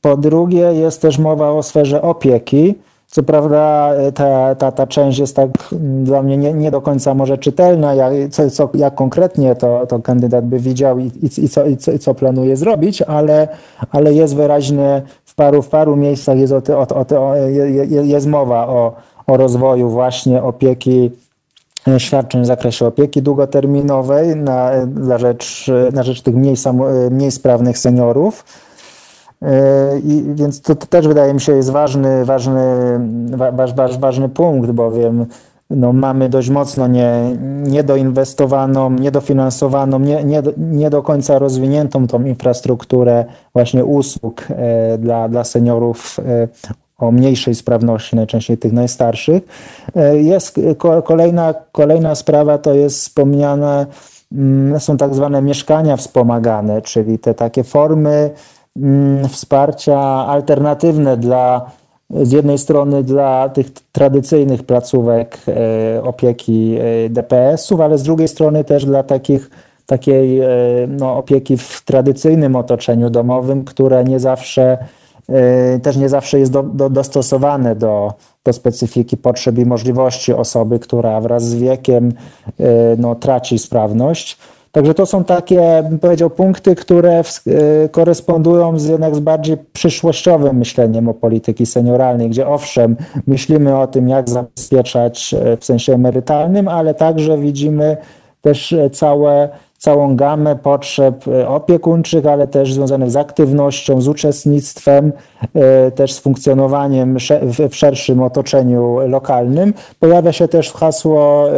po 0.00 0.16
drugie, 0.16 0.72
jest 0.74 1.02
też 1.02 1.18
mowa 1.18 1.50
o 1.50 1.62
sferze 1.62 2.02
opieki. 2.02 2.74
Co 3.06 3.22
prawda 3.22 3.92
ta, 4.14 4.54
ta, 4.54 4.72
ta 4.72 4.86
część 4.86 5.18
jest 5.18 5.36
tak 5.36 5.48
mm, 5.72 6.04
dla 6.04 6.22
mnie 6.22 6.36
nie, 6.36 6.52
nie 6.52 6.70
do 6.70 6.80
końca 6.80 7.14
może 7.14 7.38
czytelna, 7.38 7.94
jak, 7.94 8.12
co, 8.30 8.50
co, 8.50 8.70
jak 8.74 8.94
konkretnie 8.94 9.54
to, 9.54 9.86
to 9.86 9.98
kandydat 9.98 10.46
by 10.46 10.58
widział 10.58 10.98
i, 10.98 11.04
i, 11.04 11.44
i, 11.44 11.48
co, 11.48 11.66
i, 11.66 11.76
co, 11.76 11.92
i 11.92 11.98
co 11.98 12.14
planuje 12.14 12.56
zrobić, 12.56 13.02
ale, 13.02 13.48
ale 13.90 14.14
jest 14.14 14.36
wyraźnie 14.36 15.02
paru, 15.36 15.62
w 15.62 15.68
paru 15.68 15.96
miejscach 15.96 16.38
jest, 16.38 16.52
o, 16.52 16.62
o, 16.78 17.06
o, 17.18 17.36
jest 18.04 18.26
mowa 18.26 18.66
o, 18.66 18.92
o 19.26 19.36
rozwoju 19.36 19.90
właśnie 19.90 20.42
opieki 20.42 21.10
e, 21.88 22.00
świadczeń 22.00 22.42
w 22.42 22.46
zakresie 22.46 22.86
opieki 22.86 23.22
długoterminowej 23.22 24.36
na, 24.36 24.70
na, 24.86 25.18
rzecz, 25.18 25.70
na 25.92 26.02
rzecz 26.02 26.22
tych 26.22 26.34
mniej, 26.34 26.56
samo, 26.56 26.92
e, 26.92 27.10
mniej 27.10 27.30
sprawnych 27.30 27.78
seniorów. 27.78 28.44
E, 29.42 29.98
I 29.98 30.24
więc 30.34 30.60
to, 30.60 30.74
to, 30.74 30.86
też 30.86 31.08
wydaje 31.08 31.34
mi 31.34 31.40
się 31.40 31.56
jest 31.56 31.70
ważny, 31.70 32.24
ważny, 32.24 32.62
waż, 33.52 33.74
waż, 33.74 33.98
ważny 33.98 34.28
punkt, 34.28 34.70
bowiem 34.70 35.26
no, 35.70 35.92
mamy 35.92 36.28
dość 36.28 36.50
mocno 36.50 36.86
nie, 36.86 37.36
niedoinwestowaną, 37.62 38.90
niedofinansowaną, 38.90 39.98
nie, 39.98 40.24
nie, 40.24 40.42
nie 40.56 40.90
do 40.90 41.02
końca 41.02 41.38
rozwiniętą 41.38 42.06
tą 42.06 42.24
infrastrukturę 42.24 43.24
właśnie 43.52 43.84
usług 43.84 44.46
e, 44.50 44.98
dla, 44.98 45.28
dla 45.28 45.44
seniorów 45.44 46.16
e, 46.18 46.48
o 46.98 47.12
mniejszej 47.12 47.54
sprawności, 47.54 48.16
najczęściej 48.16 48.58
tych 48.58 48.72
najstarszych. 48.72 49.42
E, 49.96 50.16
jest 50.16 50.60
ko, 50.78 51.02
kolejna, 51.02 51.54
kolejna 51.72 52.14
sprawa 52.14 52.58
to 52.58 52.74
jest 52.74 52.98
wspomniane, 53.00 53.86
m, 54.32 54.66
mm, 54.66 54.80
są 54.80 54.96
tak 54.96 55.14
zwane 55.14 55.42
mieszkania 55.42 55.96
wspomagane, 55.96 56.82
czyli 56.82 57.18
te 57.18 57.34
takie 57.34 57.64
formy 57.64 58.30
Mm, 58.76 59.28
wsparcia 59.28 59.98
alternatywne 60.26 61.16
dla 61.16 61.70
z 62.10 62.32
jednej 62.32 62.58
strony 62.58 63.02
dla 63.02 63.48
tych 63.48 63.70
tradycyjnych 63.92 64.62
placówek 64.62 65.38
e, 65.48 66.02
opieki 66.02 66.76
e, 66.78 67.08
DPS-ów, 67.10 67.80
ale 67.80 67.98
z 67.98 68.02
drugiej 68.02 68.28
strony 68.28 68.64
też 68.64 68.84
dla 68.84 69.02
takich, 69.02 69.50
takiej 69.86 70.40
e, 70.40 70.46
no, 70.88 71.16
opieki 71.16 71.56
w 71.56 71.82
tradycyjnym 71.84 72.56
otoczeniu 72.56 73.10
domowym, 73.10 73.64
które 73.64 74.04
nie 74.04 74.20
zawsze 74.20 74.78
też 75.82 75.96
nie 75.96 76.08
zawsze 76.08 76.38
jest 76.38 76.52
do, 76.52 76.62
do, 76.62 76.90
dostosowane 76.90 77.76
do, 77.76 78.12
do 78.44 78.52
specyfiki 78.52 79.16
potrzeb 79.16 79.58
i 79.58 79.66
możliwości 79.66 80.32
osoby, 80.32 80.78
która 80.78 81.20
wraz 81.20 81.44
z 81.44 81.54
wiekiem 81.54 82.12
no, 82.98 83.14
traci 83.14 83.58
sprawność. 83.58 84.38
Także 84.76 84.94
to 84.94 85.06
są 85.06 85.24
takie, 85.24 85.84
bym 85.88 85.98
powiedział, 85.98 86.30
punkty, 86.30 86.74
które 86.74 87.22
w, 87.22 87.46
y, 87.46 87.88
korespondują 87.92 88.78
z 88.78 88.84
jednak 88.84 89.16
z 89.16 89.20
bardziej 89.20 89.56
przyszłościowym 89.72 90.56
myśleniem 90.56 91.08
o 91.08 91.14
polityki 91.14 91.66
senioralnej, 91.66 92.30
gdzie 92.30 92.48
owszem, 92.48 92.96
myślimy 93.26 93.78
o 93.78 93.86
tym, 93.86 94.08
jak 94.08 94.30
zabezpieczać 94.30 95.34
y, 95.54 95.56
w 95.56 95.64
sensie 95.64 95.92
emerytalnym, 95.92 96.68
ale 96.68 96.94
także 96.94 97.38
widzimy 97.38 97.96
też 98.40 98.72
y, 98.72 98.90
całe 98.90 99.48
całą 99.78 100.16
gamę 100.16 100.56
potrzeb 100.56 101.28
e, 101.28 101.48
opiekuńczych, 101.48 102.26
ale 102.26 102.46
też 102.46 102.74
związanych 102.74 103.10
z 103.10 103.16
aktywnością, 103.16 104.00
z 104.00 104.08
uczestnictwem, 104.08 105.12
e, 105.54 105.90
też 105.90 106.12
z 106.12 106.18
funkcjonowaniem 106.18 107.16
w 107.70 107.76
szerszym 107.76 108.22
otoczeniu 108.22 108.98
lokalnym. 109.08 109.74
Pojawia 110.00 110.32
się 110.32 110.48
też 110.48 110.72
hasło 110.72 111.48
e, 111.48 111.52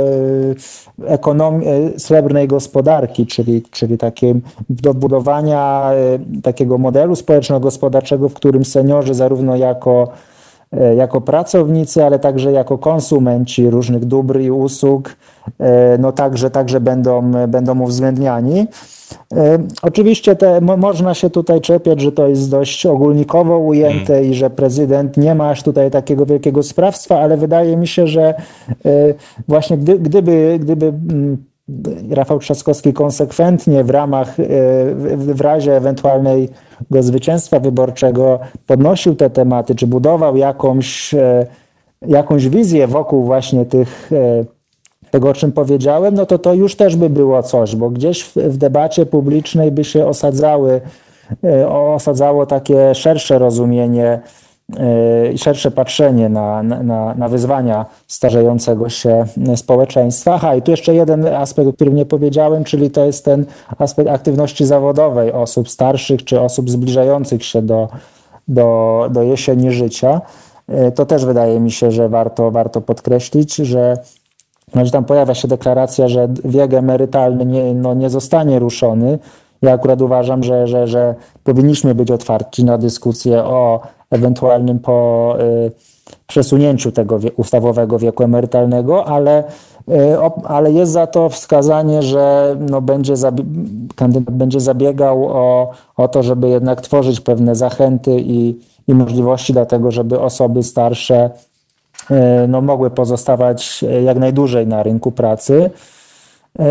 ekonomii, 1.06 1.68
srebrnej 1.96 2.48
gospodarki, 2.48 3.26
czyli, 3.26 3.62
czyli 3.70 3.98
takiej 3.98 4.34
do 4.70 4.94
budowania 4.94 5.90
takiego 6.42 6.78
modelu 6.78 7.16
społeczno-gospodarczego, 7.16 8.28
w 8.28 8.34
którym 8.34 8.64
seniorzy 8.64 9.14
zarówno 9.14 9.56
jako 9.56 10.08
jako 10.96 11.20
pracownicy, 11.20 12.04
ale 12.04 12.18
także 12.18 12.52
jako 12.52 12.78
konsumenci 12.78 13.70
różnych 13.70 14.04
dóbr 14.04 14.40
i 14.40 14.50
usług, 14.50 15.16
e, 15.60 15.98
no 15.98 16.12
także, 16.12 16.50
także 16.50 16.80
będą, 16.80 17.32
będą 17.48 17.80
uwzględniani. 17.80 18.66
E, 19.36 19.58
oczywiście 19.82 20.36
te, 20.36 20.60
można 20.60 21.14
się 21.14 21.30
tutaj 21.30 21.60
czepiać, 21.60 22.00
że 22.00 22.12
to 22.12 22.28
jest 22.28 22.50
dość 22.50 22.86
ogólnikowo 22.86 23.58
ujęte 23.58 24.12
hmm. 24.12 24.30
i 24.30 24.34
że 24.34 24.50
prezydent 24.50 25.16
nie 25.16 25.34
ma 25.34 25.50
aż 25.50 25.62
tutaj 25.62 25.90
takiego 25.90 26.26
wielkiego 26.26 26.62
sprawstwa, 26.62 27.20
ale 27.20 27.36
wydaje 27.36 27.76
mi 27.76 27.86
się, 27.86 28.06
że 28.06 28.34
właśnie 29.48 29.78
gdy, 29.78 29.98
gdyby, 29.98 30.58
gdyby 30.60 30.86
mm, 30.86 31.44
Rafał 32.10 32.38
Trzaskowski 32.38 32.92
konsekwentnie 32.92 33.84
w 33.84 33.90
ramach, 33.90 34.34
w 35.16 35.40
razie 35.40 35.76
ewentualnej 35.76 36.48
go 36.90 37.02
zwycięstwa 37.02 37.60
wyborczego 37.60 38.38
podnosił 38.66 39.14
te 39.14 39.30
tematy, 39.30 39.74
czy 39.74 39.86
budował 39.86 40.36
jakąś, 40.36 41.14
e, 41.14 41.46
jakąś 42.06 42.48
wizję 42.48 42.86
wokół 42.86 43.24
właśnie 43.24 43.64
tych, 43.64 44.10
e, 44.12 44.44
tego, 45.10 45.28
o 45.28 45.34
czym 45.34 45.52
powiedziałem, 45.52 46.14
no 46.14 46.26
to 46.26 46.38
to 46.38 46.54
już 46.54 46.76
też 46.76 46.96
by 46.96 47.10
było 47.10 47.42
coś, 47.42 47.76
bo 47.76 47.90
gdzieś 47.90 48.24
w, 48.24 48.36
w 48.36 48.56
debacie 48.56 49.06
publicznej 49.06 49.72
by 49.72 49.84
się 49.84 50.06
osadzały, 50.06 50.80
e, 51.44 51.68
osadzało 51.68 52.46
takie 52.46 52.94
szersze 52.94 53.38
rozumienie 53.38 54.02
E, 54.02 54.47
szersze 55.36 55.70
patrzenie 55.70 56.28
na, 56.28 56.62
na, 56.62 57.14
na 57.14 57.28
wyzwania 57.28 57.86
starzejącego 58.06 58.88
się 58.88 59.24
społeczeństwa. 59.56 60.34
Aha, 60.34 60.54
i 60.54 60.62
tu 60.62 60.70
jeszcze 60.70 60.94
jeden 60.94 61.26
aspekt, 61.26 61.68
o 61.68 61.72
którym 61.72 61.94
nie 61.94 62.06
powiedziałem, 62.06 62.64
czyli 62.64 62.90
to 62.90 63.04
jest 63.04 63.24
ten 63.24 63.44
aspekt 63.78 64.10
aktywności 64.10 64.66
zawodowej 64.66 65.32
osób 65.32 65.68
starszych 65.68 66.24
czy 66.24 66.40
osób 66.40 66.70
zbliżających 66.70 67.44
się 67.44 67.62
do, 67.62 67.88
do, 68.48 69.08
do 69.10 69.22
jesieni 69.22 69.72
życia. 69.72 70.20
E, 70.68 70.92
to 70.92 71.06
też 71.06 71.24
wydaje 71.24 71.60
mi 71.60 71.70
się, 71.70 71.90
że 71.90 72.08
warto, 72.08 72.50
warto 72.50 72.80
podkreślić, 72.80 73.56
że 73.56 73.96
że 74.74 74.90
tam 74.90 75.04
pojawia 75.04 75.34
się 75.34 75.48
deklaracja, 75.48 76.08
że 76.08 76.28
wiek 76.44 76.74
emerytalny 76.74 77.46
nie, 77.46 77.74
no, 77.74 77.94
nie 77.94 78.10
zostanie 78.10 78.58
ruszony. 78.58 79.18
Ja 79.62 79.72
akurat 79.72 80.02
uważam, 80.02 80.42
że, 80.42 80.66
że, 80.66 80.86
że 80.86 81.14
powinniśmy 81.44 81.94
być 81.94 82.10
otwarci 82.10 82.64
na 82.64 82.78
dyskusję 82.78 83.44
o 83.44 83.80
ewentualnym 84.10 84.78
po 84.78 85.36
y, 85.40 85.70
przesunięciu 86.26 86.92
tego 86.92 87.18
ustawowego 87.36 87.98
wieku 87.98 88.22
emerytalnego, 88.22 89.04
ale, 89.04 89.44
y, 89.88 89.94
ale 90.44 90.72
jest 90.72 90.92
za 90.92 91.06
to 91.06 91.28
wskazanie, 91.28 92.02
że 92.02 92.56
no 92.70 92.80
będzie 92.80 93.14
kandydat 93.96 94.34
będzie 94.34 94.60
zabiegał 94.60 95.24
o, 95.26 95.70
o 95.96 96.08
to, 96.08 96.22
żeby 96.22 96.48
jednak 96.48 96.80
tworzyć 96.80 97.20
pewne 97.20 97.54
zachęty 97.54 98.16
i, 98.20 98.58
i 98.88 98.94
możliwości 98.94 99.52
do 99.52 99.66
tego, 99.66 99.90
żeby 99.90 100.20
osoby 100.20 100.62
starsze 100.62 101.30
y, 102.10 102.14
no, 102.48 102.60
mogły 102.60 102.90
pozostawać 102.90 103.84
jak 104.04 104.18
najdłużej 104.18 104.66
na 104.66 104.82
rynku 104.82 105.12
pracy. 105.12 105.70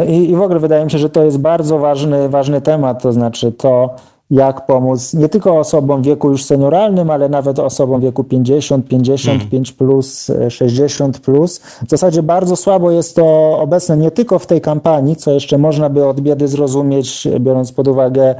I, 0.07 0.29
I 0.29 0.35
w 0.35 0.41
ogóle 0.41 0.59
wydaje 0.59 0.85
mi 0.85 0.91
się, 0.91 0.97
że 0.97 1.09
to 1.09 1.23
jest 1.23 1.39
bardzo 1.39 1.79
ważny, 1.79 2.29
ważny 2.29 2.61
temat, 2.61 3.01
to 3.01 3.13
znaczy 3.13 3.51
to, 3.51 3.95
jak 4.31 4.65
pomóc 4.65 5.13
nie 5.13 5.29
tylko 5.29 5.59
osobom 5.59 6.01
w 6.01 6.05
wieku 6.05 6.29
już 6.29 6.45
senioralnym, 6.45 7.09
ale 7.09 7.29
nawet 7.29 7.59
osobom 7.59 7.99
w 7.99 8.03
wieku 8.03 8.23
50, 8.23 8.87
55 8.87 9.71
plus, 9.71 10.31
60 10.49 11.19
plus. 11.19 11.59
W 11.59 11.89
zasadzie 11.89 12.23
bardzo 12.23 12.55
słabo 12.55 12.91
jest 12.91 13.15
to 13.15 13.57
obecne 13.59 13.97
nie 13.97 14.11
tylko 14.11 14.39
w 14.39 14.45
tej 14.45 14.61
kampanii, 14.61 15.15
co 15.15 15.31
jeszcze 15.31 15.57
można 15.57 15.89
by 15.89 16.05
od 16.05 16.21
biedy 16.21 16.47
zrozumieć, 16.47 17.27
biorąc 17.39 17.71
pod 17.71 17.87
uwagę 17.87 18.35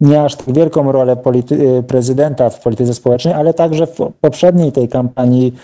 nie 0.00 0.22
aż 0.22 0.36
tak 0.36 0.52
wielką 0.52 0.92
rolę 0.92 1.16
prezydenta 1.86 2.50
w 2.50 2.60
polityce 2.60 2.94
społecznej, 2.94 3.34
ale 3.34 3.54
także 3.54 3.86
w 3.86 3.96
poprzedniej 4.20 4.72
tej 4.72 4.88
kampanii 4.88 5.54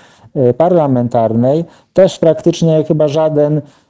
parlamentarnej 0.56 1.64
też 1.92 2.18
praktycznie 2.18 2.84
chyba 2.84 3.08
żaden 3.08 3.60
E, 3.60 3.83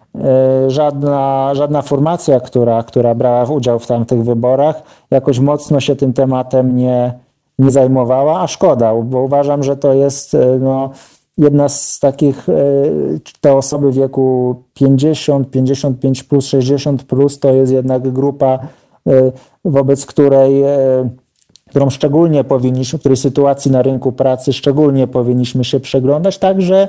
żadna, 0.68 1.50
żadna 1.54 1.82
formacja, 1.82 2.40
która, 2.40 2.82
która 2.82 3.14
brała 3.14 3.44
udział 3.44 3.78
w 3.78 3.86
tamtych 3.86 4.24
wyborach, 4.24 4.82
jakoś 5.10 5.38
mocno 5.38 5.80
się 5.80 5.96
tym 5.96 6.12
tematem 6.12 6.76
nie, 6.76 7.14
nie 7.58 7.70
zajmowała, 7.70 8.40
a 8.40 8.46
szkoda, 8.46 8.94
bo 8.94 9.22
uważam, 9.22 9.62
że 9.62 9.76
to 9.76 9.94
jest 9.94 10.34
e, 10.34 10.58
no, 10.60 10.90
jedna 11.38 11.68
z 11.68 11.98
takich, 12.00 12.48
e, 12.48 12.52
te 13.40 13.54
osoby 13.54 13.92
w 13.92 13.94
wieku 13.94 14.54
50, 14.74 15.50
55 15.50 16.22
plus, 16.22 16.46
60 16.46 17.02
plus, 17.02 17.38
to 17.38 17.54
jest 17.54 17.72
jednak 17.72 18.12
grupa, 18.12 18.58
wobec 19.64 20.06
której 20.06 20.62
którą 21.74 21.90
szczególnie 21.90 22.44
powinniśmy, 22.44 22.98
której 22.98 23.16
sytuacji 23.16 23.70
na 23.70 23.82
rynku 23.82 24.12
pracy 24.12 24.52
szczególnie 24.52 25.06
powinniśmy 25.06 25.64
się 25.64 25.80
przeglądać, 25.80 26.38
także 26.38 26.88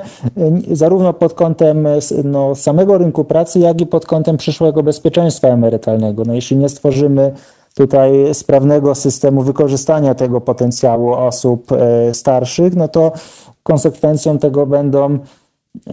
y, 0.69 0.75
zarówno 0.75 1.13
pod 1.13 1.33
kątem 1.33 1.85
y, 1.87 1.99
no, 2.23 2.55
samego 2.55 2.97
rynku 2.97 3.23
pracy, 3.23 3.59
jak 3.59 3.81
i 3.81 3.85
pod 3.85 4.05
kątem 4.05 4.37
przyszłego 4.37 4.83
bezpieczeństwa 4.83 5.47
emerytalnego. 5.47 6.23
No, 6.25 6.33
jeśli 6.33 6.57
nie 6.57 6.69
stworzymy 6.69 7.31
tutaj 7.75 8.33
sprawnego 8.33 8.95
systemu 8.95 9.41
wykorzystania 9.41 10.15
tego 10.15 10.41
potencjału 10.41 11.13
osób 11.13 11.71
y, 11.71 12.13
starszych, 12.13 12.75
no 12.75 12.87
to 12.87 13.11
konsekwencją 13.63 14.37
tego 14.37 14.65
będą 14.65 15.19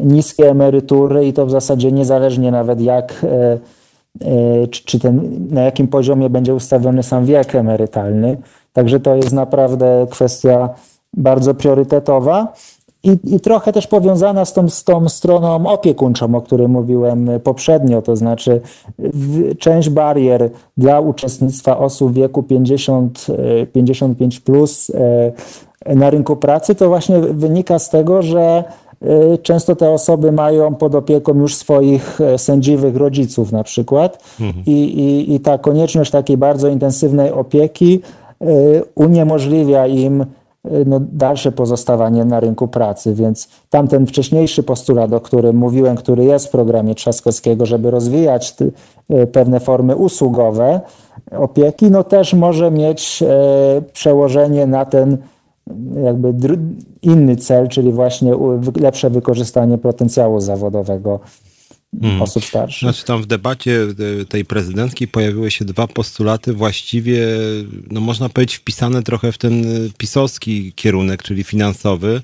niskie 0.01 0.51
emerytury 0.51 1.27
i 1.27 1.33
to 1.33 1.47
w 1.47 1.51
zasadzie 1.51 1.93
niezależnie 1.93 2.51
nawet 2.51 2.81
jak 2.81 3.27
czy, 4.71 4.85
czy 4.85 4.99
ten, 4.99 5.47
na 5.51 5.63
jakim 5.63 5.89
poziomie 5.89 6.31
będzie 6.31 6.55
ustawiony 6.55 7.03
sam 7.03 7.25
wiek 7.25 7.55
emerytalny. 7.55 8.37
Także 8.73 9.01
to 9.01 9.17
jest 9.17 9.33
naprawdę 9.33 10.07
kwestia 10.11 10.69
bardzo 11.17 11.55
priorytetowa. 11.55 12.53
I, 13.05 13.35
I, 13.35 13.41
trochę 13.41 13.73
też 13.73 13.87
powiązana 13.87 14.45
z 14.45 14.53
tą, 14.53 14.69
z 14.69 14.85
tą 14.85 15.09
stroną 15.09 15.67
opiekuńczą, 15.67 16.35
o 16.35 16.41
której 16.41 16.69
mówiłem 16.69 17.31
poprzednio, 17.45 18.03
to 18.03 18.17
znaczy 18.17 18.61
część 19.59 19.91
barier 19.91 20.51
dla 20.77 21.01
uczestnictwa 21.01 21.79
osób 21.79 22.13
w 22.13 22.15
wieku 22.15 22.43
50, 22.43 23.27
55 23.73 24.41
plus 24.41 24.91
e, 24.91 25.95
na 25.95 26.11
rynku 26.11 26.37
pracy, 26.37 26.75
to 26.75 26.89
właśnie 26.89 27.21
wynika 27.21 27.79
z 27.79 27.91
tego, 27.91 28.23
że 28.23 28.41
e, 28.41 28.65
często 29.43 29.77
te 29.77 29.91
osoby 29.91 30.33
mają 30.33 30.75
pod 30.75 30.95
opieką 30.95 31.35
już 31.35 31.55
swoich 31.55 32.21
e, 32.21 32.39
sędziwych 32.39 32.97
rodziców 32.97 33.53
na 33.53 33.65
przykład 33.65 34.25
mhm. 34.41 34.65
I, 34.67 34.73
i, 34.73 35.35
i 35.35 35.41
ta 35.41 35.59
konieczność 35.59 36.11
takiej 36.11 36.37
bardzo 36.37 36.69
intensywnej 36.69 37.33
opieki 37.33 38.01
Y, 38.43 38.85
uniemożliwia 38.95 39.87
im 39.87 40.21
y, 40.21 40.27
no, 40.87 41.01
dalsze 41.01 41.53
pozostawanie 41.53 42.25
na 42.25 42.41
rynku 42.41 42.69
pracy. 42.69 43.15
Więc 43.15 43.49
tamten 43.71 44.07
wcześniejszy 44.07 44.63
postulat, 44.63 45.13
o 45.13 45.21
którym 45.21 45.57
mówiłem, 45.57 45.97
który 45.97 46.25
jest 46.25 46.47
w 46.47 46.51
programie 46.51 46.95
Trzaskowskiego, 46.95 47.67
żeby 47.67 47.91
rozwijać 47.91 48.55
y, 49.11 49.27
pewne 49.27 49.61
formy 49.61 49.97
usługowe 49.97 50.81
opieki, 51.39 51.91
no 51.91 52.05
też 52.05 52.35
może 52.35 52.71
mieć 52.71 53.23
przełożenie 53.93 54.67
na 54.67 54.85
ten 54.85 55.19
jakby 56.05 56.59
inny 57.03 57.37
cel, 57.37 57.69
czyli 57.69 57.93
właśnie 57.93 58.33
lepsze 58.81 59.11
wykorzystanie 59.11 59.79
potencjału 59.79 60.41
zawodowego 60.41 61.21
hmm. 62.01 62.23
osób 62.23 62.45
starszych. 62.45 62.81
Znaczy 62.81 63.05
tam 63.05 63.23
w 63.23 63.27
debacie 63.27 63.87
e, 64.21 64.25
tej 64.25 64.45
prezydenckiej 64.45 65.09
pojawiły 65.09 65.51
się 65.51 65.65
dwa 65.65 65.87
postulaty 65.87 66.53
właściwie, 66.53 67.27
no 67.91 68.01
można 68.01 68.29
powiedzieć, 68.29 68.57
wpisane 68.57 69.03
trochę 69.03 69.33
w 69.33 69.39
ten 69.39 69.65
e, 69.65 69.67
pisowski 69.99 70.73
kierunek, 70.73 71.23
czyli 71.23 71.45
finansowy. 71.45 72.23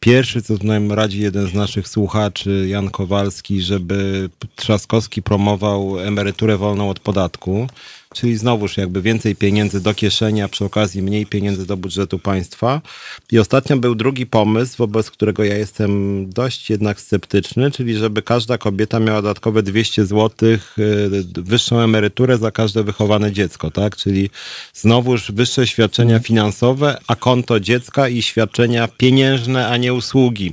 Pierwszy, 0.00 0.42
co 0.42 0.54
nam 0.62 0.92
radzi 0.92 1.20
jeden 1.20 1.46
z 1.46 1.54
naszych 1.54 1.88
słuchaczy, 1.88 2.66
Jan 2.68 2.90
Kowalski, 2.90 3.62
żeby 3.62 4.28
Trzaskowski 4.56 5.22
promował 5.22 6.00
emeryturę 6.00 6.56
wolną 6.56 6.90
od 6.90 7.00
podatku 7.00 7.66
czyli 8.16 8.36
znowuż 8.36 8.76
jakby 8.76 9.02
więcej 9.02 9.36
pieniędzy 9.36 9.80
do 9.80 9.94
kieszeni, 9.94 10.42
a 10.42 10.48
przy 10.48 10.64
okazji 10.64 11.02
mniej 11.02 11.26
pieniędzy 11.26 11.66
do 11.66 11.76
budżetu 11.76 12.18
państwa. 12.18 12.80
I 13.32 13.38
ostatnio 13.38 13.76
był 13.76 13.94
drugi 13.94 14.26
pomysł, 14.26 14.76
wobec 14.76 15.10
którego 15.10 15.44
ja 15.44 15.56
jestem 15.56 16.24
dość 16.30 16.70
jednak 16.70 17.00
sceptyczny, 17.00 17.70
czyli 17.70 17.94
żeby 17.94 18.22
każda 18.22 18.58
kobieta 18.58 19.00
miała 19.00 19.22
dodatkowe 19.22 19.62
200 19.62 20.06
zł 20.06 20.30
y, 20.50 20.58
wyższą 21.34 21.80
emeryturę 21.80 22.38
za 22.38 22.50
każde 22.50 22.82
wychowane 22.82 23.32
dziecko, 23.32 23.70
tak? 23.70 23.96
Czyli 23.96 24.30
znowuż 24.74 25.32
wyższe 25.32 25.66
świadczenia 25.66 26.18
finansowe, 26.18 26.98
a 27.06 27.16
konto 27.16 27.60
dziecka 27.60 28.08
i 28.08 28.22
świadczenia 28.22 28.88
pieniężne, 28.88 29.68
a 29.68 29.76
nie 29.76 29.94
usługi. 29.94 30.52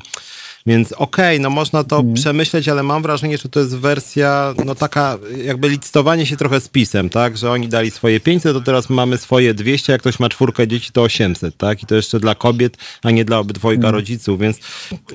Więc 0.66 0.92
okej, 0.92 1.36
okay, 1.36 1.40
no 1.40 1.50
można 1.50 1.84
to 1.84 1.96
mhm. 1.96 2.14
przemyśleć, 2.14 2.70
ale 2.70 2.84
mam 2.84 3.02
wrażenie, 3.02 3.38
że 3.38 3.50
to 3.50 3.60
jest 3.60 3.78
wersja, 3.78 4.54
no 4.66 4.76
taka 4.76 5.18
jakby 5.46 5.70
licytowanie 5.70 6.26
się 6.26 6.38
trochę 6.38 6.62
z 6.62 6.68
pisem, 6.68 7.10
tak? 7.10 7.38
Że 7.38 7.52
oni 7.52 7.68
dali 7.68 7.92
swoje 7.92 8.20
500, 8.20 8.54
to 8.54 8.62
teraz 8.62 8.90
mamy 8.90 9.18
swoje 9.18 9.54
200, 9.54 9.92
jak 9.92 10.02
ktoś 10.02 10.20
ma 10.20 10.30
czwórkę 10.30 10.68
dzieci, 10.68 10.92
to 10.92 11.02
800, 11.02 11.58
tak? 11.58 11.84
I 11.84 11.86
to 11.86 11.96
jeszcze 11.96 12.20
dla 12.20 12.36
kobiet, 12.36 12.78
a 13.04 13.12
nie 13.12 13.26
dla 13.26 13.40
obydwojga 13.40 13.88
mhm. 13.88 13.96
rodziców, 13.96 14.40
więc, 14.40 14.60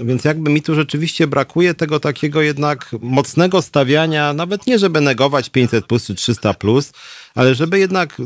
więc 0.02 0.24
jakby 0.24 0.50
mi 0.50 0.62
tu 0.62 0.74
rzeczywiście 0.74 1.26
brakuje 1.26 1.74
tego 1.74 2.00
takiego 2.00 2.42
jednak 2.42 2.90
mocnego 3.00 3.62
stawiania, 3.62 4.32
nawet 4.32 4.66
nie 4.66 4.78
żeby 4.78 5.00
negować 5.00 5.50
500 5.50 5.86
plus 5.86 6.06
czy 6.06 6.14
300 6.14 6.54
plus, 6.54 6.92
ale 7.34 7.54
żeby 7.54 7.78
jednak 7.78 8.16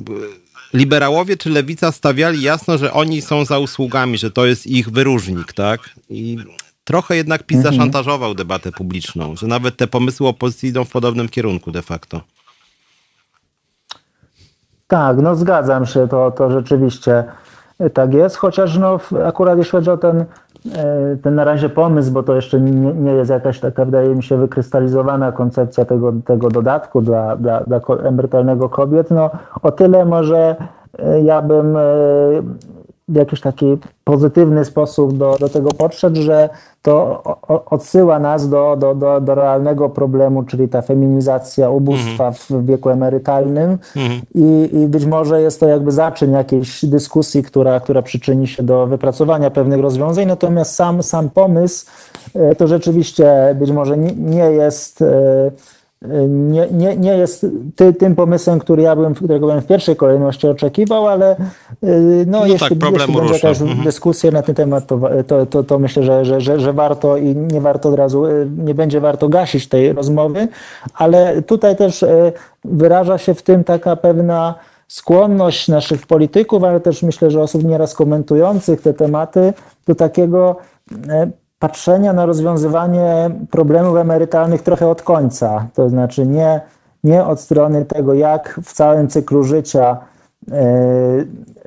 liberałowie 0.74 1.36
czy 1.36 1.50
lewica 1.50 1.92
stawiali 1.92 2.42
jasno, 2.42 2.78
że 2.78 2.92
oni 2.92 3.22
są 3.22 3.44
za 3.44 3.58
usługami, 3.58 4.18
że 4.18 4.30
to 4.30 4.46
jest 4.46 4.66
ich 4.66 4.90
wyróżnik, 4.90 5.52
tak? 5.52 5.90
I 6.10 6.36
trochę 6.84 7.16
jednak 7.16 7.42
PiS 7.42 7.56
mhm. 7.56 7.74
zaszantażował 7.74 8.34
debatę 8.34 8.72
publiczną, 8.72 9.36
że 9.36 9.46
nawet 9.46 9.76
te 9.76 9.86
pomysły 9.86 10.28
opozycji 10.28 10.68
idą 10.68 10.84
w 10.84 10.90
podobnym 10.90 11.28
kierunku 11.28 11.70
de 11.70 11.82
facto. 11.82 12.20
Tak, 14.86 15.16
no 15.16 15.34
zgadzam 15.34 15.86
się, 15.86 16.08
to, 16.08 16.30
to 16.30 16.50
rzeczywiście 16.50 17.24
tak 17.94 18.14
jest, 18.14 18.36
chociaż 18.36 18.78
no 18.78 18.98
akurat 19.24 19.58
jeśli 19.58 19.70
chodzi 19.70 19.90
o 19.90 19.96
ten, 19.96 20.24
e, 20.74 21.16
ten 21.22 21.34
na 21.34 21.44
razie 21.44 21.68
pomysł, 21.68 22.12
bo 22.12 22.22
to 22.22 22.34
jeszcze 22.34 22.60
nie, 22.60 22.94
nie 22.94 23.12
jest 23.12 23.30
jakaś 23.30 23.60
taka, 23.60 23.84
wydaje 23.84 24.14
mi 24.14 24.22
się, 24.22 24.36
wykrystalizowana 24.36 25.32
koncepcja 25.32 25.84
tego, 25.84 26.12
tego 26.24 26.48
dodatku 26.48 27.02
dla, 27.02 27.36
dla, 27.36 27.60
dla 27.60 27.80
emerytalnego 28.04 28.68
kobiet, 28.68 29.10
no 29.10 29.30
o 29.62 29.72
tyle 29.72 30.04
może 30.04 30.56
e, 30.98 31.22
ja 31.22 31.42
bym 31.42 31.76
e, 31.76 31.80
jakiś 33.08 33.40
taki 33.40 33.78
pozytywny 34.04 34.64
sposób 34.64 35.18
do, 35.18 35.36
do 35.40 35.48
tego 35.48 35.70
podszedł, 35.70 36.22
że 36.22 36.48
to 36.82 37.22
odsyła 37.70 38.18
nas 38.18 38.48
do, 38.48 38.76
do, 38.78 38.94
do, 38.94 39.20
do 39.20 39.34
realnego 39.34 39.88
problemu, 39.88 40.42
czyli 40.42 40.68
ta 40.68 40.82
feminizacja 40.82 41.70
ubóstwa 41.70 42.24
mm. 42.24 42.34
w 42.62 42.66
wieku 42.66 42.90
emerytalnym 42.90 43.78
mm. 43.96 44.20
I, 44.34 44.70
i 44.72 44.86
być 44.86 45.06
może 45.06 45.42
jest 45.42 45.60
to 45.60 45.68
jakby 45.68 45.92
zaczyn 45.92 46.32
jakiejś 46.32 46.84
dyskusji, 46.84 47.42
która, 47.42 47.80
która 47.80 48.02
przyczyni 48.02 48.48
się 48.48 48.62
do 48.62 48.86
wypracowania 48.86 49.50
pewnych 49.50 49.80
rozwiązań, 49.80 50.26
natomiast 50.26 50.74
sam, 50.74 51.02
sam 51.02 51.30
pomysł 51.30 51.86
e, 52.34 52.54
to 52.54 52.66
rzeczywiście 52.66 53.56
być 53.58 53.70
może 53.70 53.98
nie, 53.98 54.12
nie 54.12 54.50
jest 54.50 55.02
e, 55.02 55.50
nie, 56.28 56.68
nie, 56.70 56.96
nie 56.96 57.16
jest 57.16 57.46
ty, 57.76 57.92
tym 57.92 58.16
pomysłem, 58.16 58.58
który 58.58 58.82
ja 58.82 58.96
bym, 58.96 59.14
którego 59.14 59.46
bym 59.46 59.60
w 59.60 59.66
pierwszej 59.66 59.96
kolejności 59.96 60.48
oczekiwał, 60.48 61.06
ale 61.06 61.36
y, 61.84 62.24
no, 62.26 62.40
no 62.40 62.46
jeśli, 62.46 62.76
tak, 62.76 62.92
jeśli 62.92 63.14
będzie 63.14 63.34
jakaś 63.34 63.60
mhm. 63.60 63.82
dyskusja 63.84 64.30
na 64.30 64.42
ten 64.42 64.54
temat, 64.54 64.86
to, 64.86 65.00
to, 65.26 65.46
to, 65.46 65.62
to 65.62 65.78
myślę, 65.78 66.02
że, 66.02 66.24
że, 66.24 66.40
że, 66.40 66.60
że, 66.60 66.72
warto 66.72 67.16
i 67.16 67.36
nie 67.36 67.60
warto 67.60 67.88
od 67.88 67.94
razu, 67.94 68.26
y, 68.26 68.48
nie 68.58 68.74
będzie 68.74 69.00
warto 69.00 69.28
gasić 69.28 69.68
tej 69.68 69.92
rozmowy, 69.92 70.48
ale 70.94 71.42
tutaj 71.42 71.76
też 71.76 72.02
y, 72.02 72.32
wyraża 72.64 73.18
się 73.18 73.34
w 73.34 73.42
tym 73.42 73.64
taka 73.64 73.96
pewna 73.96 74.54
skłonność 74.88 75.68
naszych 75.68 76.06
polityków, 76.06 76.64
ale 76.64 76.80
też 76.80 77.02
myślę, 77.02 77.30
że 77.30 77.42
osób 77.42 77.64
nieraz 77.64 77.94
komentujących 77.94 78.80
te 78.80 78.94
tematy 78.94 79.52
do 79.86 79.94
takiego 79.94 80.56
patrzenia 81.62 82.12
na 82.12 82.26
rozwiązywanie 82.26 83.30
problemów 83.50 83.96
emerytalnych 83.96 84.62
trochę 84.62 84.88
od 84.88 85.02
końca. 85.02 85.66
To 85.74 85.88
znaczy 85.88 86.26
nie, 86.26 86.60
nie 87.04 87.24
od 87.24 87.40
strony 87.40 87.84
tego, 87.84 88.14
jak 88.14 88.60
w 88.64 88.72
całym 88.72 89.08
cyklu 89.08 89.44
życia 89.44 89.96
y, 90.48 90.52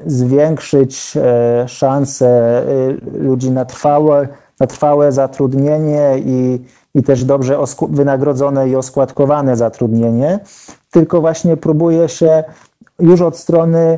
zwiększyć 0.06 1.18
y, 1.66 1.68
szanse 1.68 2.62
y, 2.68 2.98
ludzi 3.20 3.52
na 3.52 3.66
trwałe, 3.66 4.28
na 4.60 4.68
trwałe 4.68 5.12
zatrudnienie 5.12 6.16
i, 6.18 6.60
i 6.96 7.04
też 7.04 7.24
dobrze 7.24 7.58
wynagrodzone 7.90 8.70
i 8.70 8.76
oskładkowane 8.76 9.56
zatrudnienie, 9.56 10.40
tylko 10.92 11.22
właśnie 11.22 11.58
próbuje 11.58 12.10
się 12.10 12.44
już 13.00 13.22
od 13.22 13.38
strony 13.38 13.98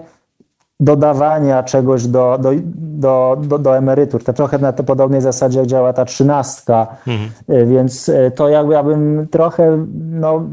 dodawania 0.79 1.63
czegoś 1.63 2.07
do, 2.07 2.37
do, 2.41 2.51
do, 2.75 3.37
do, 3.41 3.59
do 3.59 3.77
emerytur. 3.77 4.23
To 4.23 4.33
trochę 4.33 4.57
na 4.59 4.73
to 4.73 4.83
podobnej 4.83 5.21
zasadzie 5.21 5.67
działa 5.67 5.93
ta 5.93 6.05
trzynastka, 6.05 6.87
mhm. 7.07 7.29
więc 7.67 8.11
to 8.35 8.49
jakby 8.49 8.73
ja 8.73 8.83
bym 8.83 9.27
trochę 9.31 9.85
no, 10.11 10.43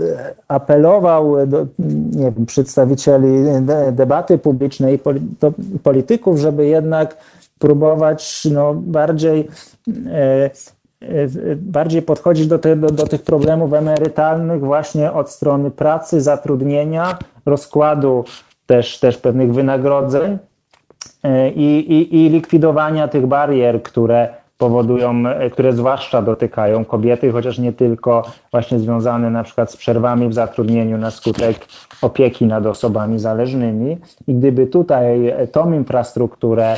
apelował 0.49 1.47
do 1.47 1.67
nie 2.13 2.31
wiem, 2.31 2.47
przedstawicieli 2.47 3.29
debaty 3.93 4.39
publicznej 4.39 4.95
i 4.95 5.01
polityków, 5.83 6.39
żeby 6.39 6.67
jednak 6.67 7.17
próbować 7.59 8.49
no, 8.53 8.75
bardziej 8.75 9.49
bardziej 11.57 12.03
podchodzić 12.03 12.47
do, 12.47 12.59
te, 12.59 12.77
do, 12.77 12.87
do, 12.87 13.07
tych 13.07 13.23
problemów 13.23 13.73
emerytalnych 13.73 14.61
właśnie 14.61 15.13
od 15.13 15.31
strony 15.31 15.71
pracy, 15.71 16.21
zatrudnienia, 16.21 17.19
rozkładu 17.47 18.25
też, 18.67 18.99
też 18.99 19.17
pewnych 19.17 19.55
wynagrodzeń 19.55 20.39
e, 21.23 21.51
i, 21.51 21.93
i, 21.93 22.25
i 22.25 22.29
likwidowania 22.29 23.09
tych 23.09 23.27
barier, 23.27 23.83
które 23.83 24.29
powodują, 24.59 25.27
e, 25.27 25.51
które 25.51 25.73
zwłaszcza 25.73 26.23
dotykają 26.23 26.85
kobiety, 26.85 27.33
chociaż 27.33 27.59
nie 27.59 27.73
tylko 27.73 28.23
właśnie 28.51 28.79
związane 28.79 29.31
na 29.31 29.43
przykład 29.43 29.73
z 29.73 29.77
przerwami 29.77 30.29
w 30.29 30.35
zatrudnieniu 30.35 30.99
na 30.99 31.11
skutek 31.11 31.67
opieki 32.03 32.47
nad 32.47 32.67
osobami 32.67 33.19
zależnymi. 33.19 33.99
I 34.27 34.35
gdyby 34.35 34.67
tutaj 34.67 35.35
tą 35.53 35.73
infrastrukturę 35.73 36.77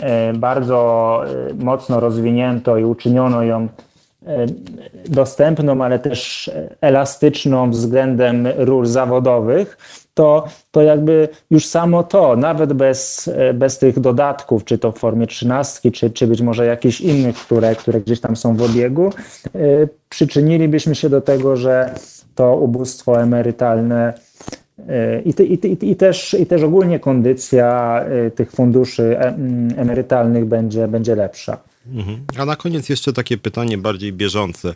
e, 0.00 0.32
bardzo 0.32 1.20
mocno 1.58 2.00
rozwinięto 2.00 2.76
i 2.76 2.84
uczyniono 2.84 3.42
ją 3.42 3.68
dostępną, 5.08 5.84
ale 5.84 5.98
też 5.98 6.50
elastyczną 6.80 7.70
względem 7.70 8.48
ról 8.56 8.86
zawodowych, 8.86 9.78
to, 10.14 10.44
to 10.70 10.82
jakby 10.82 11.28
już 11.50 11.66
samo 11.66 12.02
to, 12.02 12.36
nawet 12.36 12.72
bez, 12.72 13.30
bez 13.54 13.78
tych 13.78 14.00
dodatków, 14.00 14.64
czy 14.64 14.78
to 14.78 14.92
w 14.92 14.98
formie 14.98 15.26
trzynastki, 15.26 15.92
czy, 15.92 16.10
czy 16.10 16.26
być 16.26 16.40
może 16.40 16.66
jakichś 16.66 17.00
innych, 17.00 17.36
które, 17.36 17.76
które 17.76 18.00
gdzieś 18.00 18.20
tam 18.20 18.36
są 18.36 18.56
w 18.56 18.62
obiegu, 18.62 19.10
yy, 19.54 19.88
przyczynilibyśmy 20.08 20.94
się 20.94 21.08
do 21.08 21.20
tego, 21.20 21.56
że 21.56 21.94
to 22.34 22.56
ubóstwo 22.56 23.22
emerytalne 23.22 24.14
y, 24.78 25.22
i, 25.24 25.42
i, 25.42 25.90
i, 25.90 25.96
też, 25.96 26.34
I 26.34 26.46
też 26.46 26.62
ogólnie 26.62 27.00
kondycja 27.00 28.00
tych 28.34 28.52
funduszy 28.52 29.18
e, 29.18 29.36
emerytalnych 29.76 30.44
będzie, 30.44 30.88
będzie 30.88 31.14
lepsza. 31.14 31.58
Mhm. 31.92 32.24
A 32.38 32.44
na 32.44 32.56
koniec 32.56 32.88
jeszcze 32.88 33.12
takie 33.12 33.38
pytanie 33.38 33.78
bardziej 33.78 34.12
bieżące. 34.12 34.74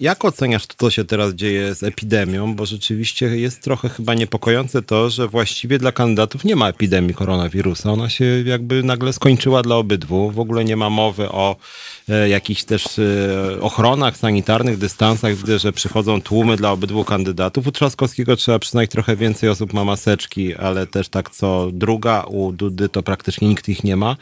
Jak 0.00 0.24
oceniasz 0.24 0.66
to, 0.66 0.74
co 0.78 0.90
się 0.90 1.04
teraz 1.04 1.34
dzieje 1.34 1.74
z 1.74 1.82
epidemią? 1.82 2.54
Bo 2.54 2.66
rzeczywiście 2.66 3.26
jest 3.26 3.62
trochę 3.62 3.88
chyba 3.88 4.14
niepokojące 4.14 4.82
to, 4.82 5.10
że 5.10 5.28
właściwie 5.28 5.78
dla 5.78 5.92
kandydatów 5.92 6.44
nie 6.44 6.56
ma 6.56 6.68
epidemii 6.68 7.14
koronawirusa. 7.14 7.92
Ona 7.92 8.08
się 8.08 8.24
jakby 8.46 8.82
nagle 8.82 9.12
skończyła 9.12 9.62
dla 9.62 9.76
obydwu. 9.76 10.30
W 10.30 10.40
ogóle 10.40 10.64
nie 10.64 10.76
ma 10.76 10.90
mowy 10.90 11.28
o 11.28 11.56
e, 12.08 12.28
jakichś 12.28 12.64
też 12.64 12.98
e, 12.98 13.60
ochronach 13.60 14.16
sanitarnych, 14.16 14.78
dystansach. 14.78 15.34
Widzę, 15.34 15.58
że 15.58 15.72
przychodzą 15.72 16.22
tłumy 16.22 16.56
dla 16.56 16.72
obydwu 16.72 17.04
kandydatów. 17.04 17.66
U 17.66 17.72
Trzaskowskiego 17.72 18.36
trzeba 18.36 18.58
przyznać 18.58 18.90
trochę 18.90 19.16
więcej 19.16 19.48
osób 19.48 19.72
ma 19.72 19.84
maseczki, 19.84 20.54
ale 20.54 20.86
też 20.86 21.08
tak 21.08 21.30
co 21.30 21.70
druga. 21.72 22.22
U 22.22 22.52
Dudy 22.52 22.88
to 22.88 23.02
praktycznie 23.02 23.48
nikt 23.48 23.68
ich 23.68 23.84
nie 23.84 23.96
ma. 23.96 24.16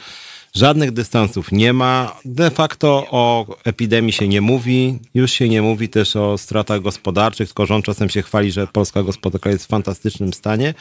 Żadnych 0.56 0.92
dystansów 0.92 1.52
nie 1.52 1.72
ma. 1.72 2.16
De 2.24 2.50
facto 2.50 3.06
o 3.10 3.46
epidemii 3.64 4.12
się 4.12 4.28
nie 4.28 4.40
mówi. 4.40 4.98
Już 5.14 5.32
się 5.32 5.48
nie 5.48 5.62
mówi 5.62 5.88
też 5.88 6.16
o 6.16 6.38
stratach 6.38 6.80
gospodarczych, 6.80 7.48
tylko 7.48 7.66
rząd 7.66 7.84
czasem 7.84 8.08
się 8.08 8.22
chwali, 8.22 8.52
że 8.52 8.66
polska 8.66 9.02
gospodarka 9.02 9.50
jest 9.50 9.64
w 9.64 9.68
fantastycznym 9.68 10.32
stanie. 10.32 10.74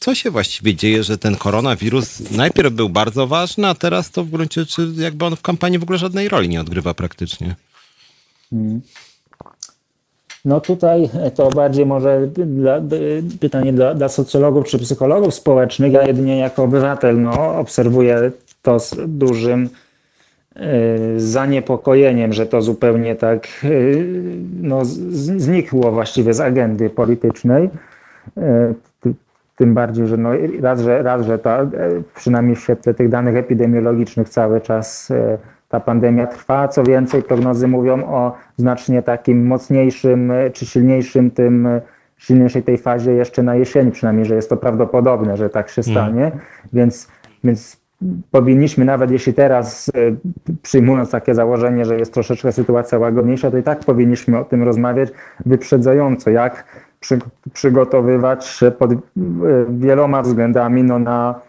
Co 0.00 0.14
się 0.14 0.30
właściwie 0.30 0.74
dzieje, 0.74 1.02
że 1.02 1.18
ten 1.18 1.36
koronawirus 1.36 2.30
najpierw 2.30 2.72
był 2.72 2.88
bardzo 2.88 3.26
ważny, 3.26 3.68
a 3.68 3.74
teraz 3.74 4.10
to 4.10 4.24
w 4.24 4.30
gruncie 4.30 4.60
rzeczy 4.60 4.92
jakby 4.96 5.24
on 5.24 5.36
w 5.36 5.42
kampanii 5.42 5.78
w 5.78 5.82
ogóle 5.82 5.98
żadnej 5.98 6.28
roli 6.28 6.48
nie 6.48 6.60
odgrywa 6.60 6.94
praktycznie? 6.94 7.56
Hmm. 8.50 8.80
No 10.44 10.60
tutaj 10.60 11.10
to 11.34 11.50
bardziej 11.50 11.86
może 11.86 12.28
dla, 12.46 12.80
pytanie 13.40 13.72
dla, 13.72 13.94
dla, 13.94 14.08
socjologów 14.08 14.66
czy 14.66 14.78
psychologów 14.78 15.34
społecznych. 15.34 15.92
Ja 15.92 16.06
jedynie 16.06 16.38
jako 16.38 16.62
obywatel 16.62 17.22
no, 17.22 17.58
obserwuję 17.58 18.32
to 18.62 18.80
z 18.80 18.96
dużym 19.06 19.68
y, 20.56 21.20
zaniepokojeniem, 21.20 22.32
że 22.32 22.46
to 22.46 22.62
zupełnie 22.62 23.14
tak 23.14 23.48
y, 23.64 24.06
no, 24.62 24.84
znikło 24.84 25.92
właściwie 25.92 26.34
z 26.34 26.40
agendy 26.40 26.90
politycznej. 26.90 27.70
Y, 28.38 28.42
tym 29.56 29.74
bardziej, 29.74 30.06
że 30.06 30.16
no, 30.16 30.30
raz, 30.60 30.80
że, 30.80 31.02
raz, 31.02 31.26
że 31.26 31.38
ta, 31.38 31.66
przynajmniej 32.14 32.56
w 32.56 32.60
świetle 32.60 32.94
tych 32.94 33.08
danych 33.08 33.36
epidemiologicznych 33.36 34.28
cały 34.28 34.60
czas 34.60 35.12
ta 35.68 35.80
pandemia 35.80 36.26
trwa. 36.26 36.68
Co 36.68 36.82
więcej, 36.82 37.22
prognozy 37.22 37.68
mówią 37.68 38.04
o 38.04 38.36
znacznie 38.56 39.02
takim 39.02 39.46
mocniejszym 39.46 40.32
czy 40.52 40.66
silniejszym 40.66 41.30
tym 41.30 41.68
silniejszej 42.22 42.62
tej 42.62 42.78
fazie 42.78 43.12
jeszcze 43.12 43.42
na 43.42 43.54
jesieni, 43.54 43.90
przynajmniej, 43.90 44.26
że 44.26 44.34
jest 44.34 44.48
to 44.48 44.56
prawdopodobne, 44.56 45.36
że 45.36 45.50
tak 45.50 45.68
się 45.68 45.82
mm. 45.86 45.94
stanie. 45.94 46.26
Mm. 46.26 46.38
Więc, 46.72 47.08
więc 47.44 47.81
powinniśmy 48.30 48.84
nawet 48.84 49.10
jeśli 49.10 49.34
teraz 49.34 49.90
e, 49.94 50.16
przyjmując 50.62 51.10
takie 51.10 51.34
założenie, 51.34 51.84
że 51.84 51.98
jest 51.98 52.14
troszeczkę 52.14 52.52
sytuacja 52.52 52.98
łagodniejsza, 52.98 53.50
to 53.50 53.58
i 53.58 53.62
tak 53.62 53.80
powinniśmy 53.80 54.38
o 54.38 54.44
tym 54.44 54.62
rozmawiać 54.62 55.08
wyprzedzająco, 55.46 56.30
jak 56.30 56.64
przy, 57.00 57.18
przygotowywać 57.52 58.46
się 58.46 58.70
pod 58.70 58.92
e, 58.92 58.96
wieloma 59.68 60.22
względami 60.22 60.82
no, 60.82 60.98
na, 60.98 61.40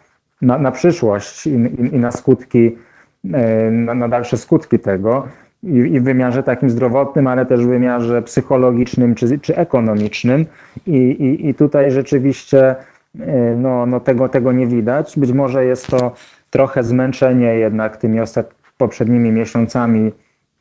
na, 0.42 0.58
na 0.58 0.72
przyszłość 0.72 1.48
i, 1.48 1.50
i, 1.50 1.96
i, 1.96 2.00
na 2.00 2.12
skutki, 2.12 2.78
e, 3.34 3.72
na, 3.72 3.94
na, 3.94 4.08
dalsze 4.08 4.38
skutki 4.38 4.80
tego. 4.80 5.28
I, 5.64 5.68
I, 5.78 6.00
w 6.00 6.04
wymiarze 6.04 6.44
takim 6.44 6.70
zdrowotnym, 6.70 7.28
ale 7.28 7.46
też 7.46 7.66
w 7.66 7.70
wymiarze 7.70 8.22
psychologicznym 8.22 9.16
czy, 9.16 9.40
czy 9.40 9.56
ekonomicznym. 9.56 10.46
I, 10.88 10.98
i, 10.98 11.50
I 11.50 11.54
tutaj 11.54 11.92
rzeczywiście 11.92 12.76
no, 13.58 13.86
no 13.86 14.00
tego, 14.00 14.30
tego 14.30 14.52
nie 14.52 14.68
widać. 14.68 15.20
Być 15.20 15.32
może 15.32 15.66
jest 15.66 15.88
to 15.88 16.14
trochę 16.54 16.84
zmęczenie 16.84 17.56
jednak 17.56 17.98
tymi 17.98 18.20
poprzednimi 18.78 19.32
miesiącami 19.32 20.12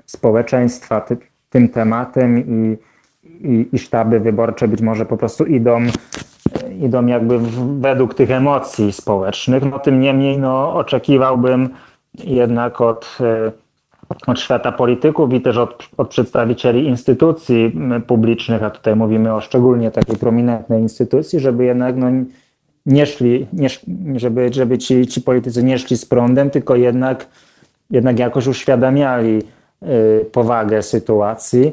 społeczeństwa 0.06 1.00
ty, 1.00 1.16
tym 1.50 1.68
tematem 1.68 2.38
i, 2.38 2.78
i, 3.24 3.68
i, 3.72 3.78
sztaby 3.78 4.20
wyborcze 4.20 4.68
być 4.68 4.80
może 4.80 5.06
po 5.06 5.16
prostu 5.16 5.44
idą, 5.44 5.80
idą 6.80 7.06
jakby 7.06 7.38
według 7.80 8.14
tych 8.14 8.30
emocji 8.30 8.92
społecznych. 8.92 9.62
No 9.70 9.78
tym 9.78 10.00
niemniej 10.00 10.38
no, 10.38 10.74
oczekiwałbym 10.74 11.68
jednak 12.24 12.80
od, 12.80 13.18
e, 13.20 13.52
od 14.26 14.40
świata 14.40 14.72
polityków 14.72 15.32
i 15.32 15.40
też 15.40 15.56
od, 15.56 15.88
od 15.96 16.08
przedstawicieli 16.08 16.86
instytucji 16.86 17.76
publicznych, 18.06 18.62
a 18.62 18.70
tutaj 18.70 18.96
mówimy 18.96 19.34
o 19.34 19.40
szczególnie 19.40 19.90
takiej 19.90 20.16
prominentnej 20.16 20.82
instytucji, 20.82 21.40
żeby 21.40 21.64
jednak 21.64 21.96
no, 21.96 22.06
nie 22.86 23.06
szli, 23.06 23.46
nie, 23.52 23.68
żeby, 24.16 24.52
żeby 24.52 24.78
ci, 24.78 25.06
ci 25.06 25.20
politycy 25.20 25.62
nie 25.62 25.78
szli 25.78 25.96
z 25.96 26.04
prądem, 26.04 26.50
tylko 26.50 26.76
jednak, 26.76 27.26
jednak 27.90 28.18
jakoś 28.18 28.46
uświadamiali 28.46 29.42
y, 29.82 30.24
powagę 30.32 30.82
sytuacji. 30.82 31.72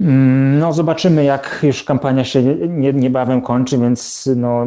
Mm, 0.00 0.58
no, 0.58 0.72
zobaczymy, 0.72 1.24
jak 1.24 1.60
już 1.62 1.84
kampania 1.84 2.24
się 2.24 2.42
nie, 2.68 2.92
niebawem 2.92 3.42
kończy, 3.42 3.78
więc 3.78 4.30
no, 4.36 4.66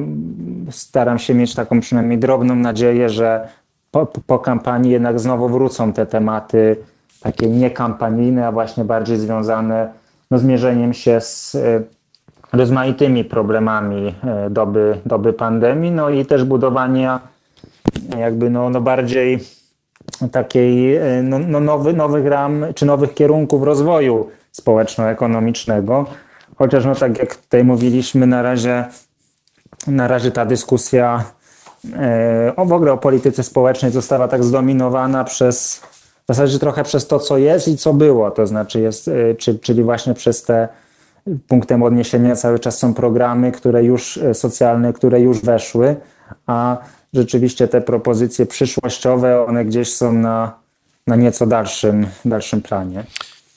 staram 0.71 1.19
się 1.19 1.33
mieć 1.33 1.55
taką 1.55 1.79
przynajmniej 1.79 2.17
drobną 2.17 2.55
nadzieję, 2.55 3.09
że 3.09 3.47
po, 3.91 4.05
po 4.05 4.39
kampanii 4.39 4.91
jednak 4.91 5.19
znowu 5.19 5.49
wrócą 5.49 5.93
te 5.93 6.05
tematy 6.05 6.75
takie 7.21 7.49
niekampanijne, 7.49 8.47
a 8.47 8.51
właśnie 8.51 8.85
bardziej 8.85 9.17
związane 9.17 9.89
no, 10.31 10.37
z 10.37 10.43
mierzeniem 10.43 10.93
się 10.93 11.21
z 11.21 11.55
y, 11.55 11.83
rozmaitymi 12.53 13.23
problemami 13.23 14.15
e, 14.23 14.49
doby, 14.49 14.97
doby 15.05 15.33
pandemii, 15.33 15.91
no 15.91 16.09
i 16.09 16.25
też 16.25 16.43
budowania 16.43 17.19
jakby 18.17 18.49
no, 18.49 18.69
no 18.69 18.81
bardziej 18.81 19.39
takiej 20.31 20.95
e, 20.95 21.23
no, 21.23 21.39
no 21.39 21.59
nowy, 21.59 21.93
nowych 21.93 22.25
ram 22.25 22.65
czy 22.75 22.85
nowych 22.85 23.13
kierunków 23.13 23.63
rozwoju 23.63 24.29
społeczno-ekonomicznego. 24.51 26.05
Chociaż 26.57 26.85
no 26.85 26.95
tak 26.95 27.19
jak 27.19 27.35
tutaj 27.35 27.63
mówiliśmy, 27.63 28.27
na 28.27 28.41
razie, 28.41 28.85
na 29.87 30.07
razie 30.07 30.31
ta 30.31 30.45
dyskusja 30.45 31.23
e, 31.93 32.53
o 32.55 32.65
w 32.65 32.73
ogóle 32.73 32.91
o 32.91 32.97
polityce 32.97 33.43
społecznej 33.43 33.91
została 33.91 34.27
tak 34.27 34.43
zdominowana 34.43 35.23
przez 35.23 35.81
w 36.23 36.27
zasadzie 36.27 36.59
trochę 36.59 36.83
przez 36.83 37.07
to, 37.07 37.19
co 37.19 37.37
jest 37.37 37.67
i 37.67 37.77
co 37.77 37.93
było. 37.93 38.31
To 38.31 38.47
znaczy 38.47 38.79
jest, 38.79 39.09
czy, 39.37 39.59
czyli 39.59 39.83
właśnie 39.83 40.13
przez 40.13 40.43
te 40.43 40.67
punktem 41.47 41.83
odniesienia 41.83 42.35
cały 42.35 42.59
czas 42.59 42.77
są 42.77 42.93
programy, 42.93 43.51
które 43.51 43.83
już 43.83 44.17
e, 44.17 44.33
socjalne, 44.33 44.93
które 44.93 45.21
już 45.21 45.41
weszły, 45.41 45.95
a 46.47 46.77
rzeczywiście 47.13 47.67
te 47.67 47.81
propozycje 47.81 48.45
przyszłościowe, 48.45 49.45
one 49.45 49.65
gdzieś 49.65 49.93
są 49.93 50.13
na, 50.13 50.59
na 51.07 51.15
nieco 51.15 51.45
dalszym, 51.47 52.07
dalszym 52.25 52.61
planie. 52.61 53.03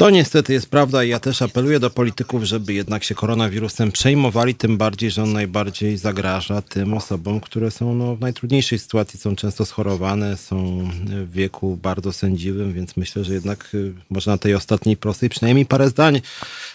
To 0.01 0.11
niestety 0.11 0.53
jest 0.53 0.71
prawda 0.71 1.05
i 1.05 1.09
ja 1.09 1.21
też 1.21 1.43
apeluję 1.43 1.81
do 1.81 1.91
polityków, 1.91 2.45
żeby 2.45 2.73
jednak 2.75 3.05
się 3.05 3.15
koronawirusem 3.15 3.93
przejmowali, 3.93 4.55
tym 4.55 4.77
bardziej, 4.79 5.11
że 5.11 5.23
on 5.23 5.33
najbardziej 5.33 5.97
zagraża 5.97 6.63
tym 6.63 6.95
osobom, 6.95 7.41
które 7.41 7.71
są 7.71 7.95
no, 7.95 8.17
w 8.17 8.21
najtrudniejszej 8.21 8.79
sytuacji, 8.79 9.19
są 9.19 9.37
często 9.37 9.65
schorowane, 9.65 10.37
są 10.37 10.89
w 11.07 11.33
wieku 11.33 11.79
bardzo 11.83 12.13
sędziwym, 12.13 12.73
więc 12.73 12.97
myślę, 12.97 13.25
że 13.25 13.35
jednak 13.35 13.75
y, 13.75 13.93
może 14.11 14.31
na 14.31 14.39
tej 14.39 14.55
ostatniej 14.55 14.97
prostej 14.97 15.29
przynajmniej 15.29 15.67
parę 15.67 15.89
zdań. 15.89 16.21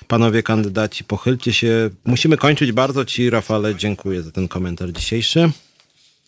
Panowie 0.07 0.43
kandydaci, 0.43 1.03
pochylcie 1.03 1.53
się. 1.53 1.89
Musimy 2.05 2.37
kończyć. 2.37 2.71
Bardzo 2.71 3.05
Ci, 3.05 3.29
Rafale, 3.29 3.75
dziękuję 3.75 4.23
za 4.23 4.31
ten 4.31 4.47
komentarz 4.47 4.89
dzisiejszy. 4.89 5.51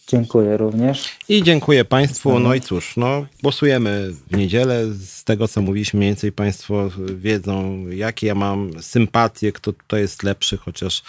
Dziękuję 0.08 0.58
również. 0.58 1.10
I 1.30 1.44
dziękuję 1.44 1.86
Państwu. 1.86 2.40
No 2.40 2.54
i 2.54 2.62
cóż, 2.62 2.98
no, 2.98 3.26
głosujemy 3.44 4.12
w 4.32 4.38
niedzielę. 4.38 4.86
Z 4.94 5.24
tego, 5.24 5.48
co 5.48 5.62
mówiliśmy, 5.62 5.98
mniej 5.98 6.10
więcej 6.10 6.32
Państwo 6.32 6.90
wiedzą, 7.16 7.88
jakie 7.88 8.28
ja 8.28 8.36
mam 8.36 8.72
sympatie, 8.82 9.52
kto 9.52 9.74
tutaj 9.74 10.02
jest 10.02 10.24
lepszy, 10.24 10.58
chociaż 10.58 11.04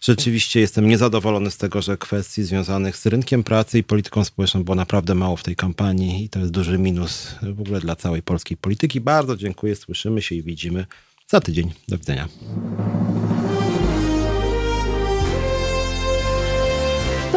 rzeczywiście 0.00 0.60
jestem 0.60 0.88
niezadowolony 0.88 1.50
z 1.50 1.56
tego, 1.56 1.82
że 1.82 1.96
kwestii 1.96 2.42
związanych 2.42 2.96
z 2.96 3.06
rynkiem 3.06 3.44
pracy 3.44 3.78
i 3.78 3.84
polityką 3.84 4.24
społeczną 4.24 4.64
było 4.64 4.74
naprawdę 4.74 5.14
mało 5.14 5.36
w 5.36 5.42
tej 5.42 5.56
kampanii 5.56 6.24
i 6.24 6.28
to 6.28 6.38
jest 6.38 6.52
duży 6.52 6.78
minus 6.78 7.34
w 7.42 7.60
ogóle 7.60 7.80
dla 7.80 7.96
całej 7.96 8.22
polskiej 8.22 8.56
polityki. 8.56 9.00
Bardzo 9.00 9.36
dziękuję, 9.36 9.76
słyszymy 9.76 10.22
się 10.22 10.34
i 10.34 10.42
widzimy 10.42 10.86
za 11.28 11.40
tydzień. 11.40 11.72
Do 11.88 11.98
widzenia. 11.98 12.28